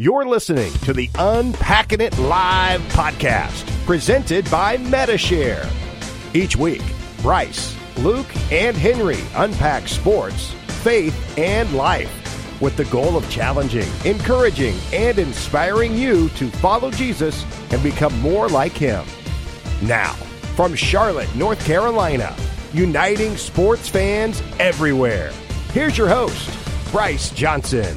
You're 0.00 0.24
listening 0.24 0.72
to 0.80 0.92
the 0.92 1.08
Unpacking 1.16 2.00
It 2.00 2.18
Live 2.18 2.80
podcast, 2.88 3.64
presented 3.86 4.50
by 4.50 4.76
Medi-Share. 4.76 5.70
Each 6.34 6.56
week, 6.56 6.82
Bryce, 7.22 7.76
Luke, 7.98 8.26
and 8.50 8.76
Henry 8.76 9.20
unpack 9.36 9.86
sports, 9.86 10.50
faith, 10.82 11.38
and 11.38 11.72
life 11.76 12.10
with 12.60 12.76
the 12.76 12.86
goal 12.86 13.16
of 13.16 13.30
challenging, 13.30 13.88
encouraging, 14.04 14.76
and 14.92 15.16
inspiring 15.16 15.96
you 15.96 16.28
to 16.30 16.50
follow 16.50 16.90
Jesus 16.90 17.44
and 17.70 17.80
become 17.80 18.18
more 18.18 18.48
like 18.48 18.72
him. 18.72 19.06
Now, 19.80 20.14
from 20.56 20.74
Charlotte, 20.74 21.32
North 21.36 21.64
Carolina, 21.64 22.34
uniting 22.72 23.36
sports 23.36 23.88
fans 23.88 24.42
everywhere, 24.58 25.30
here's 25.72 25.96
your 25.96 26.08
host, 26.08 26.50
Bryce 26.90 27.30
Johnson. 27.30 27.96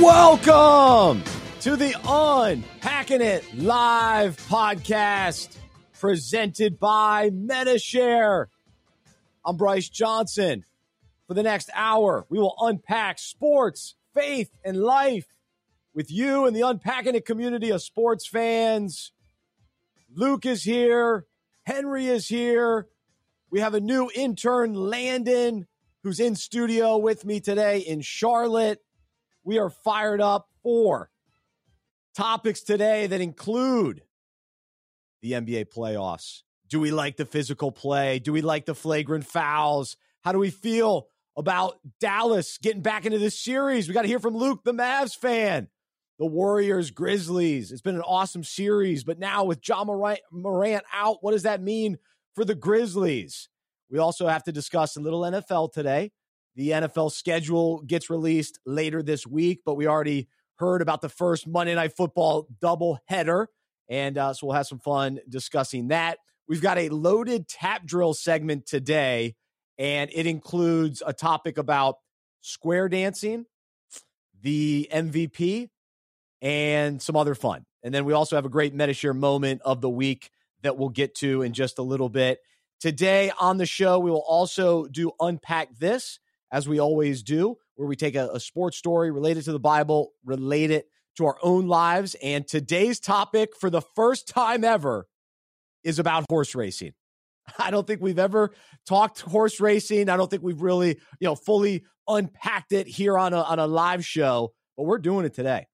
Welcome 0.00 1.24
to 1.62 1.74
the 1.74 1.92
Unpacking 2.06 3.20
It 3.20 3.44
Live 3.58 4.36
podcast 4.48 5.56
presented 5.98 6.78
by 6.78 7.30
Medi-Share. 7.30 8.48
I'm 9.44 9.56
Bryce 9.56 9.88
Johnson. 9.88 10.64
For 11.26 11.34
the 11.34 11.42
next 11.42 11.68
hour, 11.74 12.24
we 12.28 12.38
will 12.38 12.54
unpack 12.60 13.18
sports, 13.18 13.96
faith, 14.14 14.52
and 14.64 14.76
life 14.76 15.26
with 15.92 16.12
you 16.12 16.46
and 16.46 16.54
the 16.54 16.62
Unpacking 16.62 17.16
It 17.16 17.26
community 17.26 17.70
of 17.70 17.82
sports 17.82 18.24
fans. 18.24 19.10
Luke 20.14 20.46
is 20.46 20.62
here. 20.62 21.26
Henry 21.64 22.06
is 22.06 22.28
here. 22.28 22.86
We 23.50 23.58
have 23.58 23.74
a 23.74 23.80
new 23.80 24.08
intern, 24.14 24.74
Landon, 24.74 25.66
who's 26.04 26.20
in 26.20 26.36
studio 26.36 26.98
with 26.98 27.24
me 27.24 27.40
today 27.40 27.80
in 27.80 28.00
Charlotte. 28.00 28.80
We 29.48 29.58
are 29.58 29.70
fired 29.70 30.20
up 30.20 30.46
for 30.62 31.08
topics 32.14 32.60
today 32.60 33.06
that 33.06 33.22
include 33.22 34.02
the 35.22 35.32
NBA 35.32 35.72
playoffs. 35.74 36.42
Do 36.68 36.78
we 36.80 36.90
like 36.90 37.16
the 37.16 37.24
physical 37.24 37.72
play? 37.72 38.18
Do 38.18 38.30
we 38.30 38.42
like 38.42 38.66
the 38.66 38.74
flagrant 38.74 39.24
fouls? 39.24 39.96
How 40.22 40.32
do 40.32 40.38
we 40.38 40.50
feel 40.50 41.08
about 41.34 41.78
Dallas 41.98 42.58
getting 42.58 42.82
back 42.82 43.06
into 43.06 43.18
this 43.18 43.42
series? 43.42 43.88
We 43.88 43.94
got 43.94 44.02
to 44.02 44.08
hear 44.08 44.18
from 44.18 44.36
Luke, 44.36 44.64
the 44.64 44.74
Mavs 44.74 45.16
fan. 45.16 45.68
The 46.18 46.26
Warriors, 46.26 46.90
Grizzlies. 46.90 47.72
It's 47.72 47.80
been 47.80 47.96
an 47.96 48.02
awesome 48.02 48.44
series, 48.44 49.02
but 49.02 49.18
now 49.18 49.44
with 49.44 49.66
Ja 49.66 49.82
Morant 49.82 50.84
out, 50.92 51.22
what 51.22 51.32
does 51.32 51.44
that 51.44 51.62
mean 51.62 51.96
for 52.34 52.44
the 52.44 52.54
Grizzlies? 52.54 53.48
We 53.88 53.98
also 53.98 54.26
have 54.28 54.44
to 54.44 54.52
discuss 54.52 54.98
a 54.98 55.00
little 55.00 55.22
NFL 55.22 55.72
today. 55.72 56.12
The 56.58 56.70
NFL 56.70 57.12
schedule 57.12 57.82
gets 57.82 58.10
released 58.10 58.58
later 58.66 59.00
this 59.00 59.24
week, 59.24 59.60
but 59.64 59.76
we 59.76 59.86
already 59.86 60.26
heard 60.56 60.82
about 60.82 61.00
the 61.00 61.08
first 61.08 61.46
Monday 61.46 61.72
Night 61.72 61.96
Football 61.96 62.48
double 62.60 62.98
header. 63.04 63.48
And 63.88 64.18
uh, 64.18 64.34
so 64.34 64.48
we'll 64.48 64.56
have 64.56 64.66
some 64.66 64.80
fun 64.80 65.20
discussing 65.28 65.86
that. 65.88 66.18
We've 66.48 66.60
got 66.60 66.76
a 66.76 66.88
loaded 66.88 67.46
tap 67.46 67.86
drill 67.86 68.12
segment 68.12 68.66
today, 68.66 69.36
and 69.78 70.10
it 70.12 70.26
includes 70.26 71.00
a 71.06 71.12
topic 71.12 71.58
about 71.58 71.98
square 72.40 72.88
dancing, 72.88 73.46
the 74.42 74.88
MVP, 74.92 75.70
and 76.42 77.00
some 77.00 77.14
other 77.14 77.36
fun. 77.36 77.66
And 77.84 77.94
then 77.94 78.04
we 78.04 78.14
also 78.14 78.34
have 78.34 78.46
a 78.46 78.50
great 78.50 78.74
Medi-Share 78.74 79.14
moment 79.14 79.62
of 79.64 79.80
the 79.80 79.88
week 79.88 80.32
that 80.62 80.76
we'll 80.76 80.88
get 80.88 81.14
to 81.18 81.42
in 81.42 81.52
just 81.52 81.78
a 81.78 81.82
little 81.82 82.08
bit. 82.08 82.40
Today 82.80 83.30
on 83.38 83.58
the 83.58 83.66
show, 83.66 84.00
we 84.00 84.10
will 84.10 84.24
also 84.26 84.86
do 84.86 85.12
Unpack 85.20 85.78
This 85.78 86.18
as 86.52 86.68
we 86.68 86.78
always 86.78 87.22
do, 87.22 87.56
where 87.76 87.88
we 87.88 87.96
take 87.96 88.14
a, 88.14 88.28
a 88.32 88.40
sports 88.40 88.76
story 88.76 89.10
related 89.10 89.44
to 89.44 89.52
the 89.52 89.60
Bible, 89.60 90.12
relate 90.24 90.70
it 90.70 90.86
to 91.16 91.26
our 91.26 91.38
own 91.42 91.66
lives. 91.66 92.16
And 92.22 92.46
today's 92.46 93.00
topic, 93.00 93.50
for 93.58 93.70
the 93.70 93.82
first 93.94 94.28
time 94.28 94.64
ever, 94.64 95.06
is 95.84 95.98
about 95.98 96.24
horse 96.28 96.54
racing. 96.54 96.92
I 97.58 97.70
don't 97.70 97.86
think 97.86 98.00
we've 98.00 98.18
ever 98.18 98.52
talked 98.86 99.20
horse 99.20 99.60
racing. 99.60 100.08
I 100.08 100.16
don't 100.16 100.30
think 100.30 100.42
we've 100.42 100.62
really, 100.62 100.98
you 101.20 101.26
know, 101.26 101.34
fully 101.34 101.84
unpacked 102.06 102.72
it 102.72 102.86
here 102.86 103.18
on 103.18 103.34
a 103.34 103.42
on 103.42 103.58
a 103.58 103.66
live 103.66 104.04
show, 104.04 104.52
but 104.76 104.84
we're 104.84 104.98
doing 104.98 105.26
it 105.26 105.34
today, 105.34 105.66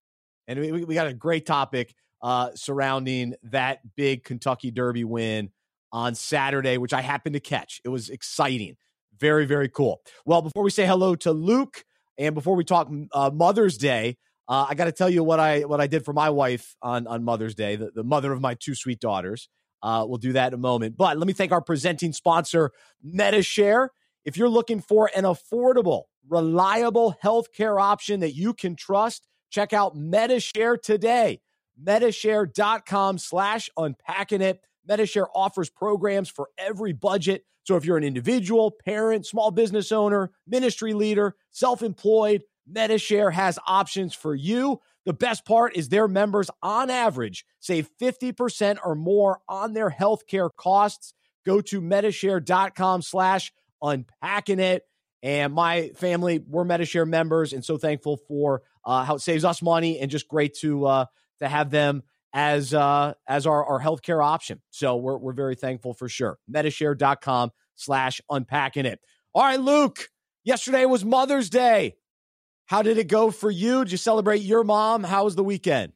and 0.48 0.58
we, 0.58 0.84
we 0.84 0.94
got 0.94 1.06
a 1.06 1.14
great 1.14 1.46
topic 1.46 1.94
uh, 2.22 2.50
surrounding 2.54 3.34
that 3.44 3.80
big 3.96 4.24
Kentucky 4.24 4.70
Derby 4.70 5.04
win 5.04 5.50
on 5.92 6.14
Saturday, 6.14 6.78
which 6.78 6.92
I 6.92 7.02
happened 7.02 7.34
to 7.34 7.40
catch. 7.40 7.80
It 7.84 7.88
was 7.88 8.10
exciting. 8.10 8.76
Very, 9.18 9.46
very 9.46 9.68
cool. 9.68 10.00
Well, 10.24 10.42
before 10.42 10.62
we 10.62 10.70
say 10.70 10.86
hello 10.86 11.14
to 11.16 11.32
Luke 11.32 11.84
and 12.18 12.34
before 12.34 12.56
we 12.56 12.64
talk 12.64 12.90
uh, 13.12 13.30
Mother's 13.32 13.76
Day, 13.78 14.16
uh, 14.48 14.66
I 14.68 14.74
got 14.74 14.84
to 14.84 14.92
tell 14.92 15.08
you 15.08 15.24
what 15.24 15.40
I 15.40 15.60
what 15.60 15.80
I 15.80 15.86
did 15.86 16.04
for 16.04 16.12
my 16.12 16.30
wife 16.30 16.76
on 16.82 17.06
on 17.06 17.24
Mother's 17.24 17.54
Day, 17.54 17.76
the, 17.76 17.90
the 17.94 18.04
mother 18.04 18.32
of 18.32 18.40
my 18.40 18.54
two 18.54 18.74
sweet 18.74 19.00
daughters. 19.00 19.48
Uh, 19.82 20.04
we'll 20.06 20.18
do 20.18 20.32
that 20.32 20.48
in 20.48 20.54
a 20.54 20.58
moment. 20.58 20.96
But 20.96 21.18
let 21.18 21.26
me 21.26 21.34
thank 21.34 21.52
our 21.52 21.60
presenting 21.60 22.14
sponsor, 22.14 22.70
Medi-Share. 23.02 23.90
If 24.24 24.38
you're 24.38 24.48
looking 24.48 24.80
for 24.80 25.10
an 25.14 25.24
affordable, 25.24 26.04
reliable 26.26 27.14
healthcare 27.22 27.78
option 27.78 28.20
that 28.20 28.34
you 28.34 28.54
can 28.54 28.76
trust, 28.76 29.26
check 29.50 29.74
out 29.74 29.94
Medi-Share 29.94 30.78
today. 30.78 31.42
Medishare.com 31.82 33.18
slash 33.18 33.68
unpacking 33.76 34.40
it. 34.40 34.60
Medi-Share 34.86 35.28
offers 35.34 35.68
programs 35.68 36.30
for 36.30 36.48
every 36.56 36.94
budget 36.94 37.44
so 37.64 37.76
if 37.76 37.84
you're 37.84 37.96
an 37.96 38.04
individual, 38.04 38.70
parent, 38.70 39.26
small 39.26 39.50
business 39.50 39.90
owner, 39.90 40.30
ministry 40.46 40.92
leader, 40.92 41.34
self 41.50 41.82
employed, 41.82 42.42
Medi-Share 42.66 43.30
has 43.30 43.58
options 43.66 44.14
for 44.14 44.34
you. 44.34 44.80
The 45.06 45.12
best 45.12 45.44
part 45.44 45.76
is 45.76 45.88
their 45.88 46.08
members, 46.08 46.50
on 46.62 46.90
average, 46.90 47.44
save 47.60 47.90
50% 48.00 48.78
or 48.84 48.94
more 48.94 49.40
on 49.48 49.72
their 49.72 49.90
healthcare 49.90 50.50
costs. 50.56 51.12
Go 51.44 51.60
to 51.62 51.80
medishare.com 51.80 53.02
slash 53.02 53.52
unpacking 53.82 54.60
it. 54.60 54.82
And 55.22 55.52
my 55.52 55.90
family, 55.96 56.38
we're 56.38 56.64
Medi-Share 56.64 57.06
members, 57.06 57.54
and 57.54 57.64
so 57.64 57.78
thankful 57.78 58.18
for 58.28 58.62
uh, 58.84 59.04
how 59.04 59.16
it 59.16 59.20
saves 59.20 59.44
us 59.44 59.62
money 59.62 59.98
and 59.98 60.10
just 60.10 60.28
great 60.28 60.54
to 60.58 60.84
uh, 60.86 61.04
to 61.40 61.48
have 61.48 61.70
them 61.70 62.02
as 62.34 62.74
uh, 62.74 63.14
as 63.28 63.46
our, 63.46 63.64
our 63.64 63.80
healthcare 63.80 64.22
option. 64.22 64.60
So 64.70 64.96
we're, 64.96 65.16
we're 65.16 65.32
very 65.32 65.54
thankful 65.54 65.94
for 65.94 66.08
sure. 66.08 66.38
Medishare.com 66.52 67.52
slash 67.76 68.20
unpacking 68.28 68.84
it. 68.84 69.00
All 69.34 69.44
right, 69.44 69.60
Luke, 69.60 70.08
yesterday 70.42 70.84
was 70.84 71.04
Mother's 71.04 71.48
Day. 71.48 71.96
How 72.66 72.82
did 72.82 72.98
it 72.98 73.08
go 73.08 73.30
for 73.30 73.50
you? 73.50 73.84
Did 73.84 73.92
you 73.92 73.98
celebrate 73.98 74.42
your 74.42 74.64
mom? 74.64 75.04
How 75.04 75.24
was 75.24 75.36
the 75.36 75.44
weekend? 75.44 75.92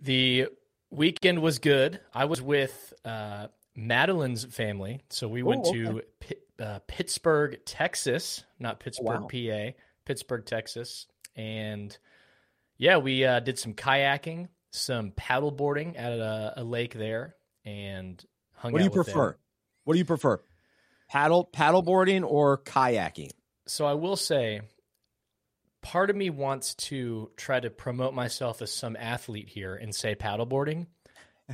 The 0.00 0.48
weekend 0.90 1.40
was 1.40 1.58
good. 1.58 2.00
I 2.12 2.26
was 2.26 2.42
with 2.42 2.92
uh, 3.04 3.48
Madeline's 3.74 4.44
family. 4.44 5.02
So 5.10 5.28
we 5.28 5.42
went 5.42 5.66
Ooh, 5.66 5.70
okay. 5.70 6.36
to 6.58 6.64
uh, 6.64 6.78
Pittsburgh, 6.86 7.60
Texas, 7.64 8.44
not 8.58 8.80
Pittsburgh, 8.80 9.22
wow. 9.22 9.28
PA, 9.30 9.72
Pittsburgh, 10.04 10.44
Texas. 10.44 11.06
And 11.36 11.96
yeah, 12.78 12.96
we 12.96 13.24
uh, 13.24 13.40
did 13.40 13.58
some 13.58 13.74
kayaking 13.74 14.48
some 14.70 15.12
paddle 15.12 15.50
boarding 15.50 15.96
at 15.96 16.12
a, 16.12 16.54
a 16.58 16.64
lake 16.64 16.94
there 16.94 17.34
and 17.64 18.22
hung 18.54 18.72
what 18.72 18.78
do 18.78 18.84
you 18.84 18.90
prefer? 18.90 19.32
Them. 19.32 19.38
What 19.84 19.94
do 19.94 19.98
you 19.98 20.04
prefer? 20.04 20.40
Paddle 21.08 21.44
paddle 21.44 21.82
boarding 21.82 22.24
or 22.24 22.58
kayaking? 22.58 23.30
So 23.66 23.86
I 23.86 23.94
will 23.94 24.16
say 24.16 24.62
part 25.82 26.10
of 26.10 26.16
me 26.16 26.30
wants 26.30 26.74
to 26.74 27.30
try 27.36 27.60
to 27.60 27.70
promote 27.70 28.14
myself 28.14 28.62
as 28.62 28.72
some 28.72 28.96
athlete 28.96 29.48
here 29.48 29.74
and 29.74 29.94
say 29.94 30.14
paddleboarding, 30.14 30.86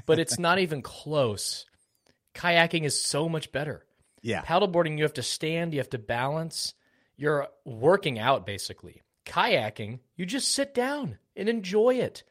but 0.06 0.19
it's 0.19 0.38
not 0.38 0.58
even 0.58 0.82
close. 0.82 1.66
Kayaking 2.34 2.84
is 2.84 3.00
so 3.00 3.28
much 3.28 3.52
better. 3.52 3.84
Yeah. 4.22 4.42
Paddleboarding, 4.42 4.96
you 4.96 5.04
have 5.04 5.14
to 5.14 5.22
stand, 5.22 5.72
you 5.72 5.81
have 5.81 5.91
to 5.91 5.98
balance. 5.98 6.75
You're 7.16 7.48
working 7.64 8.19
out 8.19 8.46
basically. 8.46 9.02
Kayaking, 9.26 10.00
you 10.17 10.26
just 10.26 10.49
sit 10.49 10.75
down 10.75 11.19
and 11.37 11.49
enjoy 11.49 11.96
it. 11.96 12.25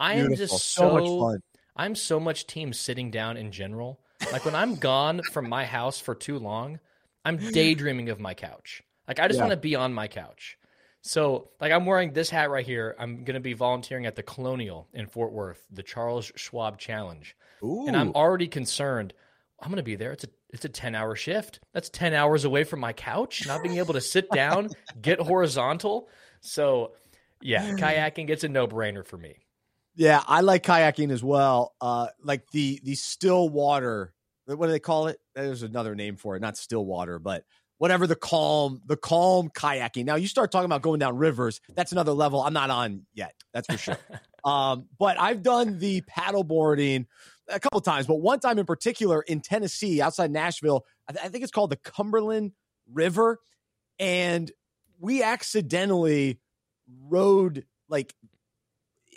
I 0.00 0.14
am 0.14 0.34
just 0.34 0.72
so, 0.72 0.88
so, 0.88 0.94
much 0.94 1.04
fun. 1.04 1.42
I'm 1.76 1.94
so 1.94 2.18
much 2.18 2.46
team 2.46 2.72
sitting 2.72 3.10
down 3.10 3.36
in 3.36 3.52
general. 3.52 4.00
Like 4.32 4.44
when 4.44 4.54
I'm 4.54 4.76
gone 4.76 5.22
from 5.32 5.48
my 5.48 5.64
house 5.64 6.00
for 6.00 6.14
too 6.14 6.38
long, 6.38 6.80
I'm 7.24 7.36
daydreaming 7.36 8.08
of 8.08 8.18
my 8.18 8.34
couch. 8.34 8.82
Like 9.06 9.20
I 9.20 9.28
just 9.28 9.38
yeah. 9.38 9.44
want 9.44 9.52
to 9.52 9.56
be 9.56 9.76
on 9.76 9.92
my 9.92 10.08
couch. 10.08 10.58
So, 11.02 11.50
like 11.60 11.72
I'm 11.72 11.86
wearing 11.86 12.12
this 12.12 12.28
hat 12.28 12.50
right 12.50 12.64
here. 12.64 12.94
I'm 12.98 13.24
going 13.24 13.34
to 13.34 13.40
be 13.40 13.54
volunteering 13.54 14.06
at 14.06 14.16
the 14.16 14.22
Colonial 14.22 14.88
in 14.92 15.06
Fort 15.06 15.32
Worth, 15.32 15.64
the 15.70 15.82
Charles 15.82 16.30
Schwab 16.36 16.78
Challenge. 16.78 17.34
Ooh. 17.62 17.86
And 17.86 17.96
I'm 17.96 18.12
already 18.12 18.48
concerned. 18.48 19.14
I'm 19.60 19.68
going 19.68 19.76
to 19.76 19.82
be 19.82 19.96
there. 19.96 20.12
It's 20.12 20.24
a 20.24 20.28
it's 20.50 20.64
a 20.64 20.68
10 20.68 20.94
hour 20.94 21.14
shift. 21.16 21.60
That's 21.72 21.88
10 21.90 22.12
hours 22.12 22.44
away 22.44 22.64
from 22.64 22.80
my 22.80 22.92
couch, 22.92 23.46
not 23.46 23.62
being 23.62 23.78
able 23.78 23.94
to 23.94 24.00
sit 24.00 24.30
down, 24.30 24.70
get 25.00 25.20
horizontal. 25.20 26.08
So, 26.40 26.92
yeah, 27.40 27.70
kayaking 27.76 28.26
gets 28.26 28.44
a 28.44 28.48
no 28.48 28.66
brainer 28.66 29.04
for 29.04 29.16
me. 29.16 29.36
Yeah, 29.96 30.22
I 30.26 30.40
like 30.40 30.62
kayaking 30.64 31.10
as 31.10 31.22
well. 31.22 31.74
Uh, 31.80 32.08
like 32.22 32.50
the 32.52 32.80
the 32.84 32.94
still 32.94 33.48
water. 33.48 34.14
What 34.46 34.66
do 34.66 34.72
they 34.72 34.80
call 34.80 35.06
it? 35.06 35.18
There's 35.34 35.62
another 35.62 35.94
name 35.94 36.16
for 36.16 36.36
it. 36.36 36.40
Not 36.40 36.56
still 36.56 36.84
water, 36.84 37.18
but 37.18 37.44
whatever 37.78 38.06
the 38.06 38.16
calm, 38.16 38.82
the 38.84 38.96
calm 38.96 39.48
kayaking. 39.48 40.04
Now 40.04 40.16
you 40.16 40.26
start 40.26 40.52
talking 40.52 40.66
about 40.66 40.82
going 40.82 40.98
down 40.98 41.16
rivers. 41.16 41.60
That's 41.74 41.92
another 41.92 42.12
level 42.12 42.42
I'm 42.42 42.52
not 42.52 42.68
on 42.68 43.06
yet. 43.14 43.34
That's 43.54 43.66
for 43.66 43.78
sure. 43.78 43.98
um, 44.44 44.86
but 44.98 45.18
I've 45.18 45.42
done 45.42 45.78
the 45.78 46.02
paddle 46.02 46.44
boarding 46.44 47.06
a 47.48 47.58
couple 47.58 47.80
times, 47.80 48.06
but 48.06 48.16
one 48.16 48.38
time 48.38 48.58
in 48.58 48.66
particular 48.66 49.22
in 49.22 49.40
Tennessee, 49.40 50.02
outside 50.02 50.30
Nashville, 50.30 50.84
I, 51.08 51.12
th- 51.12 51.24
I 51.24 51.28
think 51.28 51.42
it's 51.42 51.52
called 51.52 51.70
the 51.70 51.76
Cumberland 51.76 52.52
River, 52.92 53.40
and 53.98 54.50
we 54.98 55.22
accidentally 55.22 56.38
rode 57.08 57.64
like 57.88 58.14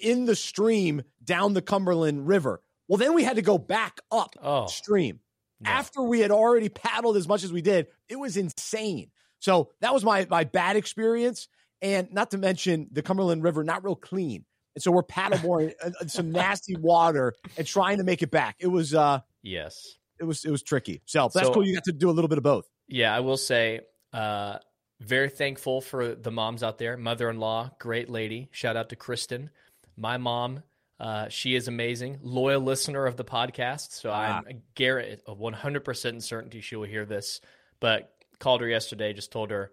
in 0.03 0.25
the 0.25 0.35
stream 0.35 1.03
down 1.23 1.53
the 1.53 1.61
Cumberland 1.61 2.27
River. 2.27 2.61
Well, 2.87 2.97
then 2.97 3.13
we 3.13 3.23
had 3.23 3.37
to 3.37 3.41
go 3.41 3.57
back 3.57 3.99
up 4.11 4.35
oh. 4.41 4.67
stream 4.67 5.19
after 5.65 6.01
we 6.01 6.19
had 6.19 6.31
already 6.31 6.69
paddled 6.69 7.17
as 7.17 7.27
much 7.27 7.43
as 7.43 7.51
we 7.51 7.61
did. 7.61 7.87
It 8.09 8.17
was 8.17 8.37
insane. 8.37 9.11
So 9.39 9.71
that 9.81 9.93
was 9.93 10.03
my 10.03 10.27
my 10.29 10.43
bad 10.43 10.75
experience, 10.75 11.47
and 11.81 12.11
not 12.13 12.31
to 12.31 12.37
mention 12.37 12.87
the 12.91 13.01
Cumberland 13.01 13.43
River 13.43 13.63
not 13.63 13.83
real 13.83 13.95
clean. 13.95 14.45
And 14.75 14.81
so 14.81 14.91
we're 14.91 15.03
paddleboarding 15.03 15.73
some 16.07 16.31
nasty 16.31 16.75
water 16.75 17.33
and 17.57 17.67
trying 17.67 17.97
to 17.97 18.03
make 18.03 18.21
it 18.21 18.31
back. 18.31 18.55
It 18.59 18.67
was 18.67 18.93
uh 18.93 19.19
yes, 19.41 19.97
it 20.19 20.23
was 20.23 20.45
it 20.45 20.51
was 20.51 20.63
tricky. 20.63 21.01
So 21.05 21.29
that's 21.33 21.47
so, 21.47 21.53
cool. 21.53 21.65
You 21.65 21.73
got 21.73 21.83
to 21.85 21.91
do 21.91 22.09
a 22.09 22.11
little 22.13 22.29
bit 22.29 22.37
of 22.37 22.43
both. 22.43 22.69
Yeah, 22.87 23.15
I 23.15 23.21
will 23.21 23.37
say, 23.37 23.81
uh, 24.11 24.57
very 24.99 25.29
thankful 25.29 25.81
for 25.81 26.15
the 26.15 26.31
moms 26.31 26.63
out 26.63 26.77
there. 26.77 26.97
Mother 26.97 27.29
in 27.29 27.39
law, 27.39 27.71
great 27.79 28.09
lady. 28.09 28.49
Shout 28.51 28.75
out 28.75 28.89
to 28.89 28.95
Kristen. 28.95 29.49
My 29.95 30.17
mom 30.17 30.63
uh, 31.03 31.27
she 31.27 31.53
is 31.53 31.67
amazing, 31.67 32.19
loyal 32.21 32.61
listener 32.61 33.05
of 33.05 33.17
the 33.17 33.25
podcast. 33.25 33.91
So 33.91 34.09
ah. 34.09 34.41
I'm 34.47 34.61
Garrett, 34.73 35.21
of 35.25 35.37
100% 35.37 36.21
certainty 36.21 36.61
she 36.61 36.77
will 36.77 36.85
hear 36.85 37.05
this. 37.05 37.41
But 37.81 38.13
called 38.39 38.61
her 38.61 38.67
yesterday, 38.69 39.11
just 39.11 39.31
told 39.31 39.51
her. 39.51 39.71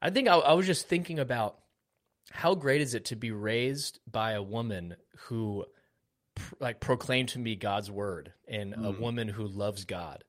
I 0.00 0.08
think 0.08 0.28
I, 0.28 0.36
I 0.36 0.52
was 0.54 0.66
just 0.66 0.88
thinking 0.88 1.18
about 1.18 1.58
how 2.30 2.54
great 2.54 2.80
is 2.80 2.94
it 2.94 3.06
to 3.06 3.16
be 3.16 3.32
raised 3.32 4.00
by 4.10 4.32
a 4.32 4.42
woman 4.42 4.96
who 5.26 5.66
pr- 6.34 6.54
like 6.58 6.80
proclaimed 6.80 7.30
to 7.30 7.38
me 7.38 7.56
God's 7.56 7.90
word 7.90 8.32
and 8.48 8.74
mm. 8.74 8.86
a 8.86 8.98
woman 8.98 9.28
who 9.28 9.46
loves 9.46 9.84
God. 9.84 10.24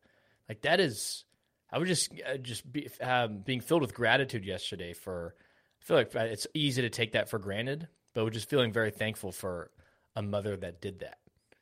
Like 0.49 0.61
that 0.63 0.81
is, 0.81 1.23
I 1.71 1.77
was 1.77 1.87
just 1.87 2.11
uh, 2.29 2.35
just 2.37 2.69
be, 2.69 2.89
um, 3.01 3.39
being 3.39 3.61
filled 3.61 3.81
with 3.81 3.93
gratitude 3.93 4.45
yesterday 4.45 4.93
for. 4.93 5.35
I 5.79 5.85
feel 5.85 5.97
like 5.97 6.13
it's 6.15 6.47
easy 6.53 6.81
to 6.81 6.89
take 6.89 7.13
that 7.13 7.29
for 7.29 7.39
granted, 7.39 7.87
but 8.17 8.23
we're 8.23 8.31
just 8.31 8.49
feeling 8.49 8.73
very 8.73 8.89
thankful 8.89 9.31
for 9.31 9.69
a 10.15 10.23
mother 10.23 10.57
that 10.57 10.81
did 10.81 10.97
that. 11.01 11.19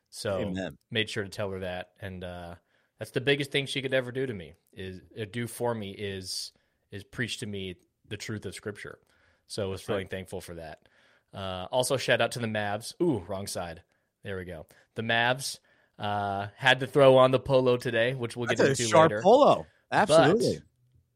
So 0.08 0.38
Amen. 0.38 0.78
made 0.90 1.10
sure 1.10 1.22
to 1.22 1.28
tell 1.28 1.50
her 1.50 1.60
that, 1.60 1.90
and 2.00 2.24
uh, 2.24 2.54
that's 2.98 3.10
the 3.10 3.20
biggest 3.20 3.52
thing 3.52 3.66
she 3.66 3.82
could 3.82 3.92
ever 3.92 4.10
do 4.10 4.24
to 4.24 4.32
me 4.32 4.54
is 4.72 5.02
uh, 5.20 5.26
do 5.30 5.46
for 5.46 5.74
me 5.74 5.90
is 5.90 6.52
is 6.90 7.04
preach 7.04 7.36
to 7.40 7.46
me 7.46 7.74
the 8.08 8.16
truth 8.16 8.46
of 8.46 8.54
Scripture. 8.54 9.00
So 9.48 9.64
I 9.64 9.66
was 9.66 9.82
feeling 9.82 10.04
right. 10.04 10.10
thankful 10.10 10.40
for 10.40 10.54
that. 10.54 10.88
Uh, 11.34 11.66
also, 11.70 11.98
shout 11.98 12.22
out 12.22 12.32
to 12.32 12.38
the 12.38 12.46
Mavs. 12.46 12.94
Ooh, 13.02 13.22
wrong 13.28 13.46
side. 13.46 13.82
There 14.24 14.38
we 14.38 14.46
go. 14.46 14.64
The 14.94 15.02
Mavs 15.02 15.58
uh, 15.98 16.46
had 16.56 16.80
to 16.80 16.86
throw 16.86 17.18
on 17.18 17.32
the 17.32 17.38
polo 17.38 17.76
today, 17.76 18.14
which 18.14 18.34
we'll 18.34 18.46
get 18.46 18.56
That's 18.56 18.80
into 18.80 18.90
sharp 18.90 19.10
later. 19.10 19.20
Polo, 19.20 19.66
absolutely. 19.92 20.60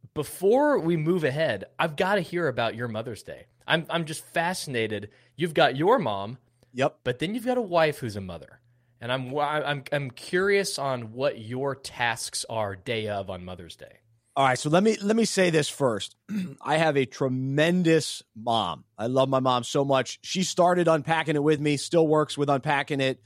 But 0.03 0.13
before 0.13 0.81
we 0.81 0.99
move 0.99 1.25
ahead, 1.25 1.65
I've 1.79 1.97
got 1.97 2.17
to 2.17 2.21
hear 2.21 2.49
about 2.49 2.75
your 2.75 2.89
Mother's 2.89 3.23
Day. 3.23 3.47
I'm 3.71 3.87
I'm 3.89 4.05
just 4.05 4.25
fascinated. 4.27 5.11
You've 5.37 5.55
got 5.55 5.77
your 5.77 5.99
mom 5.99 6.39
Yep. 6.73 7.01
But 7.05 7.19
then 7.19 7.35
you've 7.35 7.47
got 7.47 7.59
a 7.59 7.63
wife 7.63 7.99
who's 7.99 8.17
a 8.17 8.21
mother. 8.21 8.61
And 9.01 9.11
I'm 9.11 9.37
I'm 9.37 9.85
I'm 9.93 10.11
curious 10.11 10.79
on 10.79 11.13
what 11.13 11.39
your 11.39 11.75
tasks 11.75 12.45
are 12.51 12.77
day 12.77 13.09
of 13.09 13.31
on 13.31 13.45
Mother's 13.45 13.77
Day. 13.77 14.01
All 14.37 14.45
right, 14.45 14.59
so 14.59 14.69
let 14.69 14.83
me 14.83 14.97
let 15.03 15.17
me 15.17 15.25
say 15.25 15.49
this 15.49 15.69
first. 15.71 16.17
I 16.61 16.77
have 16.77 16.97
a 16.97 17.07
tremendous 17.07 18.23
mom. 18.37 18.85
I 18.99 19.07
love 19.07 19.31
my 19.31 19.41
mom 19.41 19.65
so 19.65 19.85
much. 19.85 20.19
She 20.23 20.43
started 20.43 20.87
unpacking 20.87 21.35
it 21.35 21.43
with 21.43 21.61
me, 21.61 21.79
still 21.79 22.07
works 22.07 22.37
with 22.37 22.51
unpacking 22.51 23.01
it 23.01 23.21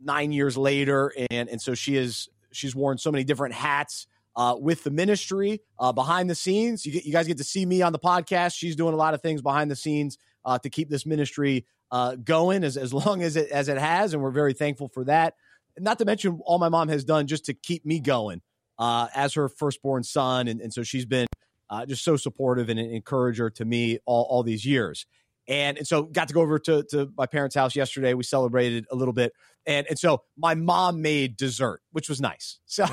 9 0.00 0.32
years 0.32 0.56
later 0.56 1.12
and 1.30 1.48
and 1.48 1.60
so 1.60 1.74
she 1.74 1.96
is 1.96 2.28
she's 2.52 2.74
worn 2.74 2.98
so 2.98 3.10
many 3.10 3.24
different 3.24 3.54
hats 3.54 4.06
uh, 4.38 4.54
with 4.58 4.84
the 4.84 4.90
ministry 4.90 5.60
uh, 5.80 5.92
behind 5.92 6.30
the 6.30 6.34
scenes. 6.34 6.86
You, 6.86 7.00
you, 7.04 7.12
guys 7.12 7.26
get 7.26 7.38
to 7.38 7.44
see 7.44 7.66
me 7.66 7.82
on 7.82 7.92
the 7.92 7.98
podcast. 7.98 8.54
She's 8.54 8.76
doing 8.76 8.94
a 8.94 8.96
lot 8.96 9.12
of 9.12 9.20
things 9.20 9.42
behind 9.42 9.68
the 9.68 9.76
scenes 9.76 10.16
uh, 10.44 10.58
to 10.60 10.70
keep 10.70 10.88
this 10.88 11.04
ministry 11.04 11.66
uh, 11.90 12.14
going 12.14 12.62
as, 12.62 12.76
as 12.76 12.94
long 13.06 13.22
as 13.22 13.36
it 13.36 13.50
as 13.50 13.68
it 13.68 13.76
has, 13.76 14.14
and 14.14 14.22
we're 14.22 14.30
very 14.30 14.54
thankful 14.54 14.88
for 14.88 15.04
that. 15.04 15.34
Not 15.76 15.98
to 15.98 16.04
mention 16.04 16.40
all 16.44 16.58
my 16.58 16.68
mom 16.68 16.88
has 16.88 17.04
done 17.04 17.26
just 17.26 17.46
to 17.46 17.54
keep 17.54 17.84
me 17.84 17.98
going 17.98 18.40
uh, 18.78 19.08
as 19.14 19.34
her 19.34 19.48
firstborn 19.48 20.04
son, 20.04 20.46
and, 20.46 20.60
and 20.60 20.72
so 20.72 20.84
she's 20.84 21.04
been 21.04 21.26
uh, 21.68 21.84
just 21.84 22.04
so 22.04 22.16
supportive 22.16 22.68
and 22.68 22.78
an 22.78 22.90
encourager 22.90 23.50
to 23.50 23.64
me 23.64 23.98
all, 24.06 24.24
all 24.30 24.42
these 24.44 24.64
years. 24.64 25.04
And, 25.48 25.78
and 25.78 25.86
so 25.86 26.02
got 26.02 26.28
to 26.28 26.34
go 26.34 26.42
over 26.42 26.58
to, 26.60 26.82
to 26.90 27.10
my 27.16 27.26
parents' 27.26 27.54
house 27.54 27.74
yesterday. 27.74 28.12
We 28.12 28.22
celebrated 28.22 28.86
a 28.90 28.96
little 28.96 29.14
bit. 29.14 29.32
And, 29.66 29.86
and 29.88 29.98
so 29.98 30.22
my 30.36 30.54
mom 30.54 31.00
made 31.00 31.38
dessert, 31.38 31.80
which 31.90 32.08
was 32.08 32.20
nice. 32.20 32.58
So 32.66 32.86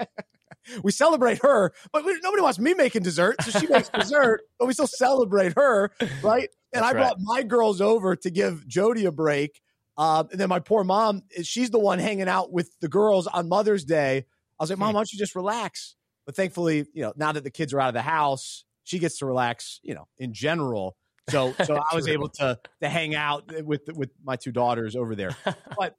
we 0.82 0.92
celebrate 0.92 1.42
her, 1.42 1.72
but 1.92 2.04
we, 2.04 2.18
nobody 2.22 2.42
wants 2.42 2.58
me 2.58 2.74
making 2.74 3.02
dessert. 3.02 3.36
So 3.42 3.58
she 3.58 3.66
makes 3.66 3.88
dessert, 3.88 4.42
but 4.58 4.66
we 4.66 4.72
still 4.72 4.86
celebrate 4.86 5.54
her, 5.56 5.90
right? 6.22 6.48
And 6.72 6.82
That's 6.82 6.86
I 6.86 6.92
brought 6.92 7.16
right. 7.16 7.20
my 7.20 7.42
girls 7.42 7.80
over 7.80 8.16
to 8.16 8.30
give 8.30 8.66
Jody 8.66 9.04
a 9.04 9.12
break. 9.12 9.60
Uh, 9.96 10.24
and 10.30 10.40
then 10.40 10.48
my 10.48 10.58
poor 10.58 10.82
mom, 10.82 11.22
she's 11.42 11.70
the 11.70 11.78
one 11.78 11.98
hanging 12.00 12.28
out 12.28 12.52
with 12.52 12.70
the 12.80 12.88
girls 12.88 13.26
on 13.28 13.48
Mother's 13.48 13.84
Day. 13.84 14.26
I 14.58 14.62
was 14.62 14.70
like, 14.70 14.78
Mom, 14.78 14.90
hmm. 14.90 14.94
why 14.94 15.00
don't 15.00 15.12
you 15.12 15.18
just 15.18 15.36
relax? 15.36 15.94
But 16.26 16.36
thankfully, 16.36 16.86
you 16.92 17.02
know, 17.02 17.12
now 17.16 17.32
that 17.32 17.44
the 17.44 17.50
kids 17.50 17.72
are 17.72 17.80
out 17.80 17.88
of 17.88 17.94
the 17.94 18.02
house, 18.02 18.64
she 18.82 18.98
gets 18.98 19.18
to 19.18 19.26
relax, 19.26 19.80
you 19.82 19.94
know, 19.94 20.08
in 20.18 20.32
general. 20.32 20.96
So, 21.30 21.54
so 21.64 21.76
I 21.76 21.94
was 21.94 22.08
able 22.08 22.28
to 22.30 22.58
to 22.82 22.88
hang 22.88 23.14
out 23.14 23.64
with 23.64 23.82
with 23.94 24.10
my 24.22 24.36
two 24.36 24.52
daughters 24.52 24.96
over 24.96 25.14
there. 25.14 25.36
But, 25.76 25.96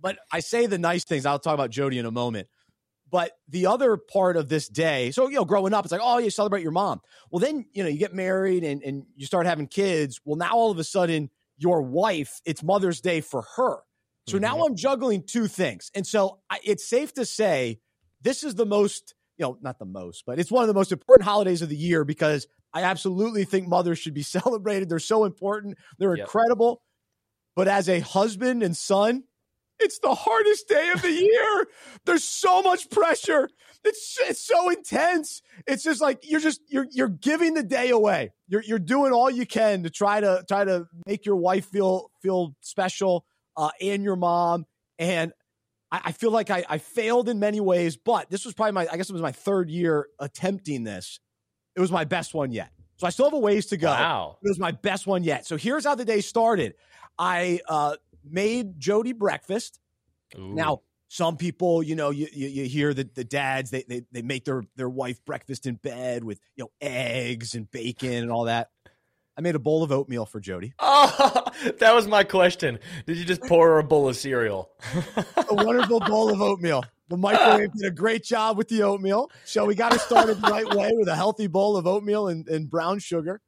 but 0.00 0.18
I 0.32 0.40
say 0.40 0.66
the 0.66 0.78
nice 0.78 1.04
things. 1.04 1.24
I'll 1.24 1.38
talk 1.38 1.54
about 1.54 1.70
Jody 1.70 1.98
in 1.98 2.06
a 2.06 2.10
moment. 2.10 2.48
But 3.10 3.32
the 3.48 3.66
other 3.66 3.96
part 3.96 4.36
of 4.36 4.48
this 4.48 4.68
day, 4.68 5.10
so 5.10 5.28
you 5.28 5.36
know, 5.36 5.44
growing 5.44 5.72
up, 5.72 5.84
it's 5.84 5.92
like, 5.92 6.00
oh, 6.02 6.18
you 6.18 6.30
celebrate 6.30 6.62
your 6.62 6.72
mom. 6.72 7.00
Well, 7.30 7.40
then 7.40 7.66
you 7.72 7.82
know, 7.82 7.88
you 7.88 7.98
get 7.98 8.14
married 8.14 8.64
and 8.64 8.82
and 8.82 9.04
you 9.14 9.26
start 9.26 9.46
having 9.46 9.68
kids. 9.68 10.20
Well, 10.24 10.36
now 10.36 10.52
all 10.52 10.70
of 10.70 10.78
a 10.78 10.84
sudden, 10.84 11.30
your 11.56 11.82
wife, 11.82 12.40
it's 12.44 12.62
Mother's 12.62 13.00
Day 13.00 13.20
for 13.20 13.44
her. 13.56 13.78
So 14.26 14.36
mm-hmm. 14.36 14.42
now 14.42 14.64
I'm 14.64 14.74
juggling 14.74 15.22
two 15.22 15.46
things, 15.46 15.90
and 15.94 16.06
so 16.06 16.40
I, 16.50 16.58
it's 16.64 16.88
safe 16.88 17.12
to 17.14 17.24
say 17.24 17.78
this 18.22 18.42
is 18.42 18.54
the 18.54 18.66
most, 18.66 19.14
you 19.36 19.44
know, 19.44 19.58
not 19.60 19.78
the 19.78 19.84
most, 19.84 20.24
but 20.26 20.38
it's 20.38 20.50
one 20.50 20.62
of 20.62 20.68
the 20.68 20.74
most 20.74 20.90
important 20.90 21.28
holidays 21.28 21.62
of 21.62 21.68
the 21.68 21.76
year 21.76 22.04
because 22.04 22.48
I 22.72 22.82
absolutely 22.82 23.44
think 23.44 23.68
mothers 23.68 23.98
should 23.98 24.14
be 24.14 24.22
celebrated. 24.24 24.88
They're 24.88 24.98
so 24.98 25.24
important. 25.24 25.78
They're 25.98 26.16
yep. 26.16 26.26
incredible. 26.26 26.82
But 27.54 27.68
as 27.68 27.88
a 27.88 28.00
husband 28.00 28.64
and 28.64 28.76
son, 28.76 29.24
it's 29.80 29.98
the 29.98 30.14
hardest 30.14 30.68
day 30.68 30.90
of 30.94 31.02
the 31.02 31.10
year. 31.12 31.66
There's 32.04 32.24
so 32.24 32.62
much 32.62 32.90
pressure. 32.90 33.48
It's 33.84 34.16
it's 34.22 34.46
so 34.46 34.70
intense. 34.70 35.42
It's 35.66 35.82
just 35.82 36.00
like 36.00 36.20
you're 36.22 36.40
just 36.40 36.60
you're 36.68 36.86
you're 36.90 37.08
giving 37.08 37.54
the 37.54 37.62
day 37.62 37.90
away. 37.90 38.32
You're 38.48 38.62
you're 38.62 38.78
doing 38.78 39.12
all 39.12 39.30
you 39.30 39.46
can 39.46 39.82
to 39.82 39.90
try 39.90 40.20
to 40.20 40.44
try 40.48 40.64
to 40.64 40.86
make 41.06 41.26
your 41.26 41.36
wife 41.36 41.66
feel 41.66 42.10
feel 42.22 42.54
special 42.60 43.26
uh, 43.56 43.70
and 43.80 44.02
your 44.02 44.16
mom. 44.16 44.64
And 44.98 45.32
I, 45.90 46.00
I 46.06 46.12
feel 46.12 46.30
like 46.30 46.50
I, 46.50 46.64
I 46.68 46.78
failed 46.78 47.28
in 47.28 47.38
many 47.38 47.60
ways, 47.60 47.96
but 47.96 48.30
this 48.30 48.44
was 48.44 48.54
probably 48.54 48.72
my 48.72 48.88
I 48.90 48.96
guess 48.96 49.10
it 49.10 49.12
was 49.12 49.22
my 49.22 49.32
third 49.32 49.68
year 49.68 50.06
attempting 50.18 50.84
this. 50.84 51.20
It 51.76 51.80
was 51.80 51.92
my 51.92 52.04
best 52.04 52.34
one 52.34 52.52
yet. 52.52 52.70
So 52.96 53.06
I 53.06 53.10
still 53.10 53.26
have 53.26 53.34
a 53.34 53.38
ways 53.38 53.66
to 53.66 53.76
go. 53.76 53.88
Wow. 53.88 54.38
It 54.42 54.48
was 54.48 54.58
my 54.58 54.70
best 54.70 55.06
one 55.06 55.24
yet. 55.24 55.46
So 55.46 55.56
here's 55.56 55.84
how 55.84 55.94
the 55.94 56.04
day 56.04 56.20
started. 56.20 56.74
I 57.18 57.60
uh, 57.68 57.96
made 58.24 58.78
Jody 58.78 59.12
breakfast. 59.12 59.80
Ooh. 60.38 60.54
Now, 60.54 60.80
some 61.08 61.36
people, 61.36 61.82
you 61.82 61.94
know, 61.94 62.10
you, 62.10 62.26
you, 62.32 62.48
you, 62.48 62.64
hear 62.64 62.92
that 62.92 63.14
the 63.14 63.24
dads 63.24 63.70
they, 63.70 63.84
they 63.86 64.02
they 64.10 64.22
make 64.22 64.44
their 64.44 64.64
their 64.74 64.88
wife 64.88 65.24
breakfast 65.24 65.66
in 65.66 65.76
bed 65.76 66.24
with 66.24 66.40
you 66.56 66.64
know 66.64 66.70
eggs 66.80 67.54
and 67.54 67.70
bacon 67.70 68.14
and 68.14 68.32
all 68.32 68.44
that. 68.44 68.70
I 69.36 69.40
made 69.40 69.54
a 69.54 69.60
bowl 69.60 69.82
of 69.82 69.90
oatmeal 69.90 70.26
for 70.26 70.40
Jody. 70.40 70.74
Oh, 70.78 71.44
that 71.78 71.94
was 71.94 72.06
my 72.06 72.24
question. 72.24 72.78
Did 73.06 73.16
you 73.16 73.24
just 73.24 73.42
pour 73.42 73.66
her 73.68 73.78
a 73.78 73.84
bowl 73.84 74.08
of 74.08 74.16
cereal? 74.16 74.70
a 75.48 75.54
wonderful 75.54 76.00
bowl 76.00 76.30
of 76.30 76.40
oatmeal. 76.40 76.84
The 77.08 77.16
microwave 77.16 77.72
did 77.72 77.86
a 77.86 77.90
great 77.90 78.24
job 78.24 78.56
with 78.56 78.68
the 78.68 78.82
oatmeal. 78.82 79.30
So 79.44 79.66
we 79.66 79.74
got 79.74 79.92
her 79.92 79.98
started 79.98 80.40
the 80.40 80.48
right 80.48 80.68
way 80.74 80.90
with 80.94 81.08
a 81.08 81.16
healthy 81.16 81.48
bowl 81.48 81.76
of 81.76 81.86
oatmeal 81.86 82.28
and, 82.28 82.48
and 82.48 82.70
brown 82.70 82.98
sugar. 82.98 83.40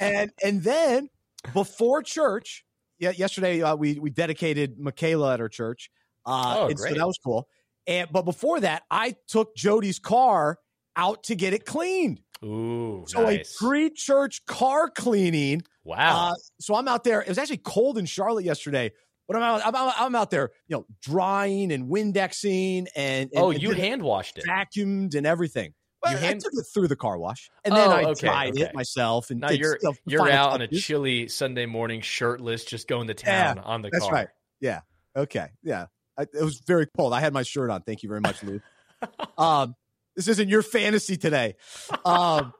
And 0.00 0.32
and 0.42 0.62
then 0.62 1.08
before 1.52 2.02
church, 2.02 2.64
yeah, 3.00 3.10
yesterday 3.10 3.62
uh, 3.62 3.74
we 3.74 3.98
we 3.98 4.10
dedicated 4.10 4.78
Michaela 4.78 5.34
at 5.34 5.40
our 5.40 5.48
church. 5.48 5.90
Uh, 6.24 6.54
oh, 6.58 6.66
great. 6.66 6.78
so 6.78 6.94
that 6.94 7.06
was 7.06 7.18
cool. 7.24 7.48
And 7.86 8.08
but 8.12 8.22
before 8.22 8.60
that, 8.60 8.82
I 8.90 9.16
took 9.26 9.56
Jody's 9.56 9.98
car 9.98 10.58
out 10.96 11.24
to 11.24 11.34
get 11.34 11.54
it 11.54 11.64
cleaned. 11.64 12.20
Ooh, 12.44 13.04
so 13.06 13.22
nice. 13.22 13.54
a 13.54 13.64
pre-church 13.64 14.44
car 14.46 14.90
cleaning. 14.90 15.62
Wow. 15.84 16.30
Uh, 16.30 16.34
so 16.60 16.74
I'm 16.74 16.88
out 16.88 17.04
there. 17.04 17.22
It 17.22 17.28
was 17.28 17.38
actually 17.38 17.58
cold 17.58 17.98
in 17.98 18.06
Charlotte 18.06 18.44
yesterday, 18.44 18.92
but 19.26 19.36
I'm 19.36 19.42
out. 19.42 19.62
I'm, 19.64 19.74
I'm 19.74 20.14
out 20.14 20.30
there, 20.30 20.50
you 20.68 20.76
know, 20.76 20.86
drying 21.02 21.72
and 21.72 21.90
Windexing 21.90 22.86
and, 22.94 23.30
and 23.30 23.30
oh, 23.34 23.50
and 23.50 23.62
you 23.62 23.72
hand 23.72 24.02
washed 24.02 24.38
it, 24.38 24.44
vacuumed 24.46 25.14
and 25.14 25.26
everything. 25.26 25.72
Well, 26.02 26.16
hand- 26.16 26.36
I 26.36 26.48
took 26.48 26.52
it 26.54 26.66
through 26.72 26.88
the 26.88 26.96
car 26.96 27.18
wash, 27.18 27.50
and 27.64 27.74
then 27.74 27.88
oh, 27.88 27.92
I 27.92 28.04
okay, 28.06 28.26
tried 28.26 28.54
okay. 28.54 28.62
it 28.62 28.74
myself. 28.74 29.30
And 29.30 29.40
now 29.40 29.50
you're 29.50 29.78
you 29.82 29.90
know, 29.90 29.94
you're 30.06 30.30
out 30.30 30.52
on 30.52 30.62
a 30.62 30.68
chilly 30.68 31.28
Sunday 31.28 31.66
morning, 31.66 32.00
shirtless, 32.00 32.64
just 32.64 32.88
going 32.88 33.08
to 33.08 33.14
town 33.14 33.56
yeah, 33.56 33.62
on 33.62 33.82
the 33.82 33.90
that's 33.90 34.04
car. 34.04 34.12
That's 34.12 34.26
right. 34.26 34.28
Yeah. 34.60 34.80
Okay. 35.14 35.48
Yeah. 35.62 35.86
I, 36.18 36.22
it 36.22 36.42
was 36.42 36.60
very 36.60 36.86
cold. 36.96 37.12
I 37.12 37.20
had 37.20 37.32
my 37.32 37.42
shirt 37.42 37.70
on. 37.70 37.82
Thank 37.82 38.02
you 38.02 38.08
very 38.08 38.20
much, 38.20 38.42
Lou. 38.42 38.60
um, 39.38 39.74
this 40.16 40.28
isn't 40.28 40.48
your 40.48 40.62
fantasy 40.62 41.16
today. 41.16 41.56
Um, 42.04 42.52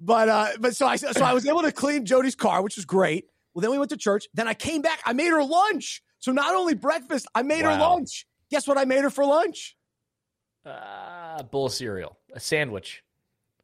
but 0.00 0.28
uh, 0.28 0.48
but 0.60 0.76
so 0.76 0.86
I 0.86 0.96
so 0.96 1.24
I 1.24 1.34
was 1.34 1.46
able 1.46 1.62
to 1.62 1.72
clean 1.72 2.04
Jody's 2.04 2.34
car, 2.34 2.62
which 2.62 2.76
was 2.76 2.84
great. 2.84 3.26
Well, 3.54 3.62
then 3.62 3.70
we 3.70 3.78
went 3.78 3.90
to 3.90 3.96
church. 3.96 4.28
Then 4.34 4.46
I 4.46 4.54
came 4.54 4.82
back. 4.82 5.00
I 5.04 5.12
made 5.12 5.30
her 5.30 5.42
lunch. 5.42 6.02
So 6.20 6.32
not 6.32 6.54
only 6.54 6.74
breakfast, 6.74 7.26
I 7.34 7.42
made 7.42 7.64
wow. 7.64 7.74
her 7.74 7.80
lunch. 7.80 8.26
Guess 8.50 8.66
what 8.66 8.78
I 8.78 8.84
made 8.84 9.02
her 9.02 9.10
for 9.10 9.24
lunch? 9.24 9.76
Uh, 10.68 11.42
bowl 11.44 11.66
of 11.66 11.72
cereal, 11.72 12.18
a 12.34 12.40
sandwich, 12.40 13.02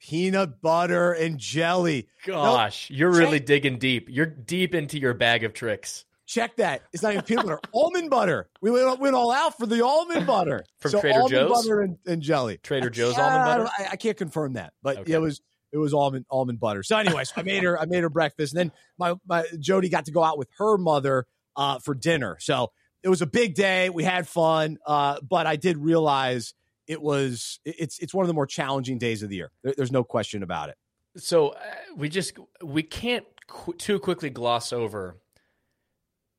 peanut 0.00 0.62
butter 0.62 1.12
and 1.12 1.38
jelly. 1.38 2.08
Gosh, 2.24 2.90
nope. 2.90 2.98
you're 2.98 3.12
really 3.12 3.40
digging 3.40 3.78
deep. 3.78 4.08
You're 4.08 4.26
deep 4.26 4.74
into 4.74 4.98
your 4.98 5.12
bag 5.12 5.44
of 5.44 5.52
tricks. 5.52 6.04
Check 6.26 6.56
that. 6.56 6.82
It's 6.92 7.02
not 7.02 7.12
even 7.12 7.24
peanut 7.24 7.44
butter. 7.44 7.60
almond 7.74 8.08
butter. 8.08 8.48
We 8.62 8.70
went, 8.70 8.98
went, 8.98 9.14
all 9.14 9.30
out 9.30 9.58
for 9.58 9.66
the 9.66 9.84
almond 9.84 10.26
butter. 10.26 10.64
From 10.78 10.92
so 10.92 11.00
Trader 11.00 11.18
almond 11.18 11.30
Joe's? 11.32 11.50
butter 11.50 11.80
and, 11.82 11.98
and, 12.06 12.22
jelly. 12.22 12.58
Trader 12.62 12.88
Joe's 12.88 13.18
almond 13.18 13.44
butter? 13.44 13.70
I, 13.78 13.92
I, 13.92 13.96
can't 13.96 14.16
confirm 14.16 14.54
that, 14.54 14.72
but 14.82 14.98
okay. 14.98 15.12
it 15.12 15.18
was 15.18 15.42
it 15.72 15.76
was 15.76 15.92
almond 15.92 16.24
almond 16.30 16.60
butter. 16.60 16.82
So, 16.82 16.96
anyways, 16.96 17.32
I 17.36 17.42
made 17.42 17.62
her 17.64 17.78
I 17.78 17.84
made 17.84 18.02
her 18.02 18.08
breakfast, 18.08 18.54
and 18.54 18.60
then 18.60 18.72
my 18.96 19.14
my 19.28 19.44
Jody 19.58 19.90
got 19.90 20.06
to 20.06 20.12
go 20.12 20.22
out 20.22 20.38
with 20.38 20.48
her 20.58 20.78
mother 20.78 21.26
uh, 21.56 21.78
for 21.80 21.94
dinner. 21.94 22.38
So 22.40 22.72
it 23.02 23.10
was 23.10 23.20
a 23.20 23.26
big 23.26 23.54
day. 23.54 23.90
We 23.90 24.02
had 24.04 24.26
fun, 24.26 24.78
uh, 24.86 25.20
but 25.20 25.46
I 25.46 25.56
did 25.56 25.76
realize 25.76 26.54
it 26.86 27.00
was 27.00 27.60
it's 27.64 27.98
it's 27.98 28.14
one 28.14 28.24
of 28.24 28.28
the 28.28 28.34
more 28.34 28.46
challenging 28.46 28.98
days 28.98 29.22
of 29.22 29.28
the 29.28 29.36
year. 29.36 29.50
There, 29.62 29.74
there's 29.76 29.92
no 29.92 30.04
question 30.04 30.42
about 30.42 30.68
it. 30.68 30.76
So 31.16 31.50
uh, 31.50 31.60
we 31.96 32.08
just 32.08 32.38
we 32.62 32.82
can't 32.82 33.24
qu- 33.46 33.74
too 33.74 33.98
quickly 33.98 34.30
gloss 34.30 34.72
over 34.72 35.16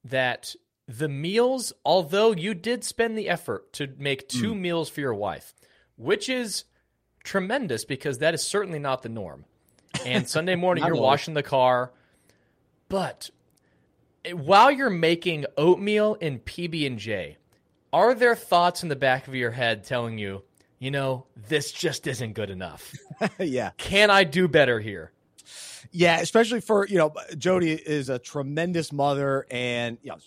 that 0.04 0.56
the 0.88 1.10
meals, 1.10 1.74
although 1.84 2.32
you 2.32 2.54
did 2.54 2.84
spend 2.84 3.18
the 3.18 3.30
effort 3.30 3.74
to 3.74 3.94
make 3.98 4.28
two 4.28 4.54
mm. 4.54 4.60
meals 4.60 4.90
for 4.90 5.02
your 5.02 5.16
wife, 5.16 5.54
which 5.96 6.30
is 6.30 6.66
tremendous 7.24 7.86
because 7.86 8.20
that 8.20 8.34
is 8.34 8.44
certainly 8.44 8.80
not 8.80 9.02
the 9.02 9.10
norm. 9.10 9.46
And 10.06 10.30
Sunday 10.30 10.56
morning 10.56 10.86
you're 10.86 10.96
washing 10.96 11.34
the 11.34 11.44
car, 11.44 11.92
but 12.88 13.30
while 14.34 14.72
you're 14.72 14.90
making 14.90 15.46
oatmeal 15.58 16.18
and 16.22 16.44
PB 16.44 16.86
and 16.86 17.00
J, 17.00 17.38
are 17.96 18.14
there 18.14 18.36
thoughts 18.36 18.84
in 18.84 18.90
the 18.90 18.96
back 18.98 19.26
of 19.26 19.36
your 19.36 19.52
head 19.52 19.86
telling 19.86 20.18
you, 20.18 20.44
you 20.80 20.92
know, 20.92 21.26
this 21.48 21.72
just 21.72 22.08
isn't 22.08 22.34
good 22.34 22.50
enough? 22.50 22.94
yeah. 23.40 23.72
Can 23.78 24.12
I 24.12 24.26
do 24.26 24.50
better 24.50 24.82
here? 24.82 25.14
Yeah, 25.94 26.20
especially 26.20 26.60
for, 26.60 26.86
you 26.86 26.98
know, 26.98 27.14
Jody 27.38 27.72
is 27.72 28.10
a 28.10 28.20
tremendous 28.20 28.92
mother 28.92 29.48
and, 29.50 29.98
you 30.04 30.12
know, 30.12 30.18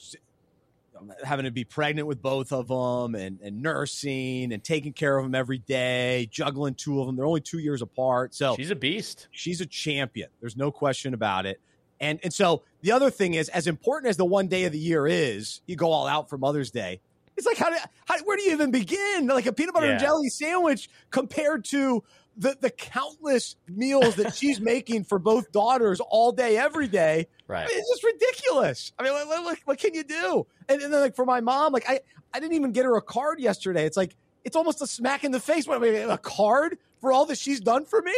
having 1.22 1.44
to 1.44 1.50
be 1.50 1.62
pregnant 1.62 2.08
with 2.08 2.22
both 2.22 2.52
of 2.52 2.68
them 2.68 3.14
and, 3.14 3.38
and 3.42 3.60
nursing 3.60 4.54
and 4.54 4.64
taking 4.64 4.94
care 4.94 5.18
of 5.18 5.26
them 5.26 5.34
every 5.34 5.58
day, 5.58 6.26
juggling 6.30 6.74
two 6.74 7.02
of 7.02 7.06
them. 7.06 7.16
They're 7.16 7.26
only 7.26 7.42
two 7.42 7.58
years 7.58 7.82
apart. 7.82 8.34
So 8.34 8.56
she's 8.56 8.70
a 8.70 8.76
beast. 8.76 9.28
She's 9.30 9.60
a 9.60 9.66
champion. 9.66 10.30
There's 10.40 10.56
no 10.56 10.72
question 10.72 11.12
about 11.12 11.44
it. 11.44 11.60
And 12.00 12.18
and 12.22 12.32
so 12.32 12.62
the 12.80 12.92
other 12.92 13.10
thing 13.10 13.34
is, 13.34 13.50
as 13.50 13.66
important 13.66 14.08
as 14.08 14.16
the 14.16 14.24
one 14.24 14.48
day 14.48 14.64
of 14.64 14.72
the 14.72 14.78
year 14.78 15.06
is, 15.06 15.60
you 15.66 15.76
go 15.76 15.92
all 15.92 16.06
out 16.06 16.30
for 16.30 16.38
Mother's 16.38 16.70
Day. 16.70 17.00
It's 17.38 17.46
like 17.46 17.56
how 17.56 17.70
do 17.70 17.76
how, 18.04 18.18
where 18.24 18.36
do 18.36 18.42
you 18.42 18.52
even 18.52 18.70
begin? 18.70 19.28
Like 19.28 19.46
a 19.46 19.52
peanut 19.52 19.72
butter 19.72 19.86
yeah. 19.86 19.92
and 19.92 20.00
jelly 20.00 20.28
sandwich 20.28 20.90
compared 21.10 21.64
to 21.66 22.02
the 22.36 22.56
the 22.60 22.70
countless 22.70 23.56
meals 23.68 24.16
that 24.16 24.34
she's 24.34 24.60
making 24.74 25.04
for 25.04 25.18
both 25.18 25.52
daughters 25.52 26.00
all 26.00 26.32
day, 26.32 26.56
every 26.56 26.88
day. 26.88 27.28
Right. 27.46 27.64
I 27.64 27.66
mean, 27.66 27.78
it's 27.78 27.90
just 27.90 28.04
ridiculous. 28.04 28.92
I 28.98 29.04
mean, 29.04 29.12
what, 29.12 29.44
what, 29.44 29.58
what 29.64 29.78
can 29.78 29.94
you 29.94 30.04
do? 30.04 30.46
And, 30.68 30.82
and, 30.82 30.92
then 30.92 31.00
like 31.00 31.16
for 31.16 31.24
my 31.24 31.40
mom, 31.40 31.72
like 31.72 31.88
I 31.88 32.00
I 32.34 32.40
didn't 32.40 32.54
even 32.54 32.72
get 32.72 32.84
her 32.84 32.96
a 32.96 33.02
card 33.02 33.40
yesterday. 33.40 33.86
It's 33.86 33.96
like 33.96 34.16
it's 34.44 34.56
almost 34.56 34.82
a 34.82 34.86
smack 34.86 35.24
in 35.24 35.30
the 35.30 35.40
face. 35.40 35.66
What, 35.66 35.82
a 35.82 36.18
card 36.18 36.78
for 37.00 37.12
all 37.12 37.26
that 37.26 37.38
she's 37.38 37.60
done 37.60 37.84
for 37.84 38.02
me 38.02 38.14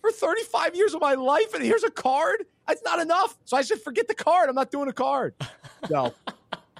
for 0.00 0.10
35 0.10 0.74
years 0.74 0.94
of 0.94 1.00
my 1.00 1.14
life, 1.14 1.54
and 1.54 1.62
here's 1.62 1.84
a 1.84 1.90
card. 1.90 2.44
That's 2.66 2.82
not 2.82 3.00
enough. 3.00 3.36
So 3.44 3.56
I 3.56 3.62
said, 3.62 3.80
forget 3.80 4.08
the 4.08 4.14
card. 4.14 4.48
I'm 4.48 4.54
not 4.54 4.70
doing 4.70 4.88
a 4.88 4.92
card. 4.92 5.34
So 5.88 6.14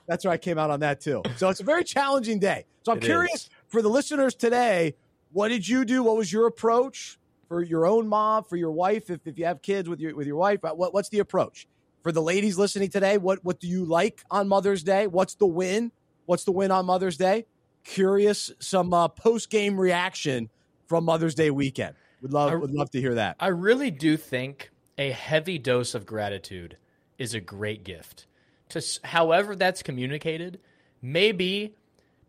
that's 0.07 0.25
where 0.25 0.33
I 0.33 0.37
came 0.37 0.59
out 0.59 0.71
on 0.71 0.81
that 0.81 1.01
too. 1.01 1.23
So 1.37 1.49
it's 1.49 1.61
a 1.61 1.65
very 1.65 1.85
challenging 1.85 2.39
day. 2.39 2.65
So 2.83 2.93
I'm 2.93 2.99
it 2.99 3.05
curious 3.05 3.45
is. 3.45 3.51
for 3.69 3.83
the 3.83 3.89
listeners 3.89 4.35
today, 4.35 4.95
what 5.33 5.49
did 5.49 5.69
you 5.69 5.85
do? 5.85 6.03
What 6.03 6.17
was 6.17 6.33
your 6.33 6.47
approach 6.47 7.19
for 7.49 7.63
your 7.63 7.87
own 7.87 8.09
mom, 8.09 8.45
for 8.45 8.57
your 8.57 8.71
wife, 8.71 9.11
if, 9.11 9.27
if 9.27 9.39
you 9.39 9.45
have 9.45 9.63
kids 9.63 9.89
with 9.89 10.01
your 10.01 10.15
with 10.15 10.27
your 10.27 10.37
wife? 10.37 10.61
What, 10.63 10.95
what's 10.95 11.09
the 11.09 11.19
approach? 11.19 11.67
For 12.03 12.13
the 12.13 12.23
ladies 12.23 12.57
listening 12.57 12.89
today, 12.89 13.19
what 13.19 13.45
what 13.45 13.61
do 13.61 13.67
you 13.67 13.85
like 13.85 14.23
on 14.31 14.49
Mother's 14.49 14.83
Day? 14.83 15.07
What's 15.07 15.35
the 15.35 15.47
win? 15.47 15.93
What's 16.27 16.45
the 16.45 16.53
win 16.53 16.71
on 16.71 16.87
Mother's 16.87 17.17
Day? 17.17 17.47
Curious, 17.85 18.51
some 18.59 18.93
uh, 18.93 19.09
post 19.09 19.51
game 19.51 19.79
reaction 19.79 20.49
from 20.87 21.05
Mother's 21.05 21.35
Day 21.35 21.51
weekend. 21.51 21.95
Would 22.23 22.33
love 22.33 22.53
I, 22.53 22.55
would 22.57 22.71
love 22.71 22.91
to 22.93 23.01
hear 23.01 23.15
that. 23.15 23.37
I 23.41 23.49
really 23.49 23.91
do 23.91 24.17
think 24.17 24.71
a 24.99 25.11
heavy 25.11 25.59
dose 25.59 25.95
of 25.95 26.07
gratitude 26.07 26.77
is 27.19 27.35
a 27.35 27.41
great 27.41 27.85
gift. 27.85 28.26
To 28.71 28.83
however 29.05 29.55
that's 29.55 29.83
communicated, 29.83 30.61
maybe 31.01 31.75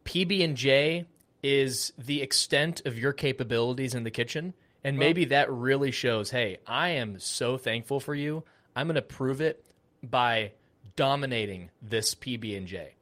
PB 0.05 0.43
and 0.43 0.55
J 0.55 1.05
is 1.43 1.93
the 1.97 2.21
extent 2.21 2.81
of 2.85 2.97
your 2.97 3.13
capabilities 3.13 3.95
in 3.95 4.03
the 4.03 4.11
kitchen, 4.11 4.53
and 4.83 4.97
maybe 4.97 5.25
that 5.25 5.51
really 5.51 5.91
shows. 5.91 6.29
Hey, 6.29 6.57
I 6.65 6.89
am 6.89 7.19
so 7.19 7.57
thankful 7.57 7.99
for 7.99 8.15
you. 8.15 8.43
I'm 8.75 8.87
going 8.87 8.95
to 8.95 9.01
prove 9.01 9.41
it 9.41 9.63
by 10.03 10.51
dominating 10.95 11.71
this 11.81 12.15
PB 12.15 12.57
and 12.57 12.67
J, 12.67 12.95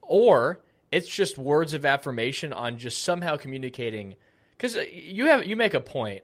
or 0.00 0.60
it's 0.90 1.08
just 1.08 1.36
words 1.36 1.74
of 1.74 1.84
affirmation 1.84 2.52
on 2.52 2.78
just 2.78 3.02
somehow 3.02 3.36
communicating 3.36 4.14
because 4.56 4.76
uh, 4.76 4.84
you 4.92 5.26
have 5.26 5.46
you 5.46 5.56
make 5.56 5.74
a 5.74 5.80
point. 5.80 6.22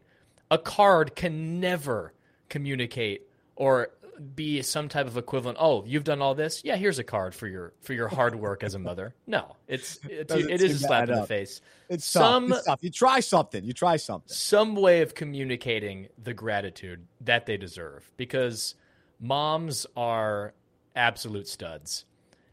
A 0.51 0.59
card 0.59 1.15
can 1.15 1.61
never 1.61 2.13
communicate 2.49 3.23
or 3.57 3.91
be 4.21 4.63
some 4.63 4.89
type 4.89 5.07
of 5.07 5.17
equivalent. 5.17 5.59
Oh, 5.61 5.85
you've 5.87 6.05
done 6.05 6.21
all 6.21 6.35
this. 6.35 6.63
Yeah, 6.65 6.77
here's 6.77 6.99
a 6.99 7.05
card 7.05 7.35
for 7.35 7.47
your 7.47 7.73
for 7.81 7.95
your 7.95 8.09
hard 8.09 8.35
work 8.35 8.63
as 8.63 8.75
a 8.75 8.79
mother. 8.79 9.15
No, 9.27 9.57
it's, 9.67 9.99
it's 10.05 10.33
it 10.35 10.63
is 10.63 10.83
a 10.83 10.87
slap 10.87 11.09
in 11.09 11.15
the 11.15 11.27
face. 11.27 11.61
It's 11.89 12.05
some 12.05 12.53
it's 12.53 12.67
You 12.83 12.91
try 12.91 13.21
something. 13.21 13.65
You 13.65 13.73
try 13.73 13.97
something. 13.97 14.29
Some 14.29 14.77
way 14.77 15.03
of 15.03 15.15
communicating 15.15 16.09
the 16.23 16.35
gratitude 16.35 17.07
that 17.23 17.47
they 17.47 17.57
deserve 17.57 18.11
because 18.17 18.75
moms 19.21 19.87
are 19.97 20.55
absolute 20.95 21.49
studs, 21.49 22.05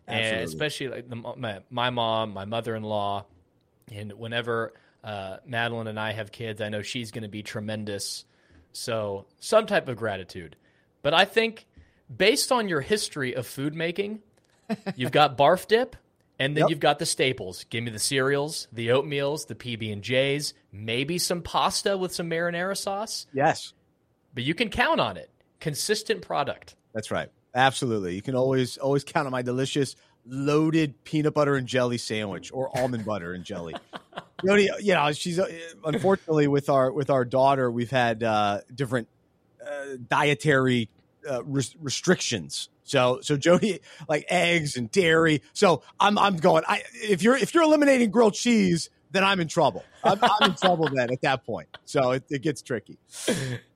Absolutely. 0.08 0.32
and 0.32 0.48
especially 0.48 0.88
like 0.88 1.10
the, 1.10 1.16
my, 1.16 1.60
my 1.70 1.90
mom, 1.90 2.34
my 2.34 2.46
mother 2.46 2.76
in 2.76 2.84
law, 2.84 3.26
and 3.92 4.14
whenever 4.14 4.74
uh, 5.04 5.38
Madeline 5.46 5.88
and 5.88 6.00
I 6.00 6.12
have 6.12 6.32
kids, 6.32 6.62
I 6.62 6.70
know 6.70 6.82
she's 6.82 7.12
going 7.12 7.24
to 7.24 7.30
be 7.30 7.44
tremendous. 7.44 8.26
So, 8.74 9.26
some 9.40 9.66
type 9.66 9.88
of 9.88 9.98
gratitude. 9.98 10.56
But 11.08 11.14
I 11.14 11.24
think 11.24 11.66
based 12.14 12.52
on 12.52 12.68
your 12.68 12.82
history 12.82 13.34
of 13.34 13.48
food 13.48 13.74
making, 13.74 14.20
you've 14.98 15.14
got 15.14 15.38
barf 15.38 15.66
dip, 15.66 15.96
and 16.38 16.54
then 16.54 16.64
yep. 16.64 16.70
you've 16.70 16.82
got 16.82 17.00
the 17.00 17.06
staples. 17.06 17.64
Give 17.70 17.82
me 17.82 17.92
the 17.92 17.98
cereals, 17.98 18.68
the 18.74 18.90
oatmeals, 18.90 19.48
the 19.48 19.56
PB 19.56 19.94
and 19.94 20.02
J's, 20.02 20.54
maybe 20.70 21.18
some 21.18 21.44
pasta 21.44 21.98
with 21.98 22.14
some 22.14 22.30
marinara 22.30 22.76
sauce. 22.76 23.26
Yes, 23.32 23.72
but 24.34 24.44
you 24.44 24.54
can 24.54 24.68
count 24.68 25.00
on 25.00 25.16
it. 25.16 25.30
Consistent 25.62 26.24
product. 26.24 26.76
That's 26.94 27.10
right. 27.10 27.30
Absolutely. 27.56 28.14
You 28.14 28.22
can 28.22 28.36
always 28.36 28.78
always 28.78 29.06
count 29.06 29.28
on 29.28 29.32
my 29.32 29.44
delicious 29.44 29.96
loaded 30.26 31.06
peanut 31.06 31.34
butter 31.34 31.56
and 31.56 31.68
jelly 31.68 32.00
sandwich 32.00 32.52
or 32.52 32.70
almond 32.78 33.06
butter 33.06 33.32
and 33.32 33.46
jelly. 33.46 33.76
you 34.44 34.94
know, 34.94 35.14
she's 35.14 35.40
unfortunately 35.86 36.50
with 36.50 36.70
our 36.70 36.92
with 36.92 37.10
our 37.10 37.24
daughter, 37.24 37.72
we've 37.72 37.92
had 37.92 38.24
uh, 38.24 38.60
different 38.76 39.08
uh, 39.66 39.96
dietary 40.10 40.90
uh, 41.29 41.43
res- 41.43 41.75
restrictions. 41.81 42.69
So 42.84 43.19
so 43.22 43.38
Jody 43.38 43.81
like 44.07 44.25
eggs 44.29 44.77
and 44.77 44.89
dairy. 44.91 45.41
So 45.53 45.84
I'm 46.00 46.17
I'm 46.17 46.38
going. 46.38 46.63
I 46.67 46.84
if 46.93 47.22
you're 47.22 47.36
if 47.36 47.53
you're 47.53 47.63
eliminating 47.63 48.12
grilled 48.12 48.34
cheese, 48.34 48.89
then 49.12 49.24
I'm 49.24 49.39
in 49.39 49.48
trouble. 49.48 49.84
I'm, 50.03 50.19
I'm 50.22 50.51
in 50.51 50.55
trouble 50.55 50.89
then 50.93 51.12
at 51.12 51.22
that 51.22 51.46
point. 51.46 51.67
So 51.86 52.12
it, 52.12 52.24
it 52.29 52.41
gets 52.41 52.62
tricky. 52.62 52.98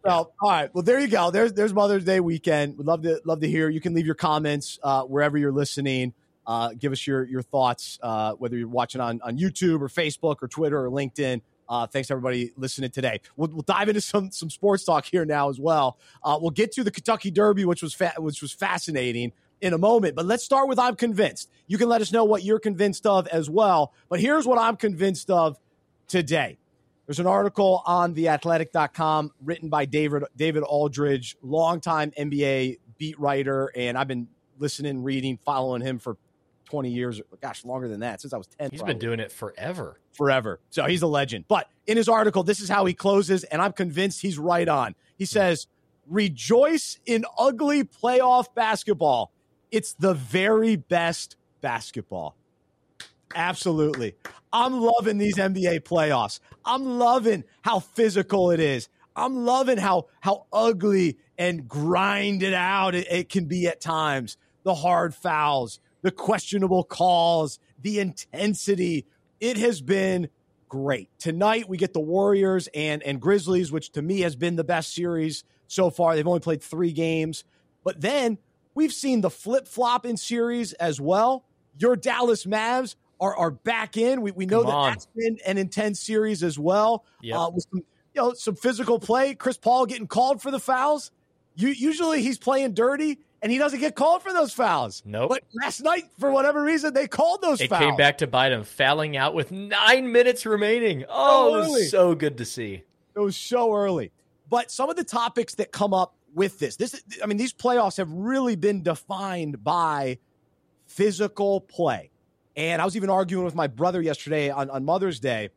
Well, 0.04 0.34
all 0.42 0.50
right. 0.50 0.74
Well, 0.74 0.84
there 0.84 1.00
you 1.00 1.08
go. 1.08 1.32
There's 1.32 1.54
there's 1.54 1.74
Mother's 1.74 2.06
Day 2.06 2.20
weekend. 2.20 2.78
Would 2.78 2.88
love 2.88 3.04
to 3.04 3.22
love 3.26 3.42
to 3.42 3.48
hear. 3.48 3.70
You 3.70 3.82
can 3.82 3.94
leave 3.94 4.06
your 4.06 4.16
comments 4.16 4.80
uh, 4.84 5.04
wherever 5.04 5.38
you're 5.38 5.52
listening. 5.52 6.14
Uh, 6.48 6.72
give 6.78 6.92
us 6.92 7.06
your 7.06 7.24
your 7.26 7.42
thoughts, 7.42 8.00
uh, 8.02 8.34
whether 8.34 8.58
you're 8.58 8.68
watching 8.68 9.00
on 9.02 9.22
on 9.22 9.38
YouTube 9.38 9.82
or 9.82 9.90
Facebook 9.90 10.38
or 10.42 10.48
Twitter 10.48 10.84
or 10.84 10.90
LinkedIn. 10.90 11.42
Uh, 11.72 11.88
thanks 11.88 12.12
everybody 12.12 12.52
listening 12.58 12.92
today. 12.92 13.22
We'll, 13.38 13.50
we'll, 13.50 13.62
dive 13.62 13.88
into 13.88 14.02
some 14.02 14.30
some 14.32 14.50
sports 14.50 14.84
talk 14.84 15.06
here 15.06 15.24
now 15.24 15.50
as 15.50 15.58
well. 15.58 15.98
Uh, 16.22 16.38
we'll 16.40 16.52
get 16.52 16.74
to 16.74 16.84
the 16.84 16.92
Kentucky 16.92 17.32
Derby, 17.32 17.64
which 17.64 17.82
was 17.82 17.94
fa- 17.94 18.14
which 18.18 18.42
was 18.42 18.52
fascinating 18.52 19.32
in 19.62 19.72
a 19.72 19.78
moment. 19.78 20.14
But 20.14 20.26
let's 20.26 20.44
start 20.44 20.68
with 20.68 20.78
I'm 20.78 20.98
convinced. 20.98 21.50
You 21.68 21.78
can 21.78 21.88
let 21.88 22.02
us 22.02 22.12
know 22.12 22.26
what 22.26 22.44
you're 22.44 22.60
convinced 22.60 23.06
of 23.06 23.26
as 23.28 23.50
well. 23.50 23.94
But 24.10 24.20
here's 24.20 24.46
what 24.46 24.60
I'm 24.60 24.76
convinced 24.76 25.32
of 25.32 25.58
today. 26.10 26.58
There's 27.06 27.20
an 27.22 27.28
article 27.28 27.84
on 27.86 28.16
theathletic.com 28.16 29.32
written 29.42 29.70
by 29.70 29.86
David 29.86 30.26
David 30.36 30.64
Aldridge, 30.64 31.38
longtime 31.42 32.12
NBA 32.20 32.80
beat 32.98 33.18
writer, 33.18 33.72
and 33.78 33.98
I've 33.98 34.10
been 34.10 34.28
listening, 34.60 35.04
reading, 35.04 35.40
following 35.46 35.82
him 35.82 36.00
for 36.00 36.18
20 36.72 36.90
years, 36.90 37.22
gosh, 37.42 37.66
longer 37.66 37.90
than 37.90 38.00
that, 38.00 38.22
since 38.22 38.34
I 38.34 38.38
was 38.38 38.48
10. 38.48 38.72
He's 38.72 38.80
probably. 38.80 38.94
been 38.94 39.00
doing 39.00 39.20
it 39.20 39.32
forever. 39.32 40.00
Forever. 40.14 40.62
So 40.70 40.86
he's 40.86 41.02
a 41.02 41.08
legend. 41.08 41.46
But 41.48 41.68
in 41.86 41.98
his 41.98 42.08
article, 42.08 42.44
this 42.44 42.62
is 42.62 42.70
how 42.70 42.86
he 42.86 42.94
closes, 42.94 43.44
and 43.44 43.62
I'm 43.62 43.74
convinced 43.74 44.22
he's 44.22 44.40
right 44.40 44.68
on. 44.68 44.96
He 45.18 45.26
hmm. 45.26 45.28
says, 45.28 45.68
Rejoice 46.08 46.98
in 47.06 47.26
ugly 47.38 47.84
playoff 47.84 48.54
basketball. 48.56 49.32
It's 49.70 49.94
the 49.94 50.14
very 50.14 50.76
best 50.78 51.36
basketball. 51.62 52.36
Absolutely. 53.36 54.16
I'm 54.52 54.80
loving 54.80 55.18
these 55.18 55.38
NBA 55.38 55.82
playoffs. 55.82 56.40
I'm 56.66 57.00
loving 57.00 57.44
how 57.62 57.80
physical 57.80 58.52
it 58.52 58.60
is. 58.60 58.90
I'm 59.16 59.46
loving 59.46 59.78
how 59.78 60.08
how 60.22 60.46
ugly 60.52 61.18
and 61.38 61.68
grinded 61.68 62.54
out 62.54 62.96
it, 62.96 63.08
it 63.12 63.30
can 63.30 63.46
be 63.46 63.68
at 63.68 63.82
times. 63.82 64.38
The 64.64 64.76
hard 64.76 65.16
fouls, 65.16 65.80
the 66.02 66.12
questionable 66.12 66.84
calls, 66.84 67.60
the 67.82 68.00
intensity. 68.00 69.06
It 69.40 69.58
has 69.58 69.82
been 69.82 70.30
great. 70.70 71.10
Tonight 71.20 71.68
we 71.68 71.78
get 71.78 71.94
the 71.94 72.00
Warriors 72.00 72.70
and 72.74 73.04
and 73.04 73.22
Grizzlies, 73.22 73.72
which 73.72 73.92
to 73.92 74.02
me 74.02 74.22
has 74.22 74.36
been 74.36 74.56
the 74.56 74.64
best 74.64 74.94
series 74.94 75.44
so 75.68 75.90
far. 75.90 76.16
They've 76.16 76.28
only 76.28 76.40
played 76.40 76.62
3 76.62 76.92
games. 76.92 77.44
But 77.84 78.02
then 78.02 78.38
we've 78.74 78.94
seen 78.94 79.22
the 79.22 79.30
flip-flop 79.30 80.06
in 80.06 80.18
series 80.18 80.74
as 80.74 81.00
well. 81.02 81.46
Your 81.78 81.96
Dallas 81.96 82.46
Mavs 82.46 82.96
are, 83.20 83.36
are 83.36 83.52
back 83.52 83.98
in. 83.98 84.22
We, 84.22 84.32
we 84.32 84.46
know 84.46 84.64
that 84.64 84.90
that's 84.90 85.08
been 85.16 85.38
an 85.46 85.58
intense 85.58 86.00
series 86.00 86.44
as 86.44 86.60
well. 86.60 87.06
Yep. 87.22 87.38
Uh, 87.38 87.50
with 87.54 87.66
some, 87.72 87.84
you 88.14 88.22
know, 88.22 88.34
some 88.34 88.56
physical 88.56 89.00
play. 89.00 89.36
Chris 89.36 89.58
Paul 89.58 89.86
getting 89.86 90.08
called 90.08 90.42
for 90.42 90.52
the 90.52 90.60
fouls. 90.60 91.12
You, 91.56 91.70
usually 91.70 92.22
he's 92.22 92.38
playing 92.38 92.74
dirty 92.74 93.20
and 93.42 93.52
he 93.52 93.58
doesn't 93.58 93.80
get 93.80 93.96
called 93.96 94.22
for 94.22 94.34
those 94.34 94.54
fouls. 94.54 95.02
Nope. 95.06 95.30
But 95.30 95.44
last 95.54 95.82
night, 95.82 96.06
for 96.20 96.32
whatever 96.32 96.64
reason, 96.64 96.94
they 96.94 97.08
called 97.08 97.42
those 97.42 97.60
it 97.60 97.70
fouls. 97.70 97.82
came 97.82 97.96
back 97.96 98.20
to 98.20 98.28
bite 98.28 98.52
him, 98.52 98.64
fouling 98.64 99.18
out 99.18 99.34
with 99.34 99.52
nine 99.52 100.12
minutes 100.12 100.46
remaining. 100.46 101.06
Oh, 101.10 101.56
it 101.56 101.70
was 101.70 101.92
so 101.92 102.14
good 102.14 102.38
to 102.38 102.46
see. 102.46 102.84
It 103.16 103.20
was 103.20 103.36
so 103.36 103.74
early. 103.74 104.12
But 104.50 104.70
some 104.70 104.90
of 104.90 104.96
the 104.96 105.04
topics 105.04 105.56
that 105.56 105.72
come 105.72 105.94
up 105.94 106.14
with 106.34 106.60
this, 106.60 106.76
this, 106.76 107.02
I 107.24 107.26
mean, 107.26 107.38
these 107.38 107.54
playoffs 107.54 107.98
have 107.98 108.12
really 108.12 108.56
been 108.56 108.84
defined 108.84 109.64
by 109.64 110.20
physical 110.86 111.62
play. 111.62 112.12
And 112.56 112.82
I 112.82 112.86
was 112.86 112.96
even 112.96 113.10
arguing 113.10 113.46
with 113.46 113.56
my 113.56 113.68
brother 113.68 114.02
yesterday 114.02 114.50
on, 114.50 114.70
on 114.70 114.84
Mother's 114.86 115.20
Day. 115.20 115.50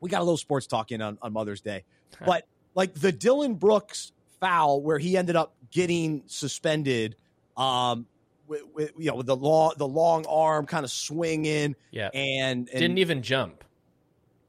We 0.00 0.08
got 0.08 0.20
a 0.20 0.24
little 0.24 0.38
sports 0.38 0.66
talking 0.66 1.00
on, 1.02 1.18
on 1.22 1.32
Mother's 1.32 1.60
Day. 1.60 1.84
But 2.26 2.44
like 2.74 2.92
the 2.94 3.12
Dillon 3.12 3.54
Brooks 3.54 4.12
foul 4.40 4.80
where 4.82 4.98
he 4.98 5.16
ended 5.16 5.36
up 5.36 5.54
getting 5.70 6.22
suspended 6.26 7.16
um 7.56 8.06
with, 8.46 8.62
with 8.74 8.92
you 8.98 9.10
know 9.10 9.16
with 9.16 9.26
the 9.26 9.36
long 9.36 9.72
the 9.76 9.88
long 9.88 10.26
arm 10.26 10.66
kind 10.66 10.84
of 10.84 10.90
swinging 10.90 11.76
yeah 11.90 12.10
and, 12.14 12.68
and 12.68 12.80
didn't 12.80 12.98
even 12.98 13.22
jump 13.22 13.64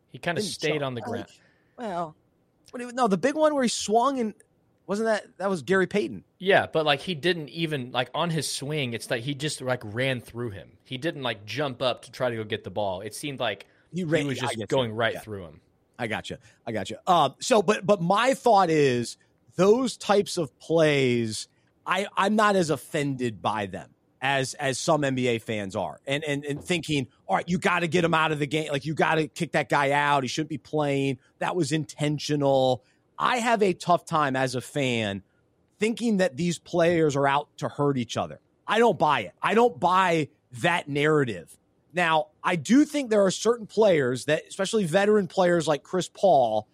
he 0.09 0.17
kind 0.17 0.37
of 0.37 0.43
stayed 0.43 0.73
jump. 0.73 0.83
on 0.83 0.95
the 0.95 1.01
ground 1.01 1.27
well 1.77 2.15
no 2.93 3.07
the 3.07 3.17
big 3.17 3.35
one 3.35 3.53
where 3.53 3.63
he 3.63 3.69
swung 3.69 4.19
and 4.19 4.33
wasn't 4.91 5.07
that 5.07 5.37
that 5.37 5.49
was 5.49 5.61
Gary 5.61 5.87
Payton? 5.87 6.25
Yeah, 6.37 6.67
but 6.67 6.85
like 6.85 6.99
he 6.99 7.15
didn't 7.15 7.47
even 7.47 7.93
like 7.93 8.09
on 8.13 8.29
his 8.29 8.51
swing. 8.51 8.93
It's 8.93 9.09
like 9.09 9.23
he 9.23 9.33
just 9.33 9.61
like 9.61 9.79
ran 9.85 10.19
through 10.19 10.49
him. 10.49 10.71
He 10.83 10.97
didn't 10.97 11.23
like 11.23 11.45
jump 11.45 11.81
up 11.81 12.03
to 12.03 12.11
try 12.11 12.29
to 12.29 12.35
go 12.35 12.43
get 12.43 12.65
the 12.65 12.71
ball. 12.71 12.99
It 12.99 13.15
seemed 13.15 13.39
like 13.39 13.67
he, 13.93 14.03
ran, 14.03 14.23
he 14.23 14.27
was 14.27 14.39
just 14.39 14.67
going 14.67 14.89
you. 14.89 14.95
right 14.97 15.13
yeah. 15.13 15.19
through 15.21 15.45
him. 15.45 15.61
I 15.97 16.07
got 16.07 16.29
you. 16.29 16.35
I 16.67 16.73
got 16.73 16.89
you. 16.89 16.97
Um, 17.07 17.35
so, 17.39 17.61
but 17.61 17.85
but 17.85 18.01
my 18.01 18.33
thought 18.33 18.69
is 18.69 19.15
those 19.61 19.95
types 19.95 20.37
of 20.37 20.57
plays. 20.57 21.47
I 21.85 22.07
I'm 22.17 22.35
not 22.35 22.55
as 22.55 22.71
offended 22.71 23.43
by 23.43 23.67
them 23.67 23.91
as 24.19 24.55
as 24.55 24.79
some 24.79 25.03
NBA 25.03 25.43
fans 25.43 25.75
are, 25.75 25.99
and 26.07 26.23
and 26.23 26.43
and 26.43 26.63
thinking, 26.63 27.07
all 27.27 27.35
right, 27.35 27.47
you 27.47 27.59
got 27.59 27.81
to 27.81 27.87
get 27.87 28.03
him 28.03 28.15
out 28.15 28.31
of 28.31 28.39
the 28.39 28.47
game. 28.47 28.71
Like 28.71 28.85
you 28.85 28.95
got 28.95 29.15
to 29.15 29.27
kick 29.27 29.51
that 29.51 29.69
guy 29.69 29.91
out. 29.91 30.23
He 30.23 30.27
shouldn't 30.27 30.49
be 30.49 30.57
playing. 30.57 31.19
That 31.37 31.55
was 31.55 31.71
intentional. 31.71 32.83
I 33.19 33.37
have 33.37 33.61
a 33.61 33.73
tough 33.73 34.03
time 34.03 34.35
as 34.35 34.55
a 34.55 34.61
fan 34.61 35.21
thinking 35.79 36.17
that 36.17 36.37
these 36.37 36.57
players 36.57 37.15
are 37.15 37.27
out 37.27 37.55
to 37.57 37.69
hurt 37.69 37.97
each 37.97 38.17
other. 38.17 38.39
I 38.67 38.79
don't 38.79 38.97
buy 38.97 39.21
it. 39.21 39.33
I 39.43 39.53
don't 39.53 39.79
buy 39.79 40.29
that 40.61 40.89
narrative. 40.89 41.55
Now, 41.93 42.27
I 42.43 42.55
do 42.55 42.83
think 42.83 43.11
there 43.11 43.25
are 43.25 43.31
certain 43.31 43.67
players 43.67 44.25
that, 44.25 44.43
especially 44.47 44.85
veteran 44.85 45.27
players 45.27 45.67
like 45.67 45.83
Chris 45.83 46.09
Paul, 46.09 46.67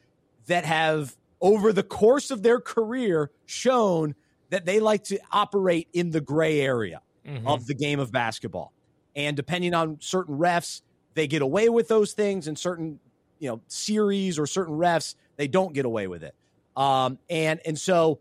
that 0.45 0.63
have 0.63 1.17
over 1.41 1.71
the 1.71 1.83
course 1.83 2.31
of 2.31 2.43
their 2.43 2.59
career 2.59 3.31
shown 3.45 4.15
that 4.49 4.65
they 4.65 4.79
like 4.79 5.03
to 5.05 5.19
operate 5.31 5.87
in 5.93 6.11
the 6.11 6.21
gray 6.21 6.61
area 6.61 7.01
mm-hmm. 7.25 7.47
of 7.47 7.65
the 7.67 7.75
game 7.75 7.99
of 7.99 8.11
basketball. 8.11 8.73
And 9.15 9.35
depending 9.35 9.73
on 9.73 9.97
certain 9.99 10.37
refs, 10.37 10.81
they 11.13 11.27
get 11.27 11.41
away 11.41 11.69
with 11.69 11.87
those 11.87 12.13
things, 12.13 12.47
and 12.47 12.57
certain 12.57 12.99
you 13.39 13.49
know 13.49 13.61
series 13.67 14.39
or 14.39 14.45
certain 14.45 14.75
refs 14.77 15.15
they 15.35 15.47
don't 15.47 15.73
get 15.73 15.85
away 15.85 16.07
with 16.07 16.23
it. 16.23 16.35
Um, 16.75 17.17
and 17.29 17.59
and 17.65 17.77
so 17.77 18.19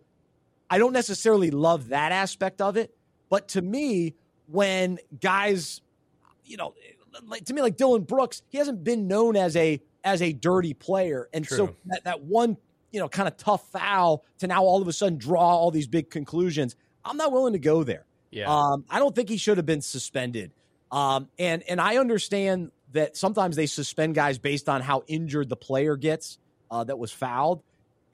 I 0.71 0.79
don't 0.79 0.93
necessarily 0.93 1.51
love 1.51 1.89
that 1.89 2.13
aspect 2.13 2.61
of 2.61 2.77
it, 2.77 2.95
but 3.29 3.49
to 3.49 3.63
me, 3.63 4.15
when 4.47 4.99
guys, 5.21 5.81
you 6.45 6.57
know, 6.57 6.75
like 7.27 7.45
to 7.47 7.55
me, 7.55 7.63
like 7.63 7.77
Dillon 7.77 8.03
Brooks, 8.03 8.43
he 8.49 8.59
hasn't 8.59 8.83
been 8.83 9.09
known 9.09 9.37
as 9.37 9.57
a 9.57 9.81
as 10.05 10.23
a 10.23 10.33
dirty 10.33 10.73
player, 10.73 11.29
and 11.33 11.45
True. 11.45 11.57
so 11.57 11.77
that, 11.87 12.05
that 12.05 12.23
one, 12.23 12.57
you 12.97 13.03
know, 13.03 13.11
kind 13.11 13.29
of 13.29 13.37
tough 13.37 13.71
foul 13.71 14.25
to 14.39 14.47
now 14.47 14.65
all 14.65 14.81
of 14.81 14.89
a 14.89 14.93
sudden 14.95 15.19
draw 15.19 15.43
all 15.43 15.71
these 15.71 15.87
big 15.87 16.09
conclusions. 16.09 16.77
I'm 17.05 17.19
not 17.19 17.31
willing 17.31 17.53
to 17.53 17.59
go 17.59 17.85
there. 17.85 18.07
Yeah. 18.31 18.51
Um, 18.51 18.87
I 18.89 18.99
don't 18.99 19.15
think 19.15 19.29
he 19.29 19.37
should 19.37 19.59
have 19.59 19.67
been 19.67 19.83
suspended. 19.83 20.53
Um, 20.91 21.29
and 21.39 21.63
and 21.69 21.79
I 21.79 21.99
understand 21.99 22.71
that 22.93 23.19
sometimes 23.19 23.55
they 23.55 23.67
suspend 23.67 24.15
guys 24.15 24.39
based 24.39 24.67
on 24.67 24.81
how 24.81 25.03
injured 25.09 25.51
the 25.51 25.57
player 25.57 25.95
gets 25.97 26.39
uh, 26.71 26.85
that 26.85 26.99
was 26.99 27.13
fouled. 27.13 27.63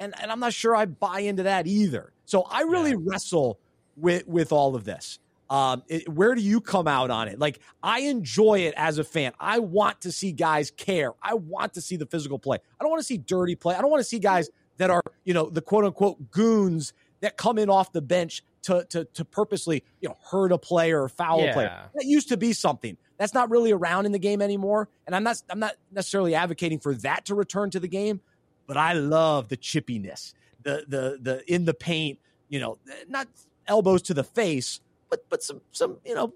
And, 0.01 0.15
and 0.21 0.33
I'm 0.33 0.41
not 0.41 0.53
sure 0.53 0.75
I 0.75 0.87
buy 0.87 1.21
into 1.21 1.45
that 1.45 1.69
either. 1.69 2.13
So 2.25 2.43
I 2.43 2.63
really 2.63 2.91
yeah. 2.91 2.97
wrestle 3.03 3.61
with, 3.97 4.27
with 4.27 4.51
all 4.51 4.75
of 4.75 4.83
this. 4.83 5.21
Um, 5.49 5.83
it, 5.87 6.09
where 6.09 6.35
do 6.35 6.41
you 6.41 6.63
come 6.63 6.89
out 6.89 7.11
on 7.11 7.29
it? 7.29 7.39
Like, 7.39 7.61
I 7.83 8.01
enjoy 8.01 8.61
it 8.61 8.75
as 8.75 8.97
a 8.99 9.05
fan. 9.05 9.33
I 9.39 9.59
want 9.59 10.01
to 10.01 10.11
see 10.11 10.33
guys 10.33 10.71
care. 10.71 11.13
I 11.23 11.35
want 11.35 11.75
to 11.75 11.83
see 11.83 11.97
the 11.97 12.07
physical 12.07 12.39
play. 12.39 12.57
I 12.57 12.83
don't 12.83 12.91
want 12.91 13.01
to 13.01 13.07
see 13.07 13.19
dirty 13.19 13.55
play. 13.55 13.75
I 13.75 13.83
don't 13.83 13.91
want 13.91 14.01
to 14.01 14.09
see 14.09 14.19
guys 14.19 14.49
that 14.79 14.91
are, 14.91 15.03
you 15.25 15.35
know, 15.35 15.49
the 15.49 15.61
quote 15.61 15.85
unquote 15.85 16.31
goons 16.31 16.93
that 17.21 17.37
come 17.37 17.59
in 17.59 17.71
off 17.71 17.93
the 17.93 18.03
bench 18.03 18.43
to 18.63 18.85
to, 18.91 19.05
to 19.05 19.25
purposely, 19.25 19.85
you 20.01 20.09
know, 20.09 20.17
hurt 20.31 20.53
a 20.53 20.59
player 20.59 21.03
or 21.03 21.09
foul 21.09 21.41
yeah. 21.41 21.51
a 21.51 21.53
player. 21.53 21.91
That 21.95 22.05
used 22.05 22.29
to 22.29 22.37
be 22.37 22.53
something. 22.53 22.97
That's 23.19 23.35
not 23.35 23.51
really 23.51 23.73
around 23.73 24.07
in 24.07 24.13
the 24.13 24.19
game 24.19 24.43
anymore. 24.43 24.89
And 25.07 25.15
I'm 25.15 25.23
not 25.23 25.43
I'm 25.51 25.59
not 25.59 25.75
necessarily 25.91 26.35
advocating 26.35 26.81
for 26.81 26.95
that 26.97 27.27
to 27.27 27.35
return 27.35 27.71
to 27.71 27.81
the 27.81 27.89
game, 27.89 28.21
but 28.67 28.77
I 28.77 28.95
love 28.95 29.49
the 29.49 29.57
chippiness, 29.57 30.35
the 30.63 30.85
the 30.89 31.19
the 31.21 31.53
in 31.53 31.65
the 31.65 31.75
paint, 31.75 32.19
you 32.49 32.61
know, 32.61 32.79
not 33.09 33.29
elbows 33.67 34.03
to 34.03 34.15
the 34.15 34.25
face, 34.25 34.81
but 35.09 35.25
but 35.29 35.43
some 35.43 35.61
some 35.71 35.99
you 36.05 36.15
know 36.15 36.33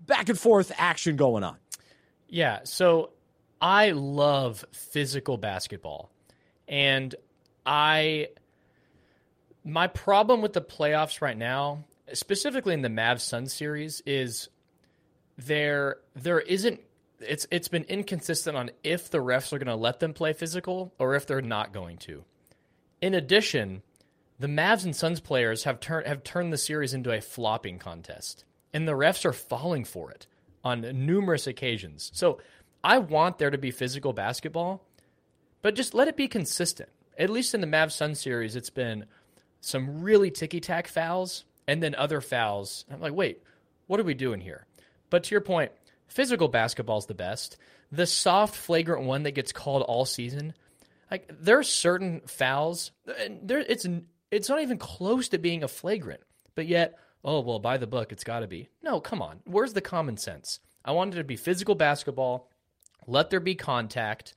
back 0.00 0.28
and 0.28 0.38
forth 0.38 0.72
action 0.76 1.16
going 1.16 1.44
on. 1.44 1.56
Yeah, 2.28 2.60
so 2.64 3.10
I 3.60 3.90
love 3.90 4.64
physical 4.72 5.36
basketball, 5.36 6.10
and 6.68 7.14
I 7.66 8.28
my 9.64 9.86
problem 9.86 10.42
with 10.42 10.52
the 10.52 10.60
playoffs 10.60 11.22
right 11.22 11.36
now, 11.36 11.84
specifically 12.12 12.74
in 12.74 12.82
the 12.82 12.88
Mavs 12.88 13.20
Sun 13.20 13.46
series, 13.46 14.02
is 14.04 14.48
there 15.36 15.96
there 16.14 16.40
isn't 16.40 16.80
it's 17.20 17.46
it's 17.50 17.68
been 17.68 17.84
inconsistent 17.84 18.56
on 18.56 18.70
if 18.82 19.10
the 19.10 19.18
refs 19.18 19.52
are 19.52 19.58
going 19.58 19.66
to 19.66 19.74
let 19.74 20.00
them 20.00 20.12
play 20.12 20.32
physical 20.32 20.92
or 20.98 21.14
if 21.14 21.26
they're 21.26 21.40
not 21.40 21.72
going 21.72 21.96
to. 21.98 22.24
In 23.00 23.14
addition, 23.14 23.82
the 24.38 24.46
Mavs 24.46 24.84
and 24.84 24.94
Suns 24.94 25.20
players 25.20 25.64
have 25.64 25.80
turned 25.80 26.06
have 26.06 26.24
turned 26.24 26.52
the 26.52 26.58
series 26.58 26.94
into 26.94 27.12
a 27.12 27.20
flopping 27.20 27.78
contest, 27.78 28.44
and 28.72 28.86
the 28.86 28.92
refs 28.92 29.24
are 29.24 29.32
falling 29.32 29.84
for 29.84 30.10
it 30.10 30.26
on 30.62 31.06
numerous 31.06 31.46
occasions. 31.46 32.10
So 32.14 32.40
I 32.82 32.98
want 32.98 33.38
there 33.38 33.50
to 33.50 33.58
be 33.58 33.70
physical 33.70 34.12
basketball, 34.12 34.86
but 35.62 35.74
just 35.74 35.94
let 35.94 36.08
it 36.08 36.16
be 36.16 36.28
consistent. 36.28 36.90
At 37.18 37.30
least 37.30 37.54
in 37.54 37.60
the 37.60 37.66
Mavs 37.66 37.92
Sun 37.92 38.14
series, 38.14 38.56
it's 38.56 38.70
been 38.70 39.06
some 39.60 40.02
really 40.02 40.30
ticky 40.30 40.60
tack 40.60 40.88
fouls 40.88 41.44
and 41.66 41.82
then 41.82 41.94
other 41.94 42.20
fouls. 42.20 42.84
I'm 42.90 43.00
like, 43.00 43.14
wait, 43.14 43.42
what 43.86 44.00
are 44.00 44.04
we 44.04 44.14
doing 44.14 44.40
here? 44.40 44.66
But 45.10 45.24
to 45.24 45.30
your 45.30 45.40
point, 45.40 45.70
Physical 46.14 46.48
basketball 46.48 46.98
is 46.98 47.06
the 47.06 47.14
best. 47.14 47.56
The 47.90 48.06
soft, 48.06 48.54
flagrant 48.54 49.04
one 49.04 49.24
that 49.24 49.32
gets 49.32 49.52
called 49.52 49.82
all 49.82 50.04
season, 50.04 50.54
like 51.10 51.28
there 51.28 51.58
are 51.58 51.64
certain 51.64 52.20
fouls, 52.26 52.92
and 53.18 53.40
there 53.42 53.58
it's 53.58 53.86
it's 54.30 54.48
not 54.48 54.62
even 54.62 54.78
close 54.78 55.28
to 55.30 55.38
being 55.38 55.62
a 55.62 55.68
flagrant, 55.68 56.20
but 56.54 56.66
yet, 56.66 56.98
oh 57.24 57.40
well, 57.40 57.58
by 57.58 57.78
the 57.78 57.86
book, 57.86 58.12
it's 58.12 58.24
got 58.24 58.40
to 58.40 58.46
be. 58.46 58.68
No, 58.82 59.00
come 59.00 59.22
on, 59.22 59.40
where's 59.44 59.72
the 59.72 59.80
common 59.80 60.16
sense? 60.16 60.60
I 60.84 60.92
wanted 60.92 61.14
it 61.14 61.18
to 61.18 61.24
be 61.24 61.36
physical 61.36 61.74
basketball. 61.74 62.48
Let 63.06 63.30
there 63.30 63.40
be 63.40 63.54
contact, 63.54 64.34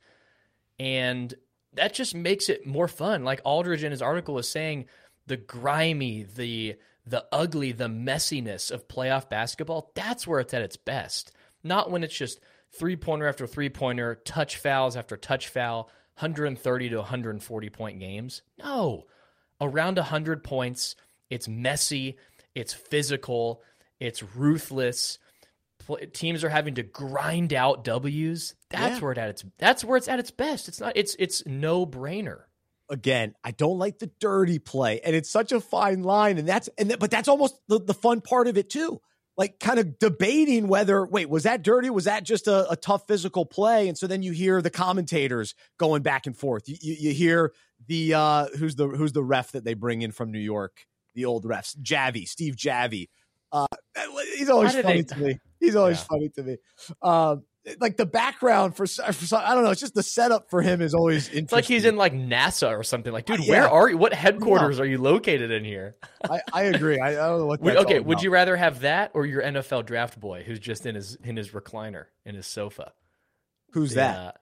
and 0.78 1.32
that 1.78 1.94
just 1.94 2.14
makes 2.14 2.48
it 2.48 2.66
more 2.66 2.88
fun. 2.88 3.24
Like 3.24 3.40
Aldridge 3.44 3.84
in 3.84 3.90
his 3.90 4.02
article 4.02 4.38
is 4.38 4.48
saying, 4.48 4.86
the 5.26 5.36
grimy, 5.36 6.24
the 6.24 6.76
the 7.06 7.24
ugly, 7.32 7.72
the 7.72 7.88
messiness 7.88 8.70
of 8.70 8.86
playoff 8.86 9.30
basketball, 9.30 9.90
that's 9.94 10.26
where 10.26 10.40
it's 10.40 10.52
at 10.52 10.60
its 10.60 10.76
best. 10.76 11.32
Not 11.64 11.90
when 11.90 12.04
it's 12.04 12.16
just 12.16 12.40
three 12.70 12.96
pointer 12.96 13.26
after 13.26 13.46
three 13.46 13.70
pointer, 13.70 14.16
touch 14.26 14.58
fouls 14.58 14.96
after 14.96 15.16
touch 15.16 15.48
foul, 15.48 15.84
130 16.18 16.88
to 16.90 16.96
140 16.96 17.70
point 17.70 17.98
games. 17.98 18.42
No, 18.58 19.06
around 19.60 19.96
100 19.96 20.44
points, 20.44 20.96
it's 21.30 21.48
messy, 21.48 22.18
it's 22.54 22.74
physical, 22.74 23.62
it's 24.00 24.22
ruthless. 24.36 25.18
Teams 26.12 26.44
are 26.44 26.48
having 26.48 26.74
to 26.76 26.82
grind 26.82 27.52
out 27.52 27.84
W's. 27.84 28.54
That's 28.70 28.96
yeah. 28.96 29.00
where 29.00 29.12
it 29.12 29.18
at 29.18 29.30
its 29.30 29.44
that's 29.58 29.84
where 29.84 29.96
it's 29.96 30.08
at 30.08 30.18
its 30.18 30.30
best. 30.30 30.68
It's 30.68 30.80
not 30.80 30.92
it's 30.96 31.16
it's 31.18 31.46
no 31.46 31.86
brainer 31.86 32.42
again, 32.88 33.34
I 33.44 33.50
don't 33.50 33.78
like 33.78 33.98
the 33.98 34.10
dirty 34.20 34.58
play, 34.58 35.00
and 35.00 35.14
it's 35.14 35.30
such 35.30 35.52
a 35.52 35.60
fine 35.60 36.02
line, 36.02 36.38
and 36.38 36.48
that's 36.48 36.68
and 36.78 36.88
th- 36.88 36.98
but 36.98 37.10
that's 37.10 37.28
almost 37.28 37.56
the, 37.68 37.80
the 37.80 37.94
fun 37.94 38.20
part 38.20 38.48
of 38.48 38.56
it 38.56 38.70
too. 38.70 39.00
Like 39.36 39.60
kind 39.60 39.78
of 39.78 40.00
debating 40.00 40.66
whether 40.66 41.06
wait 41.06 41.30
was 41.30 41.44
that 41.44 41.62
dirty? 41.62 41.90
Was 41.90 42.04
that 42.04 42.24
just 42.24 42.48
a, 42.48 42.68
a 42.70 42.76
tough 42.76 43.06
physical 43.06 43.46
play? 43.46 43.88
And 43.88 43.96
so 43.96 44.06
then 44.08 44.22
you 44.22 44.32
hear 44.32 44.60
the 44.60 44.70
commentators 44.70 45.54
going 45.78 46.02
back 46.02 46.26
and 46.26 46.36
forth. 46.36 46.68
You, 46.68 46.76
you, 46.80 46.96
you 46.98 47.12
hear 47.12 47.52
the 47.86 48.14
uh, 48.14 48.46
who's 48.58 48.74
the 48.74 48.88
who's 48.88 49.12
the 49.12 49.22
ref 49.22 49.52
that 49.52 49.64
they 49.64 49.74
bring 49.74 50.02
in 50.02 50.10
from 50.10 50.32
New 50.32 50.40
York, 50.40 50.86
the 51.14 51.24
old 51.24 51.44
refs, 51.44 51.76
Javie, 51.80 52.26
Steve 52.26 52.56
Javie. 52.56 53.08
Uh, 53.52 53.66
he's 54.36 54.50
always 54.50 54.74
funny 54.74 55.02
they... 55.02 55.14
to 55.14 55.20
me. 55.20 55.38
He's 55.60 55.76
always 55.76 55.98
yeah. 55.98 56.04
funny 56.04 56.28
to 56.30 56.42
me. 56.42 56.56
Um, 57.02 57.44
like 57.80 57.96
the 57.96 58.06
background 58.06 58.76
for, 58.76 58.86
for 58.86 59.36
I 59.36 59.54
don't 59.54 59.64
know. 59.64 59.70
It's 59.70 59.80
just 59.80 59.94
the 59.94 60.02
setup 60.02 60.50
for 60.50 60.62
him 60.62 60.80
is 60.80 60.94
always 60.94 61.28
interesting. 61.28 61.44
It's 61.48 61.52
like 61.52 61.64
he's 61.64 61.84
in 61.84 61.96
like 61.96 62.12
NASA 62.12 62.70
or 62.70 62.82
something. 62.82 63.12
Like, 63.12 63.26
dude, 63.26 63.44
yeah. 63.44 63.50
where 63.50 63.68
are 63.68 63.88
you? 63.88 63.98
What 63.98 64.12
headquarters 64.12 64.78
yeah. 64.78 64.84
are 64.84 64.86
you 64.86 64.98
located 64.98 65.50
in 65.50 65.64
here? 65.64 65.96
I, 66.28 66.40
I 66.52 66.62
agree. 66.64 66.98
I, 66.98 67.08
I, 67.10 67.12
don't 67.12 67.40
know 67.40 67.46
what. 67.46 67.60
Would, 67.60 67.76
okay, 67.78 68.00
would 68.00 68.22
you 68.22 68.30
rather 68.30 68.56
have 68.56 68.80
that 68.80 69.12
or 69.14 69.26
your 69.26 69.42
NFL 69.42 69.86
draft 69.86 70.18
boy 70.20 70.42
who's 70.46 70.58
just 70.58 70.86
in 70.86 70.94
his 70.94 71.16
in 71.24 71.36
his 71.36 71.50
recliner 71.50 72.06
in 72.24 72.34
his 72.34 72.46
sofa? 72.46 72.92
Who's 73.72 73.94
that? 73.94 74.40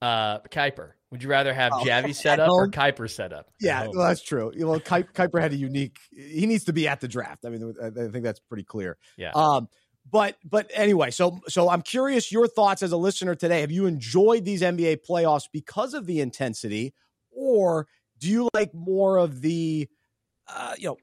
Uh, 0.00 0.04
uh, 0.04 0.38
Kiper. 0.50 0.92
Would 1.10 1.22
you 1.24 1.28
rather 1.28 1.52
have 1.52 1.72
oh, 1.74 1.84
Javie 1.84 2.14
set 2.14 2.38
up 2.38 2.50
or 2.50 2.68
Kiper 2.68 3.10
set 3.10 3.32
up? 3.32 3.50
Yeah, 3.60 3.88
well, 3.92 4.06
that's 4.06 4.22
true. 4.22 4.52
Well, 4.56 4.78
Kiper 4.78 5.40
had 5.40 5.52
a 5.52 5.56
unique. 5.56 5.98
He 6.12 6.46
needs 6.46 6.64
to 6.64 6.72
be 6.72 6.86
at 6.86 7.00
the 7.00 7.08
draft. 7.08 7.44
I 7.44 7.48
mean, 7.48 7.74
I 7.82 7.90
think 7.90 8.22
that's 8.22 8.38
pretty 8.38 8.62
clear. 8.62 8.96
Yeah. 9.16 9.32
Um, 9.34 9.68
but 10.08 10.36
but 10.44 10.70
anyway, 10.74 11.10
so 11.10 11.40
so 11.48 11.68
I'm 11.68 11.82
curious 11.82 12.32
your 12.32 12.46
thoughts 12.46 12.82
as 12.82 12.92
a 12.92 12.96
listener 12.96 13.34
today. 13.34 13.60
Have 13.60 13.70
you 13.70 13.86
enjoyed 13.86 14.44
these 14.44 14.62
NBA 14.62 14.98
playoffs 15.08 15.44
because 15.52 15.94
of 15.94 16.06
the 16.06 16.20
intensity, 16.20 16.94
or 17.30 17.86
do 18.18 18.28
you 18.28 18.48
like 18.54 18.74
more 18.74 19.16
of 19.16 19.40
the, 19.40 19.88
uh, 20.46 20.74
you 20.78 20.88
know, 20.88 20.98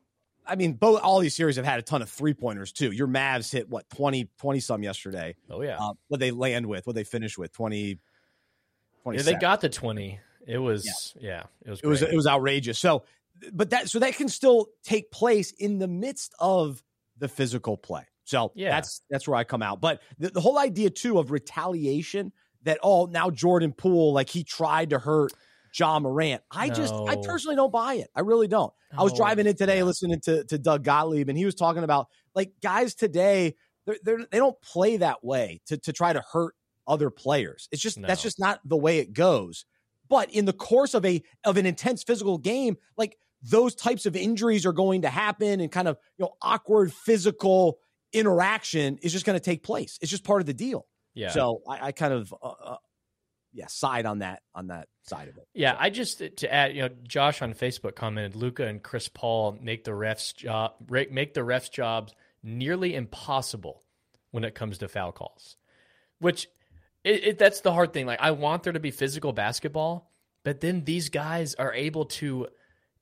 I 0.46 0.56
mean, 0.56 0.74
both 0.74 1.02
all 1.02 1.20
these 1.20 1.36
series 1.36 1.58
have 1.58 1.66
had 1.66 1.80
a 1.80 1.82
ton 1.82 2.02
of 2.02 2.10
three 2.10 2.34
pointers 2.34 2.72
too. 2.72 2.92
Your 2.92 3.08
Mavs 3.08 3.52
hit 3.52 3.70
what 3.70 3.90
20, 3.90 4.30
20 4.40 4.60
some 4.60 4.84
yesterday. 4.84 5.36
Oh 5.50 5.62
yeah, 5.62 5.78
uh, 5.78 5.94
what 6.08 6.20
they 6.20 6.32
land 6.32 6.66
with, 6.66 6.88
what 6.88 6.96
they 6.96 7.04
finish 7.04 7.38
with 7.38 7.52
20, 7.54 8.00
20 9.04 9.18
Yeah, 9.18 9.24
they 9.24 9.36
got 9.36 9.62
the 9.62 9.70
twenty. 9.70 10.20
It 10.46 10.60
was 10.60 11.14
yeah, 11.20 11.30
yeah 11.30 11.44
it 11.66 11.70
was 11.70 11.82
great. 11.82 11.88
it 11.88 11.92
was 11.92 12.02
it 12.02 12.16
was 12.16 12.28
outrageous. 12.28 12.80
So, 12.80 13.04
but 13.52 13.72
that 13.72 13.90
so 13.90 14.00
that 14.00 14.16
can 14.16 14.30
still 14.30 14.68
take 14.84 15.12
place 15.12 15.52
in 15.52 15.80
the 15.80 15.88
midst 15.88 16.34
of 16.40 16.82
the 17.18 17.28
physical 17.28 17.76
play. 17.76 18.04
So 18.28 18.52
yeah. 18.56 18.72
that's 18.72 19.02
that's 19.10 19.26
where 19.26 19.38
I 19.38 19.46
come 19.46 19.62
out. 19.62 19.80
But 19.80 20.02
the, 20.20 20.30
the 20.30 20.42
whole 20.42 20.60
idea 20.60 20.90
too 20.90 21.18
of 21.18 21.32
retaliation 21.32 22.34
that 22.64 22.78
oh 22.84 23.06
now 23.06 23.30
Jordan 23.30 23.72
Poole 23.72 24.12
like 24.12 24.30
he 24.30 24.44
tried 24.44 24.90
to 24.90 25.00
hurt 25.00 25.32
Ja 25.74 25.98
Morant. 26.00 26.42
I 26.52 26.68
no. 26.68 26.74
just 26.74 26.94
I 26.94 27.16
personally 27.16 27.56
don't 27.56 27.72
buy 27.72 27.96
it. 27.96 28.10
I 28.14 28.22
really 28.22 28.50
don't. 28.50 28.74
No. 28.92 29.00
I 29.00 29.04
was 29.04 29.14
driving 29.14 29.48
in 29.48 29.56
today 29.56 29.78
yeah. 29.78 29.84
listening 29.84 30.20
to 30.26 30.44
to 30.44 30.58
Doug 30.58 30.84
Gottlieb 30.84 31.30
and 31.30 31.38
he 31.38 31.46
was 31.46 31.56
talking 31.56 31.86
about 31.86 32.08
like 32.36 32.52
guys 32.62 32.96
today 32.96 33.56
they're, 33.86 33.98
they're, 34.04 34.18
they 34.18 34.40
do 34.40 34.44
not 34.44 34.62
play 34.62 34.98
that 34.98 35.24
way 35.24 35.62
to 35.68 35.78
to 35.78 35.94
try 35.94 36.12
to 36.12 36.22
hurt 36.34 36.54
other 36.86 37.10
players. 37.10 37.70
It's 37.72 37.82
just 37.82 37.98
no. 37.98 38.08
that's 38.08 38.22
just 38.22 38.40
not 38.40 38.60
the 38.66 38.78
way 38.78 39.00
it 39.00 39.14
goes. 39.14 39.66
But 40.10 40.32
in 40.32 40.44
the 40.44 40.54
course 40.54 40.94
of 40.94 41.06
a 41.06 41.24
of 41.46 41.56
an 41.56 41.66
intense 41.66 42.04
physical 42.04 42.38
game, 42.38 42.76
like 42.98 43.18
those 43.42 43.74
types 43.74 44.06
of 44.06 44.18
injuries 44.18 44.66
are 44.66 44.74
going 44.74 45.04
to 45.04 45.10
happen 45.10 45.62
and 45.62 45.72
kind 45.72 45.88
of 45.88 45.98
you 46.18 46.26
know 46.26 46.34
awkward 46.42 46.92
physical 46.92 47.80
interaction 48.18 48.98
is 49.02 49.12
just 49.12 49.26
going 49.26 49.38
to 49.38 49.44
take 49.44 49.64
place. 49.64 49.98
It's 50.02 50.12
just 50.12 50.24
part 50.24 50.42
of 50.42 50.48
the 50.48 50.54
deal. 50.54 50.86
Yeah. 51.14 51.30
So 51.30 51.62
I, 51.68 51.88
I 51.88 51.92
kind 51.92 52.14
of, 52.14 52.34
uh, 52.42 52.48
uh, 52.48 52.78
yeah, 53.54 53.68
side 53.68 54.06
on 54.06 54.20
that 54.20 54.44
on 54.54 54.68
that 54.68 54.88
side 55.02 55.30
of 55.30 55.38
it. 55.38 55.48
Yeah, 55.54 55.76
I 55.80 55.90
just 55.90 56.20
to 56.20 56.54
add, 56.54 56.76
you 56.76 56.84
know, 56.84 56.90
Josh 57.08 57.42
on 57.42 57.54
Facebook 57.54 57.96
commented, 57.96 58.36
Luka 58.36 58.68
and 58.68 58.84
Chris 58.84 59.08
Paul 59.08 59.58
make 59.62 59.84
the 59.84 59.92
refs 59.92 60.36
job 60.36 60.74
make 60.90 61.34
the 61.34 61.42
refs 61.42 61.72
jobs 61.72 62.14
nearly 62.44 62.94
impossible 62.94 63.84
when 64.32 64.44
it 64.44 64.54
comes 64.54 64.78
to 64.80 64.88
foul 64.88 65.12
calls, 65.12 65.58
which 66.20 66.48
it, 67.04 67.24
it, 67.24 67.40
that's 67.40 67.62
the 67.62 67.74
hard 67.74 67.94
thing. 67.94 68.06
Like 68.06 68.22
I 68.22 68.32
want 68.32 68.64
there 68.64 68.74
to 68.74 68.80
be 68.80 68.92
physical 68.92 69.34
basketball, 69.34 70.12
but 70.44 70.62
then 70.62 70.84
these 70.84 71.10
guys 71.10 71.56
are 71.56 71.74
able 71.74 72.06
to 72.06 72.48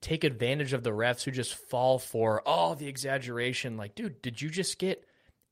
take 0.02 0.24
advantage 0.24 0.74
of 0.74 0.84
the 0.84 0.92
refs 0.92 1.24
who 1.24 1.32
just 1.32 1.56
fall 1.56 2.00
for 2.00 2.42
oh 2.46 2.76
the 2.76 2.88
exaggeration. 2.88 3.78
Like, 3.78 3.96
dude, 3.96 4.22
did 4.22 4.42
you 4.42 4.50
just 4.50 4.78
get 4.78 5.04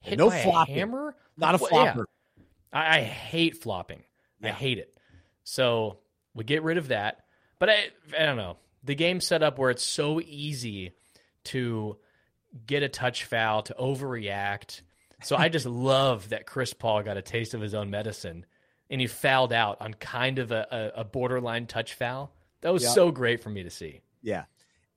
hit 0.01 0.17
no 0.17 0.29
by 0.29 0.43
flopping. 0.43 0.75
a 0.75 0.77
hammer? 0.77 1.15
Not 1.38 1.56
a 1.56 1.58
flopper. 1.58 2.08
Yeah. 2.38 2.43
I, 2.71 2.97
I, 2.97 3.01
hate 3.01 3.62
flopping. 3.62 4.03
Yeah. 4.41 4.49
I 4.49 4.51
hate 4.51 4.77
it. 4.77 4.97
So 5.43 5.99
we 6.34 6.43
get 6.43 6.63
rid 6.63 6.77
of 6.77 6.89
that. 6.89 7.25
But 7.60 7.69
I, 7.69 7.88
I 8.17 8.25
don't 8.25 8.38
know. 8.38 8.58
The 8.84 8.95
game 8.95 9.21
set 9.21 9.43
up 9.43 9.58
where 9.58 9.69
it's 9.69 9.84
so 9.84 10.19
easy 10.19 10.91
to 11.45 11.97
get 12.65 12.84
a 12.84 12.89
touch 12.89 13.23
foul, 13.23 13.63
to 13.63 13.75
overreact. 13.79 14.82
So 15.23 15.36
I 15.36 15.49
just 15.49 15.65
love 15.67 16.29
that 16.29 16.45
Chris 16.45 16.73
Paul 16.73 17.03
got 17.03 17.17
a 17.17 17.21
taste 17.21 17.53
of 17.53 17.62
his 17.62 17.73
own 17.73 17.89
medicine 17.89 18.45
and 18.89 19.01
he 19.01 19.08
fouled 19.08 19.53
out 19.53 19.82
on 19.82 19.93
kind 19.93 20.39
of 20.39 20.51
a, 20.51 20.91
a, 20.95 21.01
a 21.01 21.03
borderline 21.03 21.65
touch 21.65 21.93
foul. 21.93 22.32
That 22.62 22.73
was 22.73 22.88
so 22.93 23.12
great 23.12 23.41
for 23.41 23.49
me 23.49 23.63
to 23.63 23.69
see. 23.69 24.01
Yeah. 24.23 24.45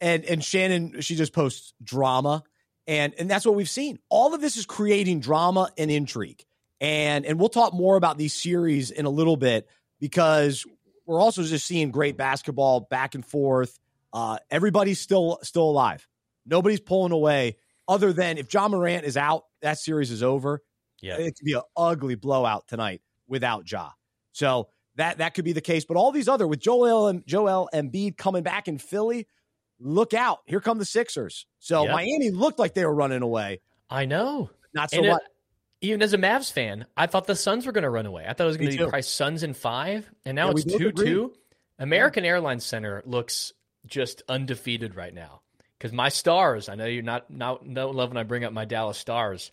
And 0.01 0.25
and 0.25 0.43
Shannon, 0.43 1.01
she 1.01 1.17
just 1.17 1.33
posts 1.33 1.75
drama. 1.83 2.43
And 2.87 3.13
and 3.19 3.29
that's 3.29 3.45
what 3.45 3.57
we've 3.57 3.69
seen. 3.69 3.99
All 4.09 4.35
of 4.35 4.41
this 4.41 4.57
is 4.57 4.65
creating 4.65 5.21
drama 5.21 5.71
and 5.77 5.91
intrigue. 5.91 6.45
And 6.81 7.27
and 7.27 7.39
we'll 7.39 7.49
talk 7.49 7.75
more 7.75 7.97
about 7.97 8.17
these 8.17 8.33
series 8.33 8.91
in 8.91 9.05
a 9.05 9.11
little 9.11 9.37
bit 9.37 9.69
because 10.01 10.65
we're 11.05 11.21
also 11.21 11.43
just 11.43 11.67
seeing 11.67 11.91
great 11.91 12.17
basketball 12.17 12.81
back 12.81 13.15
and 13.15 13.25
forth. 13.25 13.79
Uh, 14.13 14.39
everybody's 14.51 15.01
still 15.01 15.39
still 15.43 15.69
alive. 15.69 16.07
Nobody's 16.47 16.81
pulling 16.81 17.13
away 17.13 17.57
other 17.89 18.13
than 18.13 18.39
if 18.39 18.53
Ja 18.53 18.69
Morant 18.69 19.05
is 19.05 19.17
out, 19.17 19.45
that 19.63 19.79
series 19.79 20.11
is 20.11 20.23
over. 20.23 20.63
Yeah. 21.01 21.17
It 21.17 21.37
could 21.37 21.45
be 21.45 21.53
an 21.55 21.63
ugly 21.77 22.15
blowout 22.15 22.69
tonight 22.69 23.03
without 23.27 23.71
Ja. 23.71 23.91
So 24.33 24.69
that 24.97 25.19
that 25.19 25.35
could 25.35 25.45
be 25.45 25.53
the 25.53 25.61
case. 25.61 25.85
But 25.85 25.97
all 25.97 26.13
these 26.13 26.29
other 26.29 26.47
with 26.47 26.61
Joel 26.61 27.09
and 27.09 27.27
Joel 27.27 27.69
Embiid 27.73 28.17
coming 28.17 28.43
back 28.43 28.69
in 28.69 28.79
Philly, 28.79 29.27
look 29.79 30.15
out! 30.15 30.41
Here 30.47 30.61
come 30.61 30.79
the 30.79 30.85
Sixers. 30.85 31.47
So 31.59 31.85
yep. 31.85 31.93
Miami 31.93 32.31
looked 32.31 32.59
like 32.59 32.75
they 32.75 32.85
were 32.85 32.95
running 32.95 33.23
away. 33.23 33.61
I 33.89 34.05
know. 34.05 34.51
Not 34.75 34.91
so 34.91 35.03
much. 35.03 35.23
Even 35.83 36.03
as 36.03 36.15
a 36.15 36.19
Mavs 36.19 36.51
fan, 36.51 36.87
I 36.97 37.07
thought 37.07 37.27
the 37.27 37.37
Suns 37.37 37.67
were 37.67 37.73
going 37.73 37.85
to 37.85 37.91
run 37.91 38.07
away. 38.07 38.25
I 38.27 38.33
thought 38.33 38.45
it 38.45 38.49
was 38.49 38.57
going 38.57 38.71
to 38.71 38.77
be 38.77 38.83
probably 38.83 39.03
Suns 39.03 39.43
in 39.43 39.55
five, 39.55 40.11
and 40.25 40.35
now 40.35 40.47
yeah, 40.47 40.53
it's 40.57 40.65
two 40.65 40.93
two. 40.93 41.33
American 41.79 42.25
yeah. 42.25 42.31
Airlines 42.31 42.65
Center 42.65 43.03
looks 43.05 43.53
just 43.87 44.23
undefeated 44.29 44.95
right 44.95 45.15
now. 45.15 45.43
Because 45.79 45.93
my 45.93 46.09
Stars, 46.09 46.69
I 46.69 46.75
know 46.75 46.87
you're 46.87 47.03
not 47.03 47.31
not 47.31 47.63
don't 47.73 47.95
love 47.95 48.09
when 48.11 48.17
I 48.17 48.23
bring 48.23 48.45
up 48.45 48.53
my 48.53 48.65
Dallas 48.65 48.97
Stars, 48.97 49.53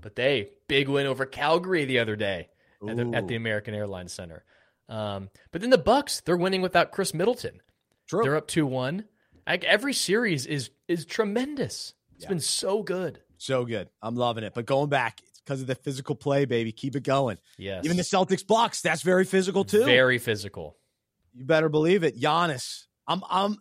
but 0.00 0.14
they 0.14 0.50
big 0.68 0.88
win 0.88 1.06
over 1.06 1.26
Calgary 1.26 1.84
the 1.84 1.98
other 1.98 2.14
day 2.14 2.48
at 2.86 2.96
the, 2.96 3.10
at 3.12 3.26
the 3.26 3.34
American 3.34 3.74
Airlines 3.74 4.12
Center. 4.12 4.44
Um, 4.88 5.30
but 5.50 5.60
then 5.60 5.70
the 5.70 5.78
Bucks, 5.78 6.20
they're 6.20 6.36
winning 6.36 6.62
without 6.62 6.92
Khris 6.92 7.14
Middleton. 7.14 7.60
True. 8.08 8.22
They're 8.22 8.36
up 8.36 8.46
two 8.46 8.66
one. 8.66 9.04
Like 9.46 9.64
every 9.64 9.94
series 9.94 10.46
is 10.46 10.70
is 10.88 11.04
tremendous. 11.04 11.94
It's 12.14 12.24
yeah. 12.24 12.28
been 12.28 12.40
so 12.40 12.82
good. 12.82 13.20
So 13.38 13.64
good. 13.64 13.88
I'm 14.02 14.14
loving 14.14 14.44
it. 14.44 14.54
But 14.54 14.66
going 14.66 14.88
back, 14.88 15.20
it's 15.26 15.40
because 15.40 15.60
of 15.60 15.66
the 15.66 15.74
physical 15.74 16.14
play, 16.14 16.44
baby. 16.44 16.72
Keep 16.72 16.96
it 16.96 17.02
going. 17.02 17.38
Yes. 17.58 17.84
Even 17.84 17.96
the 17.96 18.02
Celtics 18.02 18.46
Bucks, 18.46 18.80
that's 18.80 19.02
very 19.02 19.24
physical 19.24 19.64
too. 19.64 19.84
Very 19.84 20.18
physical. 20.18 20.76
You 21.34 21.44
better 21.44 21.68
believe 21.68 22.04
it. 22.04 22.18
Giannis. 22.20 22.84
I'm 23.06 23.22
I'm 23.28 23.58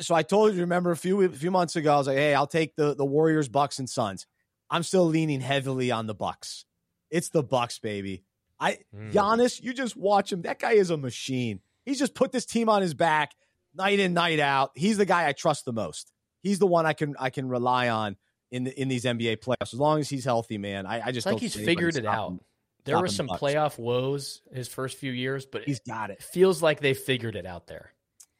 so 0.00 0.14
I 0.14 0.22
told 0.22 0.54
you 0.54 0.60
remember 0.60 0.90
a 0.90 0.96
few 0.96 1.22
a 1.22 1.28
few 1.28 1.50
months 1.50 1.76
ago, 1.76 1.94
I 1.94 1.98
was 1.98 2.06
like, 2.06 2.16
hey, 2.16 2.34
I'll 2.34 2.46
take 2.46 2.74
the 2.76 2.94
the 2.94 3.04
Warriors, 3.04 3.48
Bucks, 3.48 3.78
and 3.78 3.88
Suns. 3.88 4.26
I'm 4.70 4.82
still 4.82 5.06
leaning 5.06 5.40
heavily 5.40 5.90
on 5.90 6.06
the 6.06 6.14
Bucks. 6.14 6.64
It's 7.10 7.28
the 7.28 7.42
Bucks, 7.42 7.78
baby. 7.78 8.24
I 8.58 8.78
mm. 8.94 9.12
Giannis, 9.12 9.62
you 9.62 9.74
just 9.74 9.96
watch 9.96 10.32
him. 10.32 10.42
That 10.42 10.58
guy 10.58 10.72
is 10.72 10.90
a 10.90 10.96
machine. 10.96 11.60
He's 11.84 11.98
just 11.98 12.14
put 12.14 12.32
this 12.32 12.46
team 12.46 12.68
on 12.68 12.82
his 12.82 12.94
back 12.94 13.32
night 13.74 13.98
in, 13.98 14.14
night 14.14 14.40
out. 14.40 14.72
He's 14.74 14.96
the 14.96 15.04
guy 15.04 15.28
I 15.28 15.32
trust 15.32 15.64
the 15.64 15.72
most. 15.72 16.12
He's 16.42 16.58
the 16.58 16.66
one 16.66 16.86
I 16.86 16.92
can 16.92 17.14
I 17.18 17.30
can 17.30 17.48
rely 17.48 17.88
on 17.88 18.16
in 18.50 18.64
the, 18.64 18.80
in 18.80 18.88
these 18.88 19.04
NBA 19.04 19.38
playoffs 19.38 19.72
as 19.72 19.80
long 19.80 20.00
as 20.00 20.08
he's 20.08 20.24
healthy, 20.24 20.58
man. 20.58 20.86
I, 20.86 21.08
I 21.08 21.12
just 21.12 21.26
like 21.26 21.38
he's 21.38 21.54
figured 21.54 21.96
it 21.96 22.06
out. 22.06 22.32
Him. 22.32 22.40
There 22.84 23.00
were 23.00 23.08
some 23.08 23.28
playoff 23.28 23.78
woes 23.78 24.42
his 24.52 24.68
first 24.68 24.96
few 24.96 25.10
years, 25.10 25.44
but 25.44 25.64
he's 25.64 25.80
got 25.80 26.10
it. 26.10 26.22
Feels 26.22 26.62
like 26.62 26.80
they 26.80 26.94
figured 26.94 27.34
it 27.34 27.44
out 27.44 27.66
there. 27.66 27.92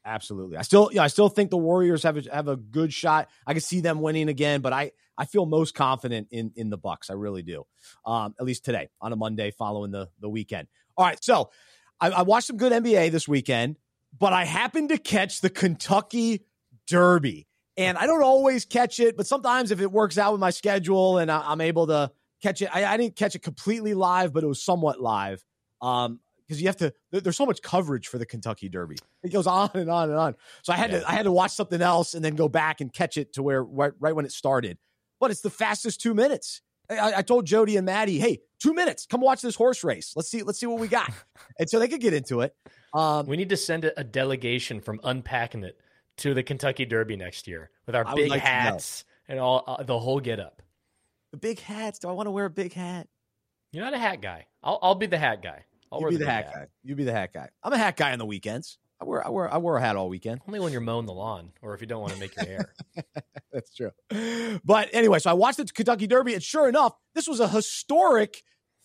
Absolutely. 0.05 0.57
I 0.57 0.63
still, 0.63 0.89
yeah, 0.93 1.03
I 1.03 1.09
still 1.09 1.29
think 1.29 1.51
the 1.51 1.57
Warriors 1.57 2.05
have 2.05 2.17
a, 2.17 2.23
have 2.33 2.47
a 2.47 2.55
good 2.55 2.93
shot. 2.93 3.29
I 3.45 3.55
can 3.55 3.61
see 3.61 3.81
them 3.81 4.01
winning 4.01 4.29
again, 4.29 4.61
but 4.61 4.73
I, 4.73 4.93
I 5.19 5.25
feel 5.25 5.47
most 5.47 5.75
confident 5.75 6.29
in 6.31 6.53
in 6.57 6.71
the 6.71 6.79
Bucks. 6.79 7.11
I 7.11 7.15
really 7.15 7.43
do. 7.43 7.65
Um, 8.05 8.35
at 8.39 8.47
least 8.47 8.65
today 8.65 8.89
on 9.01 9.13
a 9.13 9.17
Monday 9.17 9.51
following 9.51 9.91
the 9.91 10.09
the 10.21 10.29
weekend. 10.29 10.69
All 10.97 11.05
right, 11.05 11.23
so 11.23 11.51
I, 12.01 12.11
I 12.11 12.23
watched 12.23 12.47
some 12.47 12.57
good 12.57 12.73
NBA 12.73 13.11
this 13.11 13.29
weekend, 13.29 13.77
but 14.19 14.33
I 14.33 14.45
happened 14.45 14.91
to 14.91 14.99
catch 14.99 15.41
the 15.41 15.51
Kentucky 15.51 16.45
Derby, 16.87 17.47
and 17.77 17.99
I 17.99 18.07
don't 18.07 18.23
always 18.23 18.65
catch 18.65 19.01
it, 19.01 19.17
but 19.17 19.27
sometimes 19.27 19.71
if 19.71 19.81
it 19.81 19.91
works 19.91 20.19
out 20.19 20.33
with 20.33 20.41
my 20.41 20.51
schedule 20.51 21.19
and 21.19 21.31
I, 21.31 21.53
am 21.53 21.61
able 21.61 21.87
to 21.89 22.11
catch 22.43 22.63
it, 22.63 22.75
I, 22.75 22.85
I, 22.85 22.97
didn't 22.97 23.17
catch 23.17 23.35
it 23.35 23.41
completely 23.41 23.95
live, 23.95 24.33
but 24.33 24.45
it 24.45 24.47
was 24.47 24.63
somewhat 24.63 25.01
live. 25.01 25.45
Um, 25.83 26.21
because 26.47 26.61
you 26.61 26.69
have 26.69 26.77
to 26.77 26.93
there's 27.11 27.37
so 27.37 27.45
much 27.45 27.61
coverage 27.61 28.07
for 28.07 28.19
the 28.19 28.27
Kentucky 28.27 28.69
Derby. 28.69 28.97
It 29.23 29.33
goes 29.33 29.49
on 29.49 29.71
and 29.75 29.91
on 29.91 30.11
and 30.11 30.19
on. 30.19 30.37
So 30.63 30.73
I 30.73 30.77
had 30.77 30.93
yeah. 30.93 31.01
to 31.01 31.11
I 31.11 31.13
had 31.13 31.25
to 31.25 31.33
watch 31.33 31.51
something 31.51 31.83
else 31.83 32.15
and 32.15 32.25
then 32.25 32.37
go 32.37 32.49
back 32.49 32.81
and 32.81 32.93
catch 32.93 33.17
it 33.17 33.33
to 33.35 33.43
where 33.43 33.65
right, 33.65 33.93
right 33.99 34.15
when 34.15 34.25
it 34.25 34.31
started. 34.33 34.79
But 35.21 35.31
it's 35.31 35.41
the 35.41 35.51
fastest 35.51 36.01
two 36.01 36.15
minutes. 36.15 36.63
I, 36.89 37.15
I, 37.17 37.23
told 37.23 37.47
Jody 37.47 37.77
and 37.77 37.85
Maddie, 37.87 38.19
hey, 38.19 38.41
two 38.61 38.73
minutes, 38.73 39.07
come 39.07 39.21
watch 39.21 39.43
this 39.43 39.57
horse 39.57 39.83
race. 39.83 40.13
Let's 40.15 40.31
see, 40.31 40.43
let's 40.43 40.61
see 40.61 40.67
what 40.67 40.79
we 40.79 40.89
got. 40.89 41.11
and 41.59 41.69
so 41.69 41.79
they 41.79 41.89
could 41.89 42.01
get 42.01 42.15
into 42.15 42.43
it. 42.43 42.55
Um, 42.95 43.27
we 43.27 43.37
need 43.37 43.49
to 43.49 43.57
send 43.57 43.85
a, 43.85 43.99
a, 44.01 44.05
delegation 44.05 44.81
from 44.81 45.01
unpacking 45.03 45.65
it 45.65 45.81
to 46.19 46.33
the 46.33 46.43
Kentucky 46.43 46.85
Derby 46.85 47.17
next 47.17 47.49
year 47.49 47.71
with 47.87 47.95
our 47.95 48.05
big 48.15 48.31
like 48.31 48.41
hats 48.41 49.05
and 49.29 49.39
all 49.39 49.65
uh, 49.67 49.83
the 49.83 49.99
whole 49.99 50.21
get 50.21 50.39
up. 50.39 50.63
The 51.33 51.37
big 51.39 51.59
hats. 51.59 51.99
Do 51.99 52.09
I 52.09 52.13
want 52.13 52.29
to 52.29 52.31
wear 52.31 52.47
a 52.47 52.51
big 52.51 52.73
hat? 52.73 53.09
You're 53.73 53.85
not 53.85 53.93
a 53.93 53.99
hat 53.99 54.23
guy. 54.23 54.47
I'll, 54.63 54.79
I'll 54.81 54.95
be 54.95 55.07
the 55.07 55.19
hat 55.19 55.43
guy. 55.43 55.65
I'll 55.93 56.01
be 56.01 56.17
the, 56.17 56.25
the 56.25 56.31
hat, 56.31 56.47
hat 56.47 56.55
guy. 56.55 56.67
You 56.85 56.95
be 56.95 57.05
the 57.05 57.13
hat 57.13 57.33
guy. 57.33 57.51
I'm 57.63 57.73
a 57.73 57.79
hat 57.79 57.97
guy 57.97 58.13
on 58.13 58.19
the 58.19 58.27
weekends. 58.27 58.79
I 59.01 59.05
wear 59.05 59.27
I 59.27 59.31
wear 59.31 59.53
I 59.53 59.59
wear 59.59 59.77
a 59.77 59.81
hat 59.81 59.97
all 59.97 60.09
weekend. 60.09 60.41
Only 60.49 60.61
when 60.61 60.73
you're 60.73 60.81
mowing 60.81 61.07
the 61.07 61.13
lawn 61.13 61.53
or 61.63 61.75
if 61.75 61.81
you 61.81 61.87
don't 61.87 62.01
want 62.01 62.15
to 62.15 62.19
make 62.19 62.35
your 62.37 62.47
hair. 62.47 62.73
That's 63.53 63.75
true. 63.75 63.91
But 64.65 64.89
anyway, 64.93 65.19
so 65.19 65.31
I 65.31 65.35
watched 65.35 65.59
the 65.59 65.65
Kentucky 65.65 66.07
Derby, 66.07 66.35
and 66.35 66.43
sure 66.43 66.69
enough, 66.69 66.95
this 67.15 67.29
was 67.29 67.41
a 67.41 67.49
historic 67.49 68.43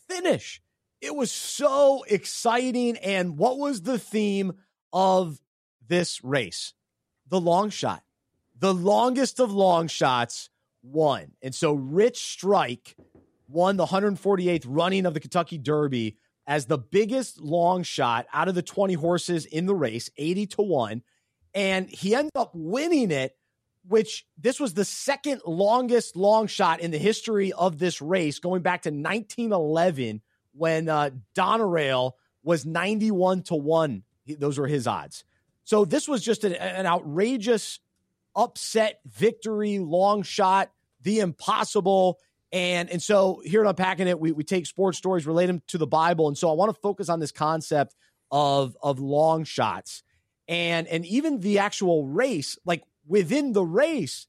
finish. 0.09 0.61
It 1.01 1.15
was 1.15 1.31
so 1.31 2.03
exciting. 2.07 2.97
And 2.97 3.37
what 3.37 3.57
was 3.57 3.81
the 3.81 3.97
theme 3.97 4.53
of 4.93 5.39
this 5.87 6.23
race? 6.23 6.73
The 7.27 7.41
long 7.41 7.69
shot. 7.69 8.03
The 8.59 8.73
longest 8.73 9.39
of 9.39 9.51
long 9.51 9.87
shots 9.87 10.49
won. 10.83 11.31
And 11.41 11.55
so 11.55 11.73
Rich 11.73 12.23
Strike 12.31 12.95
won 13.47 13.77
the 13.77 13.85
148th 13.85 14.65
running 14.67 15.05
of 15.05 15.13
the 15.13 15.19
Kentucky 15.19 15.57
Derby 15.57 16.17
as 16.47 16.65
the 16.65 16.77
biggest 16.77 17.39
long 17.39 17.83
shot 17.83 18.25
out 18.33 18.47
of 18.47 18.55
the 18.55 18.61
20 18.61 18.93
horses 18.95 19.45
in 19.45 19.65
the 19.65 19.75
race, 19.75 20.09
80 20.17 20.47
to 20.47 20.61
1. 20.61 21.03
And 21.53 21.89
he 21.89 22.15
ended 22.15 22.31
up 22.35 22.51
winning 22.53 23.11
it, 23.11 23.35
which 23.87 24.25
this 24.37 24.59
was 24.59 24.73
the 24.73 24.85
second 24.85 25.41
longest 25.45 26.15
long 26.15 26.47
shot 26.47 26.79
in 26.79 26.91
the 26.91 26.97
history 26.97 27.51
of 27.53 27.79
this 27.79 28.01
race, 28.01 28.39
going 28.39 28.61
back 28.61 28.83
to 28.83 28.89
1911 28.89 30.21
when 30.53 30.89
uh, 30.89 31.11
Donerail 31.35 32.13
was 32.43 32.65
91 32.65 33.43
to 33.43 33.55
1. 33.55 34.03
Those 34.39 34.57
were 34.57 34.67
his 34.67 34.87
odds. 34.87 35.23
So 35.63 35.85
this 35.85 36.07
was 36.07 36.23
just 36.23 36.43
an, 36.43 36.53
an 36.53 36.85
outrageous 36.85 37.79
upset 38.35 38.99
victory, 39.05 39.79
long 39.79 40.23
shot, 40.23 40.71
the 41.01 41.19
impossible. 41.19 42.19
And 42.51 42.89
and 42.89 43.01
so 43.01 43.41
here 43.45 43.61
at 43.61 43.69
Unpacking 43.69 44.07
It, 44.07 44.19
we, 44.19 44.31
we 44.31 44.43
take 44.43 44.65
sports 44.65 44.97
stories, 44.97 45.25
relate 45.25 45.45
them 45.45 45.61
to 45.67 45.77
the 45.77 45.87
Bible. 45.87 46.27
And 46.27 46.37
so 46.37 46.49
I 46.49 46.53
want 46.53 46.73
to 46.73 46.81
focus 46.81 47.09
on 47.09 47.19
this 47.19 47.31
concept 47.31 47.95
of 48.29 48.75
of 48.81 48.99
long 48.99 49.43
shots. 49.43 50.03
And 50.47 50.87
and 50.87 51.05
even 51.05 51.39
the 51.39 51.59
actual 51.59 52.05
race, 52.05 52.57
like 52.65 52.83
within 53.07 53.53
the 53.53 53.63
race, 53.63 54.27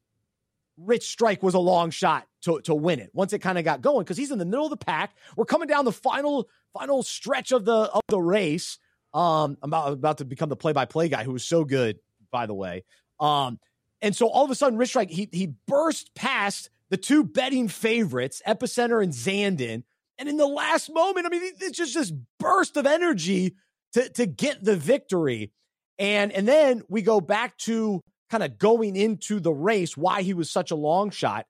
Rich 0.76 1.10
Strike 1.10 1.42
was 1.42 1.54
a 1.54 1.58
long 1.58 1.90
shot 1.90 2.26
to, 2.42 2.60
to 2.62 2.74
win 2.74 3.00
it 3.00 3.10
once 3.12 3.32
it 3.32 3.40
kind 3.40 3.58
of 3.58 3.64
got 3.64 3.80
going 3.80 4.04
because 4.04 4.16
he's 4.16 4.30
in 4.30 4.38
the 4.38 4.44
middle 4.44 4.66
of 4.66 4.70
the 4.70 4.76
pack. 4.76 5.16
We're 5.36 5.44
coming 5.44 5.68
down 5.68 5.84
the 5.84 5.92
final 5.92 6.48
final 6.72 7.02
stretch 7.02 7.52
of 7.52 7.64
the 7.64 7.72
of 7.72 8.02
the 8.08 8.20
race. 8.20 8.78
Um, 9.14 9.58
I'm 9.62 9.70
about, 9.70 9.92
about 9.92 10.18
to 10.18 10.24
become 10.24 10.48
the 10.48 10.56
play 10.56 10.72
by 10.72 10.84
play 10.86 11.08
guy 11.08 11.24
who 11.24 11.32
was 11.32 11.44
so 11.44 11.64
good, 11.64 11.98
by 12.30 12.46
the 12.46 12.54
way. 12.54 12.84
Um, 13.20 13.58
and 14.00 14.16
so 14.16 14.26
all 14.28 14.44
of 14.44 14.50
a 14.50 14.54
sudden, 14.54 14.78
Rich 14.78 14.90
Strike 14.90 15.10
he 15.10 15.28
he 15.32 15.54
burst 15.66 16.14
past 16.14 16.70
the 16.92 16.98
two 16.98 17.24
betting 17.24 17.68
favorites, 17.68 18.42
Epicenter 18.46 19.02
and 19.02 19.14
Zandon. 19.14 19.82
And 20.18 20.28
in 20.28 20.36
the 20.36 20.46
last 20.46 20.92
moment, 20.92 21.24
I 21.24 21.30
mean, 21.30 21.40
it's 21.42 21.78
just 21.78 21.94
this 21.94 22.12
burst 22.38 22.76
of 22.76 22.84
energy 22.84 23.56
to, 23.94 24.10
to 24.10 24.26
get 24.26 24.62
the 24.62 24.76
victory. 24.76 25.52
And, 25.98 26.30
and 26.32 26.46
then 26.46 26.82
we 26.90 27.00
go 27.00 27.22
back 27.22 27.56
to 27.60 28.02
kind 28.28 28.42
of 28.42 28.58
going 28.58 28.94
into 28.94 29.40
the 29.40 29.54
race, 29.54 29.96
why 29.96 30.20
he 30.20 30.34
was 30.34 30.50
such 30.50 30.70
a 30.70 30.76
long 30.76 31.08
shot. 31.08 31.46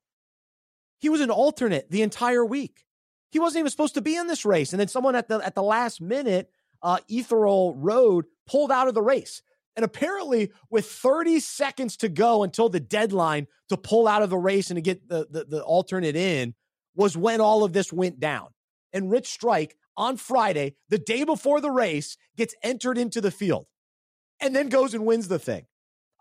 He 1.00 1.08
was 1.08 1.20
an 1.20 1.30
alternate 1.30 1.90
the 1.90 2.02
entire 2.02 2.46
week. 2.46 2.84
He 3.32 3.40
wasn't 3.40 3.62
even 3.62 3.70
supposed 3.72 3.94
to 3.94 4.00
be 4.00 4.14
in 4.14 4.28
this 4.28 4.44
race. 4.44 4.72
And 4.72 4.78
then 4.78 4.86
someone 4.86 5.16
at 5.16 5.26
the 5.26 5.40
at 5.40 5.56
the 5.56 5.62
last 5.62 6.00
minute, 6.00 6.52
uh, 6.82 6.98
Ethereal 7.08 7.74
Road 7.74 8.26
pulled 8.46 8.70
out 8.70 8.86
of 8.86 8.94
the 8.94 9.02
race. 9.02 9.42
And 9.74 9.84
apparently, 9.84 10.52
with 10.70 10.86
30 10.86 11.40
seconds 11.40 11.96
to 11.98 12.08
go 12.08 12.42
until 12.42 12.68
the 12.68 12.80
deadline 12.80 13.46
to 13.70 13.76
pull 13.76 14.06
out 14.06 14.22
of 14.22 14.30
the 14.30 14.36
race 14.36 14.70
and 14.70 14.76
to 14.76 14.82
get 14.82 15.08
the, 15.08 15.26
the, 15.30 15.44
the 15.44 15.62
alternate 15.62 16.16
in, 16.16 16.54
was 16.94 17.16
when 17.16 17.40
all 17.40 17.64
of 17.64 17.72
this 17.72 17.92
went 17.92 18.20
down. 18.20 18.48
And 18.92 19.10
Rich 19.10 19.28
Strike 19.28 19.76
on 19.96 20.16
Friday, 20.16 20.74
the 20.88 20.98
day 20.98 21.24
before 21.24 21.60
the 21.60 21.70
race, 21.70 22.16
gets 22.36 22.54
entered 22.62 22.98
into 22.98 23.20
the 23.20 23.30
field 23.30 23.66
and 24.40 24.54
then 24.54 24.68
goes 24.68 24.92
and 24.92 25.06
wins 25.06 25.28
the 25.28 25.38
thing. 25.38 25.64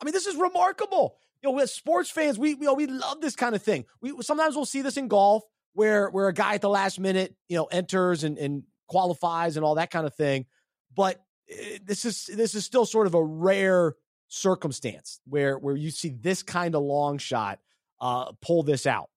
I 0.01 0.05
mean, 0.05 0.13
this 0.13 0.27
is 0.27 0.35
remarkable. 0.35 1.17
You 1.43 1.51
know, 1.51 1.59
as 1.59 1.73
sports 1.73 2.09
fans, 2.09 2.37
we, 2.39 2.55
we, 2.55 2.67
we 2.69 2.87
love 2.87 3.19
this 3.19 3.35
kind 3.35 3.55
of 3.55 3.61
thing. 3.61 3.85
We 4.01 4.13
sometimes 4.21 4.55
we'll 4.55 4.65
see 4.65 4.81
this 4.81 4.97
in 4.97 5.07
golf 5.07 5.43
where 5.73 6.09
where 6.09 6.27
a 6.27 6.33
guy 6.33 6.55
at 6.55 6.61
the 6.61 6.69
last 6.69 6.99
minute, 6.99 7.35
you 7.49 7.57
know, 7.57 7.65
enters 7.65 8.23
and, 8.23 8.37
and 8.37 8.63
qualifies 8.87 9.57
and 9.57 9.65
all 9.65 9.75
that 9.75 9.91
kind 9.91 10.05
of 10.05 10.13
thing. 10.15 10.45
But 10.95 11.23
this 11.83 12.05
is 12.05 12.25
this 12.25 12.55
is 12.55 12.65
still 12.65 12.85
sort 12.85 13.07
of 13.07 13.13
a 13.13 13.23
rare 13.23 13.95
circumstance 14.27 15.19
where 15.25 15.57
where 15.57 15.75
you 15.75 15.91
see 15.91 16.09
this 16.09 16.43
kind 16.43 16.75
of 16.75 16.81
long 16.81 17.17
shot 17.17 17.59
uh, 17.99 18.31
pull 18.41 18.63
this 18.63 18.85
out. 18.85 19.09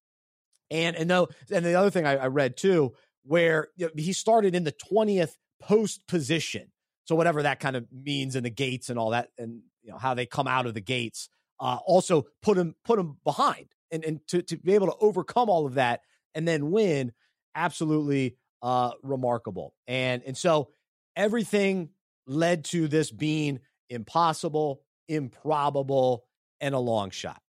And 0.71 0.97
and 0.97 1.09
though 1.09 1.29
and 1.51 1.65
the 1.65 1.75
other 1.75 1.91
thing 1.91 2.07
I, 2.07 2.17
I 2.17 2.27
read 2.29 2.57
too, 2.57 2.95
where 3.23 3.69
you 3.77 3.87
know, 3.87 3.93
he 3.97 4.13
started 4.13 4.55
in 4.55 4.65
the 4.65 4.73
twentieth 4.73 5.37
post 5.61 6.07
position, 6.07 6.73
so 7.05 7.15
whatever 7.15 7.43
that 7.43 7.61
kind 7.61 7.77
of 7.77 7.87
means 7.93 8.37
in 8.37 8.43
the 8.43 8.51
gates 8.51 8.91
and 8.91 8.99
all 8.99 9.11
that, 9.11 9.29
and 9.39 9.63
you 9.83 9.91
know 9.91 9.99
how 9.99 10.15
they 10.15 10.27
come 10.27 10.49
out 10.49 10.67
of 10.67 10.75
the 10.75 10.81
gates, 10.81 11.29
uh, 11.61 11.79
also 11.87 12.25
put 12.43 12.59
him 12.59 12.75
put 12.85 12.99
him 12.99 13.19
behind, 13.25 13.67
and 13.91 14.05
and 14.05 14.27
to 14.29 14.43
to 14.43 14.57
be 14.57 14.75
able 14.75 14.89
to 14.89 14.97
overcome 15.01 15.49
all 15.49 15.67
of 15.67 15.75
that 15.75 16.01
and 16.35 16.49
then 16.49 16.71
win, 16.71 17.13
absolutely 17.55 18.37
uh, 18.63 18.91
remarkable. 19.03 19.75
And 19.87 20.23
and 20.27 20.37
so 20.37 20.71
everything 21.15 21.91
led 22.27 22.65
to 22.67 22.89
this 22.89 23.11
being 23.11 23.61
impossible, 23.89 24.83
improbable, 25.09 26.25
and 26.61 26.75
a 26.75 26.79
long 26.79 27.11
shot. 27.11 27.41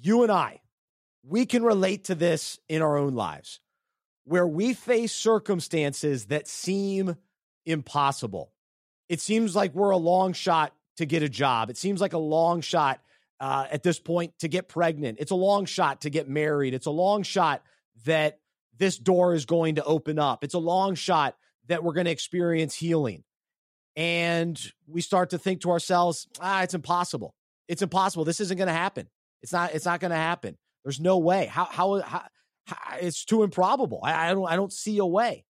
You 0.00 0.22
and 0.22 0.32
I, 0.32 0.60
we 1.22 1.46
can 1.46 1.62
relate 1.62 2.04
to 2.04 2.14
this 2.14 2.58
in 2.68 2.82
our 2.82 2.96
own 2.96 3.14
lives 3.14 3.60
where 4.24 4.46
we 4.46 4.74
face 4.74 5.12
circumstances 5.12 6.26
that 6.26 6.48
seem 6.48 7.16
impossible. 7.64 8.52
It 9.08 9.20
seems 9.20 9.54
like 9.54 9.74
we're 9.74 9.90
a 9.90 9.96
long 9.96 10.32
shot 10.32 10.72
to 10.96 11.06
get 11.06 11.22
a 11.22 11.28
job. 11.28 11.70
It 11.70 11.76
seems 11.76 12.00
like 12.00 12.12
a 12.12 12.18
long 12.18 12.60
shot 12.60 13.00
uh, 13.38 13.66
at 13.70 13.82
this 13.82 14.00
point 14.00 14.38
to 14.40 14.48
get 14.48 14.68
pregnant. 14.68 15.18
It's 15.20 15.30
a 15.30 15.36
long 15.36 15.64
shot 15.64 16.02
to 16.02 16.10
get 16.10 16.28
married. 16.28 16.74
It's 16.74 16.86
a 16.86 16.90
long 16.90 17.22
shot 17.22 17.62
that 18.04 18.40
this 18.78 18.98
door 18.98 19.34
is 19.34 19.46
going 19.46 19.76
to 19.76 19.84
open 19.84 20.18
up. 20.18 20.42
It's 20.42 20.54
a 20.54 20.58
long 20.58 20.94
shot 20.94 21.36
that 21.68 21.84
we're 21.84 21.92
going 21.92 22.06
to 22.06 22.12
experience 22.12 22.74
healing 22.74 23.24
and 23.96 24.60
we 24.86 25.00
start 25.00 25.30
to 25.30 25.38
think 25.38 25.62
to 25.62 25.70
ourselves, 25.70 26.28
ah, 26.40 26.62
it's 26.62 26.74
impossible. 26.74 27.34
It's 27.66 27.82
impossible. 27.82 28.24
This 28.24 28.40
isn't 28.40 28.58
going 28.58 28.68
to 28.68 28.74
happen. 28.74 29.08
It's 29.42 29.52
not. 29.52 29.74
It's 29.74 29.86
not 29.86 30.00
going 30.00 30.10
to 30.10 30.16
happen. 30.16 30.56
There's 30.84 31.00
no 31.00 31.18
way. 31.18 31.46
How, 31.46 31.64
how? 31.64 32.00
How? 32.00 32.22
how, 32.66 32.96
it's 33.00 33.24
too 33.24 33.42
improbable. 33.42 34.00
I, 34.02 34.30
I 34.30 34.34
don't. 34.34 34.46
I 34.46 34.56
don't 34.56 34.72
see 34.72 34.98
a 34.98 35.06
way. 35.06 35.44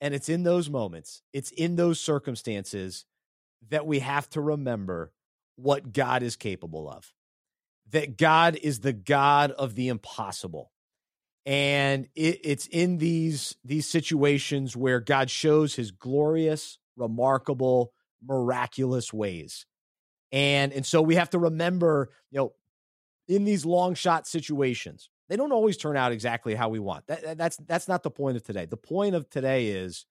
And 0.00 0.14
it's 0.14 0.28
in 0.28 0.42
those 0.42 0.70
moments. 0.70 1.22
It's 1.32 1.50
in 1.50 1.76
those 1.76 2.00
circumstances 2.00 3.04
that 3.68 3.86
we 3.86 3.98
have 3.98 4.28
to 4.30 4.40
remember 4.40 5.12
what 5.56 5.92
God 5.92 6.22
is 6.22 6.36
capable 6.36 6.90
of. 6.90 7.12
That 7.90 8.16
God 8.16 8.56
is 8.62 8.80
the 8.80 8.94
God 8.94 9.50
of 9.52 9.74
the 9.74 9.88
impossible. 9.88 10.72
And 11.44 12.08
it, 12.14 12.40
it's 12.42 12.66
in 12.66 12.98
these 12.98 13.56
these 13.64 13.86
situations 13.86 14.76
where 14.76 15.00
God 15.00 15.30
shows 15.30 15.74
his 15.74 15.90
glorious 15.90 16.78
remarkable, 17.00 17.92
miraculous 18.22 19.12
ways. 19.12 19.66
And 20.30 20.72
and 20.72 20.86
so 20.86 21.02
we 21.02 21.16
have 21.16 21.30
to 21.30 21.38
remember, 21.38 22.10
you 22.30 22.38
know, 22.38 22.52
in 23.26 23.44
these 23.44 23.64
long 23.64 23.94
shot 23.94 24.28
situations 24.28 25.10
they 25.30 25.36
don't 25.36 25.52
always 25.52 25.76
turn 25.76 25.96
out 25.96 26.10
exactly 26.10 26.56
how 26.56 26.68
we 26.68 26.80
want. 26.80 27.06
That, 27.06 27.38
that's 27.38 27.56
that's 27.58 27.86
not 27.86 28.02
the 28.02 28.10
point 28.10 28.36
of 28.36 28.42
today. 28.42 28.66
The 28.66 28.76
point 28.76 29.14
of 29.14 29.30
today 29.30 29.68
is 29.68 30.04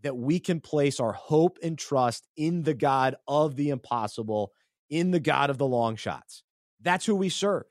that 0.00 0.16
we 0.16 0.40
can 0.40 0.60
place 0.60 0.98
our 0.98 1.12
hope 1.12 1.58
and 1.62 1.78
trust 1.78 2.26
in 2.36 2.62
the 2.62 2.72
God 2.72 3.14
of 3.28 3.54
the 3.54 3.68
impossible, 3.68 4.52
in 4.88 5.10
the 5.10 5.20
God 5.20 5.50
of 5.50 5.58
the 5.58 5.66
long 5.66 5.96
shots. 5.96 6.42
That's 6.80 7.04
who 7.04 7.14
we 7.14 7.28
serve. 7.28 7.64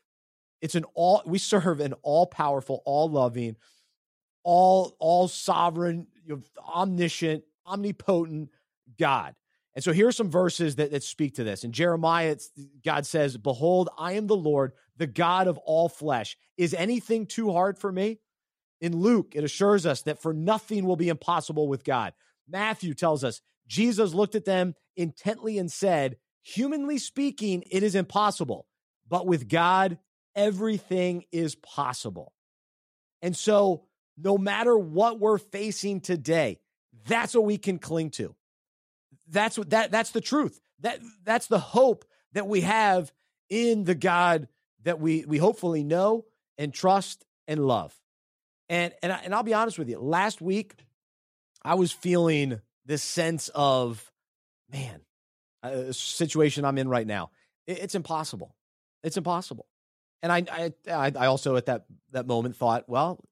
It's 0.62 0.76
an 0.76 0.86
all 0.94 1.24
we 1.26 1.40
serve 1.40 1.80
an 1.80 1.94
all 2.04 2.28
powerful, 2.28 2.84
all 2.86 3.10
loving, 3.10 3.56
all 4.44 4.96
all 5.00 5.28
sovereign, 5.28 6.06
omniscient, 6.60 7.44
omnipotent 7.66 8.50
God. 8.98 9.36
And 9.74 9.84
so 9.84 9.94
here 9.94 10.08
are 10.08 10.12
some 10.12 10.30
verses 10.30 10.76
that, 10.76 10.92
that 10.92 11.04
speak 11.04 11.36
to 11.36 11.44
this. 11.44 11.64
In 11.64 11.72
Jeremiah, 11.72 12.36
God 12.84 13.06
says, 13.06 13.38
Behold, 13.38 13.90
I 13.98 14.14
am 14.14 14.28
the 14.28 14.36
Lord, 14.36 14.74
the 14.98 15.08
God 15.08 15.48
of 15.48 15.58
all 15.60 15.88
flesh. 15.88 16.38
Is 16.58 16.74
anything 16.74 17.26
too 17.26 17.52
hard 17.52 17.78
for 17.78 17.92
me? 17.92 18.20
In 18.82 18.98
Luke, 18.98 19.34
it 19.36 19.44
assures 19.44 19.86
us 19.86 20.02
that 20.04 20.22
for 20.22 20.34
nothing 20.34 20.86
will 20.86 20.96
be 20.96 21.10
impossible 21.10 21.68
with 21.68 21.84
God. 21.84 22.14
Matthew 22.50 22.94
tells 22.94 23.24
us 23.24 23.42
Jesus 23.68 24.14
looked 24.14 24.36
at 24.36 24.46
them 24.46 24.76
intently 24.98 25.58
and 25.58 25.72
said, 25.72 26.18
Humanly 26.44 26.98
speaking, 26.98 27.64
it 27.70 27.84
is 27.84 27.96
impossible, 27.96 28.66
but 29.08 29.28
with 29.28 29.48
God, 29.48 30.00
everything 30.36 31.26
is 31.32 31.56
possible. 31.56 32.34
And 33.22 33.38
so, 33.38 33.86
no 34.18 34.38
matter 34.38 34.76
what 34.76 35.20
we're 35.20 35.38
facing 35.38 36.02
today, 36.02 36.60
that's 37.06 37.36
what 37.36 37.46
we 37.46 37.58
can 37.58 37.78
cling 37.78 38.10
to. 38.12 38.36
That's 39.32 39.58
what 39.58 39.70
that 39.72 39.92
that's 39.92 40.12
the 40.12 40.22
truth. 40.22 40.60
That 40.82 41.00
that's 41.24 41.48
the 41.48 41.60
hope 41.60 42.06
that 42.34 42.48
we 42.48 42.62
have 42.62 43.12
in 43.50 43.84
the 43.86 43.96
God 43.96 44.48
that 44.84 45.00
we 45.00 45.26
we 45.26 45.38
hopefully 45.38 45.84
know 45.84 46.26
and 46.58 46.74
trust 46.74 47.26
and 47.48 47.66
love. 47.66 47.96
And 48.70 48.94
and 49.02 49.12
I, 49.12 49.22
and 49.24 49.34
I'll 49.34 49.44
be 49.44 49.54
honest 49.54 49.80
with 49.80 49.90
you. 49.90 50.00
Last 50.00 50.42
week, 50.42 50.76
I 51.64 51.76
was 51.76 51.92
feeling 51.92 52.62
this 52.86 53.04
sense 53.04 53.50
of, 53.54 54.12
man, 54.72 55.02
uh, 55.64 55.70
a 55.70 55.94
situation 55.94 56.66
I'm 56.66 56.78
in 56.78 56.90
right 56.90 57.06
now. 57.08 57.32
It's 57.68 57.96
impossible. 57.96 58.56
It's 59.04 59.18
impossible. 59.18 59.68
And 60.24 60.32
I, 60.32 60.74
I, 60.88 61.12
I 61.16 61.26
also 61.28 61.56
at 61.56 61.68
that 61.68 61.86
that 62.12 62.28
moment 62.28 62.56
thought, 62.56 62.88
well, 62.88 63.24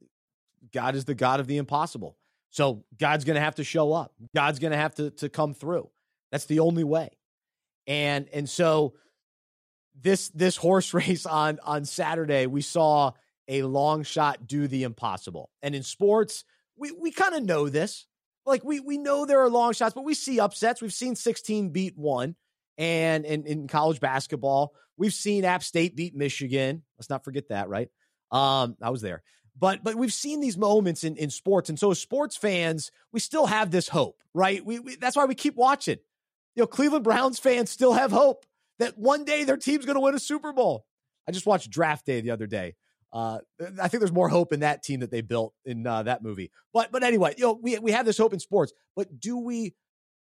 God 0.72 0.96
is 0.96 1.06
the 1.06 1.16
God 1.16 1.40
of 1.40 1.48
the 1.48 1.58
impossible. 1.58 2.18
So 2.50 2.84
God's 2.98 3.26
going 3.26 3.36
to 3.36 3.42
have 3.42 3.56
to 3.56 3.64
show 3.64 3.94
up. 3.94 4.14
God's 4.36 4.60
going 4.60 4.72
to 4.72 4.78
have 4.78 4.96
to 4.96 5.12
to 5.12 5.30
come 5.30 5.54
through. 5.54 5.90
That's 6.32 6.46
the 6.46 6.60
only 6.60 6.84
way. 6.84 7.10
And 7.88 8.28
and 8.34 8.50
so 8.50 8.94
this 10.00 10.30
this 10.30 10.56
horse 10.56 10.94
race 10.94 11.26
on 11.26 11.60
on 11.64 11.86
Saturday, 11.86 12.48
we 12.48 12.62
saw 12.62 13.12
a 13.48 13.64
long 13.64 14.04
shot 14.04 14.48
do 14.48 14.68
the 14.68 14.84
impossible. 14.84 15.50
And 15.62 15.76
in 15.76 15.84
sports, 15.84 16.44
we 16.78 16.92
we 16.92 17.12
kind 17.12 17.36
of 17.36 17.44
know 17.44 17.70
this. 17.70 18.06
Like 18.46 18.64
we 18.64 18.80
we 18.80 18.98
know 18.98 19.26
there 19.26 19.42
are 19.42 19.50
long 19.50 19.74
shots, 19.74 19.94
but 19.94 20.06
we 20.06 20.14
see 20.14 20.40
upsets. 20.40 20.82
We've 20.82 20.94
seen 20.94 21.16
16 21.16 21.70
beat 21.70 21.98
one. 21.98 22.36
And 22.78 23.26
in, 23.26 23.46
in 23.46 23.68
college 23.68 24.00
basketball, 24.00 24.74
we've 24.96 25.14
seen 25.14 25.44
App 25.44 25.64
State 25.64 25.98
beat 25.98 26.16
Michigan. 26.16 26.84
Let's 26.98 27.10
not 27.10 27.26
forget 27.26 27.50
that, 27.50 27.68
right? 27.68 27.90
Um, 28.32 28.78
I 28.82 28.90
was 28.90 29.02
there. 29.02 29.22
But 29.60 29.84
but 29.84 29.96
we've 29.96 30.14
seen 30.14 30.40
these 30.40 30.58
moments 30.58 31.04
in, 31.04 31.16
in 31.18 31.30
sports. 31.30 31.70
And 31.70 31.78
so 31.78 31.92
as 31.92 32.00
sports 32.00 32.38
fans, 32.38 32.92
we 33.12 33.20
still 33.20 33.46
have 33.46 33.72
this 33.72 33.90
hope, 33.90 34.22
right? 34.34 34.66
We, 34.66 34.80
we 34.80 34.96
that's 34.96 35.18
why 35.18 35.26
we 35.26 35.36
keep 35.36 35.56
watching. 35.56 35.98
You 36.56 36.64
know, 36.64 36.68
Cleveland 36.68 37.04
Browns 37.04 37.40
fans 37.40 37.70
still 37.70 37.94
have 37.94 38.12
hope 38.12 38.46
that 38.80 38.98
one 38.98 39.26
day 39.26 39.44
their 39.44 39.58
team's 39.58 39.86
going 39.86 39.96
to 39.96 40.02
win 40.02 40.16
a 40.16 40.20
Super 40.20 40.54
Bowl. 40.54 40.86
I 41.28 41.32
just 41.32 41.46
watched 41.46 41.70
Draft 41.70 42.06
Day 42.06 42.22
the 42.22 42.32
other 42.32 42.48
day. 42.48 42.76
Uh, 43.12 43.40
I 43.82 43.88
think 43.88 44.02
there's 44.02 44.12
more 44.12 44.30
hope 44.30 44.54
in 44.54 44.62
that 44.62 44.84
team 44.84 45.00
that 45.00 45.12
they 45.12 45.22
built 45.22 45.54
in 45.66 45.86
uh, 45.86 46.04
that 46.04 46.24
movie. 46.24 46.52
But 46.74 46.92
but 46.92 47.04
anyway, 47.04 47.34
you 47.38 47.44
know, 47.44 47.60
we 47.62 47.78
we 47.80 47.92
have 47.92 48.06
this 48.06 48.18
hope 48.18 48.34
in 48.34 48.40
sports, 48.40 48.72
but 48.96 49.20
do 49.20 49.38
we 49.38 49.76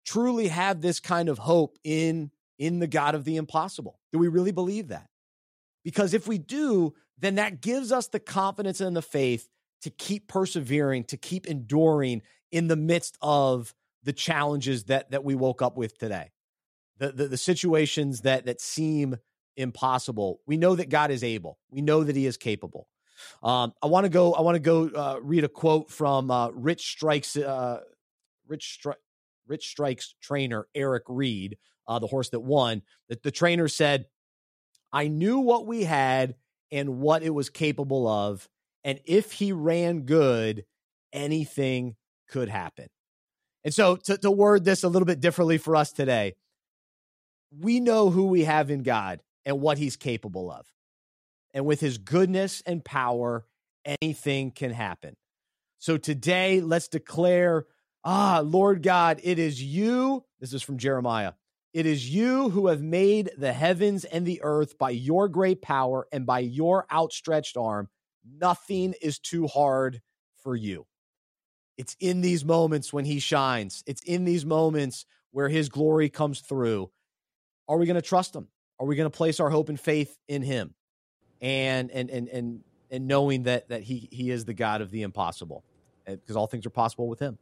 truly 0.05 0.47
have 0.47 0.79
this 0.81 0.99
kind 0.99 1.27
of 1.27 1.37
hope 1.37 1.77
in 1.83 2.31
in 2.59 2.79
the 2.79 2.87
God 2.87 3.15
of 3.15 3.25
the 3.25 3.35
impossible? 3.35 3.99
Do 4.13 4.19
we 4.19 4.27
really 4.27 4.51
believe 4.51 4.89
that? 4.89 5.09
Because 5.83 6.13
if 6.13 6.27
we 6.27 6.37
do, 6.37 6.93
then 7.19 7.35
that 7.35 7.61
gives 7.61 7.91
us 7.91 8.07
the 8.07 8.19
confidence 8.19 8.81
and 8.81 8.95
the 8.95 9.01
faith 9.01 9.49
to 9.81 9.89
keep 9.89 10.27
persevering, 10.27 11.03
to 11.05 11.17
keep 11.17 11.47
enduring 11.47 12.21
in 12.51 12.67
the 12.67 12.75
midst 12.75 13.17
of 13.21 13.73
the 14.03 14.13
challenges 14.13 14.85
that 14.85 15.11
that 15.11 15.23
we 15.23 15.35
woke 15.35 15.61
up 15.61 15.77
with 15.77 15.97
today. 15.97 16.31
The 16.97 17.11
the, 17.11 17.27
the 17.27 17.37
situations 17.37 18.21
that 18.21 18.45
that 18.45 18.61
seem 18.61 19.17
impossible. 19.55 20.39
We 20.45 20.57
know 20.57 20.75
that 20.75 20.89
God 20.89 21.11
is 21.11 21.23
able. 21.23 21.57
We 21.69 21.81
know 21.81 22.03
that 22.03 22.15
He 22.15 22.25
is 22.25 22.37
capable. 22.37 22.87
Um, 23.43 23.73
I 23.81 23.87
want 23.87 24.05
to 24.05 24.09
go. 24.09 24.33
I 24.33 24.41
want 24.41 24.55
to 24.55 24.59
go 24.59 24.87
uh, 24.87 25.19
read 25.21 25.43
a 25.43 25.49
quote 25.49 25.89
from 25.89 26.31
uh, 26.31 26.49
Rich 26.49 26.87
Strikes. 26.87 27.35
Uh, 27.35 27.81
Rich 28.47 28.79
Stri- 28.81 28.95
Rich 29.47 29.67
Strikes 29.67 30.15
trainer 30.21 30.67
Eric 30.75 31.03
Reed, 31.07 31.57
uh, 31.87 31.99
the 31.99 32.07
horse 32.07 32.29
that 32.29 32.39
won. 32.39 32.83
That 33.09 33.23
the 33.23 33.31
trainer 33.31 33.67
said, 33.67 34.05
"I 34.93 35.07
knew 35.07 35.39
what 35.39 35.65
we 35.65 35.83
had 35.83 36.35
and 36.71 36.99
what 36.99 37.23
it 37.23 37.29
was 37.29 37.49
capable 37.49 38.07
of, 38.07 38.47
and 38.83 38.99
if 39.05 39.33
he 39.33 39.51
ran 39.51 40.01
good, 40.01 40.65
anything 41.13 41.95
could 42.27 42.49
happen." 42.49 42.87
And 43.63 43.73
so, 43.73 43.97
to, 43.97 44.17
to 44.17 44.31
word 44.31 44.63
this 44.63 44.83
a 44.83 44.87
little 44.87 45.05
bit 45.05 45.19
differently 45.19 45.57
for 45.57 45.75
us 45.75 45.91
today, 45.91 46.35
we 47.51 47.79
know 47.79 48.09
who 48.09 48.27
we 48.27 48.43
have 48.43 48.69
in 48.69 48.83
God 48.83 49.21
and 49.45 49.61
what 49.61 49.77
he's 49.77 49.95
capable 49.95 50.51
of. 50.51 50.65
And 51.53 51.65
with 51.65 51.79
his 51.79 51.97
goodness 51.97 52.61
and 52.65 52.83
power, 52.83 53.45
anything 54.01 54.51
can 54.51 54.71
happen. 54.71 55.15
So 55.79 55.97
today, 55.97 56.61
let's 56.61 56.87
declare, 56.87 57.65
ah, 58.03 58.41
Lord 58.43 58.83
God, 58.83 59.19
it 59.23 59.39
is 59.39 59.61
you. 59.61 60.23
This 60.39 60.53
is 60.53 60.61
from 60.61 60.77
Jeremiah. 60.77 61.33
It 61.73 61.85
is 61.85 62.09
you 62.09 62.49
who 62.49 62.67
have 62.67 62.81
made 62.81 63.31
the 63.37 63.53
heavens 63.53 64.03
and 64.05 64.25
the 64.25 64.41
earth 64.41 64.77
by 64.77 64.91
your 64.91 65.27
great 65.27 65.61
power 65.61 66.07
and 66.11 66.25
by 66.25 66.39
your 66.39 66.85
outstretched 66.91 67.57
arm. 67.57 67.89
Nothing 68.39 68.95
is 69.01 69.19
too 69.19 69.47
hard 69.47 70.01
for 70.43 70.55
you. 70.55 70.87
It's 71.77 71.95
in 71.99 72.21
these 72.21 72.43
moments 72.43 72.91
when 72.91 73.05
he 73.05 73.19
shines, 73.19 73.83
it's 73.85 74.01
in 74.01 74.25
these 74.25 74.45
moments 74.45 75.05
where 75.31 75.49
his 75.49 75.69
glory 75.69 76.09
comes 76.09 76.39
through. 76.39 76.89
Are 77.67 77.77
we 77.77 77.85
going 77.85 77.95
to 77.95 78.01
trust 78.01 78.35
him? 78.35 78.47
Are 78.79 78.85
we 78.85 78.95
going 78.95 79.09
to 79.09 79.15
place 79.15 79.39
our 79.39 79.49
hope 79.49 79.69
and 79.69 79.79
faith 79.79 80.17
in 80.27 80.41
Him, 80.43 80.75
and 81.41 81.89
and 81.91 82.09
and 82.09 82.27
and 82.29 82.63
and 82.91 83.07
knowing 83.07 83.43
that 83.43 83.69
that 83.69 83.81
He 83.81 84.07
He 84.11 84.29
is 84.29 84.45
the 84.45 84.53
God 84.53 84.81
of 84.81 84.91
the 84.91 85.01
impossible, 85.01 85.63
eh, 86.05 86.15
because 86.15 86.35
all 86.35 86.47
things 86.47 86.65
are 86.65 86.71
possible 86.71 87.07
with 87.07 87.19
Him. 87.19 87.37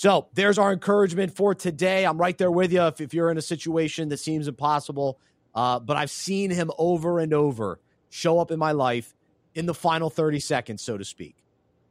So 0.00 0.28
there's 0.32 0.56
our 0.56 0.72
encouragement 0.72 1.36
for 1.36 1.54
today. 1.54 2.06
I'm 2.06 2.16
right 2.16 2.38
there 2.38 2.50
with 2.50 2.72
you. 2.72 2.80
If, 2.84 3.02
if 3.02 3.12
you're 3.12 3.30
in 3.30 3.36
a 3.36 3.42
situation 3.42 4.08
that 4.08 4.16
seems 4.16 4.48
impossible, 4.48 5.20
uh, 5.54 5.78
but 5.78 5.98
I've 5.98 6.10
seen 6.10 6.50
Him 6.50 6.70
over 6.78 7.18
and 7.18 7.34
over 7.34 7.80
show 8.08 8.38
up 8.38 8.50
in 8.50 8.58
my 8.58 8.72
life 8.72 9.14
in 9.54 9.66
the 9.66 9.74
final 9.74 10.08
30 10.08 10.40
seconds, 10.40 10.80
so 10.80 10.96
to 10.96 11.04
speak, 11.04 11.36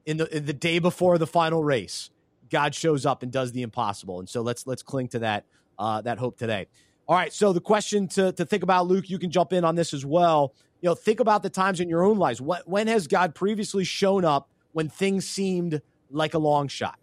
in 0.08 0.18
the 0.18 0.36
in 0.36 0.48
the 0.48 0.54
day 0.54 0.80
before 0.80 1.20
the 1.20 1.28
final 1.28 1.64
race. 1.64 2.10
God 2.50 2.74
shows 2.74 3.06
up 3.06 3.22
and 3.22 3.32
does 3.32 3.52
the 3.52 3.62
impossible, 3.62 4.18
and 4.18 4.28
so 4.28 4.42
let's 4.42 4.66
let's 4.66 4.82
cling 4.82 5.10
to 5.10 5.20
that 5.20 5.46
uh, 5.78 6.02
that 6.02 6.18
hope 6.18 6.36
today. 6.36 6.66
All 7.08 7.16
right. 7.16 7.32
So 7.32 7.54
the 7.54 7.62
question 7.62 8.08
to, 8.08 8.32
to 8.32 8.44
think 8.44 8.64
about, 8.64 8.88
Luke, 8.88 9.08
you 9.08 9.20
can 9.20 9.30
jump 9.30 9.54
in 9.54 9.64
on 9.64 9.76
this 9.76 9.94
as 9.94 10.04
well. 10.04 10.56
You 10.82 10.90
know, 10.90 10.96
think 10.96 11.20
about 11.20 11.44
the 11.44 11.52
times 11.52 11.80
in 11.80 11.88
your 11.90 12.04
own 12.04 12.18
lives. 12.18 12.42
When 12.42 12.88
has 12.88 13.06
God 13.06 13.36
previously 13.36 13.84
shown 13.84 14.26
up 14.26 14.50
when 14.72 14.90
things 14.90 15.30
seemed 15.30 15.84
like 16.10 16.34
a 16.34 16.40
long 16.40 16.70
shot? 16.70 16.99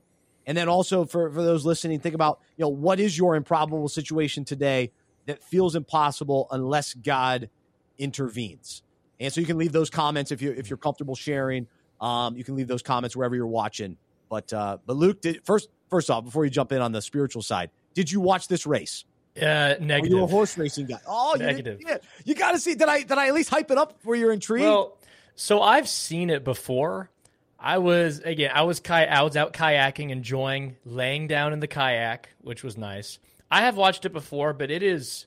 And 0.47 0.57
then 0.57 0.69
also 0.69 1.05
for, 1.05 1.31
for 1.31 1.43
those 1.43 1.67
listening, 1.67 1.99
think 2.01 2.15
about, 2.15 2.41
you 2.57 2.63
know, 2.63 2.69
what 2.69 3.01
is 3.01 3.19
your 3.19 3.35
improbable 3.35 3.89
situation 3.89 4.45
today 4.45 4.93
that 5.27 5.43
feels 5.43 5.75
impossible 5.75 6.47
unless 6.51 6.95
God 6.95 7.51
intervenes? 7.99 8.83
And 9.19 9.33
so 9.33 9.41
you 9.41 9.47
can 9.47 9.59
leave 9.59 9.73
those 9.73 9.91
comments 9.91 10.31
if 10.31 10.43
you 10.43 10.53
if 10.53 10.71
you're 10.71 10.77
comfortable 10.77 11.15
sharing. 11.15 11.67
Um, 12.01 12.37
you 12.37 12.45
can 12.45 12.55
leave 12.55 12.69
those 12.69 12.83
comments 12.83 13.17
wherever 13.17 13.35
you're 13.35 13.47
watching. 13.47 13.97
But 14.29 14.53
uh, 14.53 14.79
but 14.87 14.97
Luke, 14.97 15.21
did, 15.21 15.45
first 15.45 15.69
first 15.89 16.11
off, 16.11 16.25
before 16.25 16.45
you 16.45 16.51
jump 16.51 16.73
in 16.73 16.81
on 16.81 16.93
the 16.93 17.03
spiritual 17.03 17.43
side, 17.43 17.71
did 17.95 18.13
you 18.13 18.21
watch 18.21 18.49
this 18.49 18.67
race? 18.67 19.05
Uh, 19.37 19.75
negative. 19.81 19.91
Are 19.91 20.07
you 20.07 20.25
a 20.25 20.27
horse 20.27 20.57
racing 20.57 20.87
guy? 20.87 20.99
Oh, 21.07 21.37
negative. 21.39 21.81
You, 21.81 21.97
you 22.25 22.35
got 22.35 22.53
to 22.53 22.59
see. 22.59 22.75
Did 22.75 22.89
I 22.89 23.03
did 23.03 23.13
I 23.13 23.29
at 23.29 23.35
least 23.35 23.51
hype 23.51 23.71
it 23.71 23.79
up 23.79 23.99
where 24.03 24.17
you're 24.17 24.33
intrigued? 24.33 24.65
Well, 24.65 24.97
so 25.35 25.61
I've 25.61 25.89
seen 25.89 26.31
it 26.31 26.45
before. 26.45 27.11
I 27.59 27.79
was 27.79 28.21
again. 28.21 28.51
I 28.55 28.63
was 28.63 28.81
kai- 28.81 29.07
I 29.07 29.23
was 29.23 29.37
out 29.37 29.53
kayaking, 29.53 30.11
enjoying 30.11 30.77
laying 30.85 31.27
down 31.27 31.53
in 31.53 31.61
the 31.61 31.67
kayak, 31.67 32.29
which 32.41 32.63
was 32.63 32.77
nice. 32.77 33.19
I 33.51 33.63
have 33.63 33.77
watched 33.77 34.05
it 34.05 34.13
before, 34.13 34.53
but 34.53 34.71
it 34.71 34.83
is 34.83 35.27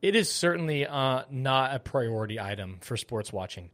it 0.00 0.14
is 0.14 0.30
certainly 0.30 0.86
uh, 0.86 1.22
not 1.30 1.74
a 1.74 1.78
priority 1.78 2.38
item 2.38 2.78
for 2.80 2.96
sports 2.96 3.32
watching. 3.32 3.70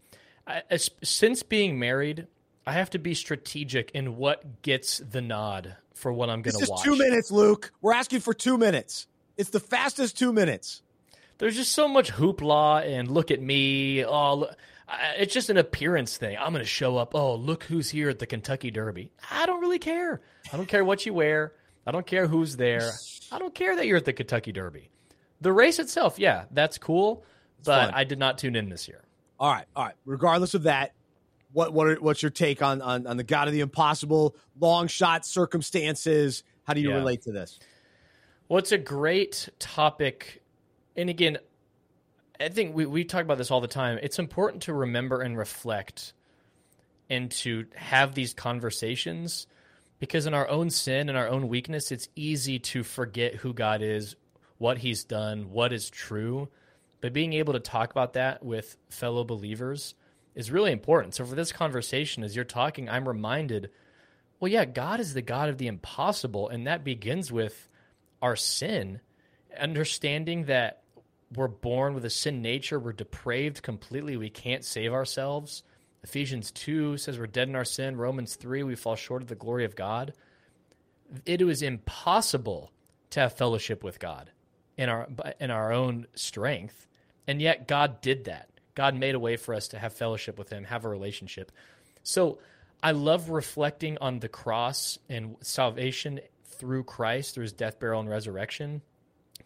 I, 0.47 0.63
since 1.03 1.43
being 1.43 1.79
married, 1.79 2.27
I 2.67 2.73
have 2.73 2.91
to 2.91 2.99
be 2.99 3.15
strategic 3.15 3.91
in 3.93 4.17
what 4.17 4.63
gets 4.63 4.99
the 4.99 5.21
nod 5.21 5.77
for 5.95 6.13
what 6.13 6.31
I'm 6.31 6.43
going 6.43 6.57
to 6.57 6.71
watch. 6.71 6.85
Two 6.85 6.97
minutes, 6.97 7.31
Luke. 7.31 7.73
We're 7.81 7.95
asking 7.95 8.21
for 8.21 8.33
two 8.33 8.59
minutes. 8.59 9.07
It's 9.37 9.51
the 9.51 9.61
fastest 9.61 10.19
two 10.19 10.33
minutes. 10.33 10.83
There's 11.39 11.57
just 11.57 11.73
so 11.73 11.89
much 11.89 12.13
hoopla 12.13 12.87
and 12.87 13.11
look 13.11 13.31
at 13.31 13.41
me. 13.41 14.05
Oh, 14.05 14.51
it's 15.17 15.33
just 15.33 15.51
an 15.51 15.57
appearance 15.57 16.17
thing. 16.17 16.37
I'm 16.39 16.53
going 16.53 16.65
to 16.65 16.69
show 16.69 16.97
up. 16.97 17.15
Oh, 17.15 17.35
look 17.35 17.65
who's 17.65 17.91
here 17.91 18.09
at 18.09 18.19
the 18.19 18.27
Kentucky 18.27 18.71
Derby. 18.71 19.13
I 19.31 19.47
don't 19.47 19.61
really 19.61 19.79
care. 19.79 20.21
I 20.53 20.57
don't 20.57 20.67
care 20.67 20.85
what 20.85 21.07
you 21.07 21.15
wear. 21.15 21.53
I 21.87 21.93
don't 21.93 22.07
care 22.07 22.27
who's 22.27 22.57
there. 22.57 22.91
I 23.33 23.39
don't 23.39 23.55
care 23.55 23.77
that 23.77 23.87
you're 23.87 23.97
at 23.97 24.05
the 24.05 24.13
Kentucky 24.13 24.53
Derby. 24.53 24.91
The 25.41 25.53
race 25.53 25.79
itself, 25.79 26.19
yeah, 26.19 26.45
that's 26.51 26.77
cool, 26.77 27.25
it's 27.59 27.67
but 27.67 27.87
fun. 27.87 27.95
I 27.95 28.05
did 28.05 28.19
not 28.19 28.39
tune 28.39 28.57
in 28.57 28.69
this 28.69 28.89
year. 28.89 29.03
All 29.39 29.51
right, 29.51 29.65
all 29.75 29.85
right. 29.85 29.95
Regardless 30.05 30.55
of 30.55 30.65
that, 30.65 30.93
what 31.53 31.73
what 31.73 31.87
are, 31.87 31.95
what's 31.97 32.23
your 32.23 32.31
take 32.31 32.63
on, 32.63 32.83
on 32.83 33.07
on 33.07 33.17
the 33.17 33.25
God 33.25 33.49
of 33.49 33.55
the 33.55 33.61
Impossible, 33.61 34.37
long 34.59 34.87
shot 34.87 35.25
circumstances? 35.25 36.45
How 36.65 36.75
do 36.75 36.81
you 36.81 36.91
yeah. 36.91 36.97
relate 36.97 37.23
to 37.23 37.33
this? 37.33 37.59
Well, 38.49 38.59
it's 38.59 38.73
a 38.73 38.79
great 38.79 39.49
topic, 39.59 40.43
and 40.95 41.09
again, 41.09 41.39
I 42.41 42.49
think 42.49 42.75
we, 42.75 42.87
we 42.87 43.05
talk 43.05 43.23
about 43.23 43.39
this 43.39 43.51
all 43.51 43.61
the 43.61 43.69
time. 43.69 43.99
It's 44.03 44.19
important 44.19 44.63
to 44.65 44.73
remember 44.73 45.21
and 45.21 45.37
reflect 45.37 46.15
and 47.11 47.31
to 47.31 47.67
have 47.75 48.15
these 48.15 48.33
conversations 48.33 49.47
because 49.99 50.27
in 50.27 50.33
our 50.33 50.49
own 50.49 50.71
sin 50.71 51.11
and 51.11 51.19
our 51.19 51.29
own 51.29 51.49
weakness, 51.49 51.93
it's 51.93 52.09
easy 52.17 52.59
to 52.59 52.83
forget 52.83 53.35
who 53.35 53.53
God 53.53 53.83
is, 53.83 54.17
what 54.57 54.79
he's 54.79 55.05
done, 55.05 55.51
what 55.51 55.73
is 55.73 55.91
true. 55.91 56.49
But 57.03 57.13
being 57.13 57.35
able 57.35 57.53
to 57.53 57.61
talk 57.61 57.91
about 57.91 58.15
that 58.15 58.43
with 58.43 58.79
fellow 58.89 59.25
believers 59.25 59.95
is 60.35 60.51
really 60.51 60.73
important. 60.73 61.15
So 61.15 61.27
for 61.27 61.35
this 61.35 61.53
conversation, 61.53 62.25
as 62.25 62.35
you're 62.35 62.45
talking, 62.47 62.89
I'm 62.89 63.07
reminded, 63.07 63.71
well, 64.39 64.51
yeah, 64.51 64.65
God 64.65 65.01
is 65.01 65.13
the 65.13 65.23
God 65.23 65.51
of 65.51 65.59
the 65.59 65.67
impossible. 65.67 66.49
And 66.49 66.67
that 66.67 66.85
begins 66.85 67.31
with 67.31 67.69
our 68.23 68.37
sin, 68.37 69.01
understanding 69.59 70.45
that 70.45 70.80
we're 71.35 71.49
born 71.49 71.95
with 71.95 72.05
a 72.05 72.11
sin 72.11 72.43
nature. 72.43 72.79
We're 72.79 72.93
depraved 72.93 73.63
completely. 73.63 74.17
We 74.17 74.31
can't 74.31 74.65
save 74.65 74.93
ourselves. 74.93 75.63
Ephesians 76.03 76.51
2 76.51 76.97
says 76.97 77.19
we're 77.19 77.27
dead 77.27 77.49
in 77.49 77.57
our 77.57 77.65
sin. 77.65 77.97
Romans 77.97 78.35
3, 78.35 78.63
we 78.63 78.75
fall 78.75 78.97
short 78.97 79.23
of 79.23 79.29
the 79.29 79.35
glory 79.35 79.65
of 79.65 79.77
God. 79.77 80.15
It 81.27 81.43
was 81.43 81.63
impossible 81.63 82.73
to 83.11 83.21
have 83.21 83.37
fellowship 83.37 83.85
with 83.85 83.99
God 83.99 84.31
in 84.77 84.89
our 84.89 85.09
in 85.41 85.51
our 85.51 85.73
own 85.73 86.07
strength. 86.15 86.87
And 87.27 87.41
yet 87.43 87.69
God 87.69 88.01
did 88.01 88.25
that. 88.25 88.49
God 88.75 88.95
made 88.95 89.15
a 89.15 89.21
way 89.21 89.37
for 89.37 89.55
us 89.55 89.69
to 89.69 89.79
have 89.79 89.93
fellowship 89.93 90.39
with 90.39 90.51
him, 90.51 90.65
have 90.65 90.85
a 90.85 90.89
relationship. 90.89 91.53
So 92.03 92.39
I 92.83 92.93
love 92.93 93.29
reflecting 93.29 93.99
on 94.01 94.21
the 94.21 94.29
cross 94.29 94.99
and 95.09 95.37
salvation 95.43 96.21
through 96.45 96.85
Christ, 96.85 97.35
through 97.35 97.43
his 97.43 97.53
death, 97.53 97.79
burial, 97.79 98.01
and 98.01 98.09
resurrection 98.09 98.83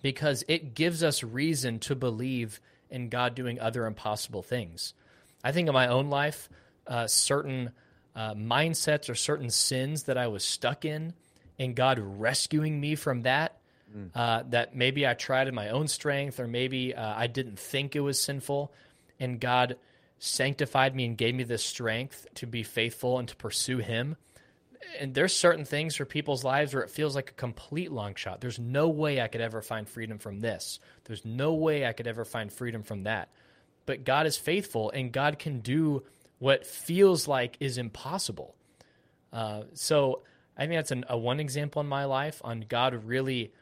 because 0.04 0.44
it 0.48 0.74
gives 0.74 1.02
us 1.02 1.22
reason 1.22 1.78
to 1.78 1.94
believe 1.94 2.60
in 2.90 3.08
God 3.08 3.34
doing 3.34 3.58
other 3.58 3.86
impossible 3.86 4.42
things. 4.42 4.92
I 5.42 5.50
think 5.50 5.66
in 5.66 5.72
my 5.72 5.86
own 5.86 6.10
life, 6.10 6.50
uh, 6.86 7.06
certain 7.06 7.70
uh, 8.14 8.34
mindsets 8.34 9.08
or 9.08 9.14
certain 9.14 9.48
sins 9.48 10.02
that 10.02 10.18
I 10.18 10.26
was 10.26 10.44
stuck 10.44 10.84
in, 10.84 11.14
and 11.58 11.74
God 11.74 11.98
rescuing 11.98 12.78
me 12.78 12.96
from 12.96 13.22
that. 13.22 13.56
Mm. 13.96 14.10
Uh, 14.14 14.42
that 14.50 14.76
maybe 14.76 15.06
I 15.06 15.14
tried 15.14 15.48
in 15.48 15.54
my 15.54 15.70
own 15.70 15.88
strength, 15.88 16.38
or 16.38 16.46
maybe 16.46 16.94
uh, 16.94 17.14
I 17.16 17.26
didn't 17.26 17.58
think 17.58 17.96
it 17.96 18.00
was 18.00 18.20
sinful, 18.20 18.74
and 19.18 19.40
God 19.40 19.78
sanctified 20.18 20.94
me 20.94 21.06
and 21.06 21.16
gave 21.16 21.34
me 21.34 21.44
the 21.44 21.56
strength 21.56 22.26
to 22.34 22.46
be 22.46 22.62
faithful 22.62 23.18
and 23.18 23.28
to 23.28 23.36
pursue 23.36 23.78
Him 23.78 24.16
and 24.98 25.14
there's 25.14 25.34
certain 25.34 25.64
things 25.64 25.96
for 25.96 26.04
people's 26.04 26.44
lives 26.44 26.74
where 26.74 26.82
it 26.82 26.90
feels 26.90 27.14
like 27.14 27.30
a 27.30 27.34
complete 27.34 27.92
long 27.92 28.14
shot. 28.14 28.40
There's 28.40 28.58
no 28.58 28.88
way 28.88 29.20
I 29.20 29.28
could 29.28 29.40
ever 29.40 29.62
find 29.62 29.88
freedom 29.88 30.18
from 30.18 30.40
this. 30.40 30.78
There's 31.04 31.24
no 31.24 31.54
way 31.54 31.86
I 31.86 31.92
could 31.92 32.06
ever 32.06 32.24
find 32.24 32.52
freedom 32.52 32.82
from 32.82 33.04
that. 33.04 33.30
But 33.86 34.04
God 34.04 34.26
is 34.26 34.36
faithful 34.36 34.90
and 34.90 35.12
God 35.12 35.38
can 35.38 35.60
do 35.60 36.04
what 36.38 36.66
feels 36.66 37.28
like 37.28 37.56
is 37.60 37.78
impossible. 37.78 38.54
Uh, 39.32 39.64
so 39.74 40.22
I 40.56 40.62
think 40.66 40.74
that's 40.74 40.90
an, 40.90 41.04
a 41.08 41.18
one 41.18 41.40
example 41.40 41.80
in 41.80 41.88
my 41.88 42.04
life 42.04 42.40
on 42.44 42.64
God 42.68 43.04
really 43.04 43.52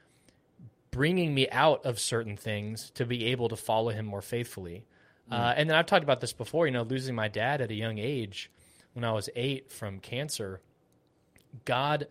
bringing 0.91 1.35
me 1.35 1.49
out 1.51 1.85
of 1.87 1.99
certain 1.99 2.37
things 2.37 2.91
to 2.91 3.07
be 3.07 3.27
able 3.27 3.49
to 3.49 3.57
follow 3.57 3.91
Him 3.91 4.07
more 4.07 4.23
faithfully. 4.23 4.85
Mm. 5.31 5.39
Uh, 5.39 5.55
and 5.57 5.71
then 5.71 5.77
I've 5.77 5.87
talked 5.87 6.05
about 6.05 6.21
this 6.21 6.33
before, 6.33 6.67
you 6.67 6.73
know, 6.73 6.83
losing 6.83 7.15
my 7.15 7.29
dad 7.29 7.61
at 7.61 7.71
a 7.71 7.75
young 7.75 7.99
age 7.99 8.51
when 8.93 9.05
I 9.05 9.13
was 9.13 9.31
eight 9.35 9.71
from 9.71 9.99
cancer 10.01 10.61
God 11.65 12.09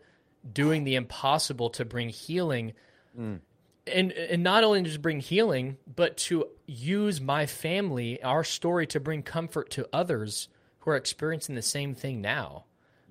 doing 0.52 0.84
the 0.84 0.96
impossible 0.96 1.70
to 1.72 1.86
bring 1.86 2.10
healing. 2.10 2.74
Mm. 3.18 3.40
And, 3.88 4.12
and 4.12 4.44
not 4.44 4.64
only 4.64 4.84
just 4.84 5.02
bring 5.02 5.20
healing, 5.20 5.78
but 5.94 6.18
to 6.18 6.48
use 6.68 7.20
my 7.20 7.46
family, 7.46 8.22
our 8.22 8.44
story, 8.44 8.88
to 8.88 9.00
bring 9.00 9.24
comfort 9.24 9.72
to 9.72 9.88
others 9.92 10.50
who 10.80 10.92
are 10.92 10.96
experiencing 10.96 11.56
the 11.56 11.62
same 11.62 11.96
thing 11.96 12.22
now. 12.22 12.66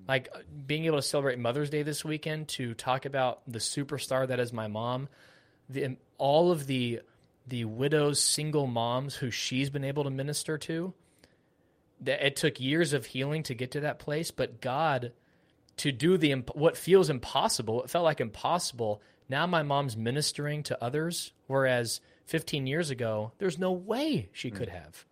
Like 0.07 0.29
being 0.65 0.85
able 0.85 0.97
to 0.97 1.03
celebrate 1.03 1.39
Mother's 1.39 1.69
Day 1.69 1.83
this 1.83 2.03
weekend 2.03 2.47
to 2.49 2.73
talk 2.73 3.05
about 3.05 3.41
the 3.47 3.59
superstar 3.59 4.27
that 4.27 4.39
is 4.39 4.51
my 4.51 4.67
mom, 4.67 5.09
the, 5.69 5.97
all 6.17 6.51
of 6.51 6.67
the 6.67 7.01
the 7.47 7.65
widows, 7.65 8.21
single 8.21 8.67
moms 8.67 9.15
who 9.15 9.31
she's 9.31 9.69
been 9.69 9.83
able 9.83 10.03
to 10.03 10.09
minister 10.09 10.57
to. 10.57 10.93
That 12.01 12.25
it 12.25 12.35
took 12.35 12.59
years 12.59 12.93
of 12.93 13.05
healing 13.05 13.43
to 13.43 13.55
get 13.55 13.71
to 13.71 13.81
that 13.81 13.99
place, 13.99 14.31
but 14.31 14.61
God 14.61 15.11
to 15.81 15.91
do 15.91 16.15
the 16.15 16.31
what 16.53 16.77
feels 16.77 17.09
impossible. 17.09 17.81
It 17.81 17.89
felt 17.89 18.05
like 18.05 18.21
impossible. 18.21 19.01
Now 19.27 19.47
my 19.47 19.63
mom's 19.63 19.97
ministering 19.97 20.61
to 20.63 20.83
others, 20.83 21.31
whereas 21.47 22.01
15 22.27 22.67
years 22.67 22.91
ago, 22.91 23.31
there's 23.39 23.57
no 23.57 23.71
way 23.71 24.29
she 24.31 24.51
mm. 24.51 24.55
could 24.55 24.69
have. 24.69 25.05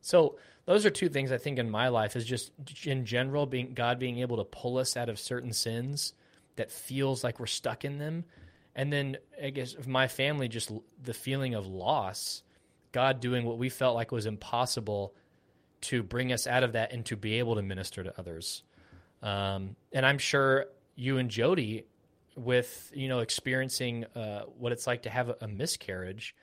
So 0.00 0.36
those 0.64 0.86
are 0.86 0.90
two 0.90 1.08
things 1.08 1.32
I 1.32 1.38
think 1.38 1.58
in 1.58 1.68
my 1.68 1.88
life 1.88 2.14
is 2.14 2.24
just 2.24 2.52
in 2.84 3.04
general 3.04 3.46
being 3.46 3.74
God 3.74 3.98
being 3.98 4.20
able 4.20 4.36
to 4.36 4.44
pull 4.44 4.78
us 4.78 4.96
out 4.96 5.08
of 5.08 5.18
certain 5.18 5.52
sins 5.52 6.12
that 6.54 6.70
feels 6.70 7.24
like 7.24 7.40
we're 7.40 7.46
stuck 7.46 7.84
in 7.84 7.98
them, 7.98 8.24
and 8.76 8.92
then 8.92 9.16
I 9.42 9.50
guess 9.50 9.74
my 9.88 10.06
family 10.06 10.46
just 10.46 10.70
the 11.02 11.14
feeling 11.14 11.54
of 11.54 11.66
loss, 11.66 12.44
God 12.92 13.18
doing 13.18 13.44
what 13.44 13.58
we 13.58 13.70
felt 13.70 13.96
like 13.96 14.12
was 14.12 14.26
impossible 14.26 15.14
to 15.80 16.04
bring 16.04 16.32
us 16.32 16.46
out 16.46 16.62
of 16.62 16.74
that 16.74 16.92
and 16.92 17.04
to 17.06 17.16
be 17.16 17.40
able 17.40 17.56
to 17.56 17.62
minister 17.62 18.04
to 18.04 18.16
others. 18.16 18.62
Um, 19.22 19.76
and 19.92 20.04
I'm 20.04 20.18
sure 20.18 20.66
you 20.94 21.18
and 21.18 21.30
Jody, 21.30 21.86
with 22.36 22.90
you 22.94 23.08
know 23.08 23.20
experiencing 23.20 24.04
uh, 24.16 24.42
what 24.58 24.72
it's 24.72 24.86
like 24.86 25.02
to 25.02 25.10
have 25.10 25.28
a, 25.28 25.36
a 25.42 25.48
miscarriage, 25.48 26.34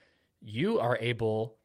you 0.41 0.80
are 0.80 0.97
able. 0.99 1.55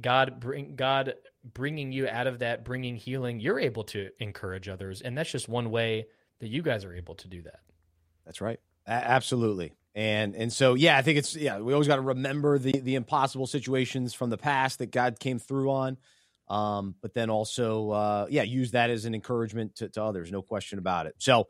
God 0.00 0.40
bring 0.40 0.74
God 0.74 1.14
bringing 1.44 1.92
you 1.92 2.08
out 2.08 2.26
of 2.26 2.40
that, 2.40 2.64
bringing 2.64 2.96
healing. 2.96 3.40
You're 3.40 3.60
able 3.60 3.84
to 3.84 4.10
encourage 4.18 4.68
others, 4.68 5.02
and 5.02 5.16
that's 5.16 5.30
just 5.30 5.48
one 5.48 5.70
way 5.70 6.06
that 6.40 6.48
you 6.48 6.62
guys 6.62 6.84
are 6.84 6.94
able 6.94 7.14
to 7.16 7.28
do 7.28 7.42
that. 7.42 7.60
That's 8.24 8.40
right. 8.40 8.58
A- 8.86 8.90
absolutely. 8.90 9.72
And 9.94 10.34
and 10.34 10.52
so 10.52 10.74
yeah, 10.74 10.96
I 10.96 11.02
think 11.02 11.18
it's 11.18 11.36
yeah, 11.36 11.58
we 11.60 11.72
always 11.72 11.86
got 11.86 11.96
to 11.96 12.02
remember 12.02 12.58
the 12.58 12.80
the 12.80 12.96
impossible 12.96 13.46
situations 13.46 14.14
from 14.14 14.30
the 14.30 14.38
past 14.38 14.80
that 14.80 14.90
God 14.90 15.20
came 15.20 15.38
through 15.38 15.70
on. 15.70 15.98
Um, 16.48 16.94
but 17.00 17.14
then 17.14 17.30
also, 17.30 17.90
uh, 17.90 18.26
yeah, 18.28 18.42
use 18.42 18.72
that 18.72 18.90
as 18.90 19.06
an 19.06 19.14
encouragement 19.14 19.76
to, 19.76 19.88
to 19.90 20.02
others. 20.02 20.30
No 20.30 20.42
question 20.42 20.78
about 20.78 21.06
it. 21.06 21.14
So 21.18 21.48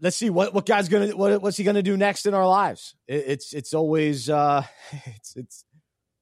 let's 0.00 0.16
see 0.16 0.30
what 0.30 0.52
what 0.52 0.66
guy's 0.66 0.88
gonna 0.88 1.16
what, 1.16 1.40
what's 1.42 1.56
he 1.56 1.64
gonna 1.64 1.82
do 1.82 1.96
next 1.96 2.26
in 2.26 2.34
our 2.34 2.46
lives. 2.46 2.94
It, 3.08 3.24
it's 3.26 3.52
it's 3.52 3.74
always 3.74 4.28
uh, 4.28 4.64
it's 5.06 5.36
it's 5.36 5.64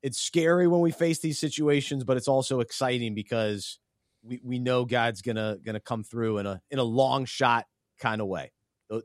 it's 0.02 0.20
scary 0.20 0.66
when 0.68 0.80
we 0.80 0.92
face 0.92 1.18
these 1.18 1.38
situations, 1.38 2.04
but 2.04 2.16
it's 2.16 2.28
also 2.28 2.61
exciting 2.61 3.14
because 3.14 3.78
we 4.22 4.40
we 4.44 4.58
know 4.58 4.84
God's 4.84 5.22
gonna 5.22 5.58
gonna 5.64 5.80
come 5.80 6.04
through 6.04 6.38
in 6.38 6.46
a 6.46 6.61
in 6.70 6.78
a 6.78 6.84
long 6.84 7.24
shot 7.24 7.66
kind 7.98 8.20
of 8.20 8.26
way. 8.26 8.52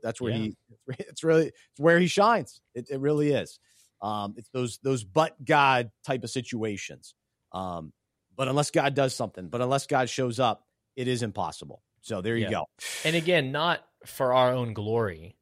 That's 0.02 0.20
where 0.20 0.32
yeah. 0.32 0.38
he 0.38 0.56
it's 0.98 1.24
really 1.24 1.46
it's 1.46 1.80
where 1.80 1.98
he 1.98 2.06
shines. 2.06 2.60
It, 2.74 2.88
it 2.90 3.00
really 3.00 3.32
is. 3.32 3.58
Um, 4.02 4.34
it's 4.36 4.50
those 4.50 4.78
those 4.82 5.04
but 5.04 5.42
God 5.44 5.90
type 6.04 6.22
of 6.24 6.30
situations. 6.30 7.14
Um, 7.52 7.92
but 8.36 8.48
unless 8.48 8.70
God 8.70 8.94
does 8.94 9.14
something, 9.14 9.48
but 9.48 9.60
unless 9.60 9.86
God 9.86 10.08
shows 10.08 10.38
up, 10.38 10.66
it 10.94 11.08
is 11.08 11.22
impossible. 11.22 11.82
So 12.02 12.20
there 12.20 12.36
you 12.36 12.44
yeah. 12.44 12.50
go. 12.50 12.68
And 13.04 13.16
again, 13.16 13.50
not 13.50 13.84
for 14.04 14.32
our 14.32 14.52
own 14.52 14.74
glory, 14.74 15.36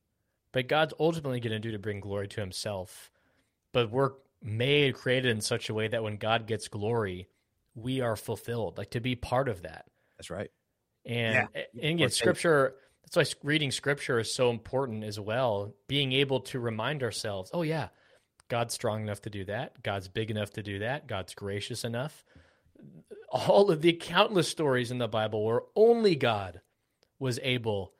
but 0.53 0.69
God's 0.69 0.95
ultimately 0.99 1.41
going 1.41 1.53
to 1.53 1.59
do 1.59 1.73
to 1.73 1.79
bring 1.79 2.01
glory 2.01 2.29
to 2.29 2.41
himself. 2.41 3.11
But 3.73 3.91
we're 3.91 4.13
made, 4.43 4.95
created 4.95 5.31
in 5.31 5.41
such 5.41 5.69
a 5.69 5.75
way 5.75 5.89
that 5.89 6.03
when 6.03 6.17
God 6.17 6.47
gets 6.47 6.69
glory, 6.69 7.29
we 7.75 8.01
are 8.01 8.17
fulfilled, 8.17 8.79
like 8.79 8.91
to 8.91 9.01
be 9.01 9.17
part 9.17 9.49
of 9.49 9.63
that. 9.63 9.87
That's 10.17 10.31
right. 10.31 10.51
And, 11.05 11.49
yeah. 11.55 11.61
Eh, 11.61 11.65
and 11.83 11.95
again, 11.97 12.11
scripture, 12.11 12.77
that's 13.03 13.17
why 13.17 13.39
reading 13.43 13.71
scripture 13.71 14.19
is 14.21 14.33
so 14.33 14.51
important 14.51 15.05
as 15.05 15.19
well. 15.19 15.75
Being 15.89 16.13
able 16.13 16.41
to 16.41 16.61
remind 16.61 17.03
ourselves, 17.03 17.51
oh, 17.53 17.63
yeah, 17.63 17.89
God's 18.49 18.75
strong 18.75 19.03
enough 19.03 19.23
to 19.23 19.31
do 19.31 19.45
that. 19.47 19.83
God's 19.83 20.09
big 20.09 20.31
enough 20.31 20.51
to 20.53 20.63
do 20.63 20.79
that. 20.79 21.09
God's 21.09 21.35
gracious 21.35 21.85
enough 21.85 22.25
all 23.31 23.71
of 23.71 23.83
the 23.83 23.93
countless 23.93 24.49
stories 24.49 24.91
in 24.91 24.99
the 24.99 25.09
Bible 25.09 25.45
where 25.45 25.63
only 25.75 26.17
God 26.17 26.61
was 27.19 27.41
able 27.43 27.93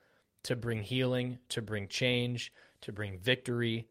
to 0.43 0.55
bring 0.55 0.81
healing, 0.81 1.39
to 1.49 1.61
bring 1.61 1.87
change, 1.87 2.51
to 2.81 2.91
bring 2.91 3.19
victory. 3.19 3.87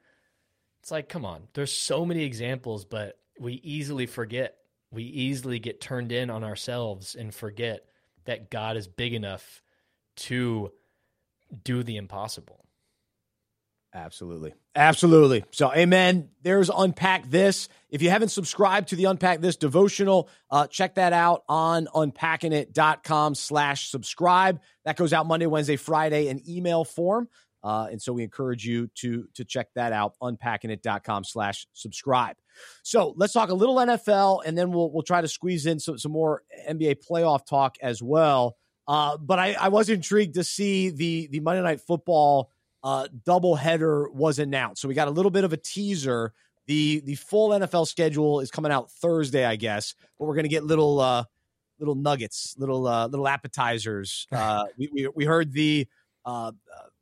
It's 0.81 0.91
like, 0.91 1.09
come 1.09 1.25
on, 1.25 1.49
there's 1.55 1.73
so 1.73 2.07
many 2.07 2.25
examples, 2.25 2.85
but 2.85 3.19
we 3.39 3.55
easily 3.55 4.07
forget 4.07 4.57
we 4.95 5.03
easily 5.03 5.59
get 5.59 5.81
turned 5.81 6.13
in 6.13 6.31
on 6.31 6.45
ourselves 6.45 7.17
and 7.17 7.35
forget 7.35 7.85
that 8.27 8.51
God 8.51 8.77
is 8.77 8.87
big 8.87 9.13
enough 9.13 9.61
to 10.17 10.71
do 11.65 11.83
the 11.83 11.97
impossible. 11.97 12.64
Absolutely. 13.95 14.55
Absolutely. 14.75 15.45
So, 15.53 15.73
amen. 15.73 16.31
There's 16.43 16.69
Unpack 16.69 17.31
This. 17.31 17.69
If 17.91 18.03
you 18.03 18.11
haven't 18.11 18.31
subscribed 18.31 18.89
to 18.89 18.97
the 18.97 19.05
Unpack 19.05 19.41
This 19.41 19.57
devotional, 19.57 20.29
uh, 20.51 20.67
check 20.67 20.97
that 20.97 21.13
out 21.13 21.45
on 21.49 21.87
unpackingit.com 21.95 23.37
slash 23.37 23.91
subscribe. 23.91 24.61
That 24.85 24.97
goes 24.97 25.13
out 25.13 25.27
Monday, 25.27 25.47
Wednesday, 25.47 25.77
Friday 25.77 26.27
in 26.27 26.43
email 26.49 26.85
form. 26.85 27.29
Uh, 27.63 27.87
and 27.91 28.03
so 28.03 28.13
we 28.13 28.25
encourage 28.25 28.67
you 28.67 28.89
to 28.97 29.27
to 29.35 29.45
check 29.45 29.69
that 29.75 29.93
out, 29.93 30.15
unpackingit.com 30.21 31.25
slash 31.25 31.67
subscribe. 31.73 32.37
So 32.83 33.15
let's 33.17 33.33
talk 33.33 33.49
a 33.49 33.55
little 33.55 33.77
NFL, 33.77 34.43
and 34.45 34.59
then 34.59 34.71
we'll 34.71 34.93
we'll 34.93 35.03
try 35.03 35.23
to 35.23 35.29
squeeze 35.29 35.65
in 35.65 35.79
some, 35.79 35.99
some 35.99 36.13
more 36.13 36.43
NBA 36.69 36.97
playoff 37.09 37.47
talk 37.47 37.77
as 37.81 38.03
well. 38.03 38.57
Uh, 38.87 39.17
but 39.17 39.39
I, 39.39 39.55
I 39.59 39.69
was 39.69 39.89
intrigued 39.89 40.35
to 40.35 40.45
see 40.45 40.91
the 40.91 41.29
the 41.29 41.41
Monday 41.41 41.63
Night 41.63 41.81
Football 41.81 42.51
uh, 42.85 43.09
doubleheader 43.27 44.13
was 44.13 44.39
announced. 44.39 44.83
So 44.83 44.89
we 44.89 44.95
got 44.95 45.09
a 45.09 45.11
little 45.11 45.31
bit 45.31 45.43
of 45.43 45.53
a 45.53 45.57
teaser. 45.57 46.35
the 46.67 47.01
The 47.01 47.15
full 47.17 47.51
NFL 47.51 47.89
schedule 47.89 48.41
is 48.41 48.51
coming 48.51 48.71
out 48.71 48.93
Thursday, 48.93 49.45
I 49.45 49.57
guess, 49.57 49.95
but 50.19 50.27
we're 50.27 50.35
going 50.35 50.45
to 50.45 50.51
get 50.51 50.65
little 50.65 51.01
uh, 51.01 51.25
little 51.79 51.95
nuggets, 51.95 52.55
little 52.59 52.87
uh, 52.87 53.07
little 53.09 53.27
appetizers. 53.27 54.27
Uh, 54.35 54.65
we, 54.77 54.91
we 54.93 55.09
we 55.09 55.25
heard 55.25 55.53
the 55.53 55.89
uh, 56.27 56.53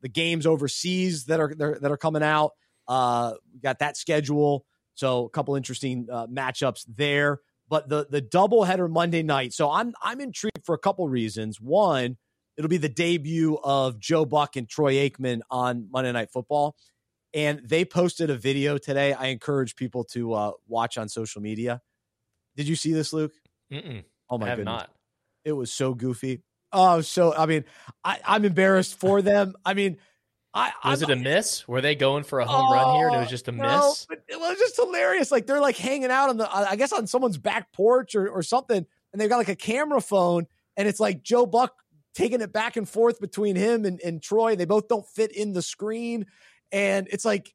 the 0.01 0.09
games 0.09 0.45
overseas 0.45 1.25
that 1.25 1.39
are 1.39 1.53
that 1.55 1.91
are 1.91 1.97
coming 1.97 2.23
out. 2.23 2.51
Uh, 2.87 3.33
we 3.53 3.59
got 3.59 3.79
that 3.79 3.97
schedule, 3.97 4.65
so 4.95 5.25
a 5.25 5.29
couple 5.29 5.55
interesting 5.55 6.07
uh, 6.11 6.27
matchups 6.27 6.85
there. 6.95 7.41
But 7.67 7.89
the 7.89 8.07
the 8.09 8.21
doubleheader 8.21 8.89
Monday 8.89 9.23
night. 9.23 9.51
So 9.51 9.69
I'm 9.69 9.93
I'm 10.01 10.21
intrigued 10.21 10.63
for 10.63 10.75
a 10.75 10.77
couple 10.79 11.07
reasons. 11.09 11.59
One, 11.59 12.17
it'll 12.57 12.69
be 12.69 12.77
the 12.77 12.89
debut 12.89 13.57
of 13.63 13.99
Joe 13.99 14.25
Buck 14.25 14.55
and 14.55 14.67
Troy 14.67 14.95
Aikman 14.95 15.41
on 15.49 15.87
Monday 15.91 16.11
Night 16.11 16.31
Football, 16.31 16.75
and 17.33 17.61
they 17.65 17.85
posted 17.85 18.29
a 18.29 18.37
video 18.37 18.77
today. 18.77 19.13
I 19.13 19.27
encourage 19.27 19.75
people 19.75 20.03
to 20.05 20.33
uh, 20.33 20.51
watch 20.67 20.97
on 20.97 21.09
social 21.09 21.41
media. 21.41 21.81
Did 22.55 22.67
you 22.67 22.75
see 22.75 22.93
this, 22.93 23.13
Luke? 23.13 23.33
Mm-mm. 23.71 24.03
Oh 24.29 24.37
my 24.37 24.49
goodness, 24.49 24.65
not. 24.65 24.89
it 25.43 25.53
was 25.53 25.71
so 25.71 25.93
goofy. 25.93 26.41
Oh, 26.71 27.01
so 27.01 27.35
I 27.35 27.45
mean, 27.45 27.65
I, 28.03 28.19
I'm 28.25 28.45
embarrassed 28.45 28.99
for 28.99 29.21
them. 29.21 29.53
I 29.65 29.73
mean, 29.73 29.97
I 30.53 30.71
was 30.85 31.01
I'm, 31.01 31.09
it 31.09 31.17
a 31.17 31.21
miss? 31.21 31.67
Were 31.67 31.81
they 31.81 31.95
going 31.95 32.23
for 32.23 32.39
a 32.39 32.45
home 32.45 32.67
oh, 32.69 32.73
run 32.73 32.95
here 32.95 33.07
and 33.07 33.15
it 33.15 33.19
was 33.19 33.29
just 33.29 33.47
a 33.47 33.51
no, 33.51 33.89
miss? 33.89 34.07
it 34.27 34.39
was 34.39 34.57
just 34.57 34.75
hilarious. 34.75 35.31
Like 35.31 35.47
they're 35.47 35.59
like 35.59 35.77
hanging 35.77 36.11
out 36.11 36.29
on 36.29 36.37
the, 36.37 36.55
I 36.55 36.75
guess 36.75 36.91
on 36.93 37.07
someone's 37.07 37.37
back 37.37 37.71
porch 37.73 38.13
or, 38.15 38.29
or 38.29 38.43
something, 38.43 38.77
and 38.77 39.21
they've 39.21 39.29
got 39.29 39.37
like 39.37 39.49
a 39.49 39.55
camera 39.55 40.01
phone, 40.01 40.45
and 40.77 40.87
it's 40.87 40.99
like 40.99 41.23
Joe 41.23 41.45
Buck 41.45 41.73
taking 42.13 42.41
it 42.41 42.53
back 42.53 42.77
and 42.77 42.87
forth 42.87 43.19
between 43.19 43.55
him 43.55 43.85
and, 43.85 43.99
and 44.01 44.21
Troy. 44.21 44.55
They 44.55 44.65
both 44.65 44.87
don't 44.87 45.07
fit 45.07 45.31
in 45.35 45.53
the 45.53 45.61
screen, 45.61 46.25
and 46.71 47.07
it's 47.11 47.25
like 47.25 47.53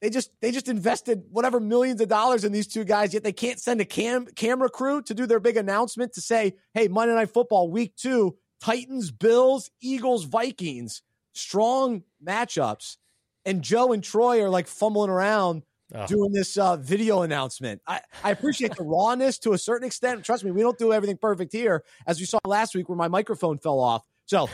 they 0.00 0.10
just 0.10 0.30
they 0.40 0.50
just 0.50 0.68
invested 0.68 1.24
whatever 1.30 1.60
millions 1.60 2.00
of 2.00 2.08
dollars 2.08 2.44
in 2.44 2.52
these 2.52 2.66
two 2.66 2.84
guys, 2.84 3.14
yet 3.14 3.22
they 3.24 3.32
can't 3.32 3.60
send 3.60 3.80
a 3.80 3.84
cam 3.84 4.26
camera 4.26 4.68
crew 4.68 5.02
to 5.02 5.14
do 5.14 5.26
their 5.26 5.40
big 5.40 5.56
announcement 5.56 6.14
to 6.14 6.20
say, 6.20 6.54
"Hey, 6.74 6.88
Monday 6.88 7.14
Night 7.14 7.32
Football, 7.32 7.70
Week 7.70 7.94
Two, 7.96 8.36
Titans, 8.62 9.10
Bills, 9.10 9.70
Eagles, 9.80 10.24
Vikings, 10.24 11.02
strong 11.34 12.04
matchups. 12.24 12.96
And 13.44 13.62
Joe 13.62 13.92
and 13.92 14.04
Troy 14.04 14.40
are 14.42 14.50
like 14.50 14.68
fumbling 14.68 15.10
around 15.10 15.62
oh. 15.94 16.06
doing 16.06 16.32
this 16.32 16.56
uh, 16.56 16.76
video 16.76 17.22
announcement. 17.22 17.80
I, 17.86 18.00
I 18.22 18.30
appreciate 18.30 18.76
the 18.76 18.84
rawness 18.84 19.38
to 19.40 19.52
a 19.52 19.58
certain 19.58 19.86
extent. 19.86 20.24
Trust 20.24 20.44
me, 20.44 20.50
we 20.50 20.60
don't 20.60 20.78
do 20.78 20.92
everything 20.92 21.16
perfect 21.16 21.52
here, 21.52 21.84
as 22.06 22.20
we 22.20 22.26
saw 22.26 22.38
last 22.46 22.74
week 22.74 22.88
where 22.88 22.96
my 22.96 23.08
microphone 23.08 23.58
fell 23.58 23.80
off. 23.80 24.02
So 24.26 24.48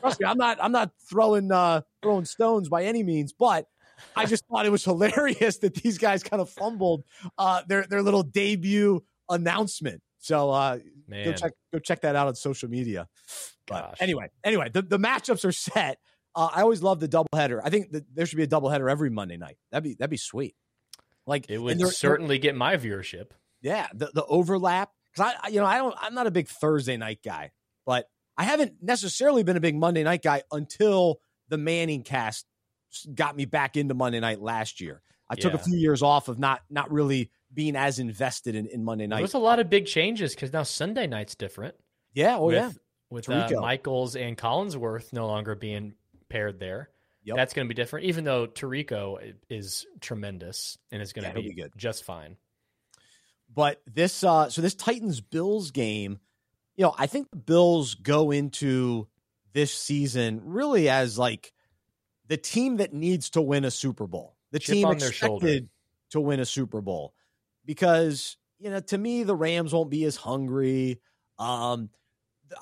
trust 0.00 0.20
me, 0.20 0.26
I'm 0.26 0.38
not 0.38 0.58
I'm 0.60 0.72
not 0.72 0.92
throwing 1.08 1.50
uh, 1.52 1.82
throwing 2.02 2.24
stones 2.24 2.68
by 2.68 2.84
any 2.84 3.02
means, 3.02 3.32
but 3.32 3.66
I 4.16 4.26
just 4.26 4.44
thought 4.46 4.66
it 4.66 4.72
was 4.72 4.84
hilarious 4.84 5.58
that 5.58 5.74
these 5.74 5.98
guys 5.98 6.22
kind 6.22 6.40
of 6.40 6.48
fumbled 6.48 7.04
uh, 7.36 7.62
their 7.66 7.86
their 7.86 8.02
little 8.02 8.22
debut 8.22 9.02
announcement. 9.28 10.02
So 10.18 10.50
uh, 10.50 10.78
go 11.10 11.32
check 11.32 11.52
go 11.72 11.78
check 11.78 12.02
that 12.02 12.16
out 12.16 12.28
on 12.28 12.34
social 12.34 12.68
media. 12.68 13.08
But 13.66 13.90
Gosh. 13.90 13.96
anyway, 14.00 14.30
anyway, 14.44 14.70
the, 14.72 14.82
the 14.82 14.98
matchups 14.98 15.44
are 15.44 15.52
set. 15.52 15.98
Uh, 16.34 16.48
I 16.52 16.62
always 16.62 16.82
love 16.82 17.00
the 17.00 17.08
doubleheader. 17.08 17.60
I 17.62 17.70
think 17.70 17.92
that 17.92 18.04
there 18.14 18.26
should 18.26 18.36
be 18.36 18.42
a 18.44 18.48
doubleheader 18.48 18.90
every 18.90 19.10
Monday 19.10 19.36
night. 19.36 19.56
That'd 19.70 19.84
be 19.84 19.94
that'd 19.94 20.10
be 20.10 20.16
sweet. 20.16 20.54
Like 21.26 21.48
it 21.48 21.58
would 21.58 21.80
certainly 21.88 22.38
get 22.38 22.54
my 22.54 22.76
viewership. 22.76 23.30
Yeah, 23.62 23.86
the 23.94 24.10
the 24.14 24.24
overlap 24.24 24.90
because 25.14 25.34
I 25.42 25.48
you 25.48 25.60
know 25.60 25.66
I 25.66 25.78
don't 25.78 25.94
I'm 26.00 26.14
not 26.14 26.26
a 26.26 26.30
big 26.30 26.48
Thursday 26.48 26.96
night 26.96 27.20
guy, 27.24 27.52
but 27.86 28.06
I 28.36 28.44
haven't 28.44 28.74
necessarily 28.80 29.42
been 29.42 29.56
a 29.56 29.60
big 29.60 29.76
Monday 29.76 30.02
night 30.02 30.22
guy 30.22 30.42
until 30.50 31.20
the 31.48 31.56
ManningCast 31.56 32.44
got 33.14 33.36
me 33.36 33.44
back 33.44 33.76
into 33.76 33.94
Monday 33.94 34.20
night 34.20 34.40
last 34.40 34.80
year. 34.80 35.02
I 35.28 35.34
yeah. 35.36 35.42
took 35.42 35.54
a 35.54 35.58
few 35.58 35.76
years 35.76 36.02
off 36.02 36.28
of 36.28 36.38
not 36.38 36.62
not 36.70 36.90
really 36.90 37.30
being 37.52 37.76
as 37.76 37.98
invested 37.98 38.54
in, 38.54 38.66
in 38.66 38.84
Monday 38.84 39.06
night. 39.06 39.18
There's 39.18 39.34
a 39.34 39.38
lot 39.38 39.58
of 39.58 39.68
big 39.70 39.86
changes 39.86 40.34
because 40.34 40.52
now 40.52 40.62
Sunday 40.62 41.06
night's 41.06 41.34
different. 41.34 41.74
Yeah, 42.14 42.36
oh 42.38 42.46
with, 42.46 42.56
yeah. 42.56 42.70
With 43.10 43.28
uh, 43.28 43.48
Michaels 43.60 44.16
and 44.16 44.36
Collinsworth 44.36 45.12
no 45.12 45.26
longer 45.26 45.54
being 45.54 45.94
paired 46.28 46.58
there. 46.60 46.90
Yep. 47.30 47.36
That's 47.36 47.54
going 47.54 47.66
to 47.66 47.68
be 47.68 47.74
different, 47.74 48.06
even 48.06 48.24
though 48.24 48.46
Tirico 48.46 49.34
is 49.48 49.86
tremendous 50.00 50.76
and 50.90 51.00
is 51.00 51.12
going 51.12 51.24
to 51.24 51.30
yeah, 51.30 51.48
be, 51.48 51.54
be 51.54 51.62
good. 51.62 51.72
just 51.76 52.04
fine. 52.04 52.36
But 53.54 53.80
this, 53.86 54.22
uh, 54.24 54.50
so 54.50 54.62
this 54.62 54.74
Titans 54.74 55.20
Bills 55.20 55.70
game, 55.70 56.18
you 56.76 56.84
know, 56.84 56.94
I 56.98 57.06
think 57.06 57.30
the 57.30 57.36
Bills 57.36 57.94
go 57.94 58.30
into 58.30 59.06
this 59.52 59.72
season 59.72 60.40
really 60.44 60.88
as 60.88 61.18
like 61.18 61.52
the 62.26 62.36
team 62.36 62.76
that 62.76 62.92
needs 62.92 63.30
to 63.30 63.42
win 63.42 63.64
a 63.64 63.70
Super 63.70 64.06
Bowl. 64.06 64.36
The 64.52 64.58
Chip 64.58 64.74
team 64.74 64.90
expected 64.90 65.68
to 66.10 66.20
win 66.20 66.40
a 66.40 66.44
Super 66.44 66.80
Bowl 66.80 67.14
because 67.64 68.36
you 68.58 68.70
know 68.70 68.80
to 68.80 68.98
me 68.98 69.22
the 69.22 69.34
Rams 69.34 69.72
won't 69.72 69.90
be 69.90 70.04
as 70.04 70.16
hungry. 70.16 71.00
Um, 71.38 71.90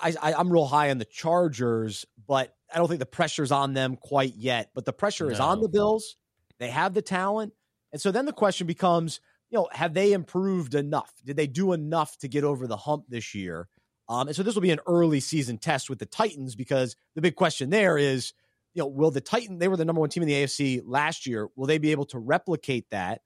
I, 0.01 0.15
I 0.21 0.35
I'm 0.35 0.53
real 0.53 0.67
high 0.67 0.91
on 0.91 0.99
the 0.99 1.05
Chargers, 1.05 2.07
but 2.27 2.55
I 2.73 2.79
don't 2.79 2.89
think 2.89 3.01
the 3.01 3.07
pressure's 3.07 3.53
on 3.53 3.75
them 3.75 3.97
quite 3.97 4.35
yet. 4.37 4.71
But 4.75 4.85
the 4.85 4.93
pressure 4.93 5.27
no. 5.27 5.31
is 5.31 5.41
on 5.41 5.61
the 5.61 5.69
Bills. 5.69 6.17
They 6.59 6.71
have 6.71 6.95
the 6.95 7.03
talent, 7.03 7.53
and 7.93 8.01
so 8.01 8.11
then 8.11 8.27
the 8.27 8.33
question 8.33 8.67
becomes, 8.67 9.21
you 9.51 9.59
know, 9.59 9.69
have 9.73 9.95
they 9.95 10.13
improved 10.13 10.75
enough? 10.75 11.13
Did 11.25 11.37
they 11.37 11.47
do 11.47 11.73
enough 11.73 12.19
to 12.19 12.29
get 12.29 12.45
over 12.45 12.67
the 12.67 12.77
hump 12.77 13.05
this 13.09 13.35
year? 13.35 13.69
Um, 14.09 14.27
and 14.27 14.37
so 14.37 14.43
this 14.43 14.55
will 14.55 14.63
be 14.63 14.71
an 14.71 14.81
early 14.87 15.21
season 15.21 15.59
test 15.59 15.91
with 15.91 15.99
the 15.99 16.07
Titans 16.07 16.55
because 16.55 16.97
the 17.15 17.21
big 17.21 17.37
question 17.37 17.71
there 17.71 17.99
is, 17.99 18.33
you 18.75 18.83
know, 18.83 18.89
will 18.89 19.11
the 19.11 19.21
Titan? 19.21 19.59
They 19.59 19.69
were 19.69 19.77
the 19.77 19.85
number 19.85 20.01
one 20.01 20.09
team 20.09 20.23
in 20.23 20.29
the 20.29 20.35
AFC 20.35 20.83
last 20.85 21.27
year. 21.27 21.49
Will 21.57 21.67
they 21.67 21.79
be 21.79 21.93
able 21.93 22.07
to 22.07 22.19
replicate 22.19 22.87
that? 22.91 23.21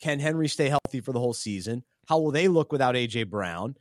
Can 0.00 0.18
Henry 0.18 0.48
stay 0.48 0.68
healthy 0.68 1.00
for 1.00 1.12
the 1.12 1.20
whole 1.20 1.34
season? 1.34 1.84
How 2.08 2.18
will 2.18 2.32
they 2.32 2.48
look 2.48 2.72
without 2.72 2.94
AJ 2.94 3.30
Brown? 3.30 3.76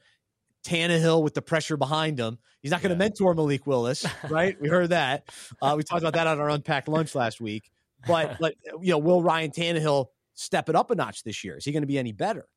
Tannehill 0.63 1.23
with 1.23 1.33
the 1.33 1.41
pressure 1.41 1.77
behind 1.77 2.19
him. 2.19 2.37
He's 2.61 2.71
not 2.71 2.81
going 2.81 2.89
to 2.89 2.95
yeah. 2.95 3.09
mentor 3.09 3.33
Malik 3.33 3.65
Willis, 3.65 4.05
right? 4.29 4.59
we 4.61 4.69
heard 4.69 4.89
that. 4.89 5.29
Uh, 5.61 5.73
we 5.77 5.83
talked 5.83 6.01
about 6.01 6.13
that 6.13 6.27
on 6.27 6.39
our 6.39 6.49
unpacked 6.49 6.87
lunch 6.87 7.15
last 7.15 7.41
week. 7.41 7.71
But 8.07 8.37
but 8.39 8.55
you 8.81 8.91
know, 8.91 8.97
will 8.97 9.21
Ryan 9.21 9.51
Tannehill 9.51 10.07
step 10.33 10.69
it 10.69 10.75
up 10.75 10.91
a 10.91 10.95
notch 10.95 11.23
this 11.23 11.43
year? 11.43 11.57
Is 11.57 11.65
he 11.65 11.71
going 11.71 11.83
to 11.83 11.87
be 11.87 11.97
any 11.97 12.11
better? 12.11 12.47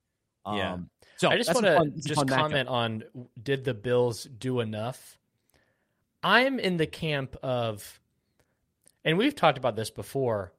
Um, 0.45 0.57
yeah. 0.57 0.77
So 1.17 1.31
I 1.31 1.37
just 1.37 1.55
want 1.55 1.67
to 1.67 2.09
just 2.09 2.27
comment 2.29 2.69
on 2.69 3.05
did 3.41 3.65
the 3.65 3.75
Bills 3.75 4.25
do 4.25 4.61
enough? 4.61 5.19
I'm 6.23 6.59
in 6.59 6.79
the 6.79 6.87
camp 6.87 7.37
of, 7.43 8.01
and 9.05 9.19
we've 9.19 9.35
talked 9.35 9.59
about 9.59 9.77
this 9.77 9.91
before. 9.91 10.53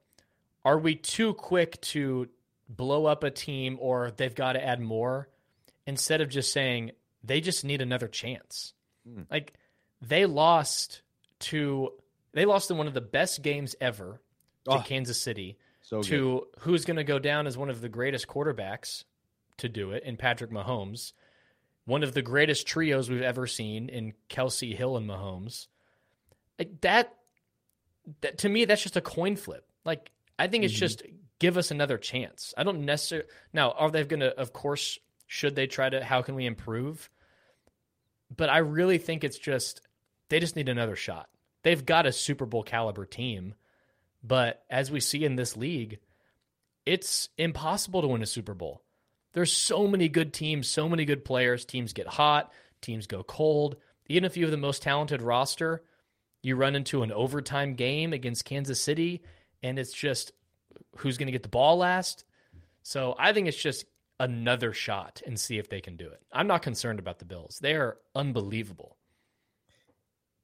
Are 0.63 0.77
we 0.77 0.95
too 0.95 1.33
quick 1.33 1.81
to 1.81 2.29
blow 2.69 3.05
up 3.05 3.23
a 3.23 3.31
team 3.31 3.77
or 3.79 4.11
they've 4.15 4.33
got 4.33 4.53
to 4.53 4.63
add 4.63 4.79
more 4.79 5.29
instead 5.85 6.21
of 6.21 6.29
just 6.29 6.51
saying 6.51 6.91
they 7.25 7.41
just 7.41 7.63
need 7.63 7.81
another 7.81 8.07
chance. 8.07 8.73
Mm. 9.07 9.25
Like 9.29 9.53
they 10.01 10.25
lost 10.25 11.01
to 11.39 11.91
they 12.33 12.45
lost 12.45 12.71
in 12.71 12.77
one 12.77 12.87
of 12.87 12.93
the 12.93 13.01
best 13.01 13.41
games 13.41 13.75
ever 13.79 14.21
to 14.65 14.71
oh, 14.71 14.79
Kansas 14.81 15.21
City 15.21 15.57
so 15.81 16.01
to 16.01 16.47
good. 16.53 16.63
who's 16.63 16.85
going 16.85 16.97
to 16.97 17.03
go 17.03 17.19
down 17.19 17.47
as 17.47 17.57
one 17.57 17.69
of 17.69 17.81
the 17.81 17.89
greatest 17.89 18.27
quarterbacks 18.27 19.03
to 19.57 19.69
do 19.69 19.91
it 19.91 20.03
in 20.03 20.17
Patrick 20.17 20.51
Mahomes, 20.51 21.13
one 21.85 22.03
of 22.03 22.13
the 22.13 22.21
greatest 22.21 22.67
trios 22.67 23.09
we've 23.09 23.21
ever 23.21 23.47
seen 23.47 23.89
in 23.89 24.13
Kelce 24.29 24.75
Hill 24.75 24.97
and 24.97 25.07
Mahomes. 25.07 25.67
Like 26.57 26.81
that, 26.81 27.13
that 28.21 28.39
to 28.39 28.49
me 28.49 28.65
that's 28.65 28.83
just 28.83 28.97
a 28.97 29.01
coin 29.01 29.35
flip. 29.35 29.65
Like 29.83 30.11
I 30.37 30.47
think 30.47 30.63
it's 30.63 30.73
mm-hmm. 30.73 30.79
just 30.79 31.03
give 31.39 31.57
us 31.57 31.71
another 31.71 31.97
chance. 31.97 32.53
I 32.57 32.63
don't 32.63 32.85
necessarily 32.85 33.27
now 33.53 33.71
are 33.71 33.91
they 33.91 34.03
going 34.03 34.21
to? 34.21 34.37
Of 34.37 34.53
course, 34.53 34.99
should 35.27 35.55
they 35.55 35.67
try 35.67 35.89
to? 35.89 36.03
How 36.03 36.21
can 36.21 36.35
we 36.35 36.45
improve? 36.45 37.09
But 38.35 38.49
I 38.49 38.59
really 38.59 38.97
think 38.97 39.23
it's 39.23 39.37
just 39.37 39.81
they 40.29 40.39
just 40.39 40.55
need 40.55 40.69
another 40.69 40.95
shot. 40.95 41.29
They've 41.63 41.85
got 41.85 42.05
a 42.05 42.11
Super 42.11 42.45
Bowl 42.45 42.63
caliber 42.63 43.05
team, 43.05 43.55
but 44.23 44.63
as 44.69 44.91
we 44.91 44.99
see 44.99 45.25
in 45.25 45.35
this 45.35 45.57
league, 45.57 45.99
it's 46.85 47.29
impossible 47.37 48.01
to 48.01 48.07
win 48.07 48.21
a 48.21 48.27
Super 48.27 48.53
Bowl. 48.53 48.83
There's 49.33 49.51
so 49.51 49.87
many 49.87 50.07
good 50.07 50.33
teams, 50.33 50.69
so 50.69 50.87
many 50.87 51.05
good 51.05 51.25
players. 51.25 51.65
Teams 51.65 51.93
get 51.93 52.07
hot, 52.07 52.53
teams 52.81 53.07
go 53.07 53.23
cold. 53.23 53.77
Even 54.07 54.25
if 54.25 54.37
you 54.37 54.43
have 54.45 54.51
the 54.51 54.57
most 54.57 54.83
talented 54.83 55.21
roster, 55.21 55.83
you 56.41 56.55
run 56.55 56.75
into 56.75 57.01
an 57.01 57.11
overtime 57.11 57.73
game 57.73 58.13
against 58.13 58.45
Kansas 58.45 58.79
City, 58.79 59.23
and 59.63 59.79
it's 59.79 59.91
just 59.91 60.31
who's 60.97 61.17
going 61.17 61.25
to 61.25 61.31
get 61.31 61.43
the 61.43 61.49
ball 61.49 61.77
last. 61.77 62.23
So 62.83 63.15
I 63.17 63.33
think 63.33 63.47
it's 63.47 63.61
just 63.61 63.85
another 64.19 64.73
shot 64.73 65.21
and 65.25 65.39
see 65.39 65.57
if 65.57 65.69
they 65.69 65.81
can 65.81 65.97
do 65.97 66.07
it. 66.07 66.21
I'm 66.31 66.47
not 66.47 66.61
concerned 66.61 66.99
about 66.99 67.19
the 67.19 67.25
Bills. 67.25 67.59
They 67.61 67.73
are 67.73 67.97
unbelievable. 68.13 68.97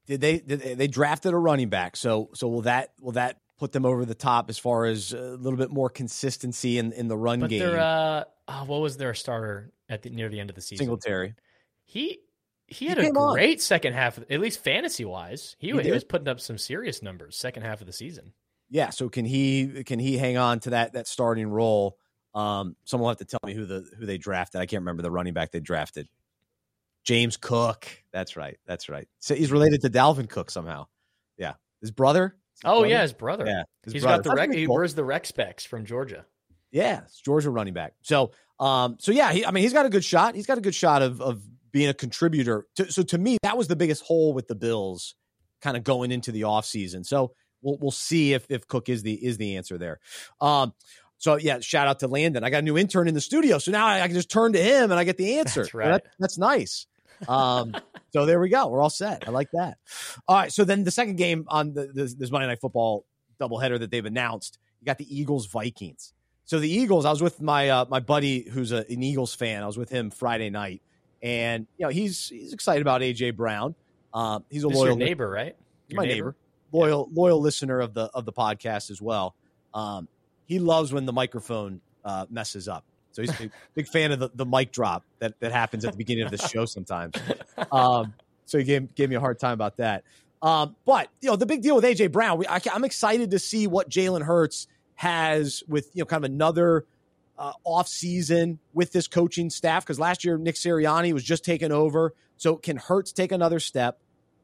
Did 0.07 0.22
they 0.22 0.39
did 0.39 0.78
they 0.78 0.88
drafted 0.88 1.34
a 1.34 1.38
running 1.38 1.69
back? 1.69 1.95
So 1.95 2.30
so 2.34 2.47
will 2.47 2.63
that 2.63 2.93
will 2.99 3.13
that 3.13 3.38
put 3.59 3.72
them 3.72 3.86
over 3.86 4.03
the 4.05 4.15
top 4.15 4.49
as 4.49 4.57
far 4.57 4.86
as 4.86 5.13
a 5.13 5.22
little 5.22 5.57
bit 5.57 5.69
more 5.69 5.89
consistency 5.89 6.80
in, 6.80 6.91
in 6.93 7.07
the 7.07 7.15
run 7.15 7.39
but 7.39 7.49
game? 7.49 7.61
Uh, 7.61 8.24
oh, 8.47 8.63
what 8.65 8.82
was 8.82 8.97
their 8.97 9.13
starter 9.13 9.72
at 9.88 10.01
the 10.01 10.09
near 10.09 10.30
the 10.30 10.39
end 10.39 10.49
of 10.49 10.55
the 10.55 10.61
season? 10.61 10.86
Singletary. 10.86 11.36
He 11.86 12.19
he 12.67 12.88
had 12.88 12.97
he 12.97 13.07
a 13.07 13.11
great 13.11 13.57
on. 13.57 13.59
second 13.59 13.93
half, 13.93 14.17
at 14.17 14.39
least 14.39 14.63
fantasy 14.63 15.05
wise. 15.05 15.55
He, 15.59 15.72
he, 15.72 15.82
he 15.82 15.91
was 15.91 16.03
putting 16.03 16.28
up 16.28 16.39
some 16.39 16.57
serious 16.57 17.03
numbers 17.03 17.38
second 17.38 17.63
half 17.63 17.82
of 17.82 17.88
the 17.88 17.93
season. 17.93 18.34
Yeah. 18.69 18.89
So 18.89 19.09
can 19.09 19.26
he 19.26 19.84
can 19.84 19.99
he 19.99 20.17
hang 20.17 20.38
on 20.38 20.59
to 20.61 20.72
that 20.72 20.93
that 20.93 21.07
starting 21.07 21.47
role? 21.47 21.97
Um, 22.34 22.75
someone 22.86 23.05
will 23.05 23.09
have 23.09 23.17
to 23.19 23.25
tell 23.25 23.41
me 23.45 23.53
who 23.53 23.65
the 23.65 23.86
who 23.97 24.05
they 24.05 24.17
drafted. 24.17 24.61
I 24.61 24.65
can't 24.65 24.82
remember 24.82 25.01
the 25.01 25.11
running 25.11 25.34
back 25.34 25.51
they 25.51 25.59
drafted. 25.59 26.07
James 27.03 27.38
Cook. 27.38 27.88
That's 28.13 28.38
right. 28.38 28.57
That's 28.65 28.88
right. 28.89 29.07
So 29.19 29.36
he's 29.36 29.51
related 29.51 29.82
to 29.82 29.89
Dalvin 29.89 30.29
Cook 30.29 30.51
somehow. 30.51 30.88
Yeah. 31.38 31.53
His 31.82 31.91
brother. 31.91 32.36
His 32.55 32.61
oh 32.65 32.79
brother? 32.82 32.88
yeah, 32.88 33.01
his 33.01 33.13
brother. 33.13 33.45
Yeah. 33.47 33.63
His 33.84 33.93
he's 33.93 34.03
brother. 34.03 34.23
got 34.23 34.29
the 34.29 34.36
rec. 34.36 34.53
He 34.53 34.67
wears 34.67 34.93
the 34.93 35.03
rec 35.03 35.25
specs 35.25 35.65
from 35.65 35.86
Georgia. 35.86 36.25
Yeah, 36.71 37.01
it's 37.01 37.19
Georgia 37.19 37.49
running 37.49 37.73
back. 37.73 37.93
So, 38.01 38.32
um, 38.59 38.97
so 38.99 39.11
yeah, 39.11 39.34
he, 39.34 39.45
I 39.45 39.51
mean, 39.51 39.63
he's 39.63 39.73
got 39.73 39.86
a 39.86 39.89
good 39.89 40.05
shot. 40.05 40.36
He's 40.36 40.45
got 40.45 40.57
a 40.57 40.61
good 40.61 40.75
shot 40.75 41.01
of 41.01 41.21
of 41.21 41.41
being 41.71 41.89
a 41.89 41.93
contributor. 41.93 42.67
To, 42.75 42.91
so 42.91 43.03
to 43.03 43.17
me, 43.17 43.38
that 43.43 43.57
was 43.57 43.67
the 43.67 43.75
biggest 43.75 44.03
hole 44.03 44.34
with 44.34 44.47
the 44.47 44.55
Bills, 44.55 45.15
kind 45.61 45.75
of 45.75 45.84
going 45.84 46.11
into 46.11 46.32
the 46.32 46.41
offseason. 46.41 47.05
So 47.05 47.34
we'll 47.61 47.77
we'll 47.82 47.91
see 47.91 48.34
if 48.34 48.45
if 48.49 48.67
Cook 48.67 48.89
is 48.89 49.03
the 49.03 49.13
is 49.13 49.38
the 49.38 49.57
answer 49.57 49.77
there. 49.77 49.99
Um, 50.39 50.73
so 51.22 51.36
yeah, 51.36 51.59
shout 51.59 51.88
out 51.88 51.99
to 51.99 52.07
Landon. 52.07 52.43
I 52.43 52.49
got 52.49 52.57
a 52.57 52.61
new 52.63 52.80
intern 52.80 53.07
in 53.07 53.13
the 53.13 53.22
studio, 53.22 53.59
so 53.59 53.72
now 53.72 53.86
I, 53.86 54.01
I 54.01 54.07
can 54.07 54.15
just 54.15 54.32
turn 54.32 54.53
to 54.53 54.61
him 54.61 54.89
and 54.89 54.99
I 54.99 55.03
get 55.03 55.17
the 55.17 55.38
answer. 55.38 55.61
That's 55.61 55.74
right. 55.76 55.91
That, 55.91 56.05
that's 56.17 56.39
nice. 56.39 56.88
Um, 57.28 57.76
so 58.11 58.26
there 58.26 58.39
we 58.39 58.49
go. 58.49 58.67
We're 58.67 58.82
all 58.82 58.89
set. 58.89 59.28
I 59.28 59.32
like 59.32 59.51
that. 59.53 59.78
All 60.28 60.36
right. 60.36 60.51
So 60.51 60.63
then 60.63 60.84
the 60.84 60.89
second 60.89 61.17
game 61.17 61.45
on 61.47 61.74
the, 61.74 61.86
this, 61.93 62.15
this 62.15 62.32
Monday 62.32 62.47
Night 62.47 62.59
Football 62.59 63.05
doubleheader 63.39 63.78
that 63.80 63.91
they've 63.91 64.03
announced, 64.03 64.57
you 64.80 64.88
got 64.88 64.97
the 64.97 65.15
Eagles 65.15 65.45
Vikings. 65.45 66.11
So 66.45 66.57
the 66.57 66.67
Eagles, 66.67 67.05
I 67.05 67.11
was 67.11 67.22
with 67.22 67.39
my 67.39 67.69
uh, 67.69 67.86
my 67.88 67.99
buddy 67.99 68.41
who's 68.49 68.72
a, 68.72 68.78
an 68.78 69.03
Eagles 69.03 69.36
fan. 69.36 69.61
I 69.61 69.67
was 69.67 69.78
with 69.78 69.91
him 69.91 70.09
Friday 70.09 70.49
night, 70.49 70.82
and 71.22 71.67
you 71.78 71.86
know 71.86 71.91
he's 71.91 72.30
he's 72.30 72.51
excited 72.51 72.82
about 72.82 73.01
AJ 73.01 73.36
Brown. 73.36 73.76
Um, 74.11 74.43
he's 74.49 74.63
a 74.63 74.67
this 74.67 74.76
loyal 74.76 74.95
neighbor, 74.95 75.30
right? 75.30 75.55
Your 75.88 76.01
my 76.01 76.07
neighbor, 76.07 76.15
neighbor 76.15 76.36
loyal 76.72 77.07
yeah. 77.11 77.22
loyal 77.22 77.39
listener 77.39 77.80
of 77.80 77.93
the 77.93 78.05
of 78.05 78.26
the 78.26 78.34
podcast 78.34 78.89
as 78.89 78.99
well. 78.99 79.36
Um, 79.74 80.07
he 80.52 80.60
loves 80.60 80.91
when 80.91 81.06
the 81.06 81.14
microphone 81.14 81.80
uh, 82.04 82.26
messes 82.30 82.68
up. 82.68 82.84
So 83.14 83.22
he's 83.22 83.32
a 83.39 83.49
big 83.74 83.88
fan 83.88 84.12
of 84.12 84.20
the, 84.20 84.32
the 84.36 84.45
mic 84.45 84.74
drop 84.74 85.06
that, 85.20 85.39
that 85.39 85.54
happens 85.54 85.86
at 85.86 85.93
the 85.93 85.97
beginning 85.97 86.26
of 86.26 86.32
the 86.32 86.38
show 86.38 86.66
sometimes. 86.66 87.16
Um, 87.72 88.14
so 88.45 88.58
he 88.58 88.66
gave, 88.66 88.93
gave 88.95 89.10
me 89.10 89.16
a 89.16 89.22
hard 89.22 89.39
time 89.39 89.54
about 89.54 89.78
that. 89.78 90.04
Um, 90.41 90.76
but, 90.84 91.08
you 91.22 91.30
know, 91.30 91.38
the 91.38 91.45
big 91.45 91.62
deal 91.62 91.76
with 91.76 91.86
A.J. 91.86 92.08
Brown, 92.08 92.38
we, 92.38 92.47
I, 92.47 92.60
am 92.74 92.84
excited 92.84 93.32
to 93.32 93.39
see 93.39 93.66
what 93.66 93.89
Jalen 93.89 94.24
Hurts 94.24 94.68
has 94.95 95.64
with, 95.70 95.89
you 95.93 96.02
know, 96.02 96.06
kind 96.06 96.26
of 96.26 96.30
another 96.30 96.86
uh, 97.39 97.54
off 97.64 97.88
season 97.88 98.60
with 98.74 98.91
this 98.91 99.08
coaching 99.08 99.49
staff. 99.49 99.86
Because 99.86 99.99
last 99.99 100.26
year, 100.26 100.38
Nick 100.38 100.56
Sirianni 100.56 101.14
was 101.14 101.24
just 101.24 101.45
taken 101.45 101.72
over. 101.72 102.14
So 102.36 102.58
can 102.58 102.76
Hurts 102.76 103.14
take 103.14 103.32
another 103.32 103.62
step? 103.62 104.02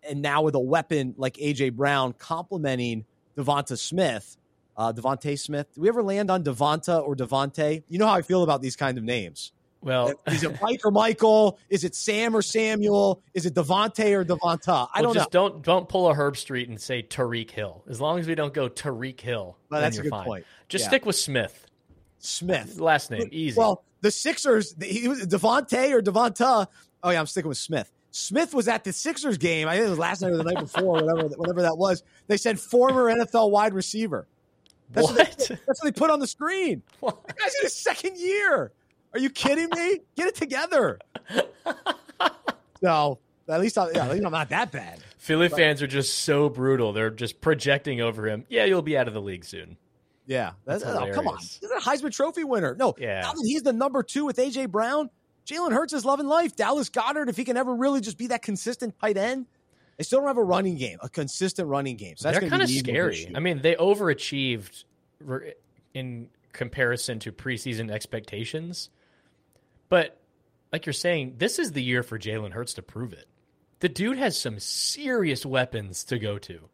And 0.08 0.22
now 0.22 0.43
with 0.43 0.55
a 0.55 0.60
weapon 0.60 1.16
like 1.18 1.38
A.J. 1.38 1.72
Brown 1.72 2.14
complementing 2.14 3.03
Devonta 3.36 3.78
Smith, 3.78 4.38
uh, 4.78 4.93
DeVonta 4.93 5.38
Smith. 5.38 5.67
Do 5.73 5.82
we 5.82 5.89
ever 5.89 6.03
land 6.03 6.30
on 6.30 6.43
Devonta 6.43 7.01
or 7.05 7.15
Devonte? 7.15 7.84
You 7.88 7.99
know 7.99 8.07
how 8.07 8.13
I 8.13 8.21
feel 8.21 8.43
about 8.43 8.61
these 8.61 8.75
kind 8.75 8.97
of 8.97 9.03
names. 9.03 9.51
Well, 9.82 10.13
is 10.28 10.43
it 10.43 10.59
Mike 10.61 10.82
or 10.84 10.91
Michael? 10.91 11.59
Is 11.69 11.84
it 11.84 11.95
Sam 11.95 12.36
or 12.36 12.41
Samuel? 12.41 13.21
Is 13.34 13.45
it 13.45 13.53
Devonte 13.53 14.11
or 14.13 14.25
Devonta? 14.25 14.88
I 14.93 15.01
well, 15.01 15.03
don't 15.03 15.13
just 15.13 15.34
know. 15.34 15.49
Don't 15.49 15.63
don't 15.63 15.88
pull 15.89 16.09
a 16.09 16.15
Herbstreit 16.15 16.67
and 16.67 16.82
say 16.82 17.03
Tariq 17.03 17.51
Hill. 17.51 17.84
As 17.88 18.01
long 18.01 18.19
as 18.19 18.28
we 18.28 18.36
don't 18.36 18.53
go 18.53 18.69
Tariq 18.69 19.19
Hill, 19.19 19.57
well, 19.69 19.82
that's 19.82 19.97
a 19.97 20.01
good 20.01 20.09
fine. 20.09 20.25
point. 20.25 20.45
Just 20.67 20.84
yeah. 20.84 20.89
stick 20.89 21.05
with 21.05 21.15
Smith. 21.15 21.67
Smith, 22.19 22.80
last 22.80 23.11
name, 23.11 23.30
easy. 23.32 23.57
Well, 23.57 23.84
the 24.01 24.09
Sixers, 24.09 24.75
he 24.82 25.07
was 25.07 25.25
Devonte 25.28 25.91
or 25.91 26.01
Devonta. 26.01 26.67
Oh 27.03 27.09
yeah, 27.11 27.19
I'm 27.19 27.28
sticking 27.28 27.49
with 27.49 27.59
Smith. 27.59 27.91
Smith 28.11 28.53
was 28.55 28.67
at 28.67 28.84
the 28.84 28.91
Sixers 28.91 29.38
game. 29.38 29.67
I 29.67 29.75
think 29.75 29.88
it 29.88 29.89
was 29.91 29.99
last 29.99 30.21
night 30.23 30.32
or 30.32 30.38
the 30.38 30.43
night 30.43 30.59
before, 30.59 30.93
whatever, 31.03 31.28
whatever 31.36 31.61
that 31.61 31.78
was. 31.78 32.03
They 32.28 32.38
said 32.38 32.59
former 32.59 33.13
NFL 33.13 33.51
wide 33.51 33.75
receiver. 33.75 34.28
That's 34.91 35.07
what? 35.07 35.17
what 35.17 35.38
they, 35.38 35.55
that's 35.67 35.83
what 35.83 35.83
they 35.83 35.91
put 35.91 36.09
on 36.09 36.19
the 36.19 36.27
screen. 36.27 36.81
What? 36.99 37.27
The 37.27 37.33
guy's 37.33 37.55
in 37.55 37.63
his 37.63 37.73
second 37.73 38.17
year. 38.17 38.71
Are 39.13 39.19
you 39.19 39.29
kidding 39.29 39.69
me? 39.75 39.99
Get 40.15 40.27
it 40.27 40.35
together. 40.35 40.99
no, 42.81 43.19
at 43.47 43.61
least, 43.61 43.77
I, 43.77 43.91
yeah, 43.91 44.05
at 44.05 44.11
least 44.11 44.25
I'm 44.25 44.31
not 44.31 44.49
that 44.49 44.71
bad. 44.71 44.99
Philly 45.17 45.47
but, 45.47 45.57
fans 45.57 45.81
are 45.81 45.88
just 45.88 46.19
so 46.19 46.49
brutal. 46.49 46.93
They're 46.93 47.09
just 47.09 47.41
projecting 47.41 48.01
over 48.01 48.27
him. 48.27 48.45
Yeah, 48.49 48.65
you'll 48.65 48.81
be 48.81 48.97
out 48.97 49.07
of 49.07 49.13
the 49.13 49.21
league 49.21 49.45
soon. 49.45 49.77
Yeah, 50.25 50.51
that's, 50.65 50.83
that's 50.83 50.97
oh, 50.97 51.11
come 51.13 51.27
on. 51.27 51.38
He's 51.38 51.63
a 51.63 51.79
Heisman 51.79 52.11
Trophy 52.11 52.43
winner. 52.43 52.75
No, 52.75 52.93
yeah. 52.97 53.21
now 53.21 53.33
that 53.33 53.43
he's 53.45 53.63
the 53.63 53.73
number 53.73 54.03
two 54.03 54.25
with 54.25 54.38
AJ 54.38 54.69
Brown, 54.69 55.09
Jalen 55.45 55.71
Hurts 55.71 55.93
is 55.93 56.03
loving 56.03 56.27
life. 56.27 56.55
Dallas 56.55 56.89
Goedert, 56.89 57.29
if 57.29 57.38
he 57.38 57.45
can 57.45 57.55
ever 57.55 57.73
really 57.73 58.01
just 58.01 58.17
be 58.17 58.27
that 58.27 58.41
consistent 58.41 58.93
tight 58.99 59.15
end, 59.17 59.45
they 59.98 60.04
still 60.04 60.20
don't 60.20 60.28
have 60.28 60.38
a 60.38 60.43
running 60.43 60.76
game, 60.76 61.00
a 61.02 61.10
consistent 61.10 61.68
running 61.68 61.98
game. 61.98 62.16
So 62.18 62.32
they're 62.32 62.50
kind 62.50 62.62
of 62.62 62.70
scary. 62.70 63.32
I 63.36 63.39
mean, 63.39 63.62
they 63.62 63.76
overachieved 63.76 64.86
in 65.93 66.30
comparison 66.54 67.20
to 67.20 67.32
preseason 67.32 67.91
expectations, 67.91 68.89
but 69.89 70.22
like 70.72 70.86
you're 70.86 70.93
saying, 70.93 71.36
this 71.38 71.60
is 71.60 71.72
the 71.72 71.82
year 71.82 72.04
for 72.04 72.20
Jalen 72.20 72.52
Hurts 72.52 72.76
to 72.76 72.82
prove 72.82 73.14
it. 73.14 73.26
The 73.80 73.89
dude 73.89 74.18
has 74.18 74.39
some 74.39 74.60
serious 74.60 75.45
weapons 75.45 76.04
to 76.06 76.20
go 76.20 76.38
to, 76.39 76.70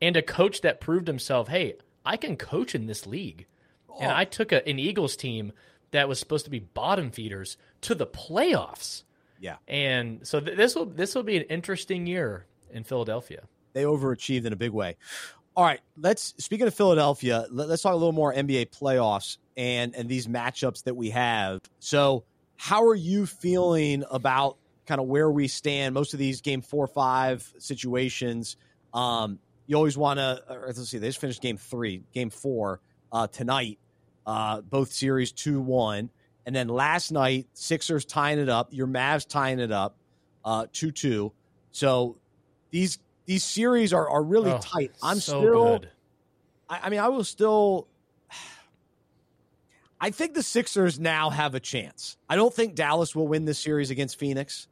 and 0.00 0.16
a 0.16 0.22
coach 0.22 0.60
that 0.62 0.80
proved 0.80 1.08
himself. 1.08 1.48
Hey, 1.48 1.74
I 2.04 2.16
can 2.16 2.36
coach 2.36 2.74
in 2.74 2.86
this 2.86 3.06
league, 3.06 3.46
oh. 3.88 3.98
and 4.00 4.10
I 4.10 4.24
took 4.24 4.52
a, 4.52 4.66
an 4.68 4.78
Eagles 4.78 5.16
team 5.16 5.52
that 5.92 6.08
was 6.08 6.18
supposed 6.18 6.44
to 6.44 6.50
be 6.50 6.58
bottom 6.58 7.10
feeders 7.10 7.56
to 7.82 7.94
the 7.94 8.06
playoffs. 8.06 9.04
Yeah, 9.40 9.56
and 9.68 10.26
so 10.26 10.40
th- 10.40 10.56
this 10.56 10.74
will 10.74 10.86
this 10.86 11.14
will 11.14 11.22
be 11.22 11.36
an 11.36 11.44
interesting 11.44 12.06
year 12.06 12.46
in 12.72 12.84
Philadelphia. 12.84 13.44
They 13.72 13.84
overachieved 13.84 14.44
in 14.44 14.52
a 14.52 14.56
big 14.56 14.70
way. 14.70 14.96
All 15.54 15.64
right, 15.64 15.80
let's 15.98 16.34
speaking 16.38 16.66
of 16.66 16.74
Philadelphia, 16.74 17.46
let, 17.50 17.68
us 17.68 17.82
talk 17.82 17.92
a 17.92 17.96
little 17.96 18.12
more 18.12 18.32
NBA 18.32 18.70
playoffs 18.70 19.36
and 19.54 19.94
and 19.94 20.08
these 20.08 20.26
matchups 20.26 20.84
that 20.84 20.94
we 20.94 21.10
have. 21.10 21.60
So, 21.78 22.24
how 22.56 22.86
are 22.86 22.94
you 22.94 23.26
feeling 23.26 24.02
about 24.10 24.56
kind 24.86 24.98
of 24.98 25.08
where 25.08 25.30
we 25.30 25.48
stand? 25.48 25.92
Most 25.92 26.14
of 26.14 26.18
these 26.18 26.40
game 26.40 26.62
four, 26.62 26.86
five 26.86 27.52
situations, 27.58 28.56
um, 28.94 29.40
you 29.66 29.76
always 29.76 29.98
want 29.98 30.18
to. 30.20 30.42
Let's 30.66 30.88
see, 30.88 30.96
they 30.96 31.08
just 31.08 31.20
finished 31.20 31.42
game 31.42 31.58
three, 31.58 32.02
game 32.14 32.30
four 32.30 32.80
uh, 33.12 33.26
tonight. 33.26 33.78
Uh, 34.24 34.62
both 34.62 34.90
series 34.90 35.32
two 35.32 35.60
one, 35.60 36.08
and 36.46 36.56
then 36.56 36.68
last 36.68 37.12
night 37.12 37.46
Sixers 37.52 38.06
tying 38.06 38.38
it 38.38 38.48
up. 38.48 38.68
Your 38.72 38.86
Mavs 38.86 39.28
tying 39.28 39.58
it 39.58 39.70
up, 39.70 39.98
uh, 40.46 40.64
two 40.72 40.92
two. 40.92 41.32
So 41.72 42.16
these 42.72 42.98
these 43.26 43.44
series 43.44 43.92
are, 43.92 44.10
are 44.10 44.22
really 44.22 44.50
oh, 44.50 44.58
tight. 44.58 44.90
I'm 45.00 45.20
so 45.20 45.40
still 45.40 45.78
good. 45.78 45.90
I, 46.68 46.80
I 46.82 46.90
mean, 46.90 46.98
I 46.98 47.08
will 47.08 47.22
still 47.22 47.86
I 50.00 50.10
think 50.10 50.34
the 50.34 50.42
Sixers 50.42 50.98
now 50.98 51.30
have 51.30 51.54
a 51.54 51.60
chance. 51.60 52.16
I 52.28 52.34
don't 52.34 52.52
think 52.52 52.74
Dallas 52.74 53.14
will 53.14 53.28
win 53.28 53.44
this 53.44 53.60
series 53.60 53.90
against 53.90 54.18
Phoenix. 54.18 54.66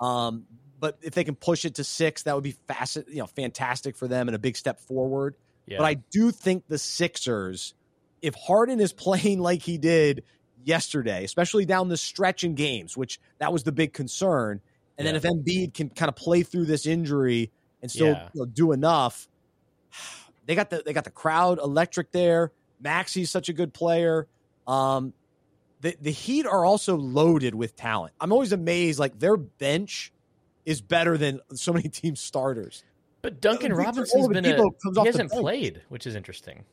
Um, 0.00 0.46
but 0.80 0.98
if 1.02 1.14
they 1.14 1.22
can 1.22 1.36
push 1.36 1.64
it 1.64 1.76
to 1.76 1.84
six, 1.84 2.24
that 2.24 2.34
would 2.34 2.42
be 2.42 2.56
fast, 2.66 2.96
you 3.06 3.18
know, 3.18 3.26
fantastic 3.26 3.94
for 3.96 4.08
them 4.08 4.26
and 4.26 4.34
a 4.34 4.38
big 4.40 4.56
step 4.56 4.80
forward. 4.80 5.36
Yeah. 5.66 5.78
But 5.78 5.84
I 5.84 5.94
do 5.94 6.32
think 6.32 6.64
the 6.66 6.78
Sixers, 6.78 7.74
if 8.20 8.34
Harden 8.34 8.80
is 8.80 8.92
playing 8.92 9.38
like 9.38 9.62
he 9.62 9.78
did 9.78 10.24
yesterday, 10.64 11.24
especially 11.24 11.64
down 11.64 11.88
the 11.88 11.96
stretch 11.96 12.42
in 12.42 12.56
games, 12.56 12.96
which 12.96 13.20
that 13.38 13.52
was 13.52 13.62
the 13.62 13.70
big 13.70 13.92
concern, 13.92 14.60
and 14.98 15.06
yeah. 15.06 15.12
then 15.12 15.16
if 15.16 15.22
Embiid 15.22 15.74
can 15.74 15.88
kind 15.90 16.08
of 16.08 16.16
play 16.16 16.42
through 16.42 16.66
this 16.66 16.86
injury 16.86 17.50
and 17.80 17.90
still 17.90 18.08
yeah. 18.08 18.28
you 18.34 18.40
know, 18.40 18.46
do 18.46 18.72
enough, 18.72 19.28
they 20.46 20.54
got 20.54 20.70
the 20.70 20.82
they 20.84 20.92
got 20.92 21.04
the 21.04 21.10
crowd 21.10 21.58
electric 21.58 22.12
there. 22.12 22.52
Maxey's 22.80 23.30
such 23.30 23.48
a 23.48 23.52
good 23.52 23.72
player. 23.72 24.26
Um, 24.66 25.12
the 25.80 25.96
the 26.00 26.10
Heat 26.10 26.46
are 26.46 26.64
also 26.64 26.96
loaded 26.96 27.54
with 27.54 27.76
talent. 27.76 28.14
I'm 28.20 28.32
always 28.32 28.52
amazed. 28.52 28.98
Like 28.98 29.18
their 29.18 29.36
bench 29.36 30.12
is 30.64 30.80
better 30.80 31.18
than 31.18 31.40
so 31.54 31.72
many 31.72 31.88
team 31.88 32.16
starters. 32.16 32.84
But 33.20 33.40
Duncan 33.40 33.72
Robinson's 33.72 34.28
been 34.28 34.44
a, 34.44 34.56
he 34.56 35.06
hasn't 35.06 35.30
played, 35.30 35.82
which 35.88 36.08
is 36.08 36.16
interesting. 36.16 36.64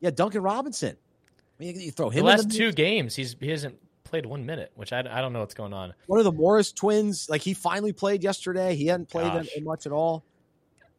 Yeah, 0.00 0.10
Duncan 0.10 0.42
Robinson. 0.42 0.96
I 0.96 1.64
mean, 1.64 1.80
you 1.80 1.90
throw 1.90 2.08
him 2.08 2.20
the 2.20 2.30
last 2.30 2.52
two 2.52 2.72
games. 2.72 3.16
He's 3.16 3.36
he 3.40 3.50
hasn't 3.50 3.76
played 4.12 4.26
one 4.26 4.44
minute, 4.44 4.70
which 4.74 4.92
I, 4.92 4.98
I 4.98 5.22
don't 5.22 5.32
know 5.32 5.40
what's 5.40 5.54
going 5.54 5.72
on. 5.72 5.94
One 6.04 6.18
of 6.18 6.26
the 6.26 6.32
Morris 6.32 6.70
twins, 6.70 7.30
like 7.30 7.40
he 7.40 7.54
finally 7.54 7.94
played 7.94 8.22
yesterday. 8.22 8.76
He 8.76 8.86
hadn't 8.86 9.08
played 9.08 9.32
Gosh. 9.32 9.48
much 9.62 9.86
at 9.86 9.92
all. 9.92 10.22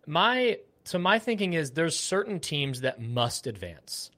My 0.07 0.57
so 0.84 0.97
my 0.97 1.20
thinking 1.20 1.53
is 1.53 1.72
there's 1.72 1.97
certain 1.97 2.39
teams 2.39 2.82
that 2.82 2.99
must 2.99 3.45
advance. 3.45 4.09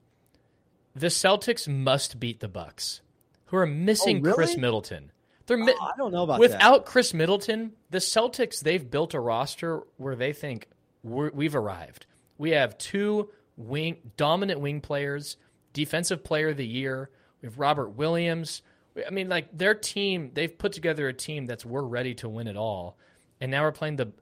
The 0.94 1.08
Celtics 1.08 1.68
must 1.68 2.18
beat 2.18 2.40
the 2.40 2.48
Bucks, 2.48 3.02
who 3.44 3.58
are 3.58 3.66
missing 3.66 4.20
oh, 4.20 4.20
really? 4.22 4.34
Khris 4.34 4.56
Middleton. 4.56 5.12
They're 5.44 5.58
mi- 5.58 5.74
oh, 5.78 5.84
I 5.84 5.92
don't 5.98 6.10
know 6.10 6.22
about 6.22 6.40
without 6.40 6.86
that. 6.86 6.90
Khris 6.90 7.12
Middleton. 7.12 7.72
The 7.90 7.98
Celtics 7.98 8.60
they've 8.60 8.90
built 8.90 9.12
a 9.12 9.20
roster 9.20 9.82
where 9.98 10.16
they 10.16 10.32
think 10.32 10.68
we've 11.02 11.54
arrived. 11.54 12.06
We 12.38 12.52
have 12.52 12.78
two 12.78 13.28
wing 13.58 13.98
dominant 14.16 14.60
wing 14.60 14.80
players, 14.80 15.36
defensive 15.74 16.24
player 16.24 16.48
of 16.48 16.56
the 16.56 16.66
year. 16.66 17.10
We 17.42 17.46
have 17.48 17.58
Robert 17.58 17.90
Williams. 17.90 18.62
I 19.06 19.10
mean, 19.10 19.28
like 19.28 19.48
their 19.56 19.74
team, 19.74 20.30
they've 20.32 20.56
put 20.56 20.72
together 20.72 21.08
a 21.08 21.12
team 21.12 21.46
that's 21.46 21.64
we're 21.64 21.82
ready 21.82 22.14
to 22.16 22.28
win 22.28 22.46
it 22.46 22.56
all. 22.56 22.96
And 23.40 23.50
now 23.50 23.62
we're 23.62 23.72
playing 23.72 23.96
the 23.96 24.12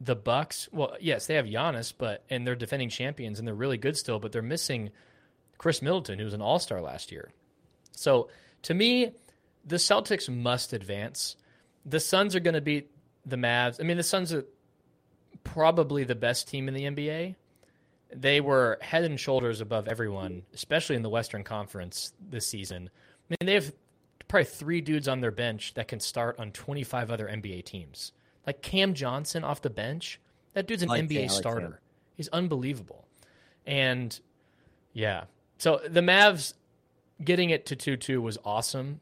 the 0.00 0.16
Bucks. 0.16 0.68
Well, 0.72 0.96
yes, 1.00 1.26
they 1.26 1.34
have 1.34 1.46
Giannis, 1.46 1.92
but 1.96 2.24
and 2.28 2.46
they're 2.46 2.56
defending 2.56 2.88
champions 2.88 3.38
and 3.38 3.46
they're 3.46 3.54
really 3.54 3.78
good 3.78 3.96
still, 3.96 4.18
but 4.18 4.32
they're 4.32 4.42
missing 4.42 4.90
Khris 5.58 5.80
Middleton, 5.82 6.18
who 6.18 6.24
was 6.24 6.34
an 6.34 6.42
All 6.42 6.58
Star 6.58 6.80
last 6.80 7.12
year. 7.12 7.32
So 7.92 8.28
to 8.62 8.74
me, 8.74 9.12
the 9.64 9.76
Celtics 9.76 10.28
must 10.28 10.72
advance. 10.72 11.36
The 11.84 12.00
Suns 12.00 12.34
are 12.34 12.40
going 12.40 12.54
to 12.54 12.60
beat 12.60 12.90
the 13.24 13.36
Mavs. 13.36 13.80
I 13.80 13.84
mean, 13.84 13.96
the 13.96 14.02
Suns 14.02 14.32
are 14.32 14.44
probably 15.44 16.04
the 16.04 16.14
best 16.14 16.48
team 16.48 16.68
in 16.68 16.74
the 16.74 16.84
NBA. 16.84 17.34
They 18.14 18.40
were 18.40 18.78
head 18.80 19.04
and 19.04 19.18
shoulders 19.18 19.60
above 19.60 19.88
everyone, 19.88 20.42
especially 20.54 20.96
in 20.96 21.02
the 21.02 21.10
Western 21.10 21.44
Conference 21.44 22.12
this 22.20 22.46
season. 22.46 22.90
I 23.30 23.36
mean, 23.40 23.46
they 23.46 23.54
have 23.54 23.72
probably 24.28 24.44
three 24.44 24.80
dudes 24.80 25.08
on 25.08 25.20
their 25.20 25.30
bench 25.30 25.74
that 25.74 25.88
can 25.88 26.00
start 26.00 26.38
on 26.38 26.52
25 26.52 27.10
other 27.10 27.26
NBA 27.26 27.64
teams. 27.64 28.12
Like 28.46 28.62
Cam 28.62 28.94
Johnson 28.94 29.44
off 29.44 29.62
the 29.62 29.70
bench, 29.70 30.20
that 30.54 30.66
dude's 30.66 30.82
an 30.82 30.88
like 30.88 31.04
NBA 31.04 31.30
starter. 31.30 31.68
Like 31.68 31.80
He's 32.16 32.28
unbelievable. 32.28 33.06
And 33.66 34.18
yeah, 34.92 35.24
so 35.58 35.80
the 35.88 36.00
Mavs 36.00 36.54
getting 37.22 37.50
it 37.50 37.66
to 37.66 37.76
2 37.76 37.96
2 37.96 38.22
was 38.22 38.38
awesome. 38.44 39.00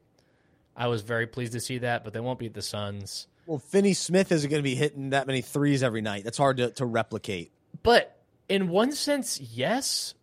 I 0.75 0.87
was 0.87 1.01
very 1.01 1.27
pleased 1.27 1.53
to 1.53 1.59
see 1.59 1.77
that, 1.79 2.03
but 2.03 2.13
they 2.13 2.19
won't 2.19 2.39
beat 2.39 2.53
the 2.53 2.61
Suns. 2.61 3.27
Well, 3.45 3.59
Finney 3.59 3.93
Smith 3.93 4.31
isn't 4.31 4.49
going 4.49 4.59
to 4.59 4.63
be 4.63 4.75
hitting 4.75 5.11
that 5.11 5.27
many 5.27 5.41
threes 5.41 5.83
every 5.83 6.01
night. 6.01 6.23
That's 6.23 6.37
hard 6.37 6.57
to, 6.57 6.71
to 6.71 6.85
replicate. 6.85 7.51
But 7.83 8.17
in 8.49 8.69
one 8.69 8.91
sense, 8.91 9.39
yes. 9.39 10.15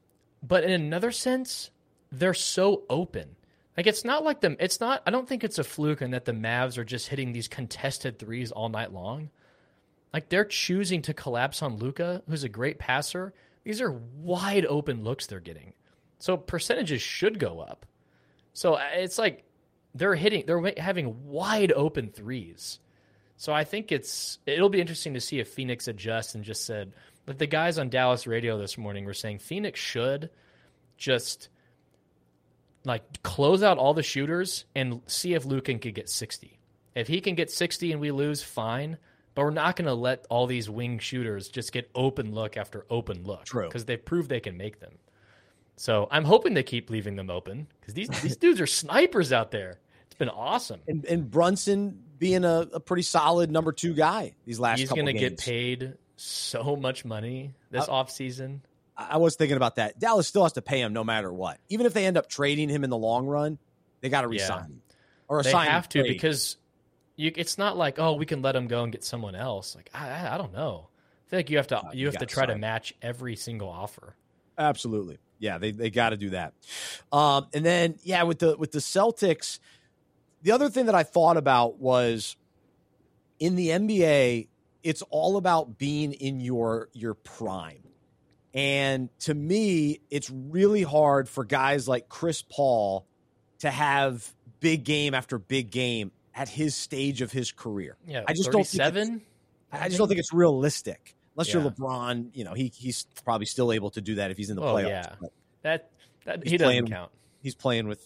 But 0.43 0.65
in 0.65 0.71
another 0.71 1.13
sense, 1.13 1.71
they're 2.11 2.35
so 2.35 2.83
open. 2.91 3.37
Like 3.77 3.87
it's 3.87 4.05
not 4.05 4.25
like 4.25 4.41
them. 4.41 4.57
It's 4.61 4.81
not. 4.81 5.03
I 5.07 5.11
don't 5.11 5.29
think 5.29 5.45
it's 5.45 5.59
a 5.59 5.65
fluke 5.65 6.03
and 6.03 6.13
that 6.13 6.25
the 6.25 6.33
Mavs 6.33 6.77
are 6.77 6.85
just 6.85 7.09
hitting 7.09 7.33
these 7.33 7.49
contested 7.49 8.19
threes 8.19 8.53
all 8.53 8.69
night 8.69 8.93
long. 8.93 9.31
Like 10.13 10.29
they're 10.29 10.45
choosing 10.45 11.03
to 11.03 11.15
collapse 11.15 11.63
on 11.63 11.77
Luka, 11.77 12.23
who's 12.29 12.45
a 12.45 12.49
great 12.49 12.79
passer. 12.79 13.33
These 13.65 13.81
are 13.81 13.93
wide 13.93 14.67
open 14.67 15.05
looks 15.05 15.27
they're 15.27 15.41
getting. 15.41 15.73
So 16.19 16.37
percentages 16.37 17.01
should 17.01 17.39
go 17.39 17.61
up. 17.61 17.87
So 18.53 18.75
uh, 18.75 18.83
it's 18.95 19.19
like 19.19 19.45
they're 19.95 20.15
hitting, 20.15 20.45
they're 20.47 20.75
having 20.77 21.29
wide 21.29 21.73
open 21.73 22.11
threes. 22.11 22.79
So 23.37 23.53
I 23.53 23.65
think 23.65 23.91
it's 23.91 24.39
it'll 24.47 24.69
be 24.69 24.81
interesting 24.81 25.15
to 25.15 25.21
see 25.21 25.41
if 25.41 25.49
Phoenix 25.49 25.89
adjusts 25.89 26.35
and 26.35 26.45
just 26.45 26.67
said, 26.67 26.93
but 27.25 27.39
the 27.39 27.47
guys 27.47 27.79
on 27.79 27.89
Dallas 27.89 28.27
radio 28.27 28.59
this 28.59 28.77
morning 28.77 29.05
were 29.05 29.15
saying 29.15 29.39
Phoenix 29.39 29.81
should 29.81 30.31
just 30.97 31.49
like 32.85 33.23
close 33.23 33.63
out 33.63 33.79
all 33.79 33.95
the 33.95 34.03
shooters 34.03 34.65
and 34.75 35.01
see 35.07 35.35
if 35.35 35.45
Luka 35.45 35.75
can 35.75 35.93
get 35.93 36.09
60. 36.09 36.59
If 36.95 37.09
he 37.09 37.21
can 37.21 37.35
get 37.35 37.51
60 37.51 37.93
and 37.93 38.01
we 38.01 38.11
lose, 38.11 38.43
fine. 38.43 38.99
But 39.35 39.43
we're 39.43 39.51
not 39.51 39.77
going 39.77 39.87
to 39.87 39.95
let 39.95 40.27
all 40.29 40.47
these 40.47 40.69
wing 40.69 40.99
shooters 40.99 41.49
just 41.49 41.73
get 41.73 41.91
open 41.95 42.35
look 42.35 42.57
after 42.57 42.85
open 42.91 43.25
look. 43.25 43.45
True. 43.45 43.67
Because 43.67 43.87
they've 43.87 44.05
proved 44.05 44.29
they 44.29 44.41
can 44.41 44.57
make 44.59 44.81
them. 44.81 44.93
So 45.77 46.07
I'm 46.11 46.25
hoping 46.25 46.55
they 46.55 46.63
keep 46.63 46.91
leaving 46.91 47.17
them 47.17 47.31
open 47.31 47.67
because 47.81 47.95
these 47.95 48.09
these 48.21 48.37
dudes 48.41 48.61
are 48.61 48.67
snipers 48.67 49.33
out 49.33 49.51
there. 49.51 49.81
It's 50.07 50.19
been 50.19 50.29
awesome. 50.29 50.81
And, 50.87 51.05
and 51.07 51.31
Brunson 51.31 51.99
being 52.19 52.45
a, 52.45 52.69
a, 52.75 52.81
pretty 52.81 53.03
solid 53.03 53.51
number 53.51 53.73
two 53.73 53.95
guy 53.95 54.35
these 54.45 54.61
last. 54.61 54.81
He's 54.81 54.91
going 54.91 55.07
to 55.07 55.13
get 55.15 55.39
paid 55.39 55.95
so 56.17 56.77
much 56.77 57.05
money 57.05 57.55
this 57.71 57.89
uh, 57.89 57.93
off 57.93 58.11
season. 58.11 58.63
I 58.97 59.17
was 59.17 59.37
thinking 59.37 59.57
about 59.57 59.77
that. 59.77 59.99
Dallas 59.99 60.29
still 60.29 60.43
has 60.43 60.53
to 60.55 60.63
pay 60.63 60.81
him 60.81 60.93
no 60.93 61.05
matter 61.05 61.33
what. 61.33 61.59
Even 61.69 61.87
if 61.87 61.95
they 61.95 62.05
end 62.07 62.17
up 62.17 62.29
trading 62.29 62.69
him 62.69 62.85
in 62.85 62.91
the 62.91 62.97
long 62.97 63.27
run, 63.27 63.59
they 64.01 64.09
got 64.09 64.23
to 64.23 64.29
resign 64.29 64.59
yeah. 64.59 64.65
him 64.65 64.83
or 65.29 65.41
assign 65.41 65.55
him. 65.55 65.67
they 65.67 65.71
have 65.71 65.89
to 65.89 66.01
trade. 66.01 66.09
because 66.09 66.57
you, 67.17 67.33
it's 67.37 67.57
not 67.59 67.77
like 67.77 67.99
oh 67.99 68.15
we 68.15 68.27
can 68.27 68.43
let 68.43 68.55
him 68.55 68.67
go 68.67 68.83
and 68.83 68.93
get 68.93 69.05
someone 69.05 69.35
else. 69.35 69.75
Like 69.75 69.91
I, 69.95 70.35
I 70.35 70.39
don't 70.39 70.53
know. 70.53 70.89
I 71.27 71.31
feel 71.31 71.39
like 71.39 71.51
you 71.51 71.57
have 71.57 71.69
to 71.69 71.79
uh, 71.79 71.91
you, 71.93 72.01
you 72.01 72.07
have 72.07 72.19
to 72.19 72.27
try 72.27 72.43
sign. 72.43 72.55
to 72.55 72.59
match 72.59 72.95
every 73.01 73.37
single 73.37 73.69
offer. 73.69 74.15
Absolutely, 74.59 75.19
yeah. 75.39 75.59
They 75.59 75.71
they 75.71 75.91
got 75.91 76.11
to 76.11 76.17
do 76.17 76.31
that. 76.31 76.53
Um, 77.11 77.47
and 77.55 77.65
then 77.65 77.99
yeah, 78.03 78.25
with 78.25 78.41
the 78.41 78.57
with 78.57 78.73
the 78.73 78.81
Celtics, 78.81 79.59
the 80.43 80.53
other 80.53 80.69
thing 80.69 80.87
that 80.87 80.95
I 80.95 81.03
thought 81.03 81.37
about 81.37 81.79
was 81.79 82.37
in 83.39 83.57
the 83.57 83.69
NBA, 83.69 84.49
it's 84.83 85.03
all 85.11 85.37
about 85.37 85.79
being 85.79 86.13
in 86.13 86.41
your 86.41 86.89
your 86.93 87.15
prime. 87.15 87.82
And 88.55 89.09
to 89.21 89.35
me, 89.35 90.01
it's 90.11 90.31
really 90.31 90.83
hard 90.83 91.29
for 91.29 91.45
guys 91.45 91.89
like 91.89 92.09
Chris 92.09 92.43
Paul 92.43 93.07
to 93.61 93.71
have 93.71 94.31
big 94.61 94.85
game 94.85 95.15
after 95.15 95.39
big 95.39 95.71
game 95.71 96.13
at 96.35 96.49
his 96.49 96.75
stage 96.75 97.23
of 97.23 97.33
his 97.33 97.53
career. 97.53 97.97
Yeah, 98.07 98.25
I 98.27 98.35
just 98.35 98.51
don't 98.51 98.67
think 98.67 99.23
I 99.73 99.89
just 99.89 99.99
don't 99.99 100.09
think 100.09 100.21
it's 100.21 100.33
realistic. 100.33 101.17
Unless 101.35 101.49
yeah. 101.49 101.63
you're 101.63 101.71
LeBron, 101.71 102.31
you 102.35 102.45
know, 102.45 102.53
he 102.53 102.71
he's 102.75 103.07
probably 103.25 103.47
still 103.47 103.73
able 103.73 103.91
to 103.91 104.01
do 104.01 104.17
that 104.17 104.31
if 104.31 104.37
he's 104.37 104.51
in 104.51 104.57
the 104.57 104.63
oh, 104.63 104.75
playoffs. 104.75 104.89
Yeah. 104.89 105.29
That 105.63 105.91
that 106.25 106.47
he 106.47 106.59
doesn't 106.59 106.91
count. 106.91 107.11
He's 107.43 107.55
playing 107.55 107.89
with 107.89 108.05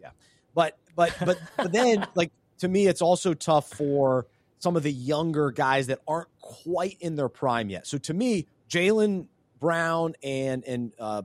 yeah. 0.00 0.10
But 0.54 0.78
but 0.94 1.14
but 1.24 1.38
but 1.56 1.72
then 1.72 2.06
like 2.14 2.30
to 2.58 2.68
me 2.68 2.86
it's 2.86 3.02
also 3.02 3.34
tough 3.34 3.70
for 3.70 4.26
some 4.60 4.76
of 4.76 4.82
the 4.82 4.92
younger 4.92 5.50
guys 5.50 5.88
that 5.88 6.00
aren't 6.06 6.28
quite 6.40 6.96
in 7.00 7.16
their 7.16 7.28
prime 7.28 7.70
yet. 7.70 7.86
So 7.86 7.98
to 7.98 8.14
me, 8.14 8.46
Jaylen 8.68 9.26
Brown 9.60 10.14
and 10.22 10.64
and 10.64 10.92
uh, 10.98 11.22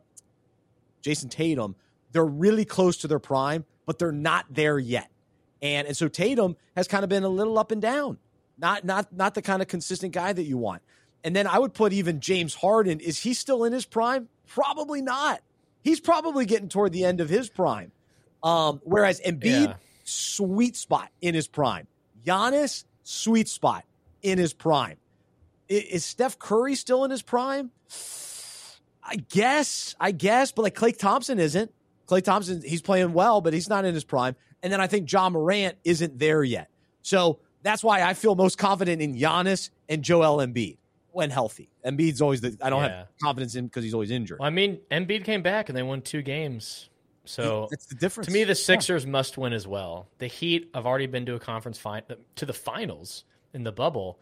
Jayson 1.01 1.29
Tatum, 1.29 1.75
they're 2.11 2.25
really 2.25 2.65
close 2.65 2.97
to 2.97 3.07
their 3.07 3.19
prime, 3.19 3.65
but 3.85 3.97
they're 3.97 4.11
not 4.11 4.45
there 4.49 4.77
yet. 4.77 5.09
And 5.61 5.87
and 5.87 5.97
so 5.97 6.07
Tatum 6.07 6.55
has 6.75 6.87
kind 6.87 7.03
of 7.03 7.09
been 7.09 7.23
a 7.23 7.29
little 7.29 7.57
up 7.57 7.71
and 7.71 7.81
down. 7.81 8.17
Not 8.57 8.83
not 8.83 9.11
not 9.13 9.33
the 9.33 9.41
kind 9.41 9.61
of 9.61 9.67
consistent 9.67 10.13
guy 10.13 10.33
that 10.33 10.43
you 10.43 10.57
want. 10.57 10.81
And 11.23 11.35
then 11.35 11.47
I 11.47 11.57
would 11.57 11.73
put 11.73 11.91
even 11.91 12.19
James 12.19 12.53
Harden. 12.53 12.99
Is 12.99 13.19
he 13.19 13.33
still 13.33 13.63
in 13.63 13.73
his 13.73 13.85
prime? 13.85 14.29
Probably 14.47 15.01
not. 15.01 15.41
He's 15.83 15.99
probably 15.99 16.45
getting 16.45 16.69
toward 16.69 16.91
the 16.91 17.03
end 17.03 17.19
of 17.19 17.29
his 17.29 17.49
prime. 17.49 17.91
Um, 18.43 18.79
whereas 18.83 19.21
Embiid, 19.21 19.67
yeah. 19.67 19.73
sweet 20.03 20.75
spot 20.75 21.09
in 21.21 21.33
his 21.33 21.47
prime. 21.47 21.87
Giannis, 22.25 22.85
sweet 23.03 23.47
spot 23.47 23.85
in 24.21 24.37
his 24.37 24.53
prime. 24.53 24.97
Is 25.67 26.05
Steph 26.05 26.37
Curry 26.39 26.75
still 26.75 27.03
in 27.03 27.11
his 27.11 27.21
prime? 27.21 27.71
I 29.03 29.17
guess, 29.17 29.95
I 29.99 30.11
guess, 30.11 30.51
but 30.51 30.63
like 30.63 30.75
Klay 30.75 30.97
Thompson 30.97 31.39
isn't. 31.39 31.71
Klay 32.07 32.23
Thompson, 32.23 32.61
he's 32.63 32.81
playing 32.81 33.13
well, 33.13 33.41
but 33.41 33.53
he's 33.53 33.69
not 33.69 33.85
in 33.85 33.93
his 33.93 34.03
prime. 34.03 34.35
And 34.63 34.71
then 34.71 34.81
I 34.81 34.87
think 34.87 35.11
Ja 35.11 35.29
Morant 35.29 35.77
isn't 35.83 36.17
there 36.17 36.43
yet. 36.43 36.69
So 37.01 37.39
that's 37.61 37.83
why 37.83 38.01
I 38.01 38.13
feel 38.13 38.35
most 38.35 38.57
confident 38.57 39.01
in 39.01 39.15
Giannis 39.15 39.69
and 39.89 40.03
Joel 40.03 40.37
Embiid 40.37 40.77
when 41.11 41.29
healthy. 41.29 41.69
Embiid's 41.85 42.21
always 42.21 42.41
the 42.41 42.57
I 42.61 42.69
don't 42.69 42.83
yeah. 42.83 42.97
have 42.97 43.07
confidence 43.21 43.55
in 43.55 43.65
because 43.65 43.83
he's 43.83 43.93
always 43.93 44.11
injured. 44.11 44.39
Well, 44.39 44.47
I 44.47 44.51
mean, 44.51 44.79
Embiid 44.91 45.23
came 45.23 45.41
back 45.41 45.69
and 45.69 45.77
they 45.77 45.83
won 45.83 46.01
two 46.01 46.21
games. 46.21 46.89
So 47.25 47.67
that's 47.71 47.87
the 47.87 47.95
difference. 47.95 48.27
To 48.27 48.33
me, 48.33 48.43
the 48.43 48.55
Sixers 48.55 49.03
yeah. 49.03 49.11
must 49.11 49.37
win 49.37 49.53
as 49.53 49.67
well. 49.67 50.07
The 50.19 50.27
Heat 50.27 50.69
have 50.73 50.85
already 50.85 51.07
been 51.07 51.25
to 51.25 51.35
a 51.35 51.39
conference 51.39 51.77
final 51.77 52.17
to 52.35 52.45
the 52.45 52.53
finals 52.53 53.23
in 53.53 53.63
the 53.63 53.71
bubble. 53.71 54.19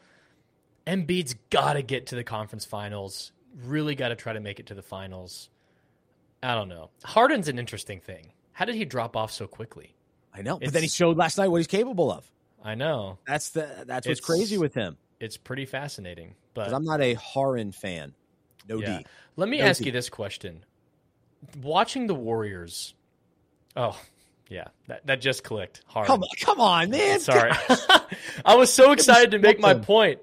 Embiid's 0.86 1.36
got 1.50 1.74
to 1.74 1.82
get 1.82 2.08
to 2.08 2.16
the 2.16 2.24
conference 2.24 2.66
finals 2.66 3.32
really 3.62 3.96
got 3.96 4.10
to 4.10 4.16
try 4.16 4.34
to 4.34 4.40
make 4.40 4.60
it 4.60 4.68
to 4.68 4.74
the 4.74 4.82
finals. 4.82 5.50
I 6.42 6.56
don't 6.56 6.70
know. 6.70 6.90
Harden's 7.04 7.48
an 7.48 7.60
interesting 7.60 8.00
thing. 8.00 8.32
How 8.52 8.66
did 8.66 8.76
he 8.76 8.86
drop 8.86 9.16
off 9.16 9.32
so 9.32 9.48
quickly? 9.48 9.96
I 10.34 10.42
know, 10.42 10.56
it's, 10.56 10.66
but 10.66 10.74
then 10.74 10.82
he 10.82 10.90
showed 10.90 11.18
last 11.18 11.38
night 11.38 11.48
what 11.48 11.58
he's 11.58 11.68
capable 11.68 12.12
of. 12.12 12.30
I 12.64 12.76
know. 12.76 13.20
That's 13.28 13.50
the 13.50 13.84
that's 13.86 14.08
what's 14.08 14.20
it's, 14.20 14.26
crazy 14.26 14.58
with 14.58 14.74
him. 14.74 14.98
It's 15.20 15.38
pretty 15.38 15.66
fascinating. 15.66 16.34
But 16.54 16.74
I'm 16.74 16.84
not 16.84 17.02
a 17.02 17.14
Harden 17.14 17.72
fan. 17.72 18.14
No 18.68 18.80
yeah. 18.80 19.00
D. 19.00 19.06
Let 19.36 19.50
me 19.50 19.60
no 19.60 19.66
ask 19.66 19.80
D. 19.80 19.86
you 19.86 19.92
this 19.92 20.10
question: 20.10 20.64
Watching 21.62 22.08
the 22.08 22.16
Warriors. 22.16 22.96
Oh, 23.76 24.00
yeah, 24.50 24.68
that, 24.88 25.06
that 25.08 25.22
just 25.22 25.44
clicked. 25.44 25.82
Harden. 25.86 26.08
Come, 26.08 26.24
on, 26.24 26.30
come 26.40 26.60
on, 26.60 26.90
man. 26.90 27.20
Sorry, 27.20 27.52
I 28.46 28.56
was 28.56 28.72
so 28.72 28.92
excited 28.92 29.32
to 29.32 29.40
make 29.40 29.60
my 29.60 29.74
point. 29.74 30.20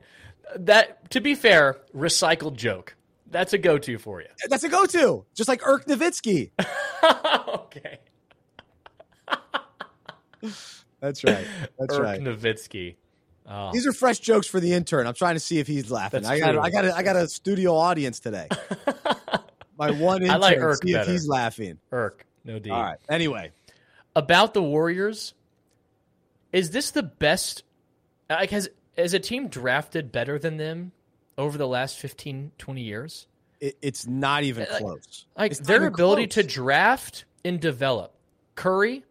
That, 0.56 1.10
to 1.10 1.20
be 1.20 1.34
fair, 1.34 1.78
recycled 1.94 2.56
joke. 2.56 2.96
That's 3.30 3.52
a 3.52 3.58
go-to 3.58 3.98
for 3.98 4.20
you. 4.20 4.26
That's 4.48 4.64
a 4.64 4.68
go-to, 4.68 5.24
just 5.34 5.48
like 5.48 5.64
Irk 5.64 5.86
Nowitzki. 5.86 6.50
okay. 7.48 7.98
That's 11.00 11.24
right. 11.24 11.46
That's 11.78 11.94
Irk 11.94 12.02
right. 12.02 12.20
Nowitzki. 12.20 12.96
Oh. 13.48 13.70
These 13.72 13.86
are 13.86 13.92
fresh 13.92 14.18
jokes 14.18 14.46
for 14.46 14.60
the 14.60 14.72
intern. 14.72 15.06
I'm 15.06 15.14
trying 15.14 15.34
to 15.34 15.40
see 15.40 15.58
if 15.58 15.66
he's 15.66 15.90
laughing. 15.90 16.22
That's 16.22 16.30
I 16.30 16.38
got 16.38 16.52
true. 16.52 16.60
I 16.60 16.70
got 16.70 16.84
a, 16.84 16.96
I 16.96 17.02
got 17.02 17.16
a 17.16 17.28
studio 17.28 17.74
audience 17.74 18.20
today. 18.20 18.48
My 19.78 19.90
one 19.90 20.22
intern. 20.22 20.36
I 20.36 20.38
like 20.38 20.58
Irk 20.58 20.82
see 20.82 20.94
if 20.94 21.06
he's 21.06 21.26
laughing. 21.26 21.78
Irk, 21.90 22.26
no 22.44 22.58
D. 22.58 22.70
All 22.70 22.82
right. 22.82 22.98
Anyway, 23.08 23.50
About 24.14 24.54
the 24.54 24.62
Warriors, 24.62 25.34
is 26.52 26.70
this 26.70 26.90
the 26.90 27.02
best? 27.02 27.64
Like, 28.28 28.50
has 28.50 28.68
has 28.96 29.14
a 29.14 29.18
team 29.18 29.48
drafted 29.48 30.12
better 30.12 30.38
than 30.38 30.56
them 30.56 30.92
over 31.38 31.56
the 31.58 31.66
last 31.68 31.98
15, 31.98 32.52
20 32.58 32.80
years? 32.82 33.26
it, 33.60 33.76
it's 33.82 34.06
not 34.06 34.42
even 34.42 34.66
Like- 34.70 34.80
close. 34.80 35.26
Like 35.36 35.50
It's 35.52 35.60
their 35.60 35.84
ability 35.86 36.26
close. 36.28 36.34
to 36.46 36.50
draft 36.50 37.24
and 37.44 37.60
develop. 37.60 38.14
Curry, 38.54 39.04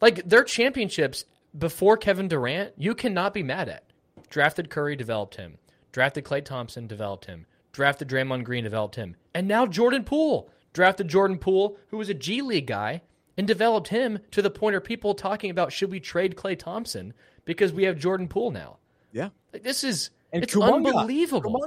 like 0.00 0.26
their 0.28 0.44
championships 0.44 1.24
before 1.56 1.96
Kevin 1.96 2.28
Durant, 2.28 2.72
you 2.76 2.94
cannot 2.94 3.34
be 3.34 3.42
mad 3.42 3.68
at. 3.68 3.84
Drafted 4.30 4.70
Curry, 4.70 4.96
developed 4.96 5.36
him. 5.36 5.58
Drafted 5.92 6.24
Klay 6.24 6.44
Thompson, 6.44 6.86
developed 6.86 7.26
him. 7.26 7.46
Drafted 7.72 8.08
Draymond 8.08 8.44
Green, 8.44 8.64
developed 8.64 8.96
him. 8.96 9.14
And 9.34 9.46
now 9.46 9.66
Jordan 9.66 10.04
Poole. 10.04 10.50
Drafted 10.72 11.08
Jordan 11.08 11.38
Poole, 11.38 11.76
who 11.88 11.98
was 11.98 12.08
a 12.08 12.14
G 12.14 12.42
League 12.42 12.66
guy, 12.66 13.02
and 13.36 13.46
developed 13.46 13.88
him 13.88 14.18
to 14.30 14.42
the 14.42 14.50
point 14.50 14.74
where 14.74 14.80
people 14.80 15.14
talking 15.14 15.50
about 15.50 15.72
should 15.72 15.90
we 15.90 16.00
trade 16.00 16.36
Klay 16.36 16.58
Thompson 16.58 17.12
because 17.44 17.72
we 17.72 17.84
have 17.84 17.98
Jordan 17.98 18.28
Poole 18.28 18.50
now. 18.50 18.78
Yeah. 19.12 19.30
Like 19.52 19.62
this 19.62 19.84
is 19.84 20.10
And 20.32 20.42
it's 20.42 20.56
unbelievable. 20.56 21.64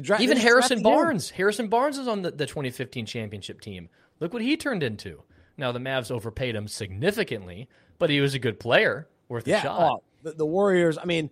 Dra- 0.00 0.20
Even 0.20 0.38
Harrison 0.38 0.78
drafted 0.78 0.78
him. 0.78 0.82
Barnes. 0.84 1.30
Harrison 1.30 1.68
Barnes 1.68 1.98
is 1.98 2.08
on 2.08 2.22
the, 2.22 2.30
the 2.30 2.46
2015 2.46 3.04
championship 3.06 3.60
team. 3.60 3.88
Look 4.20 4.32
what 4.32 4.42
he 4.42 4.56
turned 4.56 4.82
into. 4.82 5.22
Now 5.58 5.72
the 5.72 5.78
Mavs 5.80 6.10
overpaid 6.10 6.54
him 6.54 6.66
significantly, 6.66 7.68
but 7.98 8.08
he 8.08 8.20
was 8.20 8.34
a 8.34 8.38
good 8.38 8.58
player, 8.58 9.06
worth 9.28 9.46
Yeah. 9.46 9.58
a 9.58 9.62
shot. 9.62 9.80
oh, 9.92 10.02
the, 10.22 10.32
the 10.32 10.46
Warriors. 10.46 10.96
I 10.96 11.04
mean, 11.04 11.30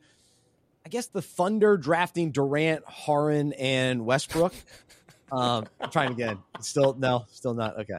I 0.85 0.89
guess 0.91 1.07
the 1.07 1.23
Thunder 1.23 1.77
drafting 1.79 2.33
Durant, 2.33 2.85
Harden, 2.85 3.53
and 3.55 4.05
Westbrook. 4.05 4.53
um, 5.33 5.67
I'm 5.81 5.91
trying 5.91 6.13
again. 6.13 6.39
Still 6.61 6.95
no, 6.99 7.25
still 7.31 7.55
not 7.55 7.79
okay. 7.81 7.99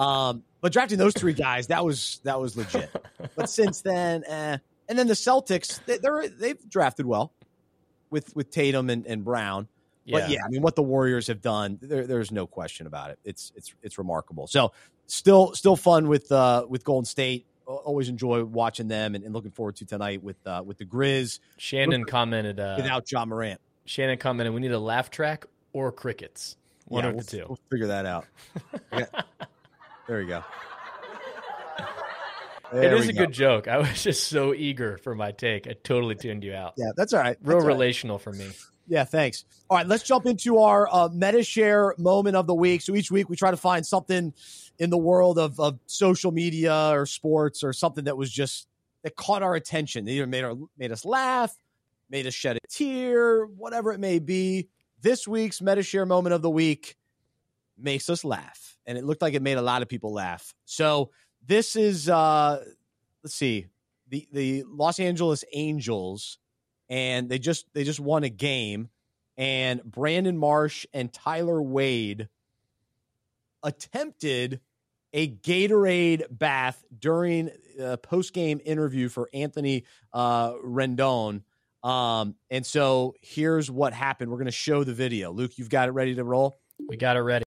Um, 0.00 0.44
but 0.62 0.72
drafting 0.72 0.98
those 0.98 1.12
three 1.14 1.34
guys, 1.34 1.66
that 1.66 1.84
was 1.84 2.20
that 2.24 2.40
was 2.40 2.56
legit. 2.56 2.90
But 3.36 3.50
since 3.50 3.82
then, 3.82 4.24
eh. 4.26 4.56
and 4.88 4.98
then 4.98 5.06
the 5.06 5.14
Celtics, 5.14 5.84
they, 5.84 5.98
they're 5.98 6.28
they've 6.28 6.68
drafted 6.68 7.06
well 7.06 7.32
with 8.10 8.34
with 8.34 8.50
Tatum 8.50 8.88
and, 8.90 9.06
and 9.06 9.24
Brown. 9.24 9.68
But 10.10 10.30
yeah, 10.30 10.38
I 10.44 10.48
mean, 10.48 10.62
what 10.62 10.74
the 10.74 10.82
Warriors 10.82 11.28
have 11.28 11.40
done, 11.40 11.78
there, 11.80 12.06
there's 12.06 12.32
no 12.32 12.46
question 12.46 12.86
about 12.86 13.10
it. 13.10 13.18
It's 13.24 13.52
it's 13.54 13.74
it's 13.82 13.98
remarkable. 13.98 14.46
So 14.46 14.72
still 15.06 15.54
still 15.54 15.76
fun 15.76 16.08
with 16.08 16.32
uh 16.32 16.66
with 16.68 16.82
Golden 16.82 17.04
State. 17.04 17.46
Always 17.66 18.08
enjoy 18.08 18.42
watching 18.42 18.88
them 18.88 19.14
and, 19.14 19.22
and 19.22 19.32
looking 19.32 19.52
forward 19.52 19.76
to 19.76 19.84
tonight 19.84 20.22
with 20.22 20.44
uh 20.46 20.62
with 20.64 20.78
the 20.78 20.86
Grizz 20.86 21.38
Shannon 21.58 22.04
commented. 22.04 22.58
Uh, 22.58 22.74
without 22.78 23.10
Ja 23.10 23.24
Morant. 23.24 23.60
Shannon 23.84 24.18
commented, 24.18 24.52
"We 24.54 24.60
need 24.60 24.72
a 24.72 24.78
laugh 24.78 25.10
track 25.10 25.46
or 25.72 25.92
crickets. 25.92 26.56
One 26.86 27.04
Yeah, 27.04 27.10
of 27.10 27.16
we'll, 27.16 27.24
the 27.24 27.30
two." 27.30 27.44
We'll 27.48 27.58
figure 27.70 27.86
that 27.88 28.06
out. 28.06 28.26
There 30.10 30.20
you 30.20 30.26
go. 30.26 30.44
It 31.78 32.80
There 32.80 32.96
is 32.96 33.06
we 33.06 33.10
a 33.10 33.12
go. 33.12 33.26
good 33.26 33.32
joke. 33.32 33.68
I 33.68 33.78
was 33.78 34.02
just 34.02 34.26
so 34.26 34.52
eager 34.52 34.98
for 34.98 35.14
my 35.14 35.30
take. 35.30 35.68
I 35.68 35.74
totally 35.84 36.16
tuned 36.16 36.42
you 36.42 36.52
out. 36.52 36.74
Yeah, 36.76 36.90
that's 36.96 37.12
all 37.12 37.20
right. 37.20 37.36
Real 37.44 37.58
all 37.58 37.62
right. 37.62 37.68
relational 37.68 38.18
for 38.18 38.32
me. 38.32 38.50
Yeah, 38.88 39.04
thanks. 39.04 39.44
All 39.68 39.76
right, 39.76 39.86
let's 39.86 40.02
jump 40.02 40.26
into 40.26 40.58
our 40.58 40.92
uh, 40.92 41.10
Medi-Share 41.12 41.94
moment 41.96 42.34
of 42.34 42.48
the 42.48 42.54
week. 42.56 42.80
So 42.82 42.96
each 42.96 43.12
week 43.12 43.28
we 43.30 43.36
try 43.36 43.52
to 43.52 43.56
find 43.56 43.86
something 43.86 44.34
in 44.80 44.90
the 44.90 44.98
world 44.98 45.38
of, 45.38 45.60
of 45.60 45.78
social 45.86 46.32
media 46.32 46.90
or 46.92 47.06
sports 47.06 47.62
or 47.62 47.72
something 47.72 48.02
that 48.06 48.16
was 48.16 48.32
just 48.32 48.66
that 49.04 49.14
caught 49.14 49.44
our 49.44 49.54
attention. 49.54 50.06
That 50.06 50.10
either 50.10 50.26
made 50.26 50.42
our 50.42 50.56
made 50.76 50.90
us 50.90 51.04
laugh, 51.04 51.56
made 52.08 52.26
us 52.26 52.34
shed 52.34 52.56
a 52.56 52.66
tear, 52.68 53.44
whatever 53.46 53.92
it 53.92 54.00
may 54.00 54.18
be. 54.18 54.66
This 55.02 55.28
week's 55.28 55.62
Medi-Share 55.62 56.04
moment 56.04 56.34
of 56.34 56.42
the 56.42 56.50
week 56.50 56.96
makes 57.78 58.10
us 58.10 58.24
laugh, 58.24 58.69
and 58.86 58.98
it 58.98 59.04
looked 59.04 59.22
like 59.22 59.34
it 59.34 59.42
made 59.42 59.58
a 59.58 59.62
lot 59.62 59.82
of 59.82 59.88
people 59.88 60.12
laugh. 60.12 60.54
So 60.64 61.10
this 61.46 61.76
is 61.76 62.08
uh 62.08 62.64
let's 63.22 63.34
see 63.34 63.66
the 64.08 64.28
the 64.32 64.64
Los 64.66 64.98
Angeles 64.98 65.44
Angels 65.52 66.38
and 66.88 67.28
they 67.28 67.38
just 67.38 67.66
they 67.72 67.84
just 67.84 68.00
won 68.00 68.24
a 68.24 68.28
game 68.28 68.88
and 69.36 69.82
Brandon 69.84 70.36
Marsh 70.36 70.86
and 70.92 71.12
Tyler 71.12 71.62
Wade 71.62 72.28
attempted 73.62 74.60
a 75.12 75.28
Gatorade 75.28 76.24
bath 76.30 76.84
during 76.98 77.50
a 77.78 77.96
post-game 77.96 78.60
interview 78.64 79.08
for 79.08 79.28
Anthony 79.32 79.84
uh, 80.12 80.52
Rendon. 80.52 81.42
Um, 81.82 82.34
and 82.50 82.64
so 82.64 83.14
here's 83.22 83.70
what 83.70 83.92
happened. 83.92 84.30
We're 84.30 84.36
going 84.36 84.46
to 84.46 84.52
show 84.52 84.84
the 84.84 84.94
video. 84.94 85.32
Luke, 85.32 85.52
you've 85.56 85.70
got 85.70 85.88
it 85.88 85.92
ready 85.92 86.14
to 86.16 86.24
roll? 86.24 86.60
We 86.88 86.96
got 86.96 87.16
it 87.16 87.20
ready. 87.20 87.44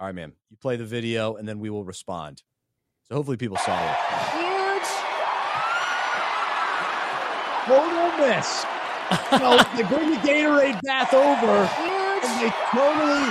All 0.00 0.06
right, 0.06 0.14
man. 0.14 0.32
You 0.50 0.56
play 0.56 0.76
the 0.76 0.84
video 0.86 1.36
and 1.36 1.46
then 1.46 1.58
we 1.60 1.68
will 1.70 1.84
respond. 1.84 2.42
So 3.08 3.14
hopefully 3.16 3.36
people 3.36 3.58
saw 3.58 3.78
it. 3.78 3.96
Huge. 4.32 4.88
Total 7.66 8.26
miss. 8.26 8.64
so 9.30 9.58
they 9.76 9.82
bring 9.94 10.10
the 10.10 10.16
Gatorade 10.26 10.80
bath 10.82 11.12
over. 11.14 11.66
Huge. 11.66 12.24
and 12.24 12.40
they 12.40 12.50
totally 12.72 13.30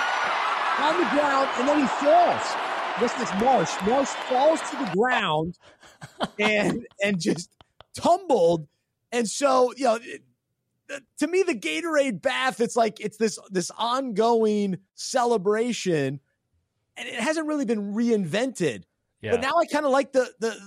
on 0.79 0.97
the 0.97 1.09
ground, 1.09 1.49
and 1.57 1.67
then 1.67 1.81
he 1.81 1.87
falls. 1.87 2.41
This 3.01 3.13
Marsh. 3.41 3.71
Marsh 3.85 4.09
falls 4.29 4.59
to 4.69 4.75
the 4.77 4.91
ground 4.95 5.57
and 6.39 6.85
and 7.03 7.19
just 7.19 7.49
tumbled. 7.95 8.67
And 9.11 9.27
so, 9.27 9.73
you 9.75 9.85
know, 9.85 9.99
it- 10.01 10.23
to 11.19 11.27
me, 11.27 11.43
the 11.43 11.53
Gatorade 11.53 12.19
bath, 12.21 12.59
it's 12.59 12.75
like 12.75 12.99
it's 12.99 13.17
this 13.17 13.37
this 13.51 13.71
ongoing 13.77 14.77
celebration, 14.95 16.19
and 16.99 17.07
it 17.07 17.15
hasn't 17.15 17.47
really 17.47 17.65
been 17.65 17.93
reinvented. 17.93 18.83
Yeah. 19.21 19.31
But 19.31 19.41
now 19.41 19.53
I 19.57 19.65
kind 19.65 19.85
of 19.85 19.91
like 19.91 20.11
the 20.13 20.29
the 20.39 20.57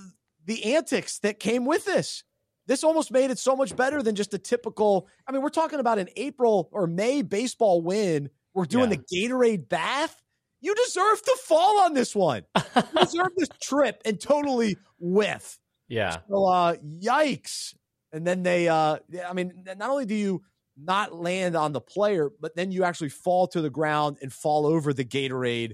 the 0.45 0.75
antics 0.75 1.19
that 1.19 1.39
came 1.39 1.65
with 1.65 1.85
this. 1.85 2.23
This 2.65 2.83
almost 2.83 3.11
made 3.11 3.29
it 3.29 3.39
so 3.39 3.55
much 3.55 3.75
better 3.75 4.01
than 4.01 4.15
just 4.15 4.33
a 4.33 4.37
typical. 4.37 5.07
I 5.27 5.31
mean, 5.31 5.41
we're 5.41 5.49
talking 5.49 5.79
about 5.79 5.99
an 5.99 6.07
April 6.15 6.69
or 6.71 6.87
May 6.87 7.21
baseball 7.21 7.81
win. 7.81 8.29
We're 8.53 8.65
doing 8.65 8.89
Yeah. 8.91 8.97
the 8.97 9.27
Gatorade 9.29 9.67
bath. 9.69 10.21
You 10.61 10.73
deserve 10.75 11.21
to 11.23 11.37
fall 11.43 11.79
on 11.81 11.93
this 11.93 12.15
one. 12.15 12.43
You 12.55 12.81
deserve 13.01 13.31
this 13.35 13.49
trip 13.61 14.01
and 14.05 14.17
totally 14.19 14.77
whiff. 14.97 15.59
yeah. 15.89 16.17
So, 16.29 16.45
uh, 16.45 16.75
yikes. 16.77 17.75
And 18.13 18.25
then 18.25 18.43
they, 18.43 18.69
uh, 18.69 18.97
I 19.27 19.33
mean, 19.33 19.65
not 19.77 19.89
only 19.89 20.05
do 20.05 20.15
you 20.15 20.41
not 20.77 21.13
land 21.13 21.55
on 21.57 21.73
the 21.73 21.81
player, 21.81 22.29
but 22.39 22.55
then 22.55 22.71
you 22.71 22.83
actually 22.85 23.09
fall 23.09 23.47
to 23.47 23.59
the 23.61 23.69
ground 23.69 24.19
and 24.21 24.31
fall 24.31 24.65
over 24.65 24.93
the 24.93 25.03
Gatorade 25.03 25.73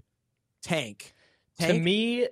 tank. 0.62 1.14
To 1.60 1.74
me, 1.74 2.28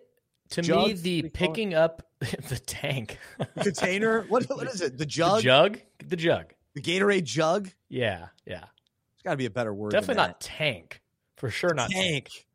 to 0.52 0.62
Jug? 0.62 0.88
me, 0.88 0.94
the 0.94 1.10
you 1.10 1.22
call 1.24 1.28
it? 1.28 1.34
picking 1.34 1.74
up 1.74 2.04
the 2.20 2.60
tank, 2.66 3.18
container. 3.60 4.22
What, 4.30 4.46
what 4.50 4.68
is 4.68 4.82
it? 4.82 4.98
The 4.98 5.06
jug? 5.06 5.38
the 5.38 5.44
jug, 5.44 5.80
the 6.08 6.16
jug. 6.16 6.54
The 6.74 6.82
Gatorade 6.82 7.24
jug? 7.26 7.70
Yeah, 7.90 8.28
yeah. 8.46 8.60
There's 8.60 9.24
got 9.24 9.32
to 9.32 9.38
be 9.38 9.46
a 9.46 9.50
better 9.50 9.74
word. 9.74 9.92
than 9.92 10.00
Definitely 10.02 10.24
not 10.24 10.42
tank. 10.42 11.02
For 11.36 11.50
sure, 11.50 11.74
not 11.74 11.90
tank. 11.90 12.46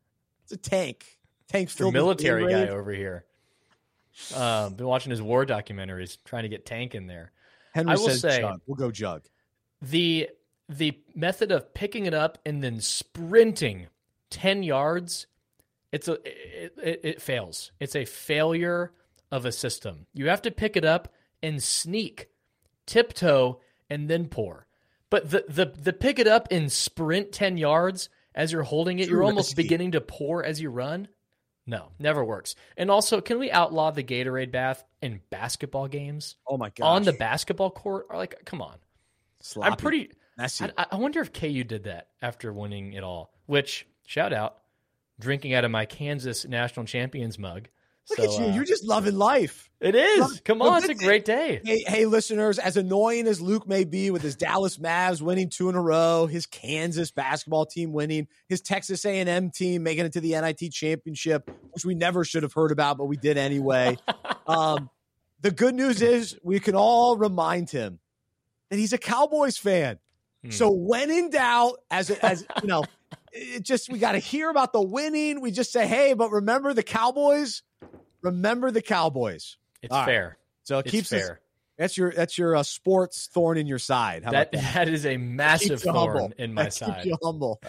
It's 0.43 0.51
a 0.53 0.57
tank. 0.57 1.19
Tank 1.47 1.69
The 1.69 1.75
filled 1.75 1.93
military 1.93 2.51
guy 2.51 2.67
over 2.69 2.91
here. 2.91 3.25
Um, 4.35 4.73
been 4.75 4.85
watching 4.87 5.11
his 5.11 5.21
war 5.21 5.45
documentaries, 5.45 6.17
trying 6.25 6.43
to 6.43 6.49
get 6.49 6.65
tank 6.65 6.95
in 6.95 7.07
there. 7.07 7.31
Henry 7.73 7.93
I 7.93 7.95
will 7.95 8.09
says 8.09 8.21
say- 8.21 8.41
jug. 8.41 8.61
We'll 8.65 8.75
go 8.75 8.91
jug. 8.91 9.23
the 9.81 10.29
the 10.69 10.97
method 11.13 11.51
of 11.51 11.73
picking 11.73 12.05
it 12.05 12.13
up 12.13 12.37
and 12.45 12.63
then 12.63 12.79
sprinting 12.79 13.87
10 14.29 14.63
yards 14.63 15.27
it's 15.93 16.07
a 16.09 16.13
it, 16.25 16.73
it, 16.83 16.99
it 17.03 17.21
fails 17.21 17.71
it's 17.79 17.95
a 17.95 18.03
failure 18.05 18.91
of 19.31 19.45
a 19.45 19.51
system 19.51 20.05
you 20.13 20.27
have 20.27 20.41
to 20.41 20.51
pick 20.51 20.75
it 20.75 20.83
up 20.83 21.13
and 21.41 21.63
sneak 21.63 22.27
tiptoe 22.85 23.59
and 23.89 24.09
then 24.09 24.27
pour 24.27 24.67
but 25.09 25.29
the 25.29 25.45
the 25.47 25.65
the 25.65 25.93
pick 25.93 26.19
it 26.19 26.27
up 26.27 26.47
and 26.51 26.71
sprint 26.71 27.31
10 27.31 27.57
yards 27.57 28.09
as 28.35 28.51
you're 28.51 28.63
holding 28.63 28.99
it 28.99 29.05
Too 29.05 29.11
you're 29.11 29.23
almost 29.23 29.51
risky. 29.51 29.63
beginning 29.63 29.91
to 29.91 30.01
pour 30.01 30.43
as 30.43 30.59
you 30.59 30.69
run 30.69 31.07
no 31.65 31.91
never 31.99 32.23
works 32.25 32.55
and 32.75 32.91
also 32.91 33.21
can 33.21 33.39
we 33.39 33.49
outlaw 33.51 33.91
the 33.91 34.03
gatorade 34.03 34.51
bath 34.51 34.83
in 35.01 35.21
basketball 35.29 35.87
games 35.87 36.35
Oh 36.47 36.57
my 36.57 36.69
god. 36.69 36.85
on 36.85 37.03
the 37.03 37.13
basketball 37.13 37.71
court 37.71 38.07
or 38.09 38.17
like 38.17 38.43
come 38.45 38.61
on 38.61 38.75
Sloppy. 39.41 39.71
i'm 39.71 39.77
pretty 39.77 40.11
messy. 40.37 40.65
I, 40.77 40.85
I 40.91 40.95
wonder 40.95 41.19
if 41.21 41.31
KU 41.31 41.63
did 41.63 41.83
that 41.83 42.07
after 42.21 42.51
winning 42.51 42.93
it 42.93 43.03
all. 43.03 43.31
Which 43.45 43.85
shout 44.07 44.33
out, 44.33 44.57
drinking 45.19 45.53
out 45.53 45.65
of 45.65 45.71
my 45.71 45.85
Kansas 45.85 46.45
national 46.45 46.85
champions 46.85 47.37
mug. 47.37 47.69
Look 48.09 48.19
so, 48.19 48.23
at 48.25 48.39
you. 48.39 48.45
Uh, 48.51 48.55
You're 48.55 48.65
just 48.65 48.83
loving 48.83 49.15
life. 49.15 49.69
It 49.79 49.95
is. 49.95 50.41
Come 50.45 50.61
on. 50.61 50.79
It's 50.79 50.89
a 50.89 50.95
great 50.95 51.23
day. 51.25 51.61
Hey, 51.63 51.83
hey, 51.87 52.05
listeners, 52.05 52.59
as 52.59 52.75
annoying 52.75 53.27
as 53.27 53.39
Luke 53.39 53.67
may 53.67 53.85
be 53.85 54.11
with 54.11 54.21
his 54.21 54.35
Dallas 54.35 54.77
Mavs 54.77 55.21
winning 55.21 55.49
two 55.49 55.69
in 55.69 55.75
a 55.75 55.81
row, 55.81 56.25
his 56.25 56.45
Kansas 56.45 57.11
basketball 57.11 57.65
team 57.65 57.93
winning, 57.93 58.27
his 58.49 58.61
Texas 58.61 59.05
A&M 59.05 59.51
team 59.51 59.83
making 59.83 60.05
it 60.05 60.13
to 60.13 60.21
the 60.21 60.31
NIT 60.31 60.71
championship, 60.71 61.49
which 61.71 61.85
we 61.85 61.95
never 61.95 62.25
should 62.25 62.43
have 62.43 62.53
heard 62.53 62.71
about, 62.71 62.97
but 62.97 63.05
we 63.05 63.17
did 63.17 63.37
anyway. 63.37 63.97
um, 64.47 64.89
the 65.41 65.51
good 65.51 65.75
news 65.75 66.01
is 66.01 66.37
we 66.43 66.59
can 66.59 66.75
all 66.75 67.17
remind 67.17 67.69
him 67.69 67.99
that 68.69 68.77
he's 68.77 68.93
a 68.93 68.97
Cowboys 68.97 69.57
fan. 69.57 69.99
Hmm. 70.43 70.51
So 70.51 70.71
when 70.71 71.09
in 71.09 71.29
doubt, 71.29 71.77
as 71.89 72.09
as 72.09 72.45
you 72.61 72.67
know, 72.67 72.83
it 73.33 73.63
just 73.63 73.89
we 73.89 73.99
got 73.99 74.13
to 74.13 74.19
hear 74.19 74.49
about 74.49 74.73
the 74.73 74.81
winning. 74.81 75.41
We 75.41 75.51
just 75.51 75.71
say, 75.71 75.87
hey, 75.87 76.13
but 76.13 76.31
remember 76.31 76.73
the 76.73 76.83
Cowboys. 76.83 77.63
Remember 78.21 78.71
the 78.71 78.81
Cowboys. 78.81 79.57
It's 79.81 79.93
All 79.93 80.05
fair. 80.05 80.27
Right. 80.27 80.37
So 80.63 80.77
it 80.79 80.85
it's 80.85 80.91
keeps 80.91 81.09
fair. 81.09 81.33
Us, 81.33 81.37
that's 81.77 81.97
your 81.97 82.11
that's 82.11 82.37
your 82.37 82.55
uh, 82.55 82.63
sports 82.63 83.27
thorn 83.33 83.57
in 83.57 83.65
your 83.65 83.79
side. 83.79 84.23
How 84.23 84.31
that, 84.31 84.51
that? 84.51 84.73
that 84.73 84.89
is 84.89 85.05
a 85.05 85.17
massive 85.17 85.81
thorn 85.81 85.95
humble. 85.95 86.33
in 86.37 86.53
my 86.53 86.63
that 86.63 86.73
side. 86.73 87.05
you 87.05 87.17
humble. 87.21 87.59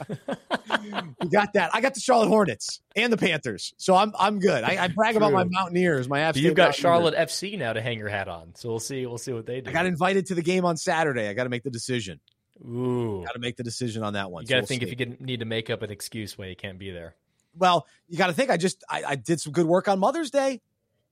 you 1.22 1.30
got 1.30 1.54
that. 1.54 1.70
I 1.72 1.80
got 1.80 1.94
the 1.94 2.00
Charlotte 2.00 2.28
Hornets 2.28 2.80
and 2.94 3.10
the 3.12 3.16
Panthers, 3.16 3.72
so 3.78 3.94
I'm 3.94 4.12
I'm 4.18 4.40
good. 4.40 4.62
I, 4.62 4.84
I 4.84 4.88
brag 4.88 5.14
True. 5.14 5.24
about 5.24 5.32
my 5.32 5.44
Mountaineers. 5.44 6.06
My 6.08 6.20
absolute. 6.20 6.46
You've 6.46 6.54
got 6.54 6.74
Charlotte 6.74 7.14
FC 7.14 7.58
now 7.58 7.72
to 7.72 7.80
hang 7.80 7.98
your 7.98 8.10
hat 8.10 8.28
on, 8.28 8.54
so 8.54 8.68
we'll 8.68 8.78
see. 8.78 9.06
We'll 9.06 9.18
see 9.18 9.32
what 9.32 9.46
they 9.46 9.62
do. 9.62 9.70
I 9.70 9.72
got 9.72 9.86
invited 9.86 10.26
to 10.26 10.34
the 10.34 10.42
game 10.42 10.66
on 10.66 10.76
Saturday. 10.76 11.28
I 11.28 11.32
got 11.32 11.44
to 11.44 11.50
make 11.50 11.62
the 11.62 11.70
decision. 11.70 12.20
Ooh, 12.62 13.22
got 13.24 13.32
to 13.32 13.38
make 13.38 13.56
the 13.56 13.64
decision 13.64 14.02
on 14.02 14.12
that 14.12 14.30
one. 14.30 14.42
You 14.42 14.48
got 14.48 14.54
to 14.54 14.58
so 14.58 14.60
we'll 14.62 14.66
think 14.66 14.82
see. 14.82 14.92
if 14.92 15.00
you 15.00 15.16
need 15.20 15.40
to 15.40 15.46
make 15.46 15.70
up 15.70 15.82
an 15.82 15.90
excuse 15.90 16.38
why 16.38 16.46
you 16.46 16.56
can't 16.56 16.78
be 16.78 16.90
there. 16.90 17.16
Well, 17.56 17.86
you 18.08 18.18
got 18.18 18.28
to 18.28 18.32
think. 18.32 18.50
I 18.50 18.56
just 18.56 18.84
I, 18.88 19.04
I 19.08 19.14
did 19.16 19.40
some 19.40 19.52
good 19.52 19.66
work 19.66 19.88
on 19.88 19.98
Mother's 19.98 20.30
Day. 20.30 20.60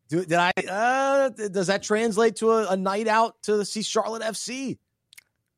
Do, 0.08 0.24
did 0.24 0.38
I? 0.38 0.52
Uh, 0.68 1.28
does 1.30 1.68
that 1.68 1.82
translate 1.82 2.36
to 2.36 2.50
a, 2.50 2.68
a, 2.68 2.76
night 2.76 3.08
out 3.08 3.40
to 3.44 3.64
see 3.64 3.82
Charlotte 3.82 4.22
FC? 4.22 4.78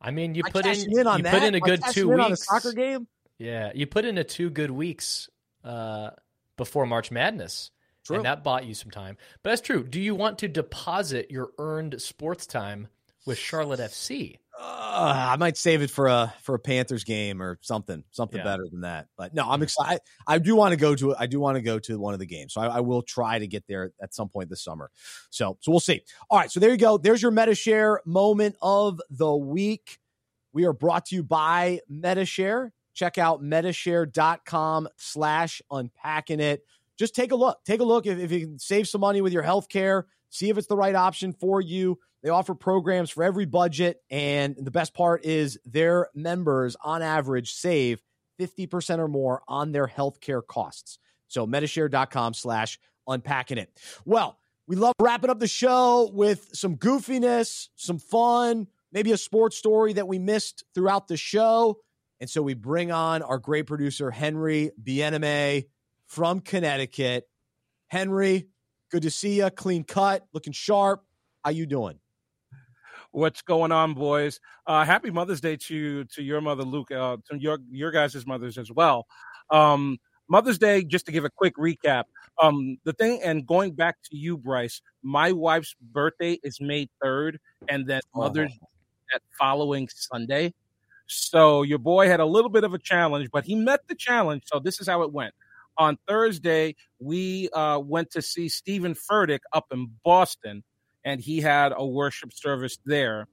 I 0.00 0.10
mean, 0.10 0.34
you 0.34 0.44
put 0.44 0.66
in, 0.66 0.98
in 0.98 1.06
on 1.06 1.18
you 1.18 1.22
that. 1.24 1.32
put 1.32 1.42
in 1.42 1.54
a 1.54 1.60
good 1.60 1.82
two 1.90 2.08
weeks 2.10 2.24
on 2.24 2.32
a 2.32 2.36
soccer 2.36 2.72
game. 2.72 3.06
Yeah, 3.38 3.72
you 3.74 3.86
put 3.86 4.04
in 4.04 4.18
a 4.18 4.24
two 4.24 4.50
good 4.50 4.70
weeks 4.70 5.28
uh, 5.64 6.10
before 6.56 6.86
March 6.86 7.10
Madness, 7.10 7.70
true. 8.04 8.16
and 8.16 8.24
that 8.26 8.44
bought 8.44 8.64
you 8.64 8.74
some 8.74 8.90
time. 8.90 9.16
But 9.42 9.50
that's 9.50 9.62
true. 9.62 9.82
Do 9.82 10.00
you 10.00 10.14
want 10.14 10.38
to 10.38 10.48
deposit 10.48 11.30
your 11.30 11.50
earned 11.58 12.00
sports 12.00 12.46
time 12.46 12.88
with 13.26 13.38
Charlotte 13.38 13.80
FC? 13.80 14.38
Uh, 14.56 15.30
I 15.32 15.36
might 15.36 15.56
save 15.56 15.82
it 15.82 15.90
for 15.90 16.06
a 16.06 16.32
for 16.42 16.54
a 16.54 16.58
Panthers 16.58 17.02
game 17.02 17.42
or 17.42 17.58
something, 17.60 18.04
something 18.12 18.38
yeah. 18.38 18.44
better 18.44 18.64
than 18.70 18.82
that. 18.82 19.08
But 19.16 19.34
no, 19.34 19.48
I'm 19.48 19.62
excited. 19.62 20.00
I 20.26 20.38
do 20.38 20.54
want 20.54 20.72
to 20.72 20.76
go 20.76 20.94
to 20.94 21.16
I 21.16 21.26
do 21.26 21.40
want 21.40 21.56
to 21.56 21.62
go 21.62 21.78
to 21.80 21.98
one 21.98 22.14
of 22.14 22.20
the 22.20 22.26
games, 22.26 22.54
so 22.54 22.60
I, 22.60 22.76
I, 22.76 22.80
will 22.80 23.02
try 23.02 23.38
to 23.38 23.48
get 23.48 23.64
there 23.66 23.92
at 24.00 24.14
some 24.14 24.28
point 24.28 24.50
this 24.50 24.62
summer. 24.62 24.90
So 25.30 25.58
so 25.60 25.72
we'll 25.72 25.80
see. 25.80 26.02
All 26.30 26.38
right, 26.38 26.50
so 26.50 26.60
there 26.60 26.70
you 26.70 26.76
go. 26.76 26.98
There's 26.98 27.20
your 27.20 27.32
Medi-Share 27.32 28.02
moment 28.06 28.54
of 28.62 29.00
the 29.10 29.34
week. 29.34 29.98
We 30.52 30.64
are 30.66 30.72
brought 30.72 31.06
to 31.06 31.16
you 31.16 31.24
by 31.24 31.80
Medi-Share. 31.88 32.72
Check 32.94 33.18
out 33.18 33.42
medishare.com 33.42 34.88
slash 34.96 35.60
unpacking 35.68 36.38
it. 36.38 36.64
Just 36.96 37.16
take 37.16 37.32
a 37.32 37.36
look. 37.36 37.58
Take 37.64 37.80
a 37.80 37.84
look 37.84 38.06
if, 38.06 38.18
if 38.18 38.30
you 38.30 38.40
can 38.46 38.58
save 38.60 38.86
some 38.88 39.00
money 39.00 39.20
with 39.20 39.32
your 39.32 39.42
health 39.42 39.68
care. 39.68 40.06
See 40.34 40.50
if 40.50 40.58
it's 40.58 40.66
the 40.66 40.76
right 40.76 40.94
option 40.94 41.32
for 41.32 41.60
you 41.60 41.98
they 42.24 42.30
offer 42.30 42.54
programs 42.54 43.10
for 43.10 43.22
every 43.22 43.44
budget. 43.44 44.02
And 44.10 44.56
the 44.56 44.70
best 44.70 44.94
part 44.94 45.26
is 45.26 45.58
their 45.66 46.08
members, 46.14 46.74
on 46.82 47.02
average, 47.02 47.52
save 47.52 48.02
50% 48.40 48.98
or 48.98 49.08
more 49.08 49.42
on 49.46 49.72
their 49.72 49.86
healthcare 49.86 50.40
costs. 50.44 50.98
So 51.28 51.46
medishare.com 51.46 52.32
slash 52.32 52.80
unpacking 53.06 53.58
it. 53.58 53.78
Well, 54.06 54.38
we 54.66 54.74
love 54.74 54.94
wrapping 54.98 55.28
up 55.28 55.38
the 55.38 55.46
show 55.46 56.10
with 56.14 56.48
some 56.54 56.78
goofiness, 56.78 57.68
some 57.76 57.98
fun, 57.98 58.68
maybe 58.90 59.12
a 59.12 59.18
sports 59.18 59.58
story 59.58 59.92
that 59.92 60.08
we 60.08 60.18
missed 60.18 60.64
throughout 60.74 61.08
the 61.08 61.18
show. 61.18 61.80
And 62.20 62.30
so 62.30 62.40
we 62.40 62.54
bring 62.54 62.90
on 62.90 63.20
our 63.20 63.36
great 63.36 63.66
producer, 63.66 64.10
Henry 64.10 64.70
Bieneme 64.82 65.66
from 66.06 66.40
Connecticut. 66.40 67.28
Henry, 67.88 68.48
good 68.94 69.02
to 69.02 69.10
see 69.10 69.38
you. 69.38 69.50
Clean 69.50 69.82
cut, 69.82 70.24
looking 70.32 70.52
sharp. 70.52 71.02
How 71.44 71.50
you 71.50 71.66
doing? 71.66 71.98
what's 73.10 73.42
going 73.42 73.72
on, 73.72 73.92
boys? 73.92 74.38
Uh, 74.68 74.84
happy 74.84 75.10
Mother's 75.10 75.40
Day 75.40 75.56
to 75.56 76.04
to 76.04 76.22
your 76.22 76.40
mother, 76.40 76.62
Luke, 76.62 76.92
uh, 76.92 77.16
to 77.28 77.36
your 77.36 77.58
your 77.72 77.90
guys' 77.90 78.24
mothers 78.24 78.56
as 78.56 78.70
well. 78.70 79.06
Um, 79.50 79.98
Mother's 80.28 80.58
Day, 80.58 80.84
just 80.84 81.06
to 81.06 81.12
give 81.12 81.24
a 81.24 81.30
quick 81.30 81.56
recap. 81.56 82.04
Um, 82.40 82.76
the 82.84 82.92
thing, 82.92 83.20
and 83.24 83.44
going 83.44 83.72
back 83.72 83.96
to 84.10 84.16
you, 84.16 84.38
Bryce, 84.38 84.80
my 85.02 85.32
wife's 85.32 85.74
birthday 85.92 86.38
is 86.44 86.60
May 86.60 86.88
third, 87.02 87.40
and 87.68 87.88
then 87.88 88.00
Mother's 88.14 88.52
oh. 88.62 88.68
that 89.12 89.22
following 89.36 89.88
Sunday. 89.92 90.54
So 91.08 91.62
your 91.62 91.78
boy 91.78 92.06
had 92.06 92.20
a 92.20 92.26
little 92.26 92.48
bit 92.48 92.62
of 92.62 92.74
a 92.74 92.78
challenge, 92.78 93.28
but 93.32 93.44
he 93.44 93.56
met 93.56 93.80
the 93.88 93.96
challenge. 93.96 94.44
So 94.46 94.60
this 94.60 94.80
is 94.80 94.86
how 94.86 95.02
it 95.02 95.12
went. 95.12 95.34
On 95.78 95.96
Thursday, 96.08 96.76
we 97.00 97.48
uh, 97.50 97.78
went 97.78 98.10
to 98.12 98.22
see 98.22 98.48
Steven 98.48 98.94
Furtick 98.94 99.40
up 99.52 99.66
in 99.72 99.90
Boston 100.04 100.62
and 101.04 101.20
he 101.20 101.40
had 101.40 101.72
a 101.76 101.86
worship 101.86 102.32
service 102.32 102.78
there. 102.86 103.26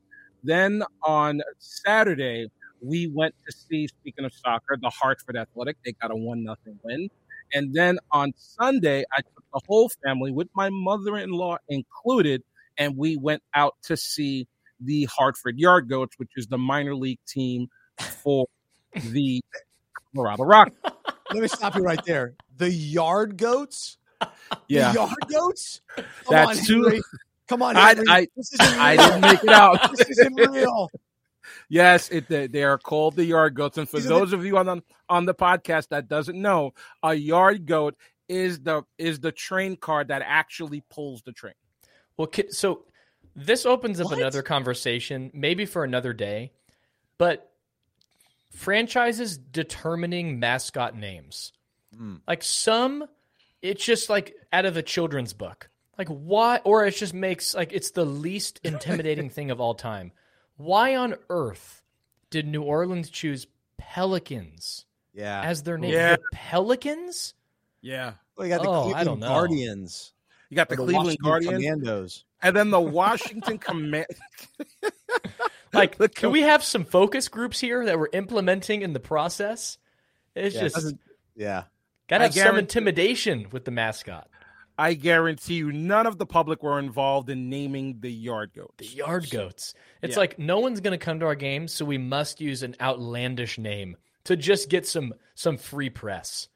Then 0.43 0.83
on 1.03 1.41
Saturday, 1.59 2.47
we 2.81 3.07
went 3.07 3.35
to 3.45 3.53
see, 3.55 3.87
speaking 3.87 4.25
of 4.25 4.33
soccer, 4.33 4.77
the 4.81 4.89
Hartford 4.89 5.37
Athletic. 5.37 5.77
They 5.85 5.93
got 5.93 6.11
a 6.11 6.15
one 6.15 6.43
nothing 6.43 6.79
win. 6.83 7.09
And 7.53 7.73
then 7.73 7.99
on 8.11 8.33
Sunday, 8.35 9.03
I 9.15 9.21
took 9.21 9.43
the 9.53 9.61
whole 9.67 9.89
family 10.03 10.31
with 10.31 10.47
my 10.55 10.69
mother 10.69 11.17
in 11.17 11.31
law 11.31 11.57
included, 11.69 12.43
and 12.77 12.97
we 12.97 13.17
went 13.17 13.43
out 13.53 13.75
to 13.83 13.97
see 13.97 14.47
the 14.79 15.05
Hartford 15.05 15.59
Yard 15.59 15.89
Goats, 15.89 16.15
which 16.17 16.31
is 16.35 16.47
the 16.47 16.57
minor 16.57 16.95
league 16.95 17.19
team 17.27 17.67
for 18.23 18.47
the 18.93 19.41
Colorado 20.15 20.43
Rock. 20.43 20.71
Let 21.33 21.41
me 21.41 21.47
stop 21.47 21.75
you 21.75 21.83
right 21.83 22.03
there. 22.05 22.35
The 22.57 22.69
Yard 22.69 23.37
Goats? 23.37 23.97
Yeah. 24.67 24.91
The 24.91 24.99
Yard 24.99 25.13
Goats? 25.27 25.81
Come 25.95 26.05
That's 26.29 26.59
on, 26.59 26.65
too. 26.65 27.01
Come 27.47 27.61
on, 27.61 27.75
I, 27.75 27.95
I, 28.07 28.27
I, 28.61 28.95
didn't 28.95 29.21
make 29.21 29.43
it 29.43 29.49
out. 29.49 29.91
this 29.97 30.09
isn't 30.09 30.35
real. 30.35 30.89
Yes, 31.67 32.09
it, 32.09 32.29
they 32.29 32.63
are 32.63 32.77
called 32.77 33.17
the 33.17 33.25
yard 33.25 33.55
goats. 33.55 33.77
And 33.77 33.89
for 33.89 33.97
These 33.97 34.07
those 34.07 34.31
the- 34.31 34.37
of 34.37 34.45
you 34.45 34.57
on 34.57 34.65
the, 34.65 34.81
on 35.09 35.25
the 35.25 35.33
podcast 35.33 35.89
that 35.89 36.07
doesn't 36.07 36.39
know, 36.39 36.73
a 37.03 37.13
yard 37.13 37.65
goat 37.65 37.97
is 38.29 38.61
the 38.61 38.83
is 38.97 39.19
the 39.19 39.33
train 39.33 39.75
car 39.75 40.05
that 40.05 40.21
actually 40.25 40.81
pulls 40.89 41.23
the 41.23 41.33
train. 41.33 41.53
Well, 42.15 42.29
so 42.51 42.85
this 43.35 43.65
opens 43.65 43.99
up 43.99 44.05
what? 44.05 44.17
another 44.17 44.41
conversation, 44.41 45.29
maybe 45.33 45.65
for 45.65 45.83
another 45.83 46.13
day. 46.13 46.53
But 47.17 47.50
franchises 48.51 49.37
determining 49.37 50.39
mascot 50.39 50.95
names, 50.95 51.53
mm. 51.95 52.19
like 52.27 52.43
some, 52.43 53.05
it's 53.61 53.83
just 53.83 54.09
like 54.09 54.35
out 54.53 54.65
of 54.65 54.77
a 54.77 54.83
children's 54.83 55.33
book. 55.33 55.69
Like 55.97 56.07
why 56.07 56.61
or 56.63 56.85
it 56.85 56.95
just 56.95 57.13
makes 57.13 57.53
like 57.53 57.73
it's 57.73 57.91
the 57.91 58.05
least 58.05 58.59
intimidating 58.63 59.29
thing 59.29 59.51
of 59.51 59.59
all 59.59 59.75
time. 59.75 60.11
Why 60.57 60.95
on 60.95 61.15
earth 61.29 61.81
did 62.29 62.47
New 62.47 62.63
Orleans 62.63 63.09
choose 63.09 63.47
Pelicans? 63.77 64.85
Yeah. 65.13 65.41
As 65.41 65.63
their 65.63 65.77
name. 65.77 65.91
Yeah. 65.93 66.15
The 66.15 66.21
Pelicans? 66.31 67.33
Yeah. 67.81 68.13
Well, 68.35 68.47
you 68.47 68.53
got 68.53 68.63
the 68.63 68.69
oh, 68.69 68.91
Cleveland 68.91 69.21
Guardians. 69.21 70.13
You 70.49 70.55
got 70.55 70.69
the, 70.69 70.75
the 70.75 70.83
Cleveland 70.83 71.17
Guardians. 71.21 71.63
Commandos. 71.63 72.25
And 72.41 72.55
then 72.55 72.69
the 72.69 72.81
Washington 72.99 73.57
Command. 73.57 74.07
like, 75.99 76.15
can 76.15 76.31
we 76.31 76.41
have 76.41 76.63
some 76.63 76.85
focus 76.85 77.27
groups 77.27 77.59
here 77.59 77.85
that 77.85 77.97
we're 77.97 78.09
implementing 78.13 78.81
in 78.81 78.93
the 78.93 78.99
process? 78.99 79.77
It's 80.35 80.55
yeah, 80.55 80.61
just. 80.61 80.95
Yeah. 81.35 81.63
Gotta 82.07 82.25
have 82.25 82.33
some 82.33 82.57
intimidation 82.57 83.47
with 83.51 83.65
the 83.65 83.71
mascot. 83.71 84.27
I 84.77 84.95
guarantee 84.95 85.55
you, 85.55 85.71
none 85.71 86.07
of 86.07 86.17
the 86.17 86.25
public 86.25 86.63
were 86.63 86.79
involved 86.79 87.29
in 87.29 87.49
naming 87.49 87.99
the 87.99 88.11
yard 88.11 88.51
goats. 88.53 88.73
The 88.77 88.87
yard 88.87 89.29
goats. 89.29 89.73
It's 90.01 90.15
yeah. 90.15 90.19
like 90.19 90.39
no 90.39 90.59
one's 90.59 90.81
going 90.81 90.97
to 90.97 91.03
come 91.03 91.19
to 91.19 91.25
our 91.25 91.35
games, 91.35 91.71
so 91.73 91.85
we 91.85 91.97
must 91.97 92.41
use 92.41 92.63
an 92.63 92.75
outlandish 92.81 93.57
name 93.57 93.95
to 94.23 94.35
just 94.35 94.69
get 94.69 94.87
some 94.87 95.13
some 95.35 95.57
free 95.57 95.89
press. 95.89 96.47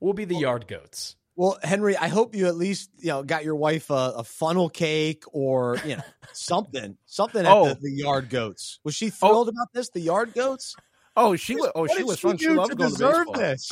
We'll 0.00 0.14
be 0.14 0.24
the 0.24 0.34
well, 0.34 0.42
yard 0.42 0.66
goats. 0.66 1.16
Well, 1.36 1.58
Henry, 1.62 1.96
I 1.96 2.08
hope 2.08 2.34
you 2.34 2.46
at 2.46 2.56
least 2.56 2.90
you 2.98 3.08
know 3.08 3.22
got 3.22 3.44
your 3.44 3.56
wife 3.56 3.90
a, 3.90 4.14
a 4.16 4.24
funnel 4.24 4.68
cake 4.68 5.24
or 5.32 5.78
you 5.84 5.96
know 5.96 6.02
something, 6.32 6.96
something 7.06 7.44
at 7.44 7.52
oh. 7.52 7.68
the, 7.68 7.74
the, 7.76 7.90
yard 7.90 8.30
goats. 8.30 8.78
Was 8.84 8.94
she 8.94 9.06
oh. 9.06 9.10
thrilled 9.10 9.48
oh. 9.48 9.50
about 9.50 9.72
this? 9.72 9.88
The 9.90 10.00
yard 10.00 10.32
goats? 10.34 10.76
Oh, 11.16 11.36
she 11.36 11.54
oh, 11.54 11.58
was. 11.58 11.72
Oh, 11.74 11.86
she 11.86 12.04
was 12.04 12.20
fun. 12.20 12.36
She 12.38 12.48
loves 12.48 12.74
going 12.74 12.92
to 12.92 12.98
baseball. 12.98 13.34
This? 13.34 13.70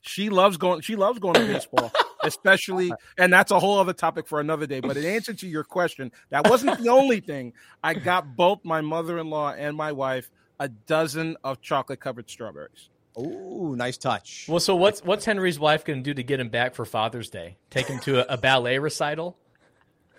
She 0.00 0.30
loves 0.30 0.56
going. 0.56 0.80
She 0.80 0.96
loves 0.96 1.18
going 1.18 1.34
to 1.34 1.46
baseball 1.46 1.92
especially, 2.26 2.92
and 3.18 3.32
that's 3.32 3.50
a 3.50 3.58
whole 3.58 3.78
other 3.78 3.92
topic 3.92 4.26
for 4.26 4.40
another 4.40 4.66
day. 4.66 4.80
But 4.80 4.96
in 4.96 5.04
answer 5.04 5.32
to 5.34 5.48
your 5.48 5.64
question, 5.64 6.12
that 6.30 6.48
wasn't 6.48 6.78
the 6.78 6.88
only 6.88 7.20
thing. 7.20 7.52
I 7.82 7.94
got 7.94 8.36
both 8.36 8.64
my 8.64 8.80
mother 8.80 9.18
in 9.18 9.30
law 9.30 9.52
and 9.52 9.76
my 9.76 9.92
wife 9.92 10.30
a 10.58 10.68
dozen 10.68 11.36
of 11.44 11.60
chocolate 11.60 12.00
covered 12.00 12.28
strawberries. 12.30 12.90
Oh, 13.16 13.74
nice 13.74 13.96
touch. 13.96 14.46
Well, 14.46 14.60
so 14.60 14.76
what's 14.76 15.02
what's 15.02 15.24
Henry's 15.24 15.58
wife 15.58 15.84
going 15.84 16.00
to 16.00 16.02
do 16.02 16.12
to 16.12 16.22
get 16.22 16.38
him 16.38 16.50
back 16.50 16.74
for 16.74 16.84
Father's 16.84 17.30
Day? 17.30 17.56
Take 17.70 17.86
him 17.86 17.98
to 18.00 18.20
a, 18.30 18.34
a 18.34 18.36
ballet 18.36 18.78
recital? 18.78 19.38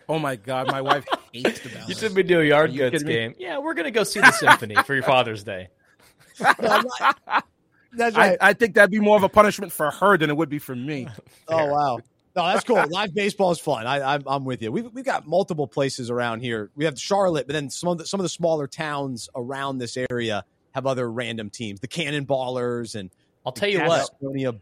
Oh 0.10 0.18
my 0.18 0.36
God, 0.36 0.68
my 0.68 0.82
wife 0.82 1.06
hates 1.32 1.60
the 1.60 1.70
ballet. 1.70 1.86
You 1.88 1.96
took 1.96 2.14
me 2.14 2.24
to 2.24 2.42
a 2.42 2.44
yard 2.44 2.76
goats 2.76 3.04
game. 3.04 3.36
Yeah, 3.38 3.60
we're 3.60 3.76
going 3.76 3.86
to 3.86 3.92
go 3.92 4.04
see 4.04 4.20
the 4.20 4.32
symphony 4.32 4.76
for 4.86 4.96
your 4.96 5.04
Father's 5.04 5.44
Day. 5.44 5.68
That's 6.40 8.16
right. 8.16 8.38
I, 8.42 8.50
I, 8.50 8.54
think 8.54 8.76
that'd 8.76 8.92
be 8.92 9.00
more 9.00 9.18
of 9.18 9.24
a 9.24 9.30
punishment 9.30 9.72
for 9.72 9.90
her 9.90 10.18
than 10.18 10.30
it 10.30 10.38
would 10.38 10.50
be 10.50 10.60
for 10.60 10.76
me. 10.76 11.08
oh 11.48 11.66
wow. 11.66 12.00
No, 12.36 12.46
that's 12.46 12.64
cool. 12.64 12.84
Live 12.90 13.16
baseball 13.16 13.50
is 13.50 13.60
fun. 13.60 13.88
I, 13.88 14.14
I'm, 14.14 14.24
I'm 14.28 14.46
with 14.46 14.62
you. 14.62 14.72
We've, 14.72 14.94
we've 14.94 15.06
got 15.06 15.26
multiple 15.26 15.66
places 15.66 16.12
around 16.12 16.42
here. 16.42 16.70
We 16.76 16.86
have 16.86 17.00
Charlotte, 17.00 17.48
but 17.48 17.54
then 17.54 17.72
some 17.72 17.90
of 17.90 17.98
the, 17.98 18.06
some 18.06 18.20
of 18.20 18.24
the 18.24 18.30
smaller 18.30 18.68
towns 18.68 19.28
around 19.36 19.80
this 19.80 19.98
area 20.12 20.46
have 20.78 20.86
other 20.86 21.12
random 21.12 21.50
teams. 21.50 21.80
The 21.80 21.88
Cannonballers 21.88 22.94
and 22.94 23.10
I'll 23.44 23.52
tell 23.52 23.68
you 23.70 23.82
what, 23.82 24.10
the 24.22 24.54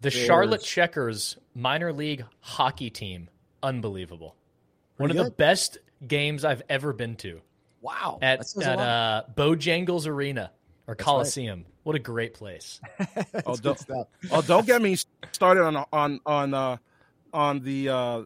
Bears. 0.00 0.14
Charlotte 0.14 0.62
Checkers 0.62 1.36
minor 1.54 1.92
league 1.92 2.24
hockey 2.40 2.90
team, 2.90 3.28
unbelievable. 3.62 4.34
One 4.96 5.10
of 5.10 5.16
the 5.16 5.30
best 5.30 5.78
games 6.06 6.44
I've 6.44 6.62
ever 6.68 6.92
been 6.92 7.14
to. 7.16 7.40
Wow. 7.80 8.18
At, 8.20 8.40
at 8.60 8.78
uh, 8.78 9.22
Bojangles 9.36 10.06
Arena 10.08 10.50
or 10.88 10.96
Coliseum. 10.96 11.60
Right. 11.60 11.66
What 11.84 11.96
a 11.96 12.00
great 12.00 12.34
place. 12.34 12.80
oh, 13.46 13.56
don't, 13.56 13.80
oh, 14.30 14.42
don't 14.42 14.66
get 14.66 14.82
me 14.82 14.96
started 15.30 15.64
on 15.64 15.84
on 15.92 16.20
on 16.26 16.54
uh, 16.54 16.76
on 17.32 17.60
the 17.60 17.88
uh, 17.88 18.22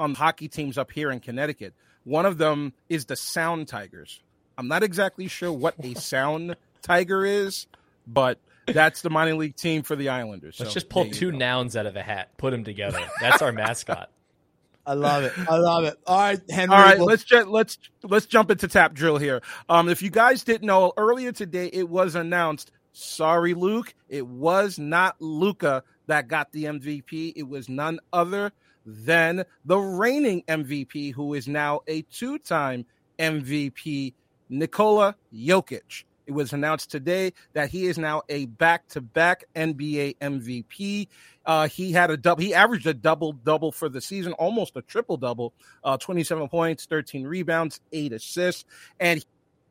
on 0.00 0.14
hockey 0.14 0.48
teams 0.48 0.78
up 0.78 0.90
here 0.90 1.12
in 1.12 1.20
Connecticut. 1.20 1.74
One 2.02 2.26
of 2.26 2.38
them 2.38 2.72
is 2.88 3.06
the 3.06 3.16
Sound 3.16 3.68
Tigers. 3.68 4.20
I'm 4.58 4.68
not 4.68 4.82
exactly 4.82 5.28
sure 5.28 5.52
what 5.52 5.74
a 5.82 5.94
Sound 5.94 6.56
Tiger 6.82 7.24
is, 7.24 7.66
but 8.06 8.38
that's 8.66 9.02
the 9.02 9.10
minor 9.10 9.34
league 9.34 9.56
team 9.56 9.82
for 9.82 9.96
the 9.96 10.08
Islanders. 10.08 10.58
Let's 10.58 10.72
so, 10.72 10.74
just 10.74 10.88
pull 10.88 11.08
two 11.10 11.30
go. 11.30 11.38
nouns 11.38 11.76
out 11.76 11.86
of 11.86 11.96
a 11.96 12.02
hat, 12.02 12.36
put 12.38 12.50
them 12.50 12.64
together. 12.64 13.00
That's 13.20 13.42
our 13.42 13.52
mascot. 13.52 14.10
I 14.86 14.94
love 14.94 15.24
it. 15.24 15.32
I 15.48 15.56
love 15.56 15.84
it. 15.84 15.98
All 16.06 16.18
right, 16.18 16.40
Henry. 16.48 16.74
All 16.74 16.80
right, 16.80 17.00
let's 17.00 17.24
ju- 17.24 17.44
let's 17.44 17.76
let's 18.04 18.26
jump 18.26 18.52
into 18.52 18.68
tap 18.68 18.94
drill 18.94 19.18
here. 19.18 19.42
Um, 19.68 19.88
if 19.88 20.00
you 20.00 20.10
guys 20.10 20.44
didn't 20.44 20.66
know, 20.66 20.92
earlier 20.96 21.32
today 21.32 21.68
it 21.72 21.88
was 21.88 22.14
announced. 22.14 22.70
Sorry, 22.92 23.52
Luke, 23.52 23.94
it 24.08 24.26
was 24.26 24.78
not 24.78 25.16
Luka 25.18 25.82
that 26.06 26.28
got 26.28 26.52
the 26.52 26.64
MVP. 26.64 27.32
It 27.34 27.48
was 27.48 27.68
none 27.68 27.98
other 28.12 28.52
than 28.86 29.44
the 29.64 29.76
reigning 29.76 30.44
MVP, 30.48 31.12
who 31.12 31.34
is 31.34 31.48
now 31.48 31.80
a 31.88 32.02
two-time 32.02 32.86
MVP, 33.18 34.14
Nikola 34.48 35.16
Jokic. 35.34 36.04
It 36.26 36.32
was 36.32 36.52
announced 36.52 36.90
today 36.90 37.32
that 37.52 37.70
he 37.70 37.86
is 37.86 37.98
now 37.98 38.22
a 38.28 38.46
back-to-back 38.46 39.44
NBA 39.54 40.16
MVP. 40.18 41.06
Uh, 41.44 41.68
he 41.68 41.92
had 41.92 42.10
a 42.10 42.16
double. 42.16 42.42
He 42.42 42.52
averaged 42.52 42.86
a 42.86 42.94
double 42.94 43.32
double 43.32 43.70
for 43.70 43.88
the 43.88 44.00
season, 44.00 44.32
almost 44.32 44.76
a 44.76 44.82
triple 44.82 45.16
double. 45.16 45.54
Uh, 45.84 45.96
Twenty-seven 45.96 46.48
points, 46.48 46.86
thirteen 46.86 47.24
rebounds, 47.24 47.80
eight 47.92 48.12
assists, 48.12 48.64
and 48.98 49.24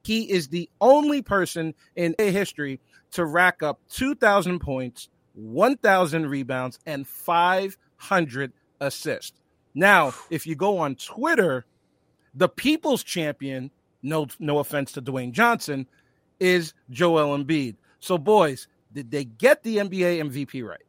he 0.04 0.32
is 0.32 0.48
the 0.48 0.70
only 0.80 1.22
person 1.22 1.74
in 1.96 2.16
history 2.18 2.80
to 3.12 3.26
rack 3.26 3.62
up 3.62 3.82
two 3.90 4.16
thousand 4.16 4.60
points, 4.60 5.10
one 5.34 5.76
thousand 5.76 6.28
rebounds, 6.28 6.80
and 6.86 7.06
five 7.06 7.78
hundred 7.98 8.54
assists. 8.80 9.38
Now, 9.74 10.14
if 10.30 10.48
you 10.48 10.56
go 10.56 10.78
on 10.78 10.96
Twitter, 10.96 11.66
the 12.34 12.48
people's 12.48 13.04
champion, 13.04 13.72
no 14.06 14.28
no 14.40 14.60
offense 14.60 14.94
to 14.94 15.02
Dwayne 15.02 15.32
Johnson, 15.32 15.88
is 16.40 16.74
Joel 16.90 17.38
Embiid. 17.38 17.76
So, 18.00 18.18
boys, 18.18 18.68
did 18.94 19.12
they 19.12 19.26
get 19.26 19.64
the 19.64 19.78
NBA 19.78 20.24
MVP 20.24 20.66
right? 20.66 20.82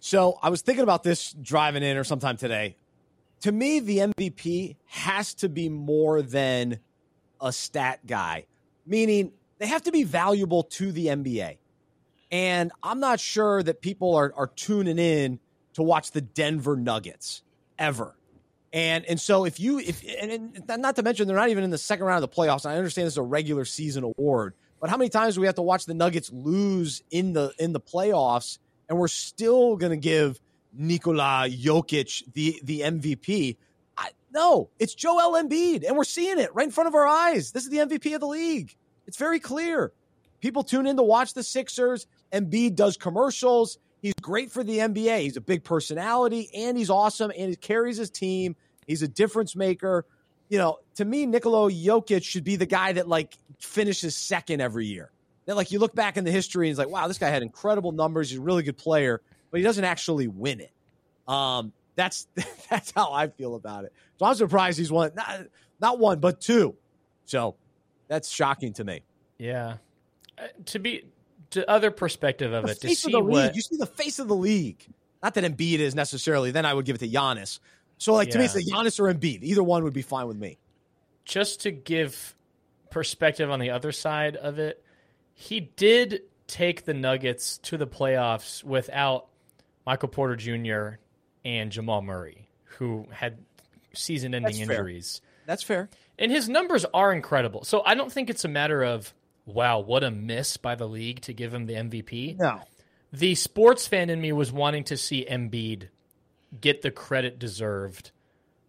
So, 0.00 0.38
I 0.42 0.50
was 0.50 0.62
thinking 0.62 0.82
about 0.82 1.02
this 1.02 1.32
driving 1.32 1.82
in 1.82 1.96
or 1.96 2.04
sometime 2.04 2.36
today. 2.36 2.76
To 3.42 3.52
me, 3.52 3.80
the 3.80 3.98
MVP 3.98 4.76
has 4.86 5.34
to 5.34 5.48
be 5.48 5.68
more 5.68 6.22
than 6.22 6.80
a 7.40 7.52
stat 7.52 8.00
guy, 8.06 8.46
meaning 8.86 9.32
they 9.58 9.66
have 9.66 9.82
to 9.82 9.92
be 9.92 10.04
valuable 10.04 10.64
to 10.64 10.92
the 10.92 11.06
NBA. 11.06 11.58
And 12.30 12.72
I'm 12.82 13.00
not 13.00 13.20
sure 13.20 13.62
that 13.62 13.80
people 13.80 14.14
are, 14.14 14.32
are 14.36 14.46
tuning 14.48 14.98
in 14.98 15.38
to 15.74 15.82
watch 15.82 16.10
the 16.10 16.20
Denver 16.20 16.76
Nuggets 16.76 17.42
ever. 17.78 18.16
And 18.74 19.04
and 19.04 19.20
so 19.20 19.44
if 19.44 19.60
you 19.60 19.78
if 19.78 20.04
and, 20.20 20.32
and 20.68 20.82
not 20.82 20.96
to 20.96 21.04
mention 21.04 21.28
they're 21.28 21.36
not 21.36 21.48
even 21.48 21.62
in 21.62 21.70
the 21.70 21.78
second 21.78 22.06
round 22.06 22.24
of 22.24 22.28
the 22.28 22.36
playoffs. 22.36 22.66
I 22.66 22.76
understand 22.76 23.06
this 23.06 23.14
is 23.14 23.18
a 23.18 23.22
regular 23.22 23.64
season 23.64 24.02
award, 24.02 24.54
but 24.80 24.90
how 24.90 24.96
many 24.96 25.08
times 25.10 25.36
do 25.36 25.40
we 25.40 25.46
have 25.46 25.54
to 25.54 25.62
watch 25.62 25.86
the 25.86 25.94
Nuggets 25.94 26.32
lose 26.32 27.00
in 27.12 27.34
the 27.34 27.52
in 27.60 27.72
the 27.72 27.78
playoffs, 27.78 28.58
and 28.88 28.98
we're 28.98 29.06
still 29.06 29.76
going 29.76 29.90
to 29.90 29.96
give 29.96 30.40
Nikola 30.72 31.46
Jokic 31.48 32.24
the 32.32 32.60
the 32.64 32.80
MVP? 32.80 33.56
I, 33.96 34.10
no, 34.32 34.70
it's 34.80 34.96
Joel 34.96 35.40
Embiid, 35.40 35.86
and 35.86 35.96
we're 35.96 36.02
seeing 36.02 36.40
it 36.40 36.52
right 36.52 36.66
in 36.66 36.72
front 36.72 36.88
of 36.88 36.96
our 36.96 37.06
eyes. 37.06 37.52
This 37.52 37.62
is 37.62 37.70
the 37.70 37.78
MVP 37.78 38.12
of 38.12 38.20
the 38.20 38.26
league. 38.26 38.74
It's 39.06 39.18
very 39.18 39.38
clear. 39.38 39.92
People 40.40 40.64
tune 40.64 40.88
in 40.88 40.96
to 40.96 41.02
watch 41.04 41.34
the 41.34 41.44
Sixers. 41.44 42.08
Embiid 42.32 42.74
does 42.74 42.96
commercials. 42.96 43.78
He's 44.02 44.14
great 44.20 44.50
for 44.50 44.62
the 44.62 44.80
NBA. 44.80 45.20
He's 45.20 45.36
a 45.38 45.40
big 45.40 45.64
personality, 45.64 46.50
and 46.54 46.76
he's 46.76 46.90
awesome, 46.90 47.30
and 47.38 47.50
he 47.50 47.56
carries 47.56 47.96
his 47.96 48.10
team. 48.10 48.56
He's 48.86 49.02
a 49.02 49.08
difference 49.08 49.56
maker. 49.56 50.06
You 50.48 50.58
know, 50.58 50.78
to 50.96 51.04
me, 51.04 51.26
Nikola 51.26 51.70
Jokic 51.70 52.22
should 52.22 52.44
be 52.44 52.56
the 52.56 52.66
guy 52.66 52.92
that 52.92 53.08
like 53.08 53.36
finishes 53.58 54.16
second 54.16 54.60
every 54.60 54.86
year. 54.86 55.10
That 55.46 55.56
like 55.56 55.72
you 55.72 55.78
look 55.78 55.94
back 55.94 56.16
in 56.16 56.24
the 56.24 56.30
history 56.30 56.68
and 56.68 56.70
it's 56.72 56.78
like, 56.78 56.88
wow, 56.88 57.08
this 57.08 57.18
guy 57.18 57.28
had 57.28 57.42
incredible 57.42 57.92
numbers. 57.92 58.30
He's 58.30 58.38
a 58.38 58.42
really 58.42 58.62
good 58.62 58.76
player, 58.78 59.20
but 59.50 59.58
he 59.58 59.64
doesn't 59.64 59.84
actually 59.84 60.28
win 60.28 60.60
it. 60.60 60.72
Um, 61.26 61.72
that's 61.96 62.28
that's 62.70 62.90
how 62.92 63.12
I 63.12 63.28
feel 63.28 63.54
about 63.54 63.84
it. 63.84 63.92
So 64.18 64.26
I'm 64.26 64.34
surprised 64.34 64.78
he's 64.78 64.92
won 64.92 65.12
not 65.14 65.46
not 65.80 65.98
one 65.98 66.20
but 66.20 66.40
two. 66.40 66.76
So 67.24 67.56
that's 68.08 68.30
shocking 68.30 68.72
to 68.74 68.84
me. 68.84 69.02
Yeah, 69.38 69.76
uh, 70.38 70.46
to 70.66 70.78
be 70.78 71.04
to 71.50 71.68
other 71.68 71.90
perspective 71.90 72.52
of 72.52 72.64
the 72.64 72.72
it 72.72 72.80
to 72.80 72.94
see 72.94 73.14
what 73.14 73.54
you 73.54 73.62
see 73.62 73.76
the 73.76 73.86
face 73.86 74.18
of 74.18 74.28
the 74.28 74.36
league. 74.36 74.86
Not 75.22 75.34
that 75.34 75.44
Embiid 75.44 75.78
is 75.78 75.94
necessarily. 75.94 76.50
Then 76.50 76.66
I 76.66 76.74
would 76.74 76.84
give 76.84 76.96
it 76.96 76.98
to 76.98 77.08
Giannis, 77.08 77.58
so, 78.04 78.12
like, 78.12 78.28
yeah. 78.28 78.32
to 78.32 78.38
me, 78.40 78.44
it's 78.44 78.54
like 78.54 78.66
Giannis 78.66 79.00
or 79.00 79.10
Embiid. 79.10 79.42
Either 79.44 79.62
one 79.62 79.82
would 79.84 79.94
be 79.94 80.02
fine 80.02 80.26
with 80.26 80.36
me. 80.36 80.58
Just 81.24 81.62
to 81.62 81.70
give 81.70 82.34
perspective 82.90 83.50
on 83.50 83.60
the 83.60 83.70
other 83.70 83.92
side 83.92 84.36
of 84.36 84.58
it, 84.58 84.84
he 85.32 85.60
did 85.60 86.20
take 86.46 86.84
the 86.84 86.92
Nuggets 86.92 87.56
to 87.62 87.78
the 87.78 87.86
playoffs 87.86 88.62
without 88.62 89.28
Michael 89.86 90.10
Porter 90.10 90.36
Jr. 90.36 90.98
and 91.46 91.72
Jamal 91.72 92.02
Murray, 92.02 92.50
who 92.64 93.06
had 93.10 93.38
season 93.94 94.34
ending 94.34 94.58
injuries. 94.58 95.22
That's 95.46 95.62
fair. 95.62 95.88
And 96.18 96.30
his 96.30 96.46
numbers 96.46 96.84
are 96.92 97.10
incredible. 97.10 97.64
So 97.64 97.82
I 97.86 97.94
don't 97.94 98.12
think 98.12 98.28
it's 98.28 98.44
a 98.44 98.48
matter 98.48 98.82
of, 98.82 99.14
wow, 99.46 99.78
what 99.78 100.04
a 100.04 100.10
miss 100.10 100.58
by 100.58 100.74
the 100.74 100.86
league 100.86 101.22
to 101.22 101.32
give 101.32 101.54
him 101.54 101.64
the 101.64 101.72
MVP. 101.72 102.38
No. 102.38 102.60
The 103.14 103.34
sports 103.34 103.88
fan 103.88 104.10
in 104.10 104.20
me 104.20 104.32
was 104.32 104.52
wanting 104.52 104.84
to 104.84 104.98
see 104.98 105.24
Embiid 105.24 105.88
get 106.60 106.82
the 106.82 106.90
credit 106.90 107.38
deserved 107.38 108.10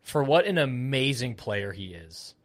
for 0.01 0.23
what 0.23 0.45
an 0.45 0.57
amazing 0.57 1.35
player 1.35 1.71
he 1.71 1.93
is. 1.93 2.35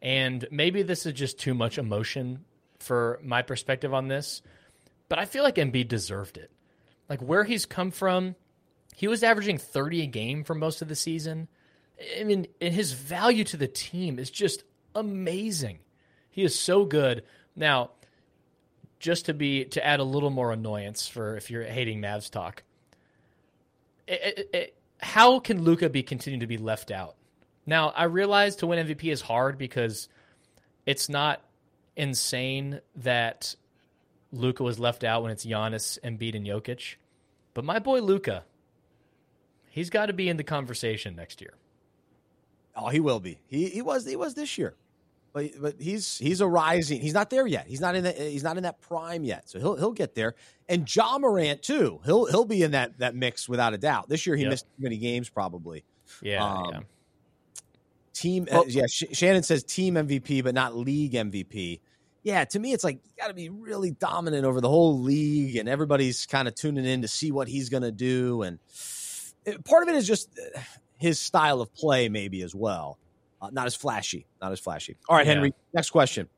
And 0.00 0.46
maybe 0.50 0.82
this 0.82 1.06
is 1.06 1.12
just 1.12 1.38
too 1.38 1.54
much 1.54 1.78
emotion 1.78 2.44
for 2.78 3.18
my 3.22 3.42
perspective 3.42 3.94
on 3.94 4.08
this, 4.08 4.42
but 5.08 5.18
I 5.18 5.24
feel 5.24 5.42
like 5.42 5.56
Embiid 5.56 5.88
deserved 5.88 6.36
it. 6.36 6.50
Like 7.08 7.20
where 7.20 7.44
he's 7.44 7.66
come 7.66 7.90
from, 7.90 8.34
he 8.94 9.08
was 9.08 9.22
averaging 9.22 9.58
30 9.58 10.02
a 10.02 10.06
game 10.06 10.44
for 10.44 10.54
most 10.54 10.82
of 10.82 10.88
the 10.88 10.94
season. 10.94 11.48
I 12.18 12.24
mean, 12.24 12.46
and 12.60 12.74
his 12.74 12.92
value 12.92 13.44
to 13.44 13.56
the 13.56 13.68
team 13.68 14.18
is 14.18 14.30
just 14.30 14.64
amazing. 14.94 15.78
He 16.30 16.42
is 16.42 16.58
so 16.58 16.84
good. 16.84 17.24
Now, 17.54 17.90
just 18.98 19.26
to 19.26 19.34
be 19.34 19.66
to 19.66 19.84
add 19.84 20.00
a 20.00 20.04
little 20.04 20.30
more 20.30 20.52
annoyance 20.52 21.06
for 21.06 21.36
if 21.36 21.50
you're 21.50 21.62
hating 21.62 22.00
Mavs 22.00 22.30
talk, 22.30 22.62
it, 24.06 24.48
it, 24.52 24.76
how 25.00 25.38
can 25.40 25.62
Luka 25.62 25.88
be 25.88 26.02
continuing 26.02 26.40
to 26.40 26.46
be 26.46 26.58
left 26.58 26.90
out? 26.90 27.16
Now, 27.66 27.90
I 27.90 28.04
realize 28.04 28.56
to 28.56 28.66
win 28.66 28.86
MVP 28.86 29.10
is 29.10 29.22
hard 29.22 29.56
because 29.58 30.08
it's 30.86 31.08
not 31.08 31.42
insane 31.96 32.80
that 32.96 33.54
Luka 34.32 34.62
was 34.62 34.78
left 34.78 35.04
out 35.04 35.22
when 35.22 35.32
it's 35.32 35.46
Giannis, 35.46 35.98
Embiid, 36.00 36.34
and 36.34 36.46
Jokic. 36.46 36.96
But 37.54 37.64
my 37.64 37.78
boy 37.78 38.00
Luka, 38.00 38.44
he's 39.70 39.90
got 39.90 40.06
to 40.06 40.12
be 40.12 40.28
in 40.28 40.36
the 40.36 40.44
conversation 40.44 41.16
next 41.16 41.40
year. 41.40 41.54
Oh, 42.76 42.88
he 42.88 43.00
will 43.00 43.20
be. 43.20 43.38
He 43.46 43.68
he 43.68 43.82
was 43.82 44.04
he 44.04 44.16
was 44.16 44.34
this 44.34 44.58
year 44.58 44.74
but 45.34 45.50
but 45.60 45.74
he's 45.80 46.16
he's 46.16 46.40
a 46.40 46.46
rising. 46.46 47.00
He's 47.00 47.12
not 47.12 47.28
there 47.28 47.46
yet. 47.46 47.66
He's 47.66 47.80
not 47.80 47.96
in 47.96 48.04
the, 48.04 48.12
he's 48.12 48.44
not 48.44 48.56
in 48.56 48.62
that 48.62 48.80
prime 48.80 49.24
yet. 49.24 49.50
So 49.50 49.58
he'll 49.58 49.74
he'll 49.74 49.92
get 49.92 50.14
there. 50.14 50.36
And 50.68 50.88
Ja 50.94 51.18
Morant 51.18 51.60
too. 51.60 52.00
He'll 52.04 52.26
he'll 52.26 52.44
be 52.44 52.62
in 52.62 52.70
that 52.70 52.98
that 53.00 53.16
mix 53.16 53.48
without 53.48 53.74
a 53.74 53.78
doubt. 53.78 54.08
This 54.08 54.26
year 54.26 54.36
he 54.36 54.42
yep. 54.42 54.50
missed 54.50 54.64
too 54.64 54.82
many 54.84 54.96
games 54.96 55.28
probably. 55.28 55.84
Yeah. 56.22 56.44
Um, 56.44 56.70
yeah. 56.70 56.80
Team 58.14 58.44
uh, 58.44 58.54
well, 58.54 58.62
uh, 58.62 58.66
yeah. 58.68 58.86
Sh- 58.86 59.04
Shannon 59.12 59.42
says 59.42 59.64
team 59.64 59.96
MVP, 59.96 60.44
but 60.44 60.54
not 60.54 60.76
league 60.76 61.14
MVP. 61.14 61.80
yeah, 62.22 62.44
to 62.44 62.58
me, 62.60 62.72
it's 62.72 62.84
like 62.84 63.00
you 63.04 63.10
got 63.18 63.26
to 63.26 63.34
be 63.34 63.48
really 63.48 63.90
dominant 63.90 64.44
over 64.44 64.60
the 64.60 64.68
whole 64.68 65.00
league, 65.00 65.56
and 65.56 65.68
everybody's 65.68 66.26
kind 66.26 66.46
of 66.46 66.54
tuning 66.54 66.84
in 66.84 67.02
to 67.02 67.08
see 67.08 67.32
what 67.32 67.48
he's 67.48 67.70
going 67.70 67.82
to 67.82 67.90
do. 67.90 68.42
And 68.42 68.60
it, 69.44 69.64
part 69.64 69.82
of 69.82 69.88
it 69.88 69.96
is 69.96 70.06
just 70.06 70.30
uh, 70.38 70.60
his 70.96 71.18
style 71.18 71.60
of 71.60 71.74
play, 71.74 72.08
maybe 72.08 72.42
as 72.42 72.54
well. 72.54 72.98
Uh, 73.44 73.50
not 73.52 73.66
as 73.66 73.74
flashy, 73.74 74.26
not 74.40 74.52
as 74.52 74.60
flashy. 74.60 74.96
All 75.06 75.16
right, 75.16 75.26
yeah. 75.26 75.34
Henry. 75.34 75.52
Next 75.74 75.90
question. 75.90 76.28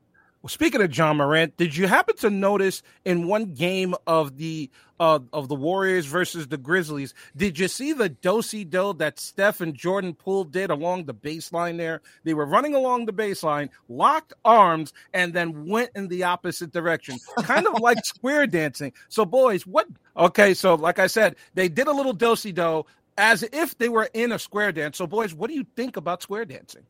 Well, 0.41 0.49
speaking 0.49 0.81
of 0.81 0.95
Ja 0.95 1.13
Morant, 1.13 1.55
did 1.55 1.75
you 1.75 1.87
happen 1.87 2.17
to 2.17 2.29
notice 2.29 2.83
in 3.05 3.27
one 3.27 3.53
game 3.53 3.95
of 4.05 4.37
the 4.37 4.69
uh, 4.99 5.19
of 5.31 5.47
the 5.47 5.55
Warriors 5.55 6.05
versus 6.05 6.47
the 6.47 6.57
Grizzlies, 6.57 7.13
did 7.35 7.59
you 7.59 7.67
see 7.67 7.93
the 7.93 8.09
dosey 8.09 8.63
do 8.63 8.93
that 8.93 9.19
Steph 9.19 9.61
and 9.61 9.75
Jordan 9.75 10.15
Poole 10.15 10.43
did 10.43 10.69
along 10.69 11.05
the 11.05 11.13
baseline 11.13 11.77
there? 11.77 12.01
They 12.23 12.33
were 12.33 12.45
running 12.45 12.73
along 12.73 13.05
the 13.05 13.13
baseline, 13.13 13.69
locked 13.87 14.33
arms, 14.43 14.93
and 15.13 15.33
then 15.33 15.67
went 15.67 15.91
in 15.95 16.07
the 16.07 16.23
opposite 16.23 16.71
direction, 16.71 17.19
kind 17.43 17.67
of 17.67 17.79
like 17.79 17.97
square 18.05 18.47
dancing. 18.47 18.91
So, 19.07 19.23
boys, 19.23 19.65
what? 19.65 19.87
Okay, 20.17 20.53
so 20.53 20.75
like 20.75 20.99
I 20.99 21.07
said, 21.07 21.35
they 21.53 21.69
did 21.69 21.87
a 21.87 21.93
little 21.93 22.13
dosey 22.13 22.51
do 22.51 22.85
as 23.17 23.43
if 23.51 23.77
they 23.77 23.89
were 23.89 24.09
in 24.13 24.31
a 24.31 24.39
square 24.39 24.71
dance. 24.71 24.97
So, 24.97 25.07
boys, 25.07 25.33
what 25.33 25.49
do 25.49 25.55
you 25.55 25.65
think 25.75 25.97
about 25.97 26.21
square 26.21 26.45
dancing? 26.45 26.83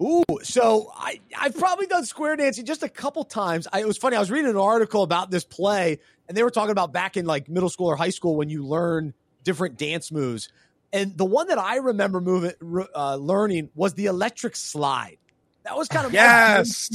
Ooh, 0.00 0.24
so 0.42 0.90
I 0.94 1.20
I've 1.38 1.56
probably 1.56 1.86
done 1.86 2.04
square 2.04 2.36
dancing 2.36 2.64
just 2.64 2.82
a 2.82 2.88
couple 2.88 3.24
times. 3.24 3.68
I, 3.72 3.80
it 3.80 3.86
was 3.86 3.98
funny. 3.98 4.16
I 4.16 4.20
was 4.20 4.30
reading 4.30 4.50
an 4.50 4.56
article 4.56 5.02
about 5.02 5.30
this 5.30 5.44
play, 5.44 5.98
and 6.28 6.36
they 6.36 6.42
were 6.42 6.50
talking 6.50 6.72
about 6.72 6.92
back 6.92 7.16
in 7.16 7.26
like 7.26 7.48
middle 7.48 7.68
school 7.68 7.86
or 7.86 7.96
high 7.96 8.10
school 8.10 8.36
when 8.36 8.48
you 8.48 8.64
learn 8.64 9.14
different 9.44 9.78
dance 9.78 10.10
moves. 10.12 10.48
And 10.92 11.16
the 11.16 11.24
one 11.24 11.48
that 11.48 11.58
I 11.58 11.76
remember 11.76 12.20
moving 12.20 12.52
uh, 12.94 13.16
learning 13.16 13.70
was 13.74 13.94
the 13.94 14.06
electric 14.06 14.56
slide. 14.56 15.18
That 15.64 15.76
was 15.76 15.86
kind 15.86 16.04
of 16.06 16.12
yes, 16.12 16.90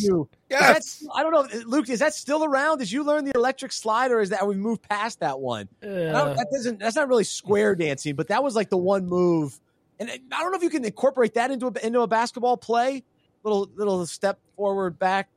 yes. 0.49 1.03
I 1.15 1.23
don't 1.23 1.31
know, 1.31 1.61
Luke. 1.65 1.87
Is 1.89 1.99
that 1.99 2.13
still 2.13 2.43
around? 2.43 2.79
Did 2.79 2.91
you 2.91 3.03
learn 3.03 3.23
the 3.23 3.31
electric 3.33 3.71
slide, 3.71 4.11
or 4.11 4.19
is 4.19 4.29
that 4.31 4.45
we 4.45 4.55
moved 4.55 4.81
past 4.89 5.21
that 5.21 5.39
one? 5.39 5.69
Uh, 5.81 6.33
that 6.33 6.47
doesn't. 6.51 6.79
That's 6.79 6.97
not 6.97 7.07
really 7.07 7.23
square 7.23 7.75
dancing, 7.75 8.15
but 8.15 8.27
that 8.27 8.43
was 8.43 8.55
like 8.55 8.69
the 8.69 8.77
one 8.77 9.07
move 9.07 9.57
and 9.99 10.09
I 10.09 10.41
don't 10.41 10.51
know 10.51 10.57
if 10.57 10.63
you 10.63 10.69
can 10.69 10.85
incorporate 10.85 11.33
that 11.35 11.51
into 11.51 11.67
a, 11.67 11.85
into 11.85 12.01
a 12.01 12.07
basketball 12.07 12.57
play. 12.57 13.03
Little 13.43 13.69
little 13.75 14.05
step 14.05 14.39
forward, 14.55 14.99
back, 14.99 15.29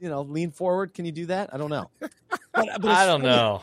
you 0.00 0.08
know, 0.08 0.22
lean 0.22 0.50
forward. 0.50 0.94
Can 0.94 1.04
you 1.04 1.12
do 1.12 1.26
that? 1.26 1.52
I 1.52 1.58
don't 1.58 1.70
know. 1.70 1.90
But, 2.52 2.80
but 2.80 2.90
I 2.90 3.06
don't 3.06 3.22
know. 3.22 3.62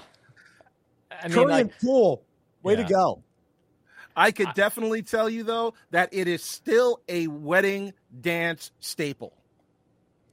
I 1.12 1.28
mean, 1.28 1.36
Curry 1.36 1.46
like, 1.48 1.62
and 1.64 1.72
Poole, 1.82 2.24
way 2.64 2.76
yeah. 2.76 2.84
to 2.84 2.94
go. 2.94 3.24
I 4.16 4.32
could 4.32 4.54
definitely 4.54 5.04
tell 5.04 5.30
you 5.30 5.44
though 5.44 5.74
that 5.92 6.10
it 6.14 6.28
is 6.28 6.42
still 6.42 7.02
a 7.10 7.28
wedding 7.28 7.94
dance 8.22 8.72
staple. 8.80 9.34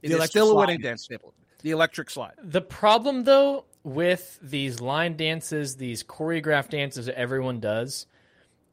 It 0.01 0.09
the 0.09 0.25
still 0.27 0.47
slide. 0.47 0.53
a 0.53 0.55
wedding 0.55 0.81
dance 0.81 1.03
staple. 1.03 1.33
The 1.61 1.71
electric 1.71 2.09
slide. 2.09 2.33
The 2.41 2.61
problem 2.61 3.25
though 3.25 3.65
with 3.83 4.39
these 4.41 4.79
line 4.79 5.17
dances, 5.17 5.75
these 5.75 6.03
choreographed 6.03 6.69
dances 6.69 7.07
that 7.07 7.17
everyone 7.17 7.59
does, 7.59 8.07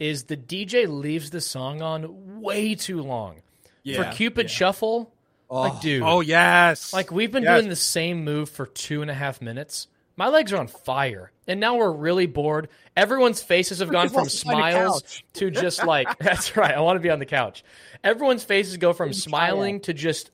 is 0.01 0.25
the 0.25 0.37
DJ 0.37 0.89
leaves 0.89 1.31
the 1.31 1.41
song 1.41 1.83
on 1.83 2.41
way 2.41 2.75
too 2.75 3.03
long. 3.03 3.43
Yeah, 3.83 4.03
For 4.03 4.17
Cupid 4.17 4.47
yeah. 4.47 4.51
Shuffle, 4.57 5.13
oh. 5.49 5.61
like 5.61 5.81
dude. 5.81 6.03
Oh 6.03 6.21
yes. 6.21 6.93
Like 6.93 7.13
we've 7.13 7.31
been 7.31 7.45
yes. 7.45 7.59
doing 7.59 7.69
the 7.69 7.77
same 7.77 8.25
move 8.25 8.49
for 8.51 8.67
two 8.67 9.03
and 9.03 9.11
a 9.11 9.15
half 9.15 9.41
minutes. 9.41 9.87
My 10.17 10.29
legs 10.29 10.53
are 10.53 10.59
on 10.59 10.67
fire. 10.67 11.31
And 11.47 11.61
now 11.61 11.77
we're 11.77 11.93
really 11.93 12.27
bored. 12.27 12.69
Everyone's 12.97 13.43
faces 13.43 13.79
have 13.79 13.91
gone 13.91 14.09
from 14.09 14.29
smiles 14.29 15.23
to 15.35 15.51
just 15.51 15.85
like 15.85 16.19
that's 16.19 16.57
right. 16.57 16.75
I 16.75 16.81
want 16.81 16.97
to 16.97 17.01
be 17.01 17.11
on 17.11 17.19
the 17.19 17.27
couch. 17.27 17.63
Everyone's 18.03 18.45
faces 18.45 18.77
go 18.79 18.93
from 18.93 19.13
smiling 19.13 19.81
to 19.81 19.95
just 19.95 20.31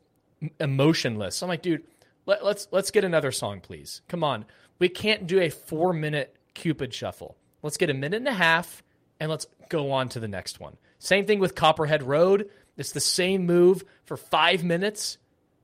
emotionless. 0.61 1.43
I'm 1.43 1.49
like, 1.49 1.63
dude, 1.63 1.85
let, 2.25 2.45
let's 2.45 2.69
let's 2.71 2.91
get 2.91 3.05
another 3.05 3.33
song, 3.33 3.61
please. 3.61 4.03
Come 4.09 4.23
on. 4.23 4.45
We 4.79 4.89
can't 4.89 5.27
do 5.27 5.41
a 5.41 5.51
four 5.51 5.93
minute 5.93 6.37
Cupid 6.55 6.95
shuffle. 6.95 7.37
Let's 7.63 7.77
get 7.77 7.91
a 7.91 7.95
minute 7.95 8.17
and 8.17 8.29
a 8.29 8.33
half 8.33 8.83
and 9.21 9.31
let's 9.31 9.47
go 9.69 9.93
on 9.93 10.09
to 10.11 10.21
the 10.21 10.29
next 10.29 10.61
one. 10.61 10.77
Same 10.99 11.27
thing 11.27 11.39
with 11.39 11.55
Copperhead 11.55 12.03
Road. 12.03 12.51
It's 12.77 12.93
the 12.93 13.01
same 13.01 13.47
move 13.47 13.85
for 14.05 14.17
five 14.17 14.65
minutes. 14.65 15.19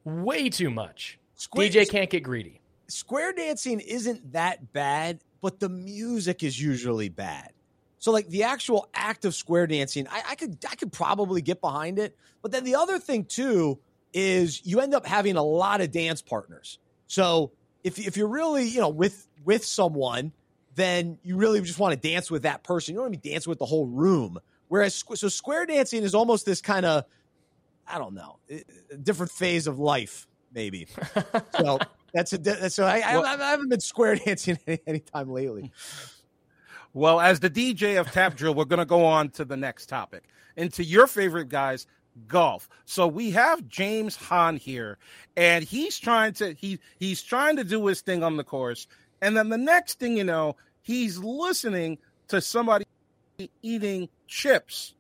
Way 0.05 0.49
too 0.49 0.71
much. 0.71 1.19
Square, 1.35 1.69
DJ 1.69 1.91
can't 1.91 2.11
get 2.11 2.23
greedy. 2.23 2.61
Square 2.89 3.35
dancing 3.35 3.81
isn't 3.81 4.33
that 4.33 4.73
bad, 4.73 5.21
but 5.41 5.61
the 5.61 5.69
music 5.69 6.43
is 6.43 6.61
usually 6.61 7.09
bad. 7.09 7.53
So 7.99 8.11
like 8.11 8.29
the 8.29 8.45
actual 8.45 8.89
act 8.95 9.25
of 9.25 9.35
square 9.35 9.67
dancing, 9.67 10.09
I, 10.09 10.23
I 10.31 10.35
could 10.35 10.59
I 10.69 10.75
could 10.75 10.93
probably 10.93 11.41
get 11.41 11.61
behind 11.61 11.99
it. 11.99 12.17
But 12.43 12.51
then 12.51 12.65
the 12.65 12.75
other 12.75 12.99
thing 12.99 13.25
too 13.25 13.79
is 14.13 14.65
you 14.67 14.81
end 14.81 14.95
up 14.95 15.07
having 15.07 15.37
a 15.37 15.43
lot 15.43 15.81
of 15.81 15.93
dance 15.93 16.21
partners. 16.21 16.79
So 17.07 17.53
if 17.85 17.99
if 17.99 18.17
you're 18.17 18.29
really 18.29 18.67
you 18.67 18.81
know 18.81 18.89
with 18.89 19.29
with 19.45 19.65
someone 19.65 20.33
then 20.75 21.19
you 21.23 21.37
really 21.37 21.61
just 21.61 21.79
want 21.79 22.01
to 22.01 22.09
dance 22.09 22.31
with 22.31 22.43
that 22.43 22.65
person. 22.65 22.93
You 22.93 22.99
don't 22.99 23.05
want 23.11 23.15
to 23.15 23.21
be 23.21 23.31
dancing 23.31 23.51
with 23.51 23.59
the 23.59 23.67
whole 23.67 23.87
room. 23.87 24.39
Whereas, 24.69 25.05
so 25.15 25.29
square 25.29 25.67
dancing 25.67 26.03
is 26.03 26.15
almost 26.15 26.47
this 26.47 26.61
kind 26.61 26.87
of, 26.87 27.05
I 27.87 27.99
don't 27.99 28.15
know, 28.15 28.39
different 29.03 29.31
phase 29.33 29.67
of 29.67 29.79
life, 29.79 30.27
maybe. 30.55 30.87
so 31.61 31.79
that's 32.15 32.33
a, 32.33 32.71
so 32.71 32.85
I, 32.85 33.01
well, 33.17 33.27
I, 33.27 33.35
I, 33.35 33.51
haven't 33.51 33.69
been 33.69 33.81
square 33.81 34.17
dancing 34.25 34.59
any, 34.67 34.81
anytime 34.87 35.31
lately. 35.31 35.71
Well, 36.95 37.21
as 37.21 37.41
the 37.41 37.51
DJ 37.51 38.01
of 38.01 38.11
Tap 38.13 38.35
Drill, 38.35 38.55
we're 38.55 38.65
going 38.65 38.79
to 38.79 38.87
go 38.87 39.05
on 39.05 39.31
to 39.31 39.45
the 39.45 39.57
next 39.57 39.87
topic 39.87 40.25
and 40.57 40.73
to 40.75 40.85
your 40.85 41.07
favorite 41.07 41.49
guys, 41.49 41.87
golf. 42.29 42.69
So 42.85 43.07
we 43.07 43.31
have 43.31 43.67
James 43.69 44.17
Hahn 44.17 44.57
here, 44.57 44.99
and 45.37 45.65
he's 45.65 45.99
trying 45.99 46.35
to 46.35 46.55
he 46.55 46.79
he's 46.99 47.23
trying 47.23 47.57
to 47.57 47.65
do 47.65 47.87
his 47.87 48.01
thing 48.01 48.23
on 48.23 48.37
the 48.37 48.45
course. 48.45 48.87
And 49.23 49.37
then 49.37 49.49
the 49.49 49.57
next 49.57 49.99
thing 49.99 50.17
you 50.19 50.25
know, 50.25 50.57
he's 50.83 51.17
listening 51.17 51.97
to 52.29 52.43
somebody 52.43 52.85
eating 53.63 54.09
chips 54.27 54.95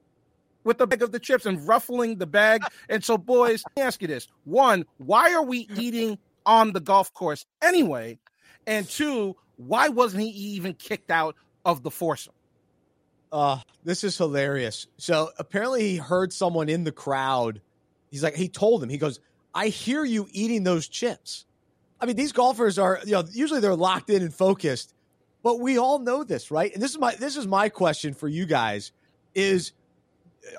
with 0.65 0.78
the 0.78 0.86
bag 0.86 1.03
of 1.03 1.12
the 1.12 1.19
chips 1.19 1.44
and 1.44 1.66
ruffling 1.66 2.16
the 2.16 2.27
bag. 2.27 2.62
And 2.89 3.05
so, 3.05 3.19
boys, 3.19 3.65
let 3.66 3.77
me 3.77 3.86
ask 3.86 4.01
you 4.01 4.09
this: 4.09 4.28
one, 4.44 4.86
why 4.97 5.35
are 5.35 5.44
we 5.44 5.69
eating 5.77 6.19
on 6.47 6.73
the 6.73 6.81
golf 6.81 7.12
course 7.12 7.44
anyway? 7.61 8.19
And 8.66 8.89
two, 8.89 9.36
why 9.57 9.89
wasn't 9.89 10.23
he 10.23 10.28
even 10.28 10.74
kicked 10.74 11.11
out 11.11 11.36
of 11.65 11.82
the 11.82 11.90
foursome? 11.90 12.35
Uh, 13.32 13.59
this 13.82 14.05
is 14.05 14.16
hilarious. 14.16 14.86
So 14.99 15.31
apparently 15.39 15.90
he 15.90 15.97
heard 15.97 16.32
someone 16.32 16.69
in 16.69 16.85
the 16.85 16.93
crowd. 16.93 17.61
He's 18.11 18.23
like, 18.23 18.36
he 18.36 18.49
told 18.49 18.82
him, 18.82 18.89
he 18.89 18.99
goes, 18.99 19.20
I 19.55 19.69
hear 19.69 20.05
you 20.05 20.28
eating 20.31 20.65
those 20.65 20.86
chips. 20.86 21.47
I 22.03 22.07
mean, 22.07 22.16
these 22.16 22.33
golfers 22.33 22.81
are, 22.81 22.99
you 23.05 23.12
know, 23.12 23.24
usually 23.33 23.61
they're 23.61 23.77
locked 23.77 24.11
in 24.11 24.23
and 24.23 24.35
focused, 24.35 24.93
but 25.45 25.61
we 25.61 25.79
all 25.79 26.01
know 26.01 26.24
this, 26.24 26.51
right? 26.51 26.74
And 26.74 26.83
this 26.83 26.91
is 26.91 26.99
my 26.99 27.15
this 27.15 27.37
is 27.37 27.47
my 27.47 27.69
question 27.69 28.12
for 28.12 28.29
you 28.29 28.45
guys: 28.45 28.91
is 29.37 29.73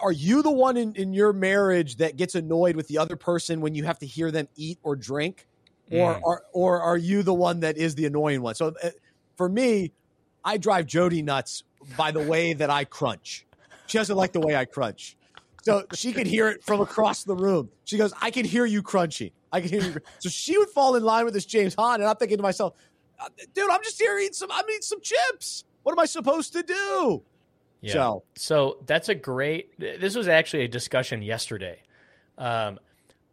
are 0.01 0.13
you 0.13 0.41
the 0.41 0.51
one 0.51 0.77
in, 0.77 0.95
in 0.95 1.11
your 1.11 1.33
marriage 1.33 1.97
that 1.97 2.15
gets 2.15 2.35
annoyed 2.35 2.77
with 2.77 2.87
the 2.87 2.97
other 2.97 3.17
person 3.17 3.59
when 3.59 3.75
you 3.75 3.83
have 3.83 3.99
to 3.99 4.05
hear 4.05 4.31
them 4.31 4.47
eat 4.55 4.79
or 4.83 4.95
drink, 4.95 5.45
or 5.91 6.15
mm. 6.15 6.21
or, 6.23 6.43
or 6.53 6.81
are 6.81 6.97
you 6.97 7.23
the 7.23 7.33
one 7.33 7.59
that 7.59 7.77
is 7.77 7.95
the 7.95 8.05
annoying 8.05 8.41
one? 8.41 8.55
So, 8.55 8.73
uh, 8.81 8.91
for 9.35 9.49
me, 9.49 9.91
I 10.45 10.57
drive 10.57 10.85
Jody 10.85 11.21
nuts 11.21 11.63
by 11.97 12.11
the 12.11 12.21
way 12.21 12.53
that 12.53 12.69
I 12.69 12.85
crunch. 12.85 13.45
She 13.87 13.97
doesn't 13.97 14.15
like 14.15 14.31
the 14.31 14.39
way 14.39 14.55
I 14.55 14.63
crunch. 14.63 15.17
So 15.63 15.85
she 15.93 16.13
could 16.13 16.27
hear 16.27 16.49
it 16.49 16.63
from 16.63 16.81
across 16.81 17.23
the 17.23 17.35
room. 17.35 17.69
She 17.85 17.97
goes, 17.97 18.13
I 18.21 18.31
can 18.31 18.45
hear 18.45 18.65
you 18.65 18.81
crunching. 18.81 19.31
I 19.53 19.61
can 19.61 19.69
hear 19.69 19.81
you. 19.83 19.95
So 20.19 20.29
she 20.29 20.57
would 20.57 20.69
fall 20.69 20.95
in 20.95 21.03
line 21.03 21.25
with 21.25 21.35
this 21.35 21.45
James 21.45 21.75
Hahn. 21.75 22.01
And 22.01 22.09
I'm 22.09 22.15
thinking 22.15 22.37
to 22.37 22.43
myself, 22.43 22.73
uh, 23.19 23.29
dude, 23.53 23.69
I'm 23.69 23.83
just 23.83 24.01
here 24.01 24.17
eating 24.17 24.33
some, 24.33 24.51
I'm 24.51 24.65
eating 24.67 24.81
some 24.81 24.99
chips. 24.99 25.63
What 25.83 25.93
am 25.93 25.99
I 25.99 26.05
supposed 26.05 26.53
to 26.53 26.63
do? 26.63 27.23
Yeah. 27.81 27.93
So, 27.93 28.23
so 28.35 28.77
that's 28.87 29.09
a 29.09 29.15
great, 29.15 29.79
this 29.79 30.15
was 30.15 30.27
actually 30.27 30.63
a 30.63 30.67
discussion 30.67 31.21
yesterday. 31.21 31.83
Um, 32.37 32.79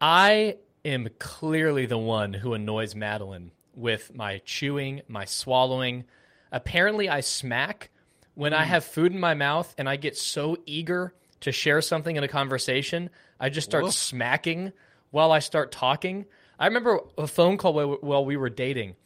I 0.00 0.56
am 0.84 1.08
clearly 1.18 1.86
the 1.86 1.98
one 1.98 2.34
who 2.34 2.52
annoys 2.52 2.94
Madeline 2.94 3.52
with 3.74 4.14
my 4.14 4.42
chewing, 4.44 5.00
my 5.08 5.24
swallowing. 5.24 6.04
Apparently, 6.52 7.08
I 7.08 7.20
smack 7.20 7.90
when 8.34 8.52
mm. 8.52 8.56
I 8.56 8.64
have 8.64 8.84
food 8.84 9.12
in 9.12 9.20
my 9.20 9.34
mouth 9.34 9.74
and 9.78 9.88
I 9.88 9.96
get 9.96 10.18
so 10.18 10.58
eager 10.66 11.14
to 11.40 11.52
share 11.52 11.80
something 11.80 12.16
in 12.16 12.24
a 12.24 12.28
conversation, 12.28 13.08
I 13.38 13.48
just 13.48 13.70
start 13.70 13.90
smacking 13.92 14.72
while 15.10 15.32
I 15.32 15.38
start 15.40 15.72
talking. 15.72 16.26
I 16.58 16.66
remember 16.66 17.00
a 17.16 17.26
phone 17.26 17.56
call 17.56 17.96
while 17.96 18.24
we 18.24 18.36
were 18.36 18.50
dating. 18.50 18.96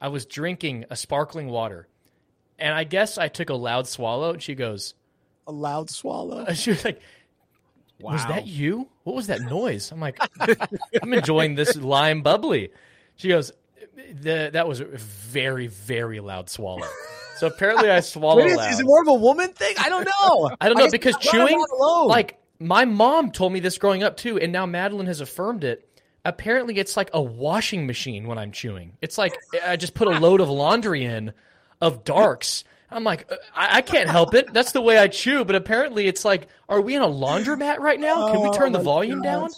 I 0.00 0.08
was 0.08 0.26
drinking 0.26 0.86
a 0.90 0.96
sparkling 0.96 1.48
water, 1.48 1.88
and 2.58 2.74
I 2.74 2.84
guess 2.84 3.18
I 3.18 3.28
took 3.28 3.50
a 3.50 3.54
loud 3.54 3.86
swallow. 3.86 4.32
And 4.32 4.42
she 4.42 4.54
goes, 4.54 4.94
"A 5.46 5.52
loud 5.52 5.90
swallow." 5.90 6.46
She 6.54 6.70
was 6.70 6.84
like, 6.84 7.00
wow. 8.00 8.12
"Was 8.12 8.26
that 8.26 8.46
you? 8.46 8.88
What 9.04 9.14
was 9.14 9.28
that 9.28 9.42
noise?" 9.42 9.92
I'm 9.92 10.00
like, 10.00 10.18
"I'm 11.02 11.12
enjoying 11.12 11.54
this 11.54 11.76
lime 11.76 12.22
bubbly." 12.22 12.70
She 13.16 13.28
goes, 13.28 13.52
"That 14.22 14.66
was 14.66 14.80
a 14.80 14.86
very, 14.86 15.68
very 15.68 16.20
loud 16.20 16.50
swallow." 16.50 16.88
So 17.36 17.46
apparently 17.48 17.90
I 17.90 18.00
swallow 18.00 18.36
Wait, 18.36 18.52
is, 18.52 18.58
is, 18.74 18.80
it 18.80 18.84
more 18.84 19.02
of 19.02 19.08
a 19.08 19.14
woman 19.14 19.52
thing? 19.52 19.74
I 19.78 19.88
don't 19.88 20.04
know. 20.04 20.50
I 20.60 20.68
don't 20.68 20.78
know 20.78 20.84
I 20.84 20.90
because 20.90 21.16
chewing, 21.16 21.60
like 22.06 22.38
my 22.62 22.84
mom 22.84 23.30
told 23.30 23.52
me 23.52 23.60
this 23.60 23.78
growing 23.78 24.02
up 24.02 24.16
too, 24.16 24.38
and 24.38 24.52
now 24.52 24.66
Madeline 24.66 25.06
has 25.06 25.20
affirmed 25.20 25.64
it. 25.64 25.88
apparently 26.24 26.78
it's 26.78 26.96
like 26.96 27.10
a 27.12 27.22
washing 27.22 27.86
machine 27.86 28.26
when 28.26 28.38
I'm 28.38 28.52
chewing. 28.52 28.96
It's 29.00 29.18
like 29.18 29.36
I 29.64 29.76
just 29.76 29.94
put 29.94 30.08
a 30.08 30.18
load 30.18 30.40
of 30.40 30.48
laundry 30.48 31.04
in 31.04 31.32
of 31.80 32.04
darks. 32.04 32.64
I'm 32.90 33.04
like, 33.04 33.30
uh, 33.32 33.36
I, 33.54 33.78
I 33.78 33.82
can't 33.82 34.08
help 34.08 34.34
it. 34.34 34.52
That's 34.52 34.72
the 34.72 34.82
way 34.82 34.98
I 34.98 35.08
chew. 35.08 35.44
But 35.44 35.56
apparently, 35.56 36.06
it's 36.06 36.24
like, 36.24 36.48
are 36.68 36.80
we 36.80 36.94
in 36.94 37.02
a 37.02 37.08
laundromat 37.08 37.78
right 37.78 37.98
now? 37.98 38.30
Can 38.30 38.42
we 38.42 38.48
oh 38.48 38.52
turn 38.52 38.74
oh 38.74 38.78
the 38.78 38.84
volume 38.84 39.22
down? 39.22 39.48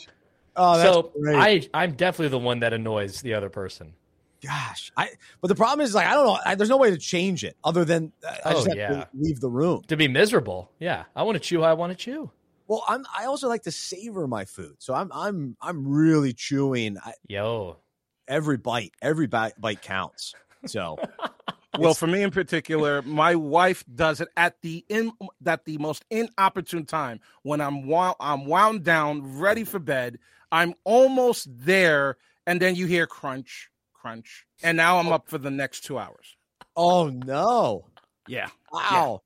Oh, 0.57 0.81
so 0.81 1.13
great. 1.21 1.69
I, 1.75 1.83
I'm 1.83 1.95
definitely 1.95 2.29
the 2.29 2.39
one 2.39 2.61
that 2.61 2.73
annoys 2.73 3.21
the 3.23 3.35
other 3.35 3.51
person. 3.51 3.95
Gosh, 4.41 4.93
I. 4.97 5.11
But 5.41 5.49
the 5.49 5.55
problem 5.55 5.85
is, 5.85 5.95
like, 5.95 6.07
I 6.07 6.13
don't 6.13 6.27
know. 6.27 6.39
I, 6.45 6.55
there's 6.55 6.69
no 6.69 6.77
way 6.77 6.91
to 6.91 6.99
change 6.99 7.45
it 7.45 7.57
other 7.65 7.85
than 7.85 8.13
uh, 8.27 8.37
I 8.45 8.53
just 8.53 8.69
oh, 8.69 8.71
have 8.71 8.79
yeah. 8.79 8.89
to 8.89 9.09
leave 9.15 9.41
the 9.41 9.49
room 9.49 9.83
to 9.89 9.97
be 9.97 10.07
miserable. 10.07 10.71
Yeah, 10.79 11.05
I 11.17 11.25
want 11.25 11.35
to 11.35 11.41
chew 11.41 11.63
how 11.63 11.69
I 11.69 11.73
want 11.73 11.91
to 11.93 11.97
chew. 11.97 12.31
Well, 12.67 12.85
I'm. 12.89 13.05
I 13.17 13.27
also 13.27 13.49
like 13.49 13.63
to 13.65 13.71
savor 13.71 14.27
my 14.27 14.45
food, 14.45 14.77
so 14.79 14.95
I'm. 14.95 15.11
I'm. 15.13 15.57
I'm 15.61 15.87
really 15.87 16.33
chewing. 16.33 16.99
I, 16.99 17.13
Yo, 17.29 17.79
every 18.27 18.57
bite, 18.57 18.93
every 19.03 19.27
bite, 19.27 19.61
bite 19.61 19.83
counts. 19.83 20.35
So, 20.67 20.99
well, 21.79 21.95
for 21.95 22.07
me 22.07 22.23
in 22.23 22.31
particular, 22.31 23.03
my 23.03 23.35
wife 23.35 23.85
does 23.95 24.21
it 24.21 24.29
at 24.37 24.61
the 24.63 24.85
in 24.89 25.13
that 25.43 25.65
the 25.65 25.79
most 25.79 26.05
inopportune 26.11 26.87
time 26.87 27.21
when 27.43 27.61
I'm 27.61 27.87
wound, 27.87 28.17
I'm 28.21 28.47
wound 28.47 28.85
down, 28.85 29.39
ready 29.39 29.65
for 29.65 29.79
bed. 29.79 30.19
I'm 30.51 30.75
almost 30.85 31.49
there, 31.51 32.17
and 32.47 32.61
then 32.61 32.77
you 32.77 32.87
hear 32.87 33.07
crunch, 33.07 33.71
crunch, 33.93 34.47
and 34.63 34.77
now 34.77 34.99
I'm 34.99 35.09
oh. 35.09 35.13
up 35.13 35.29
for 35.29 35.39
the 35.39 35.51
next 35.51 35.85
two 35.85 35.99
hours. 35.99 36.37
Oh 36.77 37.09
no! 37.09 37.89
Yeah. 38.27 38.49
Wow. 38.73 39.23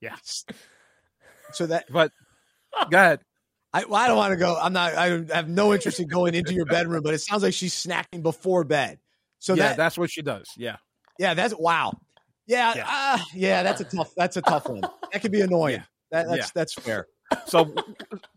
Yeah. 0.00 0.16
yeah. 0.48 0.54
So 1.52 1.66
that, 1.66 1.86
but 1.90 2.12
Go 2.90 2.98
ahead. 2.98 3.20
I, 3.72 3.84
well, 3.84 4.00
I 4.00 4.08
don't 4.08 4.16
want 4.16 4.32
to 4.32 4.36
go. 4.36 4.58
I'm 4.60 4.72
not. 4.72 4.94
I 4.94 5.22
have 5.32 5.48
no 5.48 5.72
interest 5.72 6.00
in 6.00 6.08
going 6.08 6.34
into 6.34 6.52
your 6.52 6.64
bedroom, 6.64 7.02
but 7.04 7.14
it 7.14 7.20
sounds 7.20 7.44
like 7.44 7.54
she's 7.54 7.72
snacking 7.72 8.20
before 8.20 8.64
bed. 8.64 8.98
So 9.38 9.54
yeah, 9.54 9.68
that, 9.68 9.76
that's 9.76 9.96
what 9.96 10.10
she 10.10 10.22
does. 10.22 10.50
Yeah. 10.56 10.76
Yeah. 11.20 11.34
That's 11.34 11.54
wow. 11.56 11.92
Yeah. 12.46 12.74
Yeah. 12.74 12.86
Uh, 12.88 13.18
yeah 13.32 13.62
that's 13.62 13.80
a 13.80 13.84
tough. 13.84 14.12
That's 14.16 14.36
a 14.36 14.42
tough 14.42 14.68
one. 14.68 14.82
That 15.12 15.22
could 15.22 15.30
be 15.30 15.40
annoying. 15.40 15.76
Yeah. 15.76 15.82
That, 16.10 16.26
that's 16.26 16.38
yeah. 16.38 16.46
that's 16.52 16.74
fair. 16.74 17.06
So, 17.46 17.72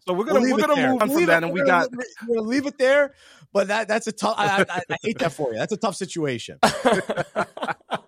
so 0.06 0.14
we're 0.14 0.26
gonna 0.26 0.42
we'll 0.42 0.52
we're 0.52 0.62
gonna 0.62 0.76
there. 0.76 0.92
move 0.92 1.02
on 1.02 1.10
from 1.10 1.26
that, 1.26 1.44
and 1.44 1.52
we 1.52 1.64
got 1.64 1.90
we're 1.92 2.36
gonna 2.36 2.48
leave 2.48 2.68
it 2.68 2.78
there. 2.78 3.16
But 3.52 3.70
that 3.70 3.88
that's 3.88 4.06
a 4.08 4.12
tough. 4.12 4.36
I, 4.38 4.66
I, 4.70 4.82
I 4.90 4.98
hate 5.02 5.18
that 5.20 5.32
for 5.32 5.52
you. 5.52 5.58
That's 5.58 5.74
a 5.74 5.78
tough 5.78 5.96
situation. 5.96 6.60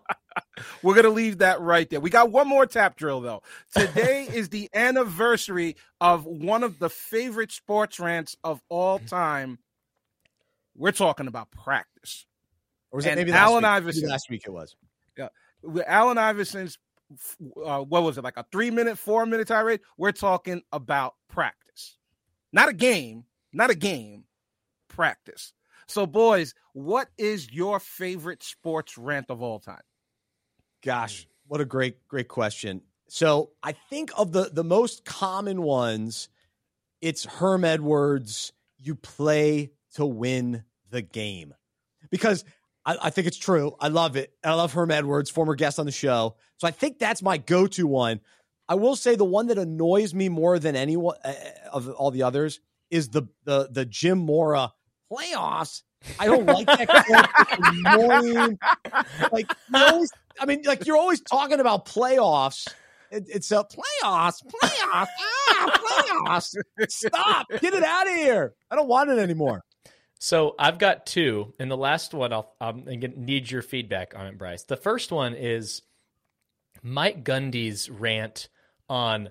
We're 0.85 0.93
going 0.93 1.05
to 1.05 1.09
leave 1.09 1.39
that 1.39 1.59
right 1.61 1.89
there. 1.89 1.99
We 1.99 2.11
got 2.11 2.29
one 2.29 2.47
more 2.47 2.67
tap 2.67 2.95
drill, 2.95 3.19
though. 3.19 3.41
Today 3.75 4.27
is 4.33 4.49
the 4.49 4.69
anniversary 4.71 5.77
of 5.99 6.25
one 6.25 6.61
of 6.61 6.77
the 6.77 6.91
favorite 6.91 7.51
sports 7.51 7.99
rants 7.99 8.37
of 8.43 8.61
all 8.69 8.99
time. 8.99 9.57
We're 10.77 10.91
talking 10.91 11.25
about 11.25 11.49
practice. 11.49 12.27
Or 12.91 12.97
was 12.97 13.07
it 13.07 13.09
and 13.09 13.17
maybe 13.17 13.31
Allen 13.31 13.63
last 13.63 13.77
Iverson? 13.77 14.01
Maybe 14.03 14.11
last 14.11 14.29
week 14.29 14.43
it 14.45 14.51
was. 14.51 14.75
Yeah. 15.17 15.29
With 15.63 15.85
Allen 15.87 16.19
Iverson's, 16.19 16.77
uh, 17.65 17.79
what 17.79 18.03
was 18.03 18.19
it, 18.19 18.23
like 18.23 18.37
a 18.37 18.45
three 18.51 18.69
minute, 18.69 18.99
four 18.99 19.25
minute 19.25 19.47
tirade? 19.47 19.79
We're 19.97 20.11
talking 20.11 20.61
about 20.71 21.15
practice. 21.29 21.97
Not 22.53 22.69
a 22.69 22.73
game, 22.73 23.25
not 23.51 23.71
a 23.71 23.75
game, 23.75 24.25
practice. 24.87 25.51
So, 25.87 26.05
boys, 26.05 26.53
what 26.73 27.07
is 27.17 27.51
your 27.51 27.79
favorite 27.79 28.43
sports 28.43 28.99
rant 28.99 29.31
of 29.31 29.41
all 29.41 29.57
time? 29.57 29.81
Gosh, 30.85 31.27
what 31.47 31.59
a 31.61 31.65
great, 31.65 32.07
great 32.07 32.27
question. 32.27 32.81
So 33.07 33.51
I 33.63 33.71
think 33.89 34.11
of 34.15 34.31
the 34.31 34.51
the 34.53 34.63
most 34.63 35.03
common 35.03 35.63
ones, 35.63 36.29
it's 37.01 37.25
Herm 37.25 37.65
Edwards. 37.65 38.53
You 38.77 38.93
play 38.93 39.71
to 39.95 40.05
win 40.05 40.63
the 40.91 41.01
game, 41.01 41.55
because 42.11 42.45
I, 42.85 42.97
I 43.03 43.09
think 43.09 43.25
it's 43.25 43.37
true. 43.37 43.75
I 43.79 43.87
love 43.87 44.15
it. 44.15 44.33
I 44.43 44.53
love 44.53 44.73
Herm 44.73 44.91
Edwards, 44.91 45.31
former 45.31 45.55
guest 45.55 45.79
on 45.79 45.87
the 45.87 45.91
show. 45.91 46.35
So 46.57 46.67
I 46.67 46.71
think 46.71 46.99
that's 46.99 47.23
my 47.23 47.37
go 47.37 47.65
to 47.65 47.87
one. 47.87 48.21
I 48.69 48.75
will 48.75 48.95
say 48.95 49.15
the 49.15 49.25
one 49.25 49.47
that 49.47 49.57
annoys 49.57 50.13
me 50.13 50.29
more 50.29 50.59
than 50.59 50.75
anyone 50.75 51.15
uh, 51.23 51.33
of 51.73 51.89
all 51.89 52.11
the 52.11 52.23
others 52.23 52.59
is 52.91 53.09
the 53.09 53.23
the 53.43 53.69
the 53.71 53.85
Jim 53.85 54.19
Mora 54.19 54.71
playoffs. 55.11 55.81
I 56.19 56.27
don't 56.27 56.45
like 56.45 56.67
that. 56.67 56.87
Like 59.31 59.47
you 59.73 59.79
always 59.79 60.11
I 60.39 60.45
mean, 60.45 60.63
like 60.65 60.85
you're 60.85 60.97
always 60.97 61.21
talking 61.21 61.59
about 61.59 61.85
playoffs. 61.85 62.67
It, 63.11 63.25
it's 63.27 63.51
a 63.51 63.63
playoffs, 63.63 64.43
playoffs, 64.45 65.07
ah, 65.19 66.25
playoffs. 66.27 66.55
Stop, 66.89 67.47
get 67.61 67.73
it 67.73 67.83
out 67.83 68.07
of 68.07 68.13
here. 68.15 68.53
I 68.69 68.75
don't 68.75 68.87
want 68.87 69.09
it 69.09 69.19
anymore. 69.19 69.63
So 70.19 70.55
I've 70.57 70.79
got 70.79 71.05
two, 71.05 71.53
and 71.59 71.69
the 71.69 71.77
last 71.77 72.13
one 72.13 72.33
I'll 72.33 72.53
I'm 72.59 72.83
gonna 72.83 73.09
need 73.15 73.49
your 73.49 73.61
feedback 73.61 74.13
on 74.15 74.27
it, 74.27 74.37
Bryce. 74.37 74.63
The 74.63 74.77
first 74.77 75.11
one 75.11 75.35
is 75.35 75.81
Mike 76.81 77.23
Gundy's 77.23 77.89
rant 77.89 78.49
on 78.89 79.29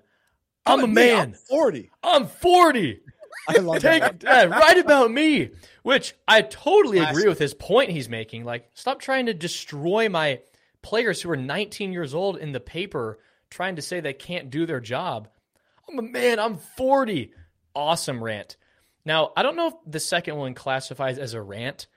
I'm, 0.66 0.78
I'm 0.78 0.84
a 0.84 0.88
man. 0.88 1.20
I'm 1.20 1.32
40. 1.32 1.90
I'm 2.02 2.26
40. 2.26 3.00
I 3.48 3.58
love 3.58 3.82
Take, 3.82 4.20
that. 4.20 4.46
Uh, 4.46 4.48
right 4.48 4.78
about 4.78 5.10
me, 5.10 5.50
which 5.82 6.14
I 6.26 6.42
totally 6.42 6.98
agree 6.98 7.28
with 7.28 7.38
his 7.38 7.52
point 7.52 7.90
he's 7.90 8.08
making. 8.08 8.44
Like, 8.44 8.70
stop 8.74 9.00
trying 9.00 9.26
to 9.26 9.34
destroy 9.34 10.08
my 10.08 10.40
players 10.84 11.20
who 11.20 11.30
are 11.30 11.36
19 11.36 11.92
years 11.92 12.14
old 12.14 12.36
in 12.36 12.52
the 12.52 12.60
paper 12.60 13.18
trying 13.50 13.76
to 13.76 13.82
say 13.82 13.98
they 13.98 14.12
can't 14.12 14.50
do 14.50 14.66
their 14.66 14.80
job. 14.80 15.28
I'm 15.88 15.98
a 15.98 16.02
man, 16.02 16.38
I'm 16.38 16.58
40. 16.58 17.32
Awesome 17.74 18.22
rant. 18.22 18.56
Now, 19.04 19.32
I 19.36 19.42
don't 19.42 19.56
know 19.56 19.68
if 19.68 19.74
the 19.86 19.98
second 19.98 20.36
one 20.36 20.54
classifies 20.54 21.18
as 21.18 21.34
a 21.34 21.42
rant, 21.42 21.88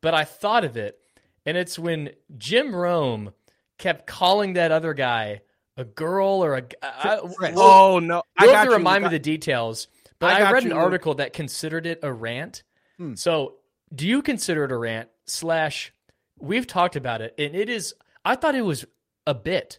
but 0.00 0.14
I 0.14 0.24
thought 0.24 0.64
of 0.64 0.76
it. 0.76 0.98
And 1.44 1.56
it's 1.56 1.78
when 1.78 2.10
Jim 2.38 2.74
Rome 2.74 3.32
kept 3.78 4.06
calling 4.06 4.54
that 4.54 4.72
other 4.72 4.94
guy 4.94 5.42
a 5.76 5.84
girl 5.84 6.42
or 6.42 6.56
a. 6.56 6.62
I, 6.82 7.20
oh, 7.54 7.98
no. 7.98 8.22
I 8.38 8.46
got 8.46 8.64
to 8.64 8.70
remind 8.70 9.04
me 9.04 9.10
the 9.10 9.18
details. 9.18 9.88
But 10.18 10.32
I, 10.32 10.48
I 10.48 10.52
read 10.52 10.64
you. 10.64 10.70
an 10.70 10.76
article 10.76 11.14
that 11.16 11.34
considered 11.34 11.86
it 11.86 12.00
a 12.02 12.12
rant. 12.12 12.62
Hmm. 12.96 13.14
So, 13.14 13.56
do 13.94 14.06
you 14.06 14.22
consider 14.22 14.64
it 14.64 14.72
a 14.72 14.76
rant? 14.76 15.10
Slash, 15.26 15.92
we've 16.38 16.66
talked 16.66 16.96
about 16.96 17.20
it, 17.20 17.34
and 17.38 17.54
it 17.54 17.68
is 17.68 17.94
I 18.26 18.34
thought 18.34 18.54
it 18.54 18.62
was 18.62 18.84
a 19.26 19.34
bit. 19.34 19.78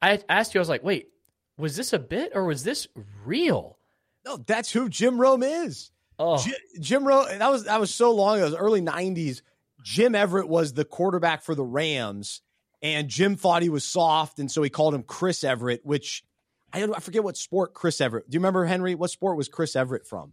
I 0.00 0.20
asked 0.28 0.54
you, 0.54 0.60
I 0.60 0.62
was 0.62 0.68
like, 0.68 0.84
wait, 0.84 1.08
was 1.58 1.76
this 1.76 1.92
a 1.92 1.98
bit 1.98 2.32
or 2.34 2.44
was 2.44 2.62
this 2.62 2.86
real? 3.24 3.78
No, 4.24 4.36
that's 4.38 4.70
who 4.70 4.88
Jim 4.88 5.20
Rome 5.20 5.42
is. 5.42 5.90
Oh. 6.18 6.38
Jim, 6.38 6.54
Jim 6.80 7.06
Rome, 7.06 7.26
that 7.38 7.50
was 7.50 7.64
that 7.64 7.80
was 7.80 7.92
so 7.94 8.12
long 8.12 8.36
ago, 8.36 8.46
it 8.46 8.50
was 8.50 8.58
early 8.58 8.80
90s. 8.80 9.42
Jim 9.82 10.14
Everett 10.14 10.48
was 10.48 10.72
the 10.72 10.84
quarterback 10.84 11.42
for 11.42 11.54
the 11.54 11.64
Rams, 11.64 12.42
and 12.82 13.08
Jim 13.08 13.36
thought 13.36 13.62
he 13.62 13.70
was 13.70 13.84
soft, 13.84 14.38
and 14.38 14.50
so 14.50 14.62
he 14.62 14.70
called 14.70 14.94
him 14.94 15.02
Chris 15.02 15.42
Everett, 15.42 15.84
which 15.84 16.22
I, 16.72 16.82
I 16.84 17.00
forget 17.00 17.24
what 17.24 17.36
sport 17.36 17.74
Chris 17.74 18.00
Everett. 18.00 18.28
Do 18.30 18.36
you 18.36 18.40
remember 18.40 18.64
Henry? 18.66 18.94
What 18.94 19.10
sport 19.10 19.36
was 19.36 19.48
Chris 19.48 19.74
Everett 19.74 20.06
from? 20.06 20.32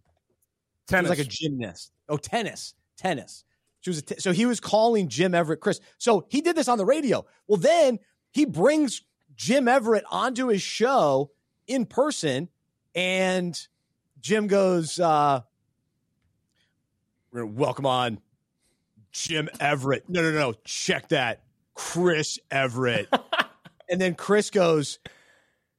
Tennis. 0.88 1.08
He 1.08 1.10
was 1.10 1.20
like 1.20 1.28
a 1.28 1.30
gymnast. 1.30 1.92
Oh, 2.08 2.18
tennis. 2.18 2.74
Tennis. 2.98 3.46
She 3.88 3.91
was 3.91 4.01
t- 4.01 4.19
so 4.19 4.34
he 4.34 4.45
was 4.45 4.59
calling 4.59 5.07
Jim 5.07 5.34
Everett 5.34 5.61
Chris. 5.61 5.80
So 5.97 6.26
he 6.27 6.41
did 6.41 6.57
this 6.57 6.68
on 6.68 6.77
the 6.77 6.84
radio. 6.84 7.26
Well, 7.47 7.57
then 7.57 7.99
he 8.31 8.43
brings 8.43 9.01
Jim 9.34 9.69
Everett 9.69 10.03
onto 10.11 10.47
his 10.47 10.61
show 10.61 11.31
in 11.68 11.85
person, 11.85 12.49
and 12.93 13.57
Jim 14.19 14.47
goes, 14.47 14.99
uh, 14.99 15.39
"Welcome 17.31 17.85
on, 17.85 18.19
Jim 19.14 19.47
Everett." 19.57 20.03
No, 20.09 20.22
no, 20.22 20.31
no. 20.31 20.53
Check 20.65 21.07
that, 21.07 21.43
Chris 21.73 22.39
Everett. 22.51 23.07
and 23.89 24.01
then 24.01 24.15
Chris 24.15 24.49
goes, 24.49 24.99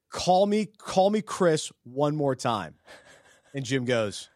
"Call 0.08 0.46
me, 0.46 0.64
call 0.64 1.10
me 1.10 1.20
Chris 1.20 1.70
one 1.84 2.16
more 2.16 2.34
time." 2.34 2.76
And 3.52 3.66
Jim 3.66 3.84
goes, 3.84 4.30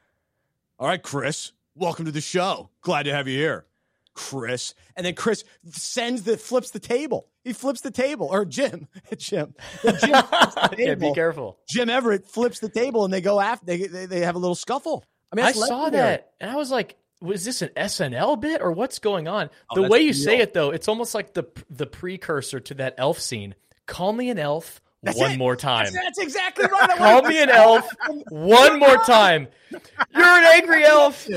"All 0.78 0.86
right, 0.86 1.02
Chris." 1.02 1.52
Welcome 1.74 2.04
to 2.04 2.12
the 2.12 2.20
show. 2.20 2.70
Glad 2.82 3.04
to 3.04 3.12
have 3.12 3.28
you 3.28 3.38
here, 3.38 3.66
Chris. 4.14 4.74
And 4.96 5.06
then 5.06 5.14
Chris 5.14 5.44
sends 5.70 6.22
the 6.22 6.36
flips 6.36 6.70
the 6.70 6.80
table. 6.80 7.28
He 7.44 7.52
flips 7.52 7.80
the 7.80 7.90
table, 7.90 8.28
or 8.30 8.44
Jim, 8.44 8.88
Jim, 9.16 9.54
Jim 9.82 10.10
yeah, 10.78 10.94
be 10.94 11.12
careful. 11.12 11.58
Jim 11.68 11.90
Everett 11.90 12.26
flips 12.26 12.60
the 12.60 12.68
table, 12.68 13.04
and 13.04 13.12
they 13.12 13.20
go 13.20 13.40
after. 13.40 13.66
They 13.66 13.86
they, 13.86 14.06
they 14.06 14.20
have 14.20 14.34
a 14.34 14.38
little 14.38 14.54
scuffle. 14.54 15.04
I 15.32 15.36
mean, 15.36 15.46
I 15.46 15.52
saw 15.52 15.90
that, 15.90 16.32
and 16.40 16.50
I 16.50 16.56
was 16.56 16.70
like, 16.70 16.96
was 17.22 17.44
this 17.44 17.62
an 17.62 17.70
SNL 17.76 18.40
bit 18.40 18.60
or 18.60 18.72
what's 18.72 18.98
going 18.98 19.28
on? 19.28 19.48
Oh, 19.70 19.82
the 19.82 19.88
way 19.88 20.00
you 20.00 20.06
real. 20.06 20.14
say 20.14 20.38
it, 20.40 20.52
though, 20.52 20.70
it's 20.70 20.88
almost 20.88 21.14
like 21.14 21.32
the 21.32 21.44
the 21.70 21.86
precursor 21.86 22.60
to 22.60 22.74
that 22.74 22.94
elf 22.98 23.18
scene. 23.18 23.54
Call 23.86 24.12
me 24.12 24.28
an 24.30 24.38
elf. 24.38 24.81
That's 25.02 25.18
one 25.18 25.32
it. 25.32 25.38
more 25.38 25.56
time. 25.56 25.84
That's, 25.84 25.96
that's 25.96 26.18
exactly 26.18 26.66
right. 26.66 26.96
Call 26.96 27.22
me 27.22 27.42
an 27.42 27.50
elf 27.50 27.88
one 28.28 28.78
more 28.78 28.98
time. 28.98 29.48
You're 29.70 30.24
an 30.24 30.44
angry 30.44 30.84
elf. 30.84 31.28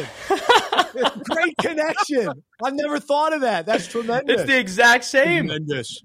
Great 1.24 1.58
connection. 1.60 2.44
I've 2.64 2.76
never 2.76 3.00
thought 3.00 3.34
of 3.34 3.42
that. 3.42 3.66
That's 3.66 3.88
tremendous. 3.88 4.42
It's 4.42 4.50
the 4.50 4.60
exact 4.60 5.06
same. 5.06 5.48
Tremendous. 5.48 6.04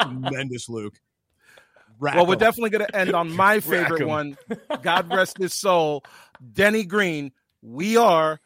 tremendous, 0.00 0.68
Luke. 0.68 0.94
Rack 1.98 2.14
well, 2.14 2.26
we're 2.26 2.36
definitely 2.36 2.70
going 2.70 2.86
to 2.86 2.96
end 2.96 3.14
on 3.14 3.34
my 3.34 3.58
favorite 3.60 4.06
one. 4.06 4.36
God 4.82 5.12
rest 5.12 5.38
his 5.38 5.54
soul. 5.54 6.04
Denny 6.52 6.84
Green. 6.84 7.32
We 7.62 7.96
are 7.96 8.38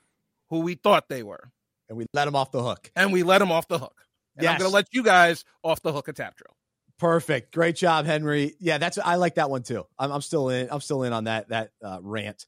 who 0.48 0.60
we 0.60 0.74
thought 0.74 1.08
they 1.08 1.22
were. 1.22 1.50
And 1.88 1.98
we 1.98 2.06
let 2.14 2.26
them 2.26 2.36
off 2.36 2.52
the 2.52 2.62
hook. 2.62 2.90
And 2.94 3.12
we 3.12 3.24
let 3.24 3.38
them 3.38 3.50
off 3.52 3.68
the 3.68 3.78
hook. 3.78 4.06
And 4.36 4.44
yes. 4.44 4.52
I'm 4.52 4.58
going 4.58 4.70
to 4.70 4.74
let 4.74 4.86
you 4.92 5.02
guys 5.02 5.44
off 5.62 5.82
the 5.82 5.92
hook 5.92 6.08
at 6.08 6.16
Tap 6.16 6.36
Drill. 6.36 6.56
Perfect. 7.00 7.54
Great 7.54 7.76
job, 7.76 8.04
Henry. 8.04 8.54
Yeah, 8.60 8.76
that's 8.76 8.98
I 8.98 9.14
like 9.14 9.36
that 9.36 9.48
one 9.48 9.62
too. 9.62 9.84
I'm, 9.98 10.12
I'm 10.12 10.20
still 10.20 10.50
in. 10.50 10.68
I'm 10.70 10.82
still 10.82 11.02
in 11.02 11.14
on 11.14 11.24
that 11.24 11.48
that 11.48 11.70
uh, 11.82 11.98
rant. 12.02 12.44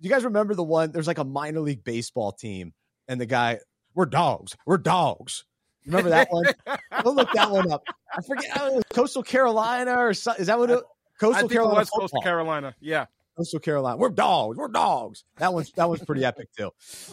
Do 0.00 0.08
you 0.08 0.12
guys 0.12 0.24
remember 0.24 0.54
the 0.54 0.64
one? 0.64 0.92
There's 0.92 1.06
like 1.06 1.18
a 1.18 1.24
minor 1.24 1.60
league 1.60 1.84
baseball 1.84 2.32
team, 2.32 2.72
and 3.06 3.20
the 3.20 3.26
guy, 3.26 3.60
"We're 3.94 4.06
dogs. 4.06 4.56
We're 4.66 4.78
dogs." 4.78 5.44
Remember 5.84 6.08
that 6.08 6.28
one? 6.30 6.46
Go 7.04 7.10
look 7.12 7.30
that 7.32 7.50
one 7.50 7.70
up. 7.70 7.82
I 8.12 8.22
forget. 8.22 8.50
Oh, 8.58 8.80
Coastal 8.92 9.22
Carolina 9.22 9.94
or 9.96 10.10
is 10.10 10.24
that 10.24 10.58
what? 10.58 10.70
It, 10.70 10.82
Coastal 11.20 11.48
Carolina. 11.48 11.82
It 11.82 11.88
Coastal 11.94 12.22
Carolina. 12.22 12.74
Yeah. 12.80 13.06
Coastal 13.36 13.60
Carolina. 13.60 13.98
We're 13.98 14.08
dogs. 14.08 14.56
We're 14.56 14.68
dogs. 14.68 15.24
That 15.36 15.52
one's 15.52 15.70
that 15.72 15.86
one's 15.86 16.02
pretty 16.02 16.24
epic 16.24 16.48
too. 16.56 16.70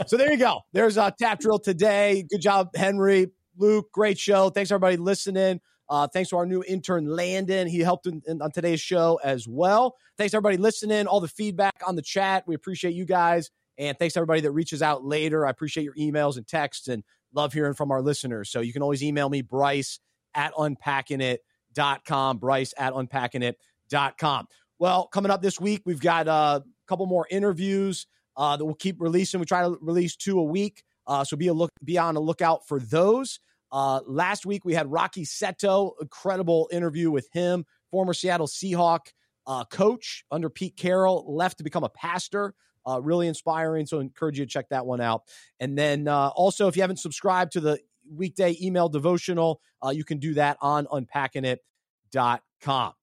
So 0.08 0.16
there 0.16 0.32
you 0.32 0.38
go. 0.38 0.62
There's 0.72 0.96
a 0.96 1.14
tap 1.20 1.40
drill 1.40 1.60
today. 1.60 2.26
Good 2.30 2.42
job, 2.42 2.70
Henry, 2.74 3.28
Luke. 3.58 3.92
Great 3.92 4.18
show. 4.18 4.50
Thanks 4.50 4.72
everybody 4.72 4.96
listening. 4.96 5.60
Uh, 5.90 6.08
thanks 6.08 6.30
to 6.30 6.38
our 6.38 6.46
new 6.46 6.64
intern, 6.68 7.06
Landon. 7.06 7.68
He 7.68 7.80
helped 7.80 8.08
in, 8.08 8.22
in, 8.28 8.42
on 8.42 8.52
today's 8.52 8.82
show 8.82 9.20
as 9.24 9.48
well. 9.48 9.96
Thanks, 10.18 10.34
everybody 10.34 10.58
listening, 10.58 11.08
all 11.08 11.20
the 11.20 11.28
feedback 11.28 11.82
on 11.86 11.96
the 11.96 12.02
chat. 12.02 12.46
We 12.48 12.56
appreciate 12.56 12.94
you 12.94 13.06
guys. 13.06 13.50
And 13.78 13.98
thanks, 13.98 14.16
everybody 14.16 14.42
that 14.42 14.52
reaches 14.52 14.82
out 14.82 15.04
later. 15.04 15.46
I 15.46 15.50
appreciate 15.50 15.84
your 15.84 15.96
emails 15.96 16.38
and 16.38 16.48
texts 16.48 16.88
and 16.88 17.04
love 17.34 17.54
hearing 17.54 17.74
from 17.74 17.92
our 17.92 18.02
listeners. 18.02 18.50
So 18.52 18.62
you 18.62 18.74
can 18.74 18.82
always 18.82 19.04
email 19.04 19.30
me, 19.30 19.42
Bryce 19.42 20.00
at 20.36 20.54
unpackingit.com, 20.54 22.38
Bryce 22.38 22.74
at 22.78 22.94
unpackingit.com. 22.94 24.48
Well, 24.80 25.08
coming 25.08 25.32
up 25.32 25.42
this 25.42 25.60
week, 25.60 25.82
we've 25.86 26.02
got 26.02 26.28
uh, 26.28 26.62
a 26.64 26.88
couple 26.88 27.06
more 27.06 27.28
interviews 27.30 28.08
uh, 28.36 28.58
that 28.58 28.66
we'll 28.66 28.76
keep 28.76 29.00
releasing. 29.00 29.40
We 29.40 29.46
try 29.46 29.64
to 29.64 29.78
release 29.82 30.16
two 30.16 30.40
a 30.40 30.44
week. 30.44 30.84
Uh, 31.06 31.24
so 31.24 31.36
be 31.36 31.48
a 31.48 31.54
look, 31.54 31.70
be 31.84 31.98
on 31.98 32.16
a 32.16 32.20
lookout 32.20 32.68
for 32.68 32.80
those. 32.80 33.40
Uh, 33.74 34.00
last 34.06 34.46
week 34.46 34.64
we 34.64 34.76
had 34.76 34.90
Rocky 34.92 35.26
Seto, 35.26 35.94
incredible 36.00 36.70
interview 36.72 37.10
with 37.10 37.28
him, 37.34 37.66
former 37.90 38.14
Seattle 38.14 38.46
Seahawk 38.46 39.08
uh, 39.48 39.66
coach 39.66 40.24
under 40.32 40.48
Pete 40.48 40.78
Carroll, 40.78 41.26
left 41.28 41.58
to 41.58 41.64
become 41.64 41.84
a 41.84 41.90
pastor. 41.90 42.54
Uh, 42.86 43.02
really 43.02 43.30
inspiring. 43.30 43.86
So 43.86 44.00
I 44.00 44.02
encourage 44.02 44.38
you 44.38 44.46
to 44.46 44.52
check 44.52 44.68
that 44.70 44.86
one 44.86 45.00
out. 45.00 45.22
And 45.62 45.78
then 45.78 46.06
uh, 46.06 46.32
also, 46.36 46.68
if 46.68 46.76
you 46.76 46.84
haven't 46.84 47.00
subscribed 47.00 47.54
to 47.54 47.62
the 47.62 47.80
weekday 48.14 48.58
email 48.62 48.90
devotional, 48.90 49.62
uh, 49.82 49.92
you 49.92 50.04
can 50.04 50.18
do 50.18 50.34
that 50.34 50.58
on 50.60 50.86
unpackingit.com. 50.88 52.94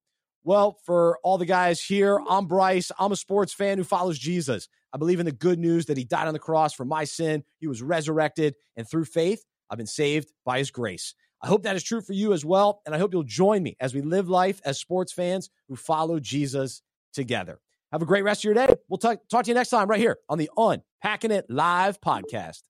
Well, 0.45 0.77
for 0.85 1.19
all 1.23 1.39
the 1.39 1.47
guys 1.47 1.81
here, 1.81 2.21
I'm 2.29 2.47
Bryce. 2.47 2.93
I'm 2.99 3.13
a 3.13 3.17
sports 3.17 3.55
fan 3.55 3.79
who 3.79 3.85
follows 3.85 4.19
Jesus. 4.19 4.69
I 4.93 4.99
believe 4.99 5.19
in 5.19 5.27
the 5.27 5.33
good 5.33 5.59
news 5.59 5.87
that 5.87 5.97
he 5.97 6.05
died 6.05 6.27
on 6.27 6.35
the 6.35 6.39
cross 6.39 6.75
for 6.75 6.85
my 6.85 7.05
sin. 7.05 7.43
He 7.59 7.67
was 7.67 7.83
resurrected, 7.83 8.57
and 8.77 8.87
through 8.87 9.07
faith, 9.07 9.47
I've 9.71 9.79
been 9.79 9.87
saved 9.87 10.33
by 10.45 10.59
his 10.59 10.71
grace. 10.71 11.15
I 11.43 11.47
hope 11.47 11.63
that 11.63 11.77
is 11.77 11.83
true 11.83 12.01
for 12.01 12.13
you 12.13 12.33
as 12.33 12.45
well. 12.45 12.83
And 12.85 12.95
I 12.95 12.99
hope 12.99 13.13
you'll 13.13 13.23
join 13.23 13.63
me 13.63 13.77
as 13.81 13.95
we 13.95 14.03
live 14.03 14.29
life 14.29 14.61
as 14.65 14.79
sports 14.79 15.13
fans 15.13 15.49
who 15.69 15.77
follow 15.77 16.21
Jesus 16.21 16.83
together. 17.13 17.61
Have 17.93 18.03
a 18.03 18.07
great 18.07 18.25
rest 18.25 18.41
of 18.41 18.45
your 18.45 18.55
day. 18.55 18.69
We'll 18.89 18.99
talk, 18.99 19.21
talk 19.31 19.45
to 19.45 19.51
you 19.51 19.55
next 19.55 19.71
time 19.71 19.89
right 19.89 19.99
here 19.99 20.19
on 20.29 20.39
the 20.39 20.51
Unpacking 20.57 21.31
It 21.31 21.47
Live 21.49 22.01
podcast. 22.01 22.61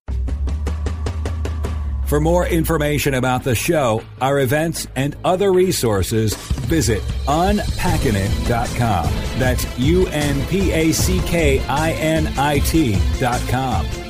For 2.06 2.20
more 2.20 2.44
information 2.44 3.14
about 3.14 3.44
the 3.44 3.54
show, 3.54 4.02
our 4.20 4.40
events, 4.40 4.88
and 4.96 5.16
other 5.24 5.52
resources, 5.52 6.34
visit 6.34 7.02
unpackingit.com. 7.28 9.04
That's 9.38 9.78
U 9.78 10.08
N 10.08 10.44
P 10.46 10.72
A 10.72 10.90
C 10.90 11.20
K 11.20 11.60
I 11.68 11.92
N 11.92 12.26
I 12.36 12.58
T.com. 12.58 14.09